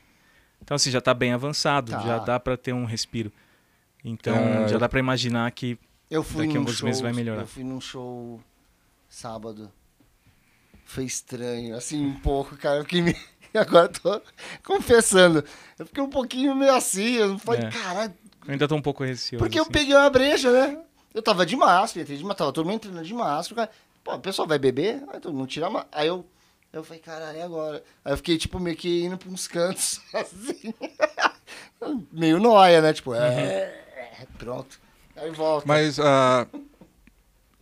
Então, 0.62 0.75
assim, 0.75 0.91
já 0.91 1.01
tá 1.01 1.15
bem 1.15 1.33
avançado, 1.33 1.93
Tá. 1.93 2.01
já 2.01 2.19
dá 2.19 2.39
pra 2.41 2.57
ter 2.57 2.73
um 2.73 2.85
respiro. 2.85 3.33
Então, 4.05 4.35
É. 4.37 4.69
já 4.69 4.79
dá 4.79 4.89
pra 4.89 4.99
imaginar 4.99 5.51
que 5.53 5.79
eu 6.11 6.23
fui 6.23 6.47
Daqui 6.47 6.57
a 6.57 6.61
alguns 6.61 6.77
show, 6.77 6.87
meses 6.87 7.01
vai 7.01 7.12
melhorar. 7.12 7.43
Eu 7.43 7.47
fui 7.47 7.62
num 7.65 7.81
show 7.81 8.41
sábado. 9.09 9.71
Foi 10.85 11.05
estranho, 11.05 11.77
assim, 11.77 12.05
um 12.05 12.19
pouco, 12.19 12.57
cara. 12.57 12.79
Eu 12.79 12.83
fiquei 12.85 13.01
meio... 13.03 13.17
Agora 13.55 13.87
eu 13.87 14.01
tô 14.01 14.23
confessando. 14.65 15.45
Eu 15.79 15.87
fiquei 15.87 16.03
um 16.03 16.11
pouquinho 16.11 16.55
meio 16.55 16.75
assim. 16.75 17.15
Eu 17.15 17.39
falei, 17.39 17.62
É. 17.62 17.71
caralho, 17.71 18.15
eu 18.47 18.53
ainda 18.53 18.67
tô 18.69 18.75
um 18.75 18.83
pouco 18.83 19.05
receoso. 19.05 19.43
porque 19.43 19.59
eu 19.59 19.62
assim. 19.62 19.73
peguei 19.73 19.95
uma 19.95 20.11
brecha, 20.11 20.51
né? 20.51 20.79
Eu 21.15 21.23
tava 21.23 21.45
de 21.45 21.57
máscara, 21.57 22.03
entrei 22.03 22.17
de 22.17 22.23
máscara, 22.25 22.39
tava 22.39 22.53
todo 22.53 22.65
mundo 22.67 22.75
entrando 22.77 23.03
de 23.05 23.15
máscara. 23.15 23.67
Cara. 23.67 23.71
Pô, 24.05 24.15
o 24.15 24.21
pessoal 24.21 24.47
vai 24.49 24.59
beber? 24.59 25.03
Aí 25.12 25.21
todo 25.21 25.35
mundo 25.35 25.49
tira 25.49 25.67
a 25.67 25.71
máscara. 25.71 26.01
Aí 26.01 26.07
eu, 26.09 26.25
eu 26.73 26.85
falei, 26.85 27.03
caralho, 27.03 27.39
e 27.39 27.43
agora? 27.43 27.83
Aí 28.05 28.12
eu 28.12 28.17
fiquei, 28.17 28.39
tipo, 28.39 28.59
meio 28.61 28.77
que 28.77 29.05
indo 29.05 29.19
pra 29.19 29.29
uns 29.29 29.47
cantos, 29.49 30.01
assim. 30.15 30.73
meio 32.12 32.39
noia, 32.39 32.81
né? 32.81 32.93
Tipo, 32.93 33.15
é, 33.15 33.75
pronto. 34.39 34.79
Aí 35.17 35.31
volta. 35.31 35.67
Mas, 35.67 35.99
ah, 35.99 36.47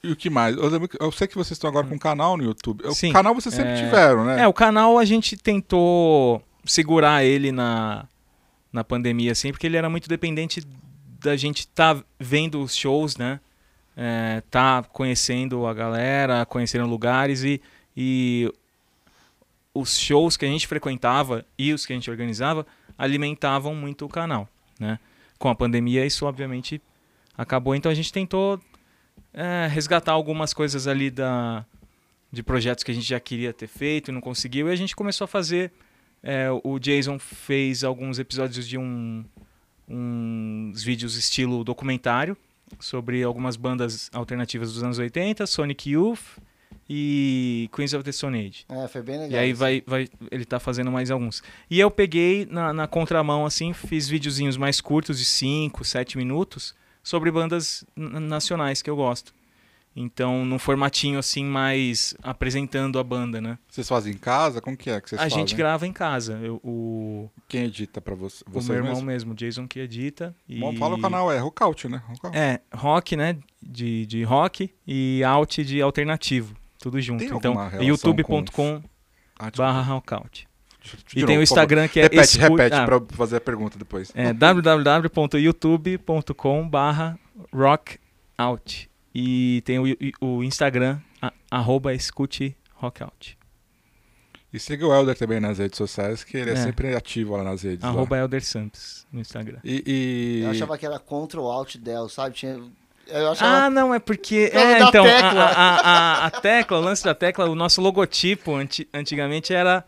e 0.02 0.12
o 0.12 0.16
que 0.16 0.30
mais? 0.30 0.56
Eu, 0.56 0.68
lembro 0.68 0.88
que- 0.88 0.96
eu 1.02 1.10
sei 1.10 1.26
que 1.26 1.34
vocês 1.34 1.52
estão 1.52 1.68
agora 1.70 1.86
com 1.86 1.94
um 1.94 1.98
canal 1.98 2.36
no 2.36 2.44
YouTube. 2.44 2.86
O 2.86 2.94
Sim, 2.94 3.12
canal 3.12 3.34
vocês 3.34 3.54
sempre 3.54 3.72
é- 3.72 3.76
tiveram, 3.84 4.24
né? 4.24 4.42
É, 4.42 4.46
o 4.46 4.52
canal 4.52 4.98
a 4.98 5.04
gente 5.04 5.36
tentou 5.36 6.42
segurar 6.64 7.24
ele 7.24 7.50
na, 7.50 8.06
na 8.72 8.84
pandemia, 8.84 9.32
assim, 9.32 9.50
porque 9.50 9.66
ele 9.66 9.76
era 9.76 9.88
muito 9.88 10.08
dependente 10.08 10.62
da 11.20 11.36
gente 11.36 11.66
tá 11.68 12.02
vendo 12.18 12.62
os 12.62 12.76
shows, 12.76 13.16
né? 13.16 13.40
É, 13.96 14.42
tá 14.50 14.84
conhecendo 14.92 15.66
a 15.66 15.74
galera, 15.74 16.46
conhecendo 16.46 16.86
lugares 16.86 17.42
e, 17.42 17.60
e 17.96 18.52
os 19.74 19.98
shows 19.98 20.36
que 20.36 20.44
a 20.44 20.48
gente 20.48 20.68
frequentava 20.68 21.44
e 21.58 21.72
os 21.72 21.84
que 21.84 21.92
a 21.92 21.96
gente 21.96 22.08
organizava 22.08 22.64
alimentavam 22.96 23.74
muito 23.74 24.04
o 24.04 24.08
canal, 24.08 24.48
né? 24.78 25.00
Com 25.38 25.48
a 25.48 25.54
pandemia 25.54 26.06
isso 26.06 26.26
obviamente 26.26 26.80
acabou, 27.36 27.74
então 27.74 27.90
a 27.90 27.94
gente 27.94 28.12
tentou 28.12 28.60
é, 29.32 29.68
resgatar 29.70 30.12
algumas 30.12 30.52
coisas 30.52 30.86
ali 30.86 31.10
da, 31.10 31.64
de 32.30 32.42
projetos 32.42 32.84
que 32.84 32.90
a 32.90 32.94
gente 32.94 33.08
já 33.08 33.20
queria 33.20 33.52
ter 33.52 33.66
feito 33.66 34.10
e 34.10 34.12
não 34.12 34.20
conseguiu. 34.20 34.68
E 34.68 34.72
a 34.72 34.76
gente 34.76 34.94
começou 34.94 35.24
a 35.24 35.28
fazer. 35.28 35.72
É, 36.22 36.48
o 36.64 36.78
Jason 36.78 37.18
fez 37.18 37.84
alguns 37.84 38.18
episódios 38.18 38.66
de 38.66 38.76
um, 38.76 39.24
uns 39.88 40.82
vídeos 40.82 41.16
estilo 41.16 41.64
documentário 41.64 42.36
sobre 42.78 43.22
algumas 43.22 43.56
bandas 43.56 44.10
alternativas 44.12 44.72
dos 44.72 44.82
anos 44.82 44.98
80, 44.98 45.46
Sonic 45.46 45.90
Youth 45.90 46.38
e 46.88 47.68
Queens 47.74 47.94
of 47.94 48.04
the 48.04 48.12
Stone 48.12 48.38
Age. 48.38 48.64
É, 48.68 48.88
foi 48.88 49.02
bem 49.02 49.18
legal. 49.18 49.30
E 49.30 49.36
aí 49.36 49.50
isso. 49.50 49.58
vai, 49.58 49.82
vai, 49.86 50.08
ele 50.30 50.44
tá 50.44 50.58
fazendo 50.58 50.90
mais 50.90 51.10
alguns. 51.10 51.42
E 51.70 51.78
eu 51.78 51.90
peguei 51.90 52.46
na, 52.50 52.72
na 52.72 52.86
contramão, 52.86 53.44
assim, 53.46 53.72
fiz 53.72 54.08
videozinhos 54.08 54.56
mais 54.56 54.80
curtos, 54.80 55.18
de 55.18 55.24
5, 55.24 55.84
7 55.84 56.16
minutos, 56.16 56.74
sobre 57.02 57.30
bandas 57.30 57.84
nacionais 57.96 58.82
que 58.82 58.90
eu 58.90 58.96
gosto. 58.96 59.34
Então, 60.00 60.44
num 60.44 60.60
formatinho 60.60 61.18
assim, 61.18 61.44
mais 61.44 62.14
apresentando 62.22 63.00
a 63.00 63.04
banda, 63.04 63.40
né? 63.40 63.58
Vocês 63.68 63.88
fazem 63.88 64.14
em 64.14 64.16
casa? 64.16 64.60
Como 64.60 64.76
que 64.76 64.88
é 64.90 65.00
que 65.00 65.08
vocês 65.10 65.20
a 65.20 65.24
fazem? 65.24 65.38
gente 65.40 65.56
grava 65.56 65.88
em 65.88 65.92
casa. 65.92 66.38
Eu- 66.40 66.60
o 66.62 67.28
Quem 67.48 67.64
edita 67.64 68.00
pra 68.00 68.14
você? 68.14 68.44
o 68.46 68.62
meu 68.62 68.76
irmão 68.76 68.92
mesmo? 69.02 69.06
mesmo, 69.06 69.34
Jason, 69.34 69.66
que 69.66 69.80
edita. 69.80 70.32
E... 70.48 70.60
Bom, 70.60 70.72
fala 70.76 70.94
o 70.94 71.00
canal, 71.00 71.32
é 71.32 71.38
Rockout, 71.38 71.88
né? 71.88 72.00
É, 72.32 72.60
rock, 72.72 73.16
né? 73.16 73.38
De, 73.60 74.06
de 74.06 74.22
rock 74.22 74.72
e 74.86 75.20
out 75.24 75.64
de 75.64 75.82
alternativo. 75.82 76.54
Tudo 76.78 77.00
junto. 77.00 77.26
Tem 77.26 77.36
Então, 77.36 77.56
youtube.com 77.82 78.42
desculpa. 78.44 78.84
barra 79.56 79.82
rockout. 79.82 80.46
E 81.16 81.24
tem 81.24 81.38
o. 81.38 81.42
Instagram 81.42 81.88
que 81.88 81.98
é 81.98 82.04
Repete, 82.04 82.38
escu- 82.38 82.54
repete, 82.56 82.76
ah, 82.76 82.84
pra 82.84 82.94
eu 82.96 83.06
fazer 83.10 83.34
a 83.36 83.40
pergunta 83.40 83.76
depois. 83.76 84.12
É 84.14 84.32
www.youtube.com 84.32 86.68
barra 86.68 87.18
rockout. 87.52 88.87
E 89.14 89.62
tem 89.64 89.78
o, 89.78 89.84
o 90.20 90.42
Instagram, 90.44 90.98
a, 91.20 91.32
arroba 91.50 91.94
escute 91.94 92.56
rockout. 92.74 93.36
E 94.52 94.58
siga 94.58 94.86
o 94.86 94.94
Helder 94.94 95.16
também 95.16 95.40
nas 95.40 95.58
redes 95.58 95.76
sociais, 95.76 96.24
que 96.24 96.36
ele 96.36 96.50
é, 96.50 96.52
É. 96.54 96.56
sempre 96.56 96.94
ativo 96.94 97.36
lá 97.36 97.44
nas 97.44 97.62
redes. 97.62 97.82
lá. 97.82 97.88
Arroba 97.90 98.16
Elder 98.16 98.42
Santos 98.42 99.06
no 99.12 99.20
Instagram. 99.20 99.58
E, 99.62 99.82
e- 99.86 100.40
Eu 100.44 100.50
achava 100.50 100.78
que 100.78 100.86
era 100.86 100.98
Ctrl 100.98 101.46
Alt 101.46 101.76
Del, 101.76 102.08
sabe? 102.08 102.34
Tinha... 102.34 102.58
Eu 103.08 103.30
achava... 103.30 103.64
Ah, 103.66 103.70
não, 103.70 103.94
é 103.94 103.98
porque. 103.98 104.50
É, 104.52 104.82
então, 104.82 105.04
a, 105.04 105.08
tecla. 105.08 105.44
a, 105.44 105.80
a, 105.80 106.26
a 106.26 106.30
tecla, 106.30 106.78
o 106.78 106.80
lance 106.82 107.02
da 107.04 107.14
tecla, 107.14 107.46
o 107.48 107.54
nosso 107.54 107.80
logotipo 107.80 108.54
anti- 108.54 108.86
antigamente 108.92 109.52
era. 109.54 109.82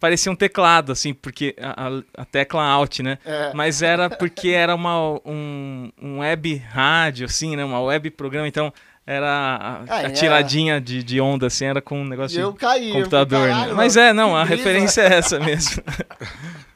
Parecia 0.00 0.32
um 0.32 0.34
teclado, 0.34 0.90
assim, 0.92 1.12
porque 1.14 1.54
a, 1.60 1.88
a- 2.22 2.24
tecla 2.24 2.64
alt, 2.64 3.00
né? 3.00 3.18
É. 3.24 3.52
Mas 3.54 3.82
era 3.82 4.08
porque 4.10 4.48
era 4.48 4.74
uma, 4.74 5.20
um, 5.26 5.92
um 6.00 6.18
web 6.20 6.56
rádio, 6.56 7.26
assim, 7.26 7.54
né? 7.54 7.64
Uma 7.64 7.80
web 7.82 8.10
programa, 8.10 8.48
então 8.48 8.72
era 9.06 9.26
a, 9.28 9.72
Ah, 9.88 9.96
a 9.98 10.02
é. 10.04 10.10
tiradinha 10.10 10.80
de, 10.80 11.02
de 11.02 11.20
onda, 11.20 11.48
assim, 11.48 11.66
era 11.66 11.82
com 11.82 12.00
um 12.00 12.04
negócio 12.04 12.40
eu 12.40 12.52
de 12.52 12.58
caí. 12.58 12.88
eu 12.88 12.94
computador, 12.96 13.38
falei, 13.40 13.52
né? 13.54 13.60
"Caralho, 13.60 13.76
Mas 13.76 13.96
mano, 13.96 14.08
é, 14.08 14.12
não, 14.12 14.36
a 14.36 14.44
brisa." 14.44 14.56
referência 14.56 15.02
é 15.02 15.14
essa 15.14 15.38
mesmo. 15.38 15.82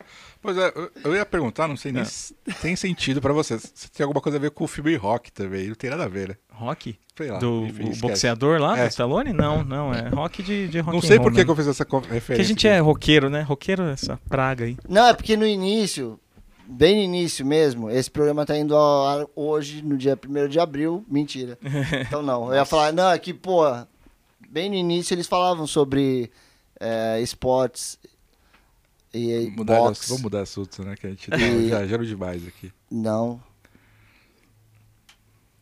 Pois 0.44 0.58
é, 0.58 0.72
eu- 1.02 1.16
ia 1.16 1.24
perguntar, 1.24 1.66
não 1.66 1.74
sei 1.76 1.90
nem 1.90 2.02
É. 2.02 2.04
se 2.04 2.34
tem 2.60 2.76
sentido 2.76 3.18
pra 3.18 3.32
vocês. 3.32 3.72
Se 3.74 3.90
tem 3.90 4.04
alguma 4.04 4.20
coisa 4.20 4.36
a 4.36 4.40
ver 4.40 4.50
com 4.50 4.64
o 4.64 4.68
filme 4.68 4.94
rock 4.94 5.32
também. 5.32 5.68
Não 5.68 5.74
tem 5.74 5.88
nada 5.88 6.04
a 6.04 6.08
ver, 6.08 6.28
né? 6.28 6.36
Rock? 6.52 6.98
Sei 7.16 7.30
lá. 7.30 7.38
Do 7.38 7.64
enfim, 7.64 7.98
boxeador 7.98 8.60
lá, 8.60 8.78
É. 8.78 8.84
do 8.84 8.90
Stallone? 8.90 9.32
Não, 9.32 9.64
não, 9.64 9.94
é 9.94 10.08
rock 10.10 10.42
de, 10.42 10.68
de 10.68 10.80
rock 10.80 10.94
Não 10.94 11.00
sei 11.02 11.16
por 11.18 11.30
que, 11.32 11.38
mesmo. 11.38 11.44
que 11.46 11.50
eu 11.50 11.56
fiz 11.56 11.66
essa 11.66 11.82
referência. 11.84 12.20
Porque 12.20 12.40
a 12.42 12.44
gente 12.44 12.68
aqui. 12.68 12.76
é 12.76 12.78
roqueiro, 12.80 13.30
né? 13.30 13.40
Roqueiro 13.40 13.84
é 13.84 13.92
essa 13.92 14.20
praga 14.28 14.66
aí. 14.66 14.76
Não, 14.86 15.06
é 15.06 15.14
porque 15.14 15.34
no 15.34 15.46
início, 15.46 16.20
bem 16.66 16.96
no 16.96 17.02
início 17.02 17.46
mesmo, 17.46 17.88
esse 17.90 18.10
programa 18.10 18.44
tá 18.44 18.54
indo 18.58 18.76
ao 18.76 19.06
ar 19.06 19.26
hoje, 19.34 19.80
no 19.82 19.96
dia 19.96 20.18
1 20.28 20.46
de 20.48 20.60
abril. 20.60 21.02
Mentira. 21.08 21.58
Então 22.06 22.22
não. 22.22 22.48
Eu 22.48 22.54
ia 22.56 22.64
falar, 22.66 22.92
não, 22.92 23.10
é 23.10 23.18
que, 23.18 23.32
pô, 23.32 23.62
bem 24.50 24.68
no 24.68 24.74
início 24.76 25.14
eles 25.14 25.26
falavam 25.26 25.66
sobre 25.66 26.30
é, 26.78 27.18
esportes 27.22 27.98
e 29.14 29.52
Mudar 29.56 29.74
de 29.74 29.80
boxe. 29.80 29.92
assunto- 29.92 30.08
Vamos 30.08 30.22
mudar 30.22 30.40
assunto, 30.42 30.84
né? 30.84 30.94
Que 30.96 31.06
a 31.06 31.10
gente 31.10 31.30
tá 31.30 31.36
E- 31.36 31.66
viajando 31.66 32.06
demais 32.06 32.46
aqui. 32.46 32.72
Não. 32.90 33.40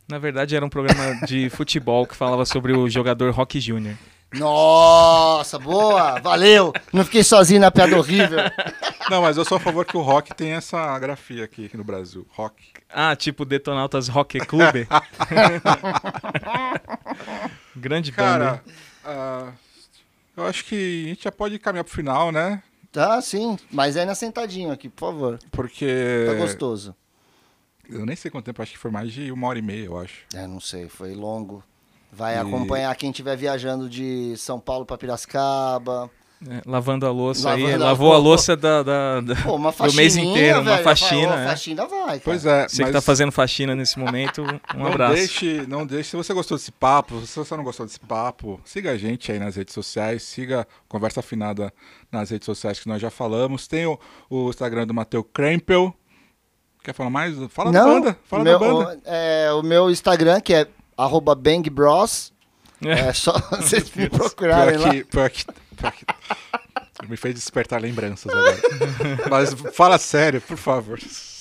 Na 0.08 0.18
verdade, 0.18 0.54
era 0.56 0.64
um 0.64 0.68
programa 0.68 1.20
de 1.26 1.48
futebol 1.50 2.06
que 2.06 2.16
falava 2.16 2.44
sobre 2.44 2.72
o 2.72 2.88
jogador 2.88 3.32
Rock 3.32 3.60
Jr. 3.60 3.94
Nossa, 4.34 5.58
boa! 5.58 6.18
Valeu! 6.20 6.72
Não 6.92 7.04
fiquei 7.04 7.22
sozinho 7.22 7.60
na 7.60 7.70
piada 7.70 7.96
horrível. 7.98 8.38
Não, 9.10 9.20
mas 9.20 9.36
eu 9.36 9.44
sou 9.44 9.56
a 9.56 9.60
favor 9.60 9.84
que 9.84 9.96
o 9.96 10.00
rock 10.00 10.32
tenha 10.34 10.56
essa 10.56 10.98
grafia 10.98 11.44
aqui, 11.44 11.66
aqui 11.66 11.76
no 11.76 11.84
Brasil. 11.84 12.26
Rock. 12.30 12.62
Ah, 12.88 13.14
tipo 13.14 13.44
Detonautas 13.44 14.08
Rock 14.08 14.38
Club. 14.38 14.86
Grande 17.76 18.10
banda. 18.10 18.22
Cara, 18.22 18.62
hein? 18.66 18.72
ah, 19.04 19.52
eu 20.36 20.46
acho 20.46 20.64
que 20.64 21.04
a 21.04 21.08
gente 21.10 21.24
já 21.24 21.32
pode 21.32 21.58
caminhar 21.58 21.84
pro 21.84 21.92
final, 21.94 22.32
né? 22.32 22.62
Tá, 22.92 23.20
sim. 23.22 23.58
Mas 23.70 23.96
ainda 23.96 24.14
sentadinho 24.14 24.70
aqui, 24.70 24.88
por 24.88 25.00
favor. 25.12 25.38
Porque. 25.50 26.26
Tá 26.26 26.34
gostoso. 26.34 26.94
Eu 27.88 28.06
nem 28.06 28.14
sei 28.14 28.30
quanto 28.30 28.44
tempo, 28.44 28.62
acho 28.62 28.72
que 28.72 28.78
foi 28.78 28.90
mais 28.90 29.10
de 29.12 29.32
uma 29.32 29.48
hora 29.48 29.58
e 29.58 29.62
meia, 29.62 29.86
eu 29.86 29.98
acho. 29.98 30.24
É, 30.34 30.46
não 30.46 30.60
sei, 30.60 30.88
foi 30.88 31.14
longo. 31.14 31.64
Vai 32.12 32.36
E- 32.36 32.38
acompanhar 32.38 32.94
quem 32.94 33.10
estiver 33.10 33.36
viajando 33.36 33.88
de 33.88 34.36
São 34.36 34.60
Paulo 34.60 34.84
pra 34.86 34.98
Piracicaba. 34.98 36.10
É, 36.48 36.60
lavando 36.66 37.06
a 37.06 37.10
louça 37.10 37.50
aí. 37.52 37.62
Lavando 37.62 37.84
a- 37.84 37.86
Lavou 37.86 38.12
a 38.12 38.16
Pô, 38.16 38.22
louça 38.22 38.56
da, 38.56 38.82
da- 38.82 39.20
da- 39.20 39.36
Pô, 39.42 39.54
uma 39.54 39.70
do 39.70 39.92
mês 39.92 40.16
inteiro. 40.16 40.60
Uma 40.60 40.72
velho. 40.72 40.82
faxina. 40.84 41.30
Ó, 41.30 41.38
é. 41.38 41.46
faxina 41.48 41.86
vai, 41.86 41.98
cara. 42.06 42.20
Pois 42.24 42.44
é, 42.44 42.68
Você 42.68 42.76
que 42.78 42.82
mas 42.82 42.92
tá 42.92 43.00
fazendo 43.00 43.30
faxina 43.30 43.74
nesse 43.76 43.96
momento, 43.98 44.42
um 44.42 44.58
não 44.78 44.86
abraço. 44.86 45.14
deixe, 45.14 45.64
não 45.68 45.86
deixe. 45.86 46.10
Se 46.10 46.16
você 46.16 46.34
gostou 46.34 46.56
desse 46.58 46.72
papo, 46.72 47.20
se 47.26 47.36
você 47.38 47.56
não 47.56 47.62
gostou 47.62 47.86
desse 47.86 48.00
papo, 48.00 48.60
siga 48.64 48.90
a 48.90 48.96
gente 48.98 49.30
aí 49.30 49.38
nas 49.38 49.54
redes 49.54 49.72
sociais, 49.72 50.22
siga 50.24 50.66
Conversa 50.88 51.20
Afinada 51.20 51.72
nas 52.10 52.30
redes 52.30 52.46
sociais 52.46 52.80
que 52.80 52.88
nós 52.88 53.00
já 53.00 53.10
falamos. 53.10 53.68
Tem 53.68 53.86
o, 53.86 53.96
o 54.28 54.50
Instagram 54.50 54.86
do 54.86 54.92
Mateu 54.94 55.22
Krempel. 55.22 55.94
Quer 56.82 56.92
falar 56.92 57.10
mais? 57.10 57.36
Fala 57.50 57.70
da 57.70 57.78
Não, 57.84 57.94
banda. 58.00 58.18
Fala 58.24 58.42
meu, 58.42 58.58
da 58.58 58.66
banda. 58.66 58.98
O, 58.98 59.00
é, 59.04 59.52
o 59.52 59.62
meu 59.62 59.88
Instagram, 59.88 60.40
que 60.40 60.52
é 60.54 60.66
arroba 60.98 61.34
bangbros. 61.36 62.32
É 62.84 63.12
só 63.12 63.32
vocês 63.52 63.88
me 63.94 64.08
procurarem 64.10 64.74
Pior 64.74 64.86
lá. 64.86 64.90
que, 64.92 65.04
que, 65.04 65.04
pior 65.04 65.30
que- 65.30 65.44
me 67.08 67.16
fez 67.16 67.34
despertar 67.34 67.80
lembranças 67.80 68.30
agora. 68.32 68.56
Mas 69.30 69.52
fala 69.74 69.98
sério, 69.98 70.40
por 70.40 70.56
favor. 70.56 70.98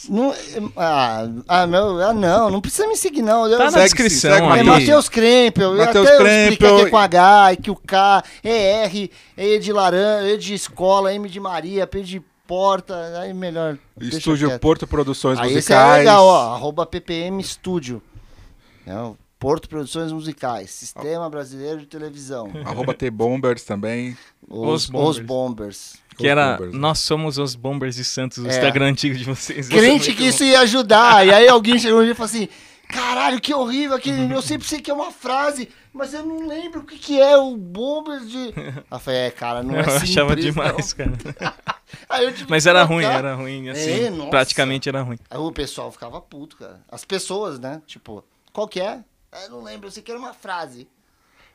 Não, 0.10 0.34
ah, 0.76 1.28
ah, 1.48 1.68
meu, 1.68 2.02
ah, 2.02 2.12
não, 2.14 2.50
não 2.50 2.60
precisa 2.62 2.88
me 2.88 2.98
seguir, 2.98 3.22
não. 3.22 3.48
Eu, 3.48 3.58
Tá 3.60 3.66
na 3.66 3.72
Segue- 3.72 3.84
descrição 3.84 4.32
segue 4.34 4.60
É. 4.60 4.64
Matheus 4.64 5.08
Krempel. 5.08 5.76
Matheus 5.78 6.08
até 6.08 6.16
eu 6.16 6.20
Krempel. 6.20 6.76
que 6.78 6.82
é 6.86 6.90
com 6.90 6.98
H, 6.98 7.54
e 7.54 7.58
que 7.58 7.70
o 7.72 7.76
K 7.76 8.24
é 8.44 8.84
R, 8.86 9.12
E 9.38 9.60
de 9.60 9.72
laranja, 9.72 10.28
E 10.30 10.38
de 10.38 10.54
escola, 10.56 11.14
M 11.14 11.30
de 11.30 11.40
Maria, 11.40 11.86
P 11.86 12.02
de 12.02 12.20
porta. 12.48 12.96
Aí 13.20 13.32
melhor. 13.32 13.78
Estúdio. 14.00 14.58
Porto 14.60 14.88
Produções 14.88 15.38
Aí 15.38 15.50
esse 15.50 15.56
Musicais. 15.58 15.96
é 15.96 15.98
legal, 16.00 16.26
ó. 16.26 16.56
Arroba 16.56 16.84
PPM 16.88 17.42
Studio. 17.44 18.02
É 18.88 18.96
o 18.96 19.16
Porto 19.42 19.68
Produções 19.68 20.12
Musicais. 20.12 20.70
Sistema 20.70 21.28
Brasileiro 21.28 21.80
de 21.80 21.88
Televisão. 21.88 22.52
Arroba 22.64 22.94
T-Bombers 22.94 23.64
também. 23.64 24.16
Os, 24.48 24.84
Os 24.84 24.86
Bombers. 24.90 25.10
os 25.18 25.20
Bombers. 25.26 25.96
Que 26.16 26.28
era 26.28 26.52
Bombers, 26.54 26.74
né? 26.74 26.80
Nós 26.80 27.00
somos 27.00 27.40
os 27.40 27.56
Bombers 27.56 27.96
de 27.96 28.04
Santos, 28.06 28.38
o 28.38 28.46
É. 28.46 28.50
Instagram 28.52 28.86
antigo 28.90 29.18
de 29.18 29.24
vocês. 29.24 29.68
Crente 29.68 30.14
que 30.14 30.22
bom. 30.22 30.30
isso 30.30 30.44
ia 30.44 30.60
ajudar. 30.60 31.26
E 31.26 31.34
aí 31.34 31.48
alguém 31.48 31.80
chegou 31.80 32.02
um 32.02 32.04
dia 32.04 32.12
e 32.12 32.16
falou 32.16 32.28
assim: 32.30 32.48
Caralho, 32.88 33.42
que 33.42 33.52
horrível 33.52 33.96
aquele. 33.98 34.30
Eu 34.32 34.44
sempre 34.44 34.68
sei 34.68 34.80
que 34.80 34.92
é 34.92 34.94
uma 34.94 35.12
frase, 35.12 35.70
mas 35.92 36.14
eu 36.14 36.24
não 36.24 36.48
lembro 36.48 36.82
o 36.82 36.84
que, 36.84 37.00
que 37.00 37.20
é 37.20 37.36
o 37.36 37.58
Bombers 37.58 38.30
de. 38.30 38.54
Aí 38.56 38.74
eu 38.92 39.00
falei: 39.00 39.20
É, 39.22 39.32
cara, 39.32 39.64
não 39.64 39.74
é 39.76 39.80
Eu 39.80 39.84
simples. 39.86 40.04
achava 40.04 40.36
não." 40.36 40.42
demais, 40.44 40.94
cara. 40.94 41.12
Aí 42.08 42.26
eu 42.26 42.32
tive 42.34 42.48
Mas 42.48 42.68
era 42.68 42.84
ruim, 42.84 43.04
era 43.06 43.34
ruim, 43.34 43.70
assim. 43.70 43.90
É, 44.06 44.30
praticamente 44.30 44.88
era 44.88 45.02
ruim. 45.02 45.18
Aí 45.32 45.40
o 45.40 45.52
pessoal 45.52 45.92
ficava 45.92 46.22
puto, 46.22 46.58
cara. 46.58 46.80
As 46.92 47.04
pessoas, 47.04 47.60
né? 47.60 47.82
Tipo, 47.88 48.24
qual 48.54 48.68
que 48.68 48.80
é? 48.80 49.00
Eu 49.44 49.50
não 49.52 49.64
lembro, 49.64 49.88
eu 49.88 49.92
sei 49.92 50.04
que 50.04 50.12
era 50.12 50.20
uma 50.20 50.34
frase. 50.34 50.88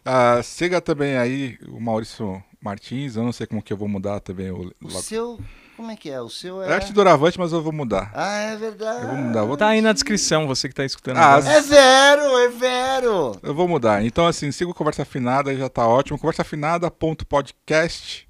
Ah, 0.04 0.40
siga 0.42 0.80
também 0.80 1.16
aí 1.16 1.58
o 1.68 1.80
Maurício 1.80 2.42
Martins. 2.60 3.16
Eu 3.16 3.22
não 3.24 3.32
sei 3.32 3.46
como 3.46 3.62
que 3.62 3.72
eu 3.72 3.76
vou 3.76 3.88
mudar 3.88 4.20
também. 4.20 4.50
O, 4.50 4.66
O 4.68 4.72
logo- 4.82 5.02
seu. 5.02 5.38
Como 5.76 5.90
é 5.90 5.96
que 5.96 6.08
é? 6.08 6.18
O 6.22 6.30
seu 6.30 6.62
é. 6.62 6.70
É 6.70 6.72
arte 6.72 6.90
doravante, 6.92 7.38
mas 7.38 7.52
eu 7.52 7.60
vou 7.60 7.72
mudar. 7.72 8.10
Ah, 8.14 8.38
é 8.38 8.56
verdade. 8.56 9.02
Eu 9.02 9.08
vou 9.08 9.16
mudar. 9.18 9.44
Vou, 9.44 9.56
Tá 9.58 9.68
aí 9.68 9.82
na 9.82 9.92
descrição, 9.92 10.46
você 10.46 10.68
que 10.70 10.74
tá 10.74 10.84
escutando 10.86 11.18
Ah, 11.18 11.34
agora. 11.34 11.52
É 11.54 11.60
vero, 11.60 12.38
é 12.38 12.48
vero. 12.48 13.32
eu 13.42 13.54
vou 13.54 13.68
mudar. 13.68 14.02
Então, 14.02 14.26
assim, 14.26 14.50
siga 14.52 14.70
o 14.70 14.74
Conversa 14.74 15.02
Afinada, 15.02 15.54
já 15.54 15.68
tá 15.68 15.86
ótimo. 15.86 16.18
Conversafinada.podcast. 16.18 18.26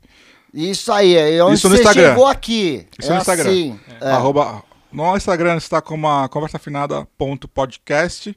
Isso 0.53 0.91
aí, 0.91 1.15
é 1.15 1.45
onde 1.45 1.55
Isso 1.57 1.69
no 1.69 1.77
você 1.77 1.83
Instagram. 1.83 2.09
chegou 2.09 2.27
aqui. 2.27 2.87
Isso 2.99 3.11
é 3.11 3.15
no 3.15 3.21
Instagram. 3.21 3.51
Assim. 3.51 3.79
É. 4.01 4.11
Arroba, 4.11 4.65
no 4.91 5.17
Instagram 5.17 5.57
está 5.57 5.81
como 5.83 6.09
a 6.09 6.29
conversafinada.podcast. 6.29 8.37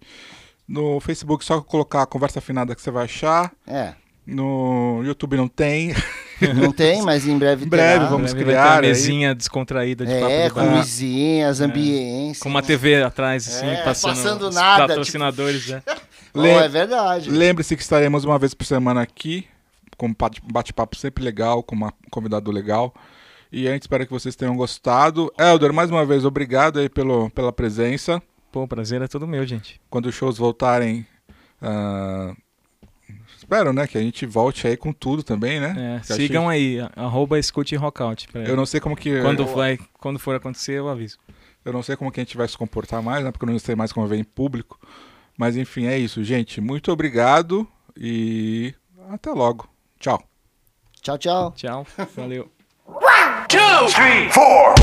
No 0.69 0.99
Facebook, 0.99 1.43
só 1.43 1.59
colocar 1.61 2.05
Conversa 2.05 2.37
Afinada 2.39 2.75
que 2.75 2.81
você 2.81 2.91
vai 2.91 3.05
achar. 3.05 3.51
É. 3.65 3.93
No 4.27 5.01
YouTube 5.03 5.35
não 5.35 5.47
tem. 5.47 5.95
Não 6.55 6.71
tem, 6.71 7.01
mas 7.01 7.27
em 7.27 7.35
breve 7.37 7.65
Em 7.65 7.67
breve, 7.67 7.93
terá. 7.99 8.09
vamos 8.09 8.31
Breve 8.31 8.45
criar 8.51 8.65
uma 8.67 8.75
aí. 8.75 8.81
mesinha 8.81 9.33
descontraída 9.33 10.05
de 10.05 10.13
papo 10.13 10.25
É, 10.31 10.47
de 10.47 10.53
com 10.53 10.77
luzinhas, 10.77 11.59
ambiência. 11.61 12.43
Com 12.43 12.49
uma 12.49 12.61
TV 12.61 13.01
atrás, 13.01 13.47
assim, 13.47 13.65
É, 13.65 13.83
passando, 13.83 14.13
passando 14.15 14.47
os 14.49 14.55
nada, 14.55 14.87
patrocinadores, 14.87 15.67
né? 15.67 15.81
Oh, 16.31 16.41
Lem- 16.41 16.57
é 16.59 16.67
verdade. 16.69 17.27
Lembre-se 17.31 17.75
que 17.75 17.81
estaremos 17.81 18.23
uma 18.23 18.37
vez 18.37 18.53
por 18.53 18.63
semana 18.63 19.01
aqui, 19.01 19.47
com 19.97 20.05
um 20.05 20.13
bate- 20.13 20.39
bate-papo 20.43 20.95
sempre 20.95 21.23
legal, 21.23 21.63
com 21.63 21.73
uma 21.73 21.91
convidado 22.11 22.51
legal. 22.51 22.93
E 23.51 23.67
a 23.67 23.71
gente 23.73 23.81
espera 23.81 24.05
que 24.05 24.11
vocês 24.11 24.35
tenham 24.35 24.55
gostado. 24.55 25.33
Helder, 25.39 25.73
mais 25.73 25.89
uma 25.89 26.05
vez, 26.05 26.23
obrigado 26.25 26.77
aí 26.77 26.87
pelo, 26.87 27.31
pela 27.31 27.51
presença. 27.51 28.21
Pô, 28.51 28.63
o 28.63 28.67
prazer 28.67 29.01
é 29.01 29.07
todo 29.07 29.27
meu, 29.27 29.45
gente. 29.45 29.79
Quando 29.89 30.07
os 30.07 30.15
shows 30.15 30.37
voltarem, 30.37 31.05
ah, 31.61 32.33
espero, 33.37 33.71
né, 33.71 33.85
que 33.85 33.97
a 33.97 34.01
gente 34.01 34.25
volte 34.25 34.67
aí 34.67 34.75
com 34.75 34.91
tudo 34.91 35.21
também, 35.21 35.59
né? 35.59 35.99
É, 35.99 36.13
sigam 36.13 36.49
aí, 36.49 36.79
arroba 36.95 37.37
escute 37.37 37.75
rockout. 37.75 38.27
Eu 38.33 38.55
não 38.55 38.65
sei 38.65 38.79
como 38.79 38.95
que 38.95 39.21
quando, 39.21 39.43
eu, 39.43 39.47
vai, 39.47 39.77
quando 39.99 40.17
for 40.17 40.35
acontecer, 40.35 40.73
eu 40.73 40.89
aviso. 40.89 41.17
eu 41.63 41.71
não 41.71 41.83
sei 41.83 41.95
como 41.95 42.11
que 42.11 42.19
a 42.19 42.23
gente 42.23 42.37
vai 42.37 42.47
se 42.47 42.57
comportar 42.57 43.01
mais, 43.03 43.23
né? 43.23 43.31
Porque 43.31 43.45
eu 43.45 43.49
não 43.49 43.59
sei 43.59 43.75
mais 43.75 43.91
como 43.91 44.07
ver 44.07 44.17
em 44.17 44.23
público. 44.23 44.79
Mas 45.37 45.55
enfim, 45.55 45.85
é 45.85 45.97
isso, 45.97 46.23
gente. 46.23 46.59
Muito 46.59 46.91
obrigado 46.91 47.67
e 47.95 48.73
até 49.09 49.31
logo. 49.31 49.69
Tchau. 49.99 50.21
Tchau, 51.01 51.17
tchau. 51.17 51.53
Tchau, 51.55 51.85
valeu. 52.15 52.51
two, 53.47 53.87
three, 53.93 54.29
four. 54.31 54.75